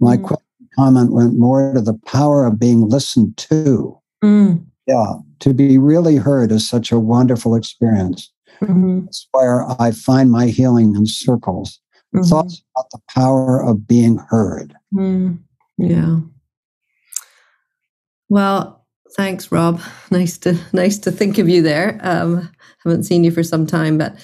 My 0.00 0.16
mm. 0.16 0.36
comment 0.76 1.12
went 1.12 1.38
more 1.38 1.72
to 1.74 1.80
the 1.80 1.98
power 2.06 2.46
of 2.46 2.58
being 2.58 2.88
listened 2.88 3.36
to. 3.38 3.98
Mm. 4.22 4.64
Yeah, 4.86 5.14
to 5.40 5.52
be 5.52 5.78
really 5.78 6.16
heard 6.16 6.52
is 6.52 6.68
such 6.68 6.92
a 6.92 7.00
wonderful 7.00 7.54
experience. 7.54 8.32
Mm-hmm. 8.60 9.04
That's 9.04 9.28
where 9.32 9.66
I 9.80 9.90
find 9.90 10.30
my 10.30 10.46
healing 10.46 10.94
in 10.94 11.06
circles. 11.06 11.80
Mm-hmm. 12.14 12.28
Thoughts 12.28 12.62
about 12.74 12.90
the 12.90 13.00
power 13.08 13.62
of 13.62 13.86
being 13.86 14.18
heard. 14.30 14.74
Mm. 14.94 15.38
Yeah. 15.76 16.20
Well, 18.28 18.85
Thanks, 19.14 19.50
Rob. 19.52 19.80
Nice 20.10 20.38
to 20.38 20.56
nice 20.72 20.98
to 20.98 21.10
think 21.10 21.38
of 21.38 21.48
you 21.48 21.62
there. 21.62 21.98
Um, 22.02 22.48
haven't 22.84 23.02
seen 23.02 23.24
you 23.24 23.32
for 23.32 23.42
some 23.42 23.66
time, 23.66 23.98
but 23.98 24.14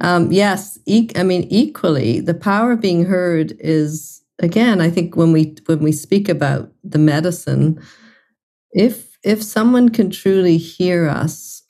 um, 0.00 0.32
yes, 0.32 0.78
e- 0.84 1.10
I 1.14 1.22
mean 1.22 1.44
equally, 1.48 2.18
the 2.20 2.34
power 2.34 2.72
of 2.72 2.80
being 2.80 3.04
heard 3.04 3.52
is 3.60 4.20
again. 4.40 4.80
I 4.80 4.90
think 4.90 5.14
when 5.16 5.32
we 5.32 5.54
when 5.66 5.78
we 5.78 5.92
speak 5.92 6.28
about 6.28 6.72
the 6.82 6.98
medicine, 6.98 7.80
if 8.72 9.16
if 9.22 9.42
someone 9.42 9.90
can 9.90 10.10
truly 10.10 10.56
hear 10.58 11.08
us, 11.08 11.62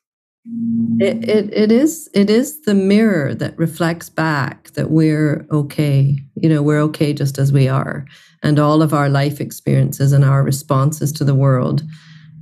it, 1.01 1.29
it 1.29 1.53
it 1.53 1.71
is 1.73 2.09
it 2.15 2.31
is 2.31 2.63
the 2.63 2.75
mirror 2.75 3.35
that 3.35 3.59
reflects 3.59 4.09
back 4.09 4.71
that 4.73 4.91
we're 4.91 5.47
okay. 5.51 6.19
You 6.37 6.49
know, 6.49 6.63
we're 6.63 6.81
okay 6.83 7.13
just 7.13 7.39
as 7.39 7.53
we 7.53 7.69
are, 7.69 8.07
and 8.43 8.59
all 8.59 8.83
of 8.83 8.95
our 8.95 9.11
life 9.11 9.41
experiences 9.41 10.13
and 10.13 10.25
our 10.25 10.43
responses 10.43 11.13
to 11.13 11.25
the 11.25 11.35
world 11.35 11.83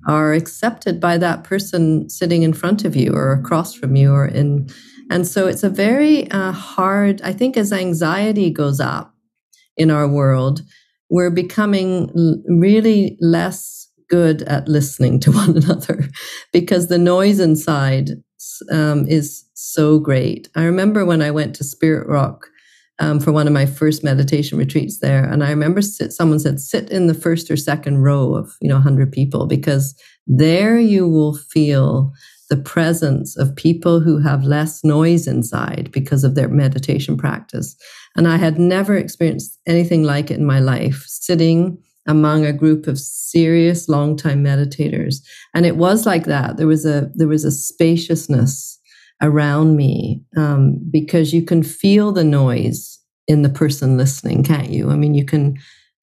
are 0.07 0.33
accepted 0.33 1.01
by 1.01 1.19
that 1.19 1.45
person 1.45 2.09
sitting 2.09 2.43
in 2.43 2.53
front 2.53 2.85
of 2.85 2.95
you 2.95 3.13
or 3.13 3.33
across 3.33 3.75
from 3.75 3.97
you 3.97 4.13
or 4.13 4.27
in 4.27 4.69
and 5.11 5.27
so 5.27 5.47
it's 5.47 5.63
a 5.63 5.71
very 5.71 6.31
uh, 6.31 6.53
hard 6.53 7.21
i 7.23 7.33
think 7.33 7.57
as 7.57 7.73
anxiety 7.73 8.51
goes 8.51 8.81
up 8.81 9.15
in 9.77 9.91
our 9.91 10.09
world 10.09 10.63
we're 11.11 11.31
becoming 11.31 12.11
l- 12.17 12.43
really 12.49 13.17
less 13.21 13.89
good 14.09 14.43
at 14.43 14.69
listening 14.69 15.19
to 15.21 15.33
one 15.33 15.57
another 15.57 16.09
because 16.53 16.89
the 16.89 16.99
noise 16.99 17.41
inside 17.41 18.11
um, 18.71 19.07
is 19.09 19.45
so 19.55 19.99
great. 19.99 20.49
I 20.55 20.65
remember 20.65 21.05
when 21.05 21.23
i 21.23 21.31
went 21.31 21.55
to 21.57 21.65
spirit 21.65 22.07
rock 22.09 22.49
um, 22.99 23.21
for 23.21 23.33
one 23.33 23.47
of 23.47 23.53
my 23.53 23.67
first 23.67 24.03
meditation 24.03 24.59
retreats 24.59 25.01
there. 25.01 25.25
And 25.25 25.45
I 25.45 25.51
remember 25.51 25.83
sit, 25.83 26.13
someone 26.13 26.39
said, 26.39 26.61
sit 26.61 26.91
in 26.91 27.07
the 27.07 27.15
first 27.15 27.51
or 27.51 27.57
second 27.57 28.03
row 28.03 28.35
of, 28.35 28.57
you 28.61 28.69
know, 28.69 28.77
100 28.77 29.13
people, 29.13 29.47
because 29.47 29.95
there 30.27 30.79
you 30.79 31.09
will 31.09 31.35
feel 31.35 32.13
the 32.49 32.57
presence 32.57 33.37
of 33.37 33.57
people 33.57 34.01
who 34.01 34.19
have 34.19 34.45
less 34.45 34.85
noise 34.85 35.27
inside 35.27 35.91
because 35.93 36.25
of 36.25 36.35
their 36.35 36.49
meditation 36.49 37.17
practice. 37.17 37.77
And 38.17 38.29
I 38.29 38.37
had 38.37 38.59
never 38.59 38.97
experienced 38.97 39.59
anything 39.67 40.05
like 40.05 40.31
it 40.31 40.39
in 40.39 40.47
my 40.47 40.61
life, 40.61 41.05
sitting 41.07 41.79
among 42.07 42.47
a 42.47 42.53
group 42.53 42.87
of 42.87 43.01
serious 43.01 43.89
long-time 43.89 44.45
meditators. 44.45 45.17
And 45.55 45.67
it 45.67 45.77
was 45.77 46.07
like 46.07 46.25
that. 46.27 46.57
There 46.57 46.69
was 46.69 46.87
a 46.87 47.11
there 47.15 47.29
was 47.29 47.45
a 47.45 47.51
spaciousness 47.51 48.76
around 49.23 49.77
me 49.77 50.23
um, 50.37 50.79
because 50.91 51.33
you 51.33 51.43
can 51.43 51.63
feel 51.63 52.13
the 52.13 52.25
noise 52.25 53.01
in 53.29 53.43
the 53.43 53.49
person 53.49 53.97
listening 53.97 54.43
can't 54.43 54.71
you? 54.71 54.91
I 54.91 54.97
mean 54.97 55.15
you 55.15 55.25
can 55.25 55.59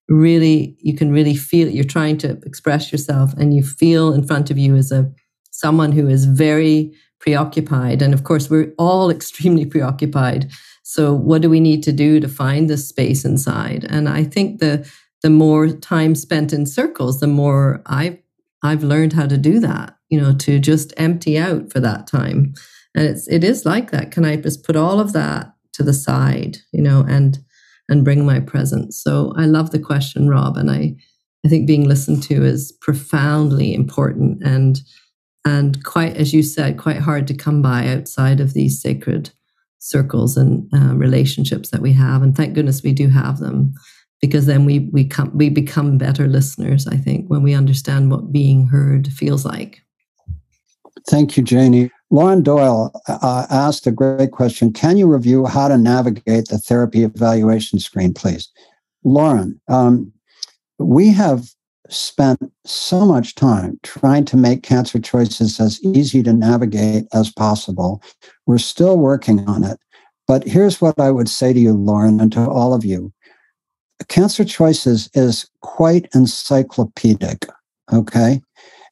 really 0.10 0.76
you 0.80 0.96
can 0.96 1.12
really 1.12 1.36
feel 1.36 1.70
you're 1.70 1.84
trying 1.84 2.18
to 2.18 2.32
express 2.46 2.92
yourself 2.92 3.34
and 3.34 3.54
you 3.54 3.64
feel 3.64 4.14
in 4.14 4.26
front 4.26 4.52
of 4.52 4.58
you 4.58 4.76
as 4.76 4.92
a 4.92 5.12
someone 5.52 5.92
who 5.92 6.08
is 6.08 6.26
very 6.26 6.94
preoccupied. 7.20 8.02
And 8.02 8.14
of 8.14 8.24
course 8.24 8.50
we're 8.50 8.74
all 8.78 9.10
extremely 9.18 9.66
preoccupied. 9.66 10.52
So 10.84 11.14
what 11.14 11.42
do 11.42 11.50
we 11.50 11.60
need 11.60 11.84
to 11.84 11.94
do 11.94 12.20
to 12.20 12.28
find 12.28 12.70
the 12.70 12.78
space 12.78 13.24
inside? 13.26 13.86
And 13.90 14.10
i 14.10 14.24
think 14.24 14.60
the 14.60 14.90
the 15.22 15.30
more 15.30 15.70
time 15.70 16.16
spent 16.16 16.52
in 16.52 16.66
circles 16.66 17.22
the 17.22 17.28
more 17.28 17.82
i've 17.86 18.18
I've 18.64 18.84
learned 18.84 19.14
how 19.14 19.28
to 19.28 19.38
do 19.38 19.60
that, 19.60 19.98
you 20.10 20.20
know, 20.20 20.34
to 20.38 20.58
just 20.58 20.94
empty 20.98 21.38
out 21.38 21.72
for 21.72 21.82
that 21.82 22.08
time. 22.08 22.54
And 22.96 23.08
it's 23.08 23.28
it 23.28 23.44
is 23.44 23.66
like 23.66 23.92
that. 23.92 24.12
Can 24.12 24.26
I 24.26 24.36
just 24.36 24.64
put 24.64 24.76
all 24.76 25.00
of 25.00 25.14
that 25.14 25.54
to 25.74 25.84
the 25.84 25.94
side, 25.94 26.58
you 26.72 26.82
know, 26.82 27.06
and 27.08 27.40
and 27.90 28.06
bring 28.06 28.26
my 28.26 28.40
presence? 28.40 29.02
So 29.02 29.34
I 29.36 29.46
love 29.46 29.72
the 29.72 29.80
question, 29.80 30.30
Rob, 30.30 30.58
and 30.58 30.70
I 30.70 30.96
I 31.46 31.50
think 31.50 31.68
being 31.68 31.88
listened 31.88 32.24
to 32.24 32.44
is 32.44 32.72
profoundly 32.82 33.74
important 33.74 34.44
and 34.44 34.80
and 35.46 35.84
quite 35.84 36.16
as 36.18 36.34
you 36.34 36.44
said, 36.44 36.78
quite 36.78 37.00
hard 37.00 37.28
to 37.28 37.34
come 37.34 37.62
by 37.62 37.88
outside 37.88 38.40
of 38.40 38.54
these 38.54 38.82
sacred 38.82 39.32
circles 39.80 40.38
and 40.38 40.70
uh, 40.74 40.96
relationships 40.96 41.70
that 41.70 41.82
we 41.82 41.92
have. 41.92 42.22
And 42.22 42.36
thank 42.36 42.54
goodness 42.54 42.84
we 42.84 42.94
do 42.94 43.10
have 43.10 43.40
them 43.40 43.74
because 44.24 44.46
then 44.46 44.64
we 44.64 44.80
we 44.94 45.04
come 45.04 45.30
we 45.38 45.50
become 45.50 45.98
better 45.98 46.28
listeners 46.30 46.88
i 46.88 46.96
think 46.96 47.28
when 47.28 47.44
we 47.44 47.54
understand 47.54 48.10
what 48.10 48.32
being 48.32 48.66
heard 48.68 49.06
feels 49.10 49.44
like 49.46 49.82
thank 51.10 51.36
you 51.36 51.44
janie 51.44 51.92
lauren 52.14 52.44
doyle 52.44 52.92
uh, 53.08 53.48
asked 53.50 53.88
a 53.88 53.92
great 53.92 54.32
question. 54.32 54.72
Can 54.72 54.98
you 54.98 55.08
review 55.08 55.46
how 55.46 55.68
to 55.68 55.78
navigate 55.78 56.48
the 56.48 56.60
therapy 56.60 57.04
evaluation 57.04 57.80
screen 57.80 58.14
please? 58.14 58.50
Lauren 59.04 59.60
um, 59.68 60.14
we 60.78 61.10
have 61.10 61.50
spent 61.90 62.40
so 62.66 63.06
much 63.06 63.36
time 63.36 63.80
trying 63.84 64.26
to 64.26 64.38
make 64.38 64.64
cancer 64.64 65.00
choices 65.00 65.60
as 65.60 65.84
easy 65.84 66.24
to 66.24 66.32
navigate 66.32 67.06
as 67.14 67.32
possible. 67.32 68.02
We're 68.46 68.58
still 68.58 68.98
working 68.98 69.48
on 69.48 69.64
it. 69.64 69.80
But 70.28 70.48
here's 70.48 70.80
what 70.80 71.00
i 71.00 71.12
would 71.12 71.30
say 71.30 71.52
to 71.52 71.60
you 71.60 71.74
lauren 71.74 72.22
and 72.22 72.32
to 72.34 72.48
all 72.48 72.74
of 72.74 72.86
you. 72.86 73.12
Cancer 74.08 74.44
Choices 74.44 75.10
is 75.14 75.50
quite 75.62 76.08
encyclopedic, 76.14 77.48
okay? 77.92 78.42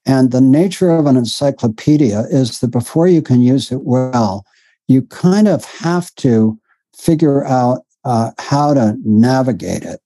And 0.06 0.32
the 0.32 0.42
nature 0.42 0.90
of 0.90 1.06
an 1.06 1.18
encyclopedia 1.18 2.22
is 2.30 2.60
that 2.60 2.70
before 2.70 3.08
you 3.08 3.22
can 3.22 3.42
use 3.42 3.72
it 3.72 3.84
well, 3.84 4.46
you 4.88 5.04
kind 5.04 5.48
of 5.48 5.64
have 5.66 6.14
to 6.16 6.60
figure 6.98 7.46
out 7.46 7.82
uh, 8.04 8.32
how 8.40 8.74
to 8.74 8.98
navigate 9.04 9.84
it. 9.84 10.00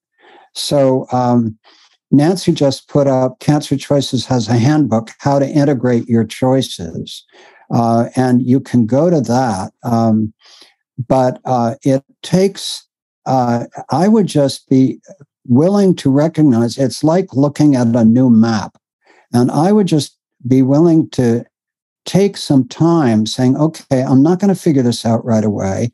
So, 0.53 1.07
um, 1.11 1.57
Nancy 2.11 2.51
just 2.51 2.87
put 2.87 3.07
up 3.07 3.39
Cancer 3.39 3.75
Choices 3.75 4.25
has 4.27 4.47
a 4.47 4.53
handbook, 4.53 5.11
how 5.19 5.39
to 5.39 5.47
integrate 5.47 6.07
your 6.07 6.23
choices. 6.23 7.25
Uh, 7.73 8.09
and 8.15 8.45
you 8.45 8.59
can 8.59 8.85
go 8.85 9.09
to 9.09 9.21
that. 9.21 9.71
Um, 9.83 10.33
but 11.07 11.41
uh, 11.45 11.75
it 11.83 12.03
takes 12.21 12.85
uh, 13.25 13.65
I 13.89 14.07
would 14.07 14.27
just 14.27 14.69
be 14.69 14.99
willing 15.47 15.95
to 15.95 16.11
recognize 16.11 16.77
it's 16.77 17.03
like 17.03 17.33
looking 17.33 17.75
at 17.75 17.87
a 17.95 18.05
new 18.05 18.29
map. 18.29 18.77
And 19.35 19.51
I 19.51 19.73
would 19.73 19.87
just 19.87 20.17
be 20.47 20.61
willing 20.61 21.09
to 21.09 21.43
take 22.05 22.37
some 22.37 22.65
time 22.69 23.25
saying, 23.25 23.57
okay, 23.57 24.01
I'm 24.01 24.23
not 24.23 24.39
going 24.39 24.53
to 24.53 24.59
figure 24.59 24.81
this 24.81 25.05
out 25.05 25.25
right 25.25 25.43
away. 25.43 25.91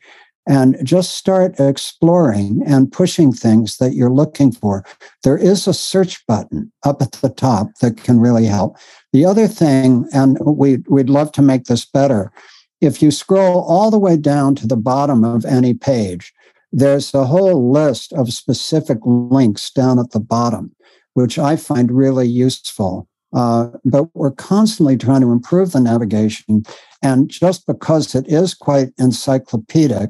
And 0.47 0.77
just 0.85 1.15
start 1.15 1.59
exploring 1.59 2.61
and 2.67 2.91
pushing 2.91 3.31
things 3.31 3.77
that 3.77 3.93
you're 3.93 4.11
looking 4.11 4.51
for. 4.51 4.83
There 5.23 5.37
is 5.37 5.67
a 5.67 5.73
search 5.73 6.25
button 6.27 6.71
up 6.83 7.01
at 7.01 7.13
the 7.13 7.29
top 7.29 7.67
that 7.81 7.97
can 7.97 8.19
really 8.19 8.45
help. 8.45 8.77
The 9.11 9.25
other 9.25 9.47
thing, 9.47 10.07
and 10.13 10.37
we, 10.41 10.77
we'd 10.87 11.09
love 11.09 11.31
to 11.33 11.41
make 11.41 11.65
this 11.65 11.85
better, 11.85 12.31
if 12.79 13.01
you 13.01 13.09
scroll 13.09 13.61
all 13.63 13.89
the 13.89 13.99
way 13.99 14.17
down 14.17 14.53
to 14.55 14.67
the 14.67 14.77
bottom 14.77 15.23
of 15.23 15.45
any 15.45 15.73
page, 15.73 16.31
there's 16.71 17.13
a 17.13 17.25
whole 17.25 17.71
list 17.71 18.13
of 18.13 18.33
specific 18.33 18.99
links 19.03 19.71
down 19.71 19.97
at 19.99 20.11
the 20.11 20.19
bottom, 20.19 20.75
which 21.13 21.39
I 21.39 21.55
find 21.55 21.91
really 21.91 22.27
useful. 22.27 23.07
Uh, 23.33 23.69
but 23.85 24.13
we're 24.13 24.31
constantly 24.31 24.97
trying 24.97 25.21
to 25.21 25.31
improve 25.31 25.71
the 25.71 25.79
navigation. 25.79 26.63
And 27.01 27.29
just 27.29 27.65
because 27.65 28.13
it 28.13 28.27
is 28.27 28.53
quite 28.53 28.89
encyclopedic, 28.97 30.09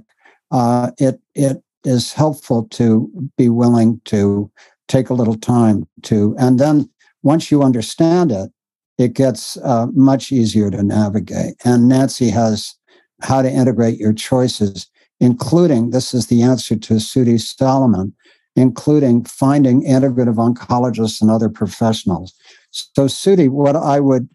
uh, 0.51 0.91
it 0.97 1.19
it 1.35 1.61
is 1.83 2.13
helpful 2.13 2.67
to 2.71 3.09
be 3.37 3.49
willing 3.49 4.01
to 4.05 4.51
take 4.87 5.09
a 5.09 5.13
little 5.13 5.37
time 5.37 5.87
to, 6.03 6.35
and 6.37 6.59
then 6.59 6.89
once 7.23 7.49
you 7.49 7.63
understand 7.63 8.31
it, 8.31 8.51
it 8.97 9.13
gets 9.13 9.57
uh, 9.57 9.87
much 9.93 10.31
easier 10.31 10.69
to 10.69 10.83
navigate. 10.83 11.55
And 11.63 11.87
Nancy 11.87 12.29
has 12.29 12.75
how 13.21 13.41
to 13.41 13.49
integrate 13.49 13.97
your 13.97 14.13
choices 14.13 14.91
including 15.21 15.91
this 15.91 16.13
is 16.13 16.27
the 16.27 16.41
answer 16.41 16.75
to 16.75 16.95
Sudi 16.95 17.39
Solomon, 17.39 18.13
including 18.55 19.23
finding 19.23 19.83
integrative 19.83 20.35
oncologists 20.35 21.21
and 21.21 21.31
other 21.31 21.47
professionals. 21.47 22.33
So, 22.71 23.05
Sudi, 23.05 23.49
what 23.49 23.75
I 23.75 23.99
would 23.99 24.29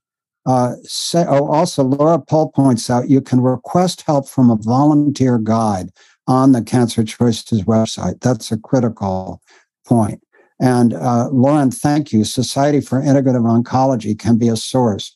uh, 0.47 0.75
say, 0.83 1.25
oh, 1.27 1.47
also, 1.47 1.83
Laura 1.83 2.19
Paul 2.19 2.51
points 2.53 2.89
out 2.89 3.11
you 3.11 3.21
can 3.21 3.41
request 3.41 4.03
help 4.03 4.29
from 4.29 4.51
a 4.51 4.57
volunteer 4.57 5.39
guide 5.39 5.91
on 6.29 6.53
the 6.53 6.63
Cancer 6.63 7.03
Choices 7.03 7.63
website. 7.65 8.21
That's 8.21 8.53
a 8.53 8.59
critical 8.59 9.43
point. 9.87 10.23
And 10.61 10.95
uh, 10.95 11.29
Lauren, 11.31 11.71
thank 11.71 12.13
you. 12.13 12.25
Society 12.25 12.81
for 12.81 13.01
Integrative 13.01 13.45
Oncology 13.45 14.19
can 14.19 14.39
be 14.39 14.49
a 14.49 14.57
source. 14.57 15.15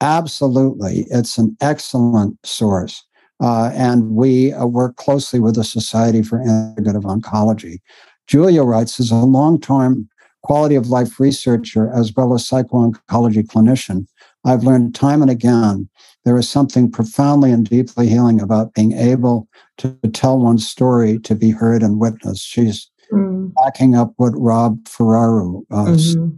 Absolutely. 0.00 1.06
It's 1.10 1.38
an 1.38 1.56
excellent 1.60 2.36
source. 2.44 3.04
Uh, 3.40 3.70
and 3.74 4.10
we 4.10 4.52
uh, 4.52 4.66
work 4.66 4.96
closely 4.96 5.40
with 5.40 5.54
the 5.54 5.64
Society 5.64 6.22
for 6.22 6.38
Integrative 6.38 7.04
Oncology. 7.04 7.80
Julia 8.26 8.62
writes, 8.62 9.00
as 9.00 9.10
a 9.10 9.16
long-time 9.16 10.08
quality 10.42 10.74
of 10.74 10.88
life 10.88 11.20
researcher 11.20 11.90
as 11.94 12.12
well 12.14 12.34
as 12.34 12.46
psycho-oncology 12.46 13.44
clinician, 13.46 14.06
I've 14.44 14.64
learned 14.64 14.94
time 14.94 15.22
and 15.22 15.30
again 15.30 15.88
there 16.24 16.36
is 16.36 16.48
something 16.48 16.90
profoundly 16.90 17.50
and 17.50 17.68
deeply 17.68 18.08
healing 18.08 18.40
about 18.40 18.74
being 18.74 18.92
able 18.92 19.48
to 19.78 19.96
tell 20.12 20.38
one's 20.38 20.68
story 20.68 21.18
to 21.20 21.34
be 21.34 21.50
heard 21.50 21.82
and 21.82 21.98
witnessed. 21.98 22.46
She's 22.46 22.90
mm. 23.12 23.52
backing 23.54 23.96
up 23.96 24.12
what 24.16 24.32
Rob 24.36 24.86
Ferraro 24.86 25.62
uh, 25.70 25.86
mm-hmm. 25.86 26.36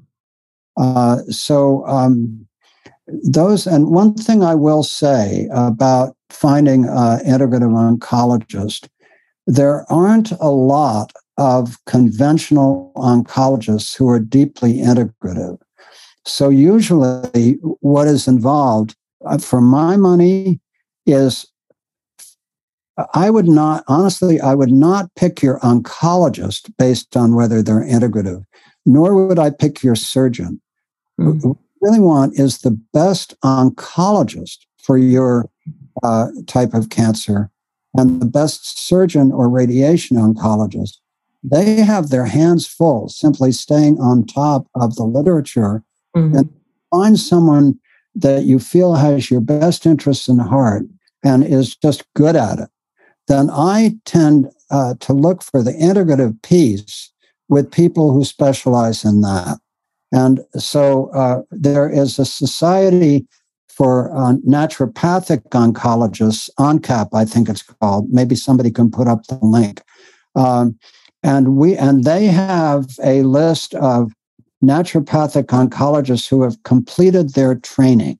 uh, 0.78 1.18
so 1.28 1.86
um, 1.86 2.47
those, 3.06 3.66
and 3.66 3.90
one 3.90 4.14
thing 4.14 4.43
I 4.43 4.55
will 4.55 4.82
say 4.82 5.48
about 5.52 6.16
finding 6.31 6.85
an 6.86 7.20
integrative 7.20 7.72
oncologist, 7.72 8.89
there 9.47 9.85
aren't 9.93 10.32
a 10.32 10.48
lot 10.48 11.12
of 11.36 11.78
conventional 11.86 12.93
oncologists 12.97 13.97
who 13.97 14.09
are 14.09 14.20
deeply 14.20 14.74
integrative. 14.74 15.59
So, 16.27 16.48
usually, 16.48 17.59
what 17.81 18.09
is 18.09 18.27
involved, 18.27 18.97
uh, 19.27 19.39
for 19.39 19.61
my 19.61 19.97
money, 19.97 20.61
is 21.06 21.47
I 23.12 23.28
would 23.28 23.48
not, 23.48 23.85
honestly, 23.89 24.40
I 24.40 24.55
would 24.55 24.70
not 24.70 25.15
pick 25.16 25.43
your 25.43 25.59
oncologist 25.61 26.73
based 26.78 27.16
on 27.16 27.35
whether 27.35 27.62
they're 27.62 27.85
integrative, 27.85 28.44
nor 28.86 29.27
would 29.27 29.39
I 29.39 29.51
pick 29.51 29.82
your 29.82 29.97
surgeon. 29.97 30.61
Mm-hmm 31.20 31.52
really 31.85 32.01
want 32.01 32.39
is 32.39 32.59
the 32.59 32.70
best 32.93 33.39
oncologist 33.43 34.59
for 34.82 34.97
your 34.97 35.51
uh, 36.02 36.28
type 36.47 36.73
of 36.73 36.89
cancer 36.89 37.51
and 37.94 38.20
the 38.20 38.27
best 38.27 38.78
surgeon 38.78 39.31
or 39.31 39.48
radiation 39.48 40.16
oncologist. 40.16 40.97
They 41.45 41.77
have 41.77 42.09
their 42.09 42.25
hands 42.25 42.66
full 42.66 43.09
simply 43.09 43.53
staying 43.53 44.01
on 44.01 44.27
top 44.27 44.66
of 44.75 44.97
the 44.97 45.05
literature 45.05 45.83
mm-hmm. 46.16 46.37
and 46.37 46.53
find 46.91 47.21
someone 47.21 47.79
that 48.15 48.45
you 48.45 48.59
feel 48.59 48.95
has 48.95 49.31
your 49.31 49.41
best 49.41 49.85
interests 49.85 50.27
in 50.27 50.39
heart 50.39 50.85
and 51.23 51.45
is 51.45 51.77
just 51.77 52.05
good 52.15 52.35
at 52.35 52.59
it. 52.59 52.69
Then 53.29 53.51
I 53.51 53.97
tend 54.05 54.51
uh, 54.71 54.95
to 55.01 55.12
look 55.12 55.43
for 55.43 55.62
the 55.62 55.73
integrative 55.73 56.41
piece 56.43 57.12
with 57.49 57.71
people 57.71 58.12
who 58.12 58.25
specialize 58.25 59.05
in 59.05 59.21
that. 59.21 59.59
And 60.12 60.41
so 60.57 61.11
uh, 61.11 61.43
there 61.51 61.91
is 61.91 62.19
a 62.19 62.25
society 62.25 63.27
for 63.69 64.15
uh, 64.16 64.35
naturopathic 64.49 65.43
oncologists, 65.51 66.49
ONCAP, 66.59 67.09
I 67.12 67.25
think 67.25 67.49
it's 67.49 67.62
called. 67.62 68.09
Maybe 68.11 68.37
somebody 68.37 68.71
can 68.71 68.91
put 68.91 69.09
up 69.09 69.27
the 69.27 69.39
link. 69.43 69.83
Um, 70.37 70.79
and 71.25 71.57
we 71.57 71.77
and 71.77 72.05
they 72.05 72.27
have 72.27 72.87
a 73.03 73.23
list 73.23 73.75
of 73.75 74.13
naturopathic 74.63 75.47
oncologists 75.47 76.29
who 76.29 76.43
have 76.43 76.63
completed 76.63 77.35
their 77.35 77.57
training. 77.57 78.19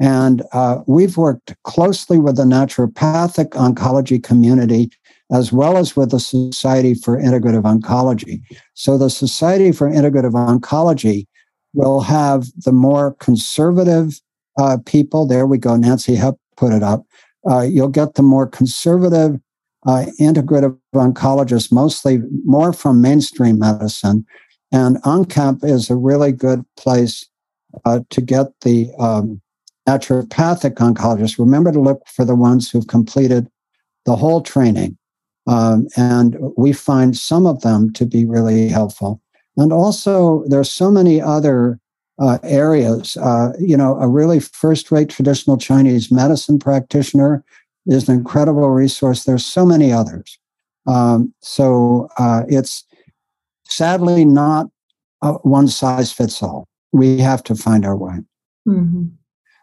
And 0.00 0.42
uh, 0.52 0.80
we've 0.86 1.16
worked 1.16 1.54
closely 1.62 2.18
with 2.18 2.36
the 2.36 2.44
naturopathic 2.44 3.50
oncology 3.50 4.20
community 4.20 4.90
as 5.32 5.52
well 5.52 5.76
as 5.76 5.96
with 5.96 6.10
the 6.10 6.20
Society 6.20 6.94
for 6.94 7.18
Integrative 7.18 7.62
Oncology. 7.62 8.42
So 8.74 8.98
the 8.98 9.08
Society 9.08 9.72
for 9.72 9.88
Integrative 9.88 10.32
Oncology 10.32 11.26
will 11.72 12.00
have 12.00 12.46
the 12.64 12.72
more 12.72 13.14
conservative 13.20 14.20
uh, 14.58 14.78
people. 14.84 15.26
There 15.26 15.46
we 15.46 15.58
go. 15.58 15.76
Nancy 15.76 16.16
Hepp 16.16 16.36
put 16.56 16.72
it 16.72 16.82
up. 16.82 17.04
Uh, 17.48 17.62
you'll 17.62 17.88
get 17.88 18.14
the 18.14 18.22
more 18.22 18.46
conservative 18.46 19.40
uh, 19.86 20.06
integrative 20.20 20.78
oncologists, 20.94 21.72
mostly 21.72 22.20
more 22.44 22.72
from 22.72 23.00
mainstream 23.00 23.58
medicine. 23.58 24.24
And 24.72 24.96
ONCAP 25.02 25.64
is 25.64 25.90
a 25.90 25.96
really 25.96 26.32
good 26.32 26.64
place 26.76 27.26
uh, 27.84 28.00
to 28.10 28.20
get 28.20 28.48
the 28.62 28.90
um, 28.98 29.40
naturopathic 29.88 30.74
oncologists, 30.74 31.38
remember 31.38 31.72
to 31.72 31.80
look 31.80 32.06
for 32.08 32.24
the 32.24 32.34
ones 32.34 32.70
who've 32.70 32.86
completed 32.86 33.48
the 34.06 34.16
whole 34.16 34.40
training. 34.40 34.96
Um, 35.46 35.88
and 35.96 36.36
we 36.56 36.72
find 36.72 37.16
some 37.16 37.46
of 37.46 37.60
them 37.60 37.92
to 37.92 38.06
be 38.06 38.24
really 38.24 38.68
helpful. 38.68 39.20
And 39.56 39.72
also, 39.72 40.44
there's 40.46 40.70
so 40.70 40.90
many 40.90 41.20
other 41.20 41.78
uh, 42.18 42.38
areas. 42.42 43.16
Uh, 43.16 43.52
you 43.58 43.76
know, 43.76 43.96
a 44.00 44.08
really 44.08 44.40
first 44.40 44.90
rate 44.90 45.10
traditional 45.10 45.56
Chinese 45.56 46.10
medicine 46.10 46.58
practitioner 46.58 47.44
is 47.86 48.08
an 48.08 48.16
incredible 48.16 48.70
resource. 48.70 49.24
There's 49.24 49.44
so 49.44 49.66
many 49.66 49.92
others. 49.92 50.38
Um, 50.86 51.32
so 51.40 52.08
uh, 52.18 52.42
it's 52.48 52.84
sadly 53.68 54.24
not 54.24 54.68
one 55.42 55.68
size 55.68 56.12
fits 56.12 56.42
all. 56.42 56.68
We 56.92 57.18
have 57.18 57.42
to 57.44 57.54
find 57.54 57.84
our 57.84 57.96
way. 57.96 58.18
Mm-hmm. 58.68 59.04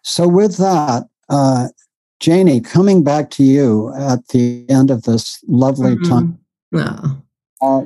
So, 0.04 0.28
with 0.28 0.58
that, 0.58 1.04
uh, 1.30 1.68
Janie, 2.20 2.62
coming 2.62 3.04
back 3.04 3.30
to 3.32 3.44
you 3.44 3.94
at 3.96 4.28
the 4.30 4.66
end 4.70 4.92
of 4.92 5.04
this 5.04 5.40
lovely 5.48 5.96
mm-hmm. 5.96 6.10
time. 6.10 6.40
Yeah. 6.72 7.00
Uh, 7.62 7.84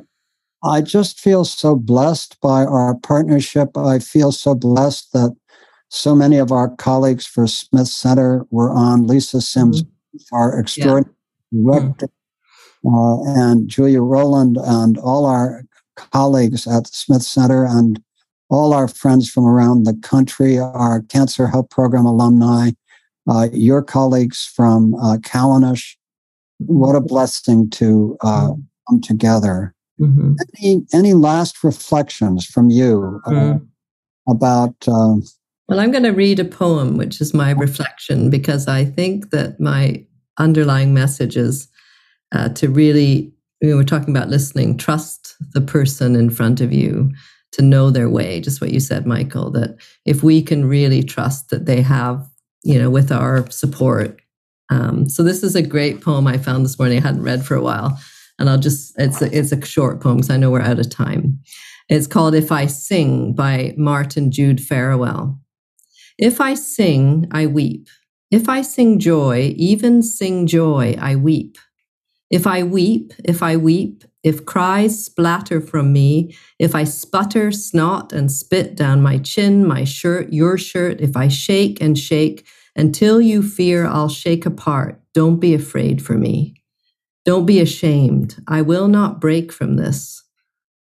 I 0.63 0.81
just 0.81 1.19
feel 1.19 1.45
so 1.45 1.75
blessed 1.75 2.39
by 2.41 2.65
our 2.65 2.95
partnership. 2.95 3.77
I 3.77 3.99
feel 3.99 4.31
so 4.31 4.55
blessed 4.55 5.13
that 5.13 5.35
so 5.89 6.15
many 6.15 6.37
of 6.37 6.51
our 6.51 6.69
colleagues 6.75 7.25
for 7.25 7.45
Smith 7.45 7.87
Center 7.87 8.45
were 8.49 8.71
on. 8.71 9.05
Lisa 9.05 9.41
Sims, 9.41 9.83
mm-hmm. 9.83 9.91
Our 10.31 10.59
extraordinary 10.59 11.15
yeah. 11.51 11.79
director, 11.79 12.09
mm-hmm. 12.85 12.95
uh, 12.95 13.49
and 13.49 13.67
Julia 13.67 14.01
Rowland, 14.01 14.57
and 14.61 14.97
all 14.97 15.25
our 15.25 15.63
colleagues 15.95 16.67
at 16.67 16.85
the 16.85 16.91
Smith 16.93 17.23
Center, 17.23 17.65
and 17.65 18.01
all 18.49 18.73
our 18.73 18.87
friends 18.87 19.29
from 19.29 19.45
around 19.45 19.85
the 19.85 19.95
country, 20.01 20.59
our 20.59 21.01
Cancer 21.03 21.47
Help 21.47 21.69
Program 21.69 22.05
alumni, 22.05 22.71
uh, 23.29 23.47
your 23.51 23.81
colleagues 23.81 24.51
from 24.55 24.93
uh, 24.95 25.17
Callanish. 25.17 25.95
What 26.59 26.95
a 26.95 27.01
blessing 27.01 27.69
to 27.71 28.17
uh, 28.21 28.49
mm-hmm. 28.49 28.61
come 28.87 29.01
together 29.01 29.75
Mm-hmm. 29.99 30.33
Any 30.61 30.85
any 30.93 31.13
last 31.13 31.63
reflections 31.63 32.45
from 32.45 32.69
you 32.69 33.21
uh, 33.25 33.31
mm. 33.31 33.67
about? 34.27 34.75
Well, 35.67 35.79
I'm 35.79 35.91
going 35.91 36.03
to 36.03 36.11
read 36.11 36.39
a 36.39 36.45
poem, 36.45 36.97
which 36.97 37.19
is 37.21 37.33
my 37.33 37.51
reflection, 37.51 38.29
because 38.29 38.67
I 38.67 38.85
think 38.85 39.31
that 39.31 39.59
my 39.59 40.05
underlying 40.37 40.93
message 40.93 41.37
is 41.37 41.67
uh, 42.31 42.49
to 42.49 42.69
really. 42.69 43.31
We 43.61 43.73
were 43.73 43.85
talking 43.85 44.15
about 44.15 44.29
listening. 44.29 44.77
Trust 44.77 45.33
the 45.53 45.61
person 45.61 46.15
in 46.15 46.29
front 46.29 46.61
of 46.61 46.73
you 46.73 47.11
to 47.53 47.61
know 47.61 47.89
their 47.89 48.09
way. 48.09 48.41
Just 48.41 48.59
what 48.59 48.71
you 48.71 48.79
said, 48.79 49.07
Michael. 49.07 49.49
That 49.51 49.77
if 50.05 50.23
we 50.23 50.41
can 50.41 50.65
really 50.65 51.01
trust 51.01 51.49
that 51.49 51.65
they 51.65 51.81
have, 51.81 52.27
you 52.63 52.77
know, 52.77 52.89
with 52.89 53.11
our 53.11 53.49
support. 53.49 54.19
Um, 54.69 55.07
so 55.09 55.23
this 55.23 55.41
is 55.41 55.55
a 55.55 55.61
great 55.61 56.01
poem 56.01 56.27
I 56.27 56.37
found 56.37 56.65
this 56.65 56.77
morning. 56.77 56.97
I 56.97 57.01
hadn't 57.01 57.23
read 57.23 57.45
for 57.45 57.55
a 57.55 57.61
while 57.61 57.97
and 58.39 58.49
I'll 58.49 58.59
just 58.59 58.93
it's 58.97 59.21
a, 59.21 59.37
it's 59.37 59.51
a 59.51 59.65
short 59.65 60.01
poem 60.01 60.17
because 60.17 60.29
I 60.29 60.37
know 60.37 60.51
we're 60.51 60.61
out 60.61 60.79
of 60.79 60.89
time. 60.89 61.39
It's 61.89 62.07
called 62.07 62.35
"If 62.35 62.51
I 62.51 62.65
Sing" 62.65 63.33
by 63.33 63.73
Martin 63.77 64.31
Jude 64.31 64.59
Farawell. 64.59 65.39
If 66.17 66.39
I 66.39 66.53
sing, 66.53 67.27
I 67.31 67.47
weep. 67.47 67.89
If 68.31 68.47
I 68.49 68.61
sing 68.61 68.99
joy, 68.99 69.53
even 69.57 70.01
sing 70.01 70.47
joy, 70.47 70.95
I 70.99 71.15
weep. 71.15 71.57
If 72.29 72.47
I 72.47 72.63
weep, 72.63 73.13
if 73.23 73.43
I 73.43 73.57
weep, 73.57 74.03
if 74.23 74.45
cries 74.45 75.05
splatter 75.05 75.61
from 75.61 75.93
me, 75.93 76.35
if 76.57 76.73
I 76.73 76.83
sputter, 76.83 77.51
snot, 77.51 78.11
and 78.11 78.31
spit 78.31 78.75
down 78.75 79.03
my 79.03 79.19
chin, 79.19 79.65
my 79.65 79.83
shirt, 79.83 80.33
your 80.33 80.57
shirt, 80.57 81.01
if 81.01 81.15
I 81.15 81.27
shake 81.27 81.79
and 81.81 81.97
shake 81.97 82.47
until 82.75 83.21
you 83.21 83.43
fear 83.43 83.85
I'll 83.85 84.09
shake 84.09 84.45
apart, 84.45 85.01
don't 85.13 85.39
be 85.39 85.53
afraid 85.53 86.01
for 86.01 86.13
me. 86.13 86.55
Don't 87.25 87.45
be 87.45 87.59
ashamed. 87.59 88.37
I 88.47 88.61
will 88.61 88.87
not 88.87 89.21
break 89.21 89.51
from 89.51 89.75
this, 89.75 90.23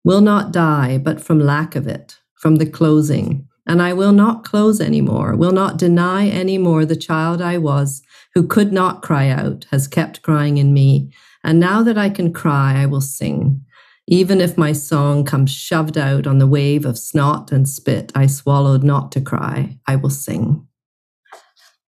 will 0.04 0.20
not 0.20 0.52
die, 0.52 0.98
but 0.98 1.20
from 1.20 1.40
lack 1.40 1.76
of 1.76 1.86
it, 1.86 2.16
from 2.34 2.56
the 2.56 2.66
closing. 2.66 3.48
And 3.66 3.80
I 3.80 3.92
will 3.92 4.12
not 4.12 4.44
close 4.44 4.80
anymore, 4.80 5.36
will 5.36 5.52
not 5.52 5.78
deny 5.78 6.28
anymore 6.28 6.84
the 6.84 6.96
child 6.96 7.40
I 7.40 7.58
was, 7.58 8.02
who 8.34 8.46
could 8.46 8.72
not 8.72 9.02
cry 9.02 9.28
out, 9.28 9.66
has 9.70 9.88
kept 9.88 10.22
crying 10.22 10.58
in 10.58 10.74
me. 10.74 11.10
And 11.42 11.60
now 11.60 11.82
that 11.82 11.96
I 11.96 12.10
can 12.10 12.32
cry, 12.32 12.82
I 12.82 12.86
will 12.86 13.00
sing. 13.00 13.64
Even 14.06 14.40
if 14.40 14.58
my 14.58 14.72
song 14.72 15.24
comes 15.24 15.50
shoved 15.50 15.96
out 15.96 16.26
on 16.26 16.38
the 16.38 16.46
wave 16.46 16.84
of 16.84 16.98
snot 16.98 17.52
and 17.52 17.66
spit 17.66 18.12
I 18.14 18.26
swallowed 18.26 18.84
not 18.84 19.10
to 19.12 19.20
cry, 19.20 19.78
I 19.86 19.96
will 19.96 20.10
sing. 20.10 20.66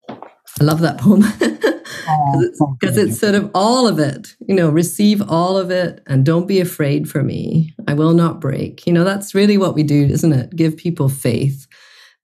I 0.08 0.64
love 0.64 0.80
that 0.80 0.98
poem. 0.98 1.24
because 2.26 2.42
it's, 2.42 2.60
oh, 2.60 2.76
it's 3.02 3.20
sort 3.20 3.34
of 3.34 3.50
all 3.54 3.86
of 3.86 3.98
it 3.98 4.34
you 4.46 4.54
know 4.54 4.68
receive 4.68 5.22
all 5.28 5.56
of 5.56 5.70
it 5.70 6.02
and 6.06 6.24
don't 6.24 6.46
be 6.46 6.60
afraid 6.60 7.08
for 7.08 7.22
me 7.22 7.74
i 7.88 7.94
will 7.94 8.12
not 8.12 8.40
break 8.40 8.86
you 8.86 8.92
know 8.92 9.04
that's 9.04 9.34
really 9.34 9.58
what 9.58 9.74
we 9.74 9.82
do 9.82 10.04
isn't 10.04 10.32
it 10.32 10.54
give 10.54 10.76
people 10.76 11.08
faith 11.08 11.65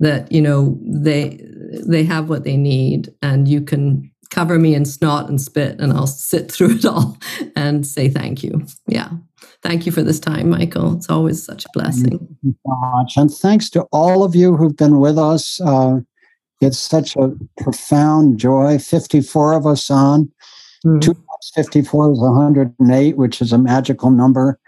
that 0.02 0.30
you 0.30 0.40
know 0.40 0.78
they 0.82 1.40
they 1.86 2.04
have 2.04 2.28
what 2.28 2.44
they 2.44 2.56
need 2.56 3.12
and 3.22 3.48
you 3.48 3.60
can 3.60 4.10
cover 4.30 4.58
me 4.58 4.74
in 4.74 4.84
snot 4.84 5.28
and 5.28 5.40
spit 5.40 5.80
and 5.80 5.92
i'll 5.92 6.06
sit 6.06 6.50
through 6.52 6.76
it 6.76 6.84
all 6.84 7.16
and 7.56 7.86
say 7.86 8.08
thank 8.08 8.42
you 8.42 8.64
yeah 8.86 9.08
thank 9.62 9.86
you 9.86 9.92
for 9.92 10.02
this 10.02 10.20
time 10.20 10.50
michael 10.50 10.94
it's 10.94 11.08
always 11.08 11.42
such 11.42 11.64
a 11.64 11.68
blessing 11.72 12.18
thank 12.18 12.30
you 12.42 12.54
so 12.66 12.76
much 12.76 13.16
and 13.16 13.30
thanks 13.30 13.70
to 13.70 13.82
all 13.92 14.22
of 14.22 14.34
you 14.34 14.56
who've 14.56 14.76
been 14.76 15.00
with 15.00 15.18
us 15.18 15.60
uh, 15.62 15.98
it's 16.62 16.78
such 16.78 17.16
a 17.16 17.32
profound 17.58 18.38
joy. 18.38 18.78
54 18.78 19.54
of 19.54 19.66
us 19.66 19.90
on. 19.90 20.30
Mm-hmm. 20.86 21.00
2 21.00 21.14
plus 21.14 21.52
54 21.54 22.12
is 22.12 22.20
108, 22.20 23.16
which 23.16 23.42
is 23.42 23.52
a 23.52 23.58
magical 23.58 24.10
number. 24.10 24.60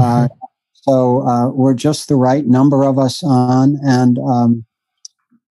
Mm-hmm. 0.00 0.24
Uh, 0.24 0.28
so 0.72 1.26
uh, 1.26 1.48
we're 1.50 1.74
just 1.74 2.08
the 2.08 2.16
right 2.16 2.46
number 2.46 2.82
of 2.82 2.98
us 2.98 3.22
on. 3.22 3.78
And 3.84 4.18
um, 4.18 4.64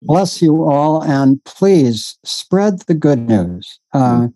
bless 0.01 0.41
you 0.41 0.63
all. 0.63 1.03
And 1.03 1.43
please 1.43 2.17
spread 2.23 2.81
the 2.81 2.93
good 2.93 3.19
news. 3.19 3.79
Uh, 3.93 3.99
mm-hmm. 3.99 4.27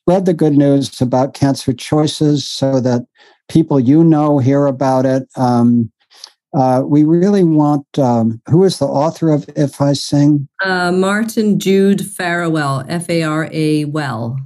Spread 0.00 0.24
the 0.24 0.34
good 0.34 0.54
news 0.54 1.00
about 1.00 1.34
cancer 1.34 1.72
choices 1.72 2.48
so 2.48 2.80
that 2.80 3.06
people 3.48 3.78
you 3.78 4.02
know 4.02 4.38
hear 4.38 4.66
about 4.66 5.04
it. 5.04 5.28
Um, 5.36 5.92
uh, 6.54 6.82
we 6.84 7.04
really 7.04 7.44
want 7.44 7.86
um, 7.98 8.40
who 8.48 8.64
is 8.64 8.78
the 8.78 8.86
author 8.86 9.30
of 9.30 9.48
If 9.54 9.82
I 9.82 9.92
Sing? 9.92 10.48
Uh, 10.64 10.90
Martin 10.92 11.58
Jude 11.58 11.98
Farawell, 11.98 12.86
F 12.88 13.10
A 13.10 13.22
R 13.22 13.50
A 13.52 13.84
Well, 13.84 14.38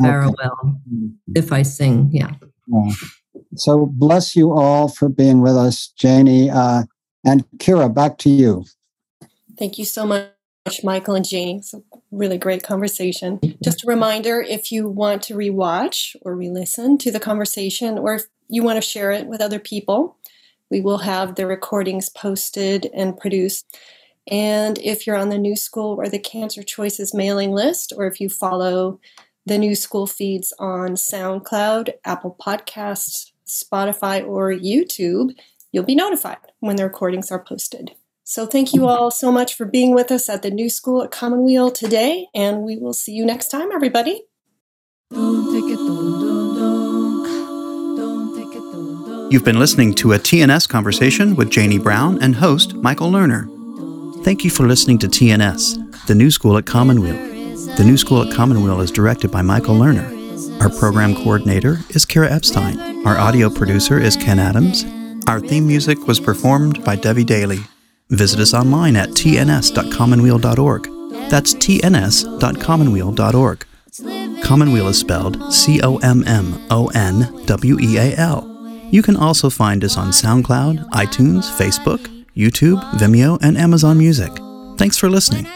Farawell. 0.00 0.58
Okay. 0.64 1.12
If 1.34 1.52
I 1.52 1.62
Sing, 1.62 2.08
yeah. 2.12 2.32
yeah. 2.66 2.92
So 3.56 3.86
bless 3.92 4.34
you 4.34 4.52
all 4.52 4.88
for 4.88 5.10
being 5.10 5.42
with 5.42 5.56
us, 5.56 5.88
Janie. 5.98 6.48
Uh, 6.48 6.84
and 7.26 7.44
Kira, 7.58 7.92
back 7.92 8.16
to 8.18 8.30
you. 8.30 8.64
Thank 9.60 9.76
you 9.76 9.84
so 9.84 10.06
much, 10.06 10.32
Michael 10.82 11.14
and 11.14 11.28
Janie. 11.28 11.58
It's 11.58 11.74
a 11.74 11.82
really 12.10 12.38
great 12.38 12.62
conversation. 12.62 13.38
Just 13.62 13.84
a 13.84 13.86
reminder 13.86 14.40
if 14.40 14.72
you 14.72 14.88
want 14.88 15.22
to 15.24 15.34
rewatch 15.34 16.16
or 16.22 16.34
re 16.34 16.48
listen 16.48 16.96
to 16.96 17.10
the 17.10 17.20
conversation, 17.20 17.98
or 17.98 18.14
if 18.14 18.22
you 18.48 18.62
want 18.62 18.78
to 18.78 18.88
share 18.88 19.12
it 19.12 19.26
with 19.26 19.42
other 19.42 19.58
people, 19.58 20.16
we 20.70 20.80
will 20.80 20.96
have 20.96 21.34
the 21.34 21.46
recordings 21.46 22.08
posted 22.08 22.90
and 22.94 23.18
produced. 23.18 23.76
And 24.26 24.78
if 24.78 25.06
you're 25.06 25.16
on 25.18 25.28
the 25.28 25.36
New 25.36 25.56
School 25.56 25.94
or 25.98 26.08
the 26.08 26.18
Cancer 26.18 26.62
Choices 26.62 27.12
mailing 27.12 27.50
list, 27.50 27.92
or 27.94 28.06
if 28.06 28.18
you 28.18 28.30
follow 28.30 28.98
the 29.44 29.58
New 29.58 29.74
School 29.74 30.06
feeds 30.06 30.54
on 30.58 30.92
SoundCloud, 30.92 31.92
Apple 32.06 32.34
Podcasts, 32.40 33.32
Spotify, 33.46 34.26
or 34.26 34.52
YouTube, 34.52 35.32
you'll 35.70 35.84
be 35.84 35.94
notified 35.94 36.38
when 36.60 36.76
the 36.76 36.84
recordings 36.84 37.30
are 37.30 37.44
posted. 37.44 37.94
So, 38.30 38.46
thank 38.46 38.72
you 38.72 38.86
all 38.86 39.10
so 39.10 39.32
much 39.32 39.54
for 39.54 39.66
being 39.66 39.92
with 39.92 40.12
us 40.12 40.28
at 40.28 40.42
the 40.42 40.52
New 40.52 40.70
School 40.70 41.02
at 41.02 41.10
Commonweal 41.10 41.72
today, 41.72 42.28
and 42.32 42.62
we 42.62 42.76
will 42.76 42.92
see 42.92 43.10
you 43.10 43.26
next 43.26 43.48
time, 43.48 43.72
everybody. 43.72 44.22
You've 49.32 49.44
been 49.44 49.58
listening 49.58 49.94
to 49.94 50.12
a 50.12 50.18
TNS 50.20 50.68
conversation 50.68 51.34
with 51.34 51.50
Janie 51.50 51.80
Brown 51.80 52.22
and 52.22 52.36
host 52.36 52.74
Michael 52.74 53.10
Lerner. 53.10 53.48
Thank 54.22 54.44
you 54.44 54.50
for 54.50 54.64
listening 54.64 54.98
to 54.98 55.08
TNS, 55.08 56.06
the 56.06 56.14
New 56.14 56.30
School 56.30 56.56
at 56.56 56.66
Commonweal. 56.66 57.16
The 57.78 57.82
New 57.84 57.96
School 57.96 58.22
at 58.22 58.32
Commonweal 58.32 58.80
is 58.80 58.92
directed 58.92 59.32
by 59.32 59.42
Michael 59.42 59.74
Lerner. 59.74 60.60
Our 60.62 60.70
program 60.70 61.16
coordinator 61.16 61.78
is 61.88 62.04
Kara 62.04 62.30
Epstein. 62.30 63.04
Our 63.04 63.18
audio 63.18 63.50
producer 63.50 63.98
is 63.98 64.14
Ken 64.14 64.38
Adams. 64.38 64.84
Our 65.26 65.40
theme 65.40 65.66
music 65.66 66.06
was 66.06 66.20
performed 66.20 66.84
by 66.84 66.94
Debbie 66.94 67.24
Daly. 67.24 67.64
Visit 68.10 68.40
us 68.40 68.54
online 68.54 68.96
at 68.96 69.10
tns.commonweal.org. 69.10 71.30
That's 71.30 71.54
tns.commonweal.org. 71.54 73.66
Commonweal 74.42 74.88
is 74.88 74.98
spelled 74.98 75.52
C 75.52 75.80
O 75.82 75.98
M 75.98 76.24
M 76.26 76.66
O 76.70 76.88
N 76.88 77.44
W 77.46 77.78
E 77.80 77.98
A 77.98 78.16
L. 78.16 78.46
You 78.90 79.02
can 79.02 79.16
also 79.16 79.48
find 79.48 79.84
us 79.84 79.96
on 79.96 80.08
SoundCloud, 80.08 80.90
iTunes, 80.90 81.48
Facebook, 81.56 82.00
YouTube, 82.36 82.82
Vimeo, 82.94 83.38
and 83.40 83.56
Amazon 83.56 83.98
Music. 83.98 84.32
Thanks 84.76 84.98
for 84.98 85.08
listening. 85.08 85.46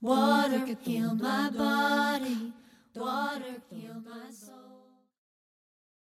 Water, 0.00 0.76
my 1.14 1.50
body, 1.50 2.52
water. 2.96 3.62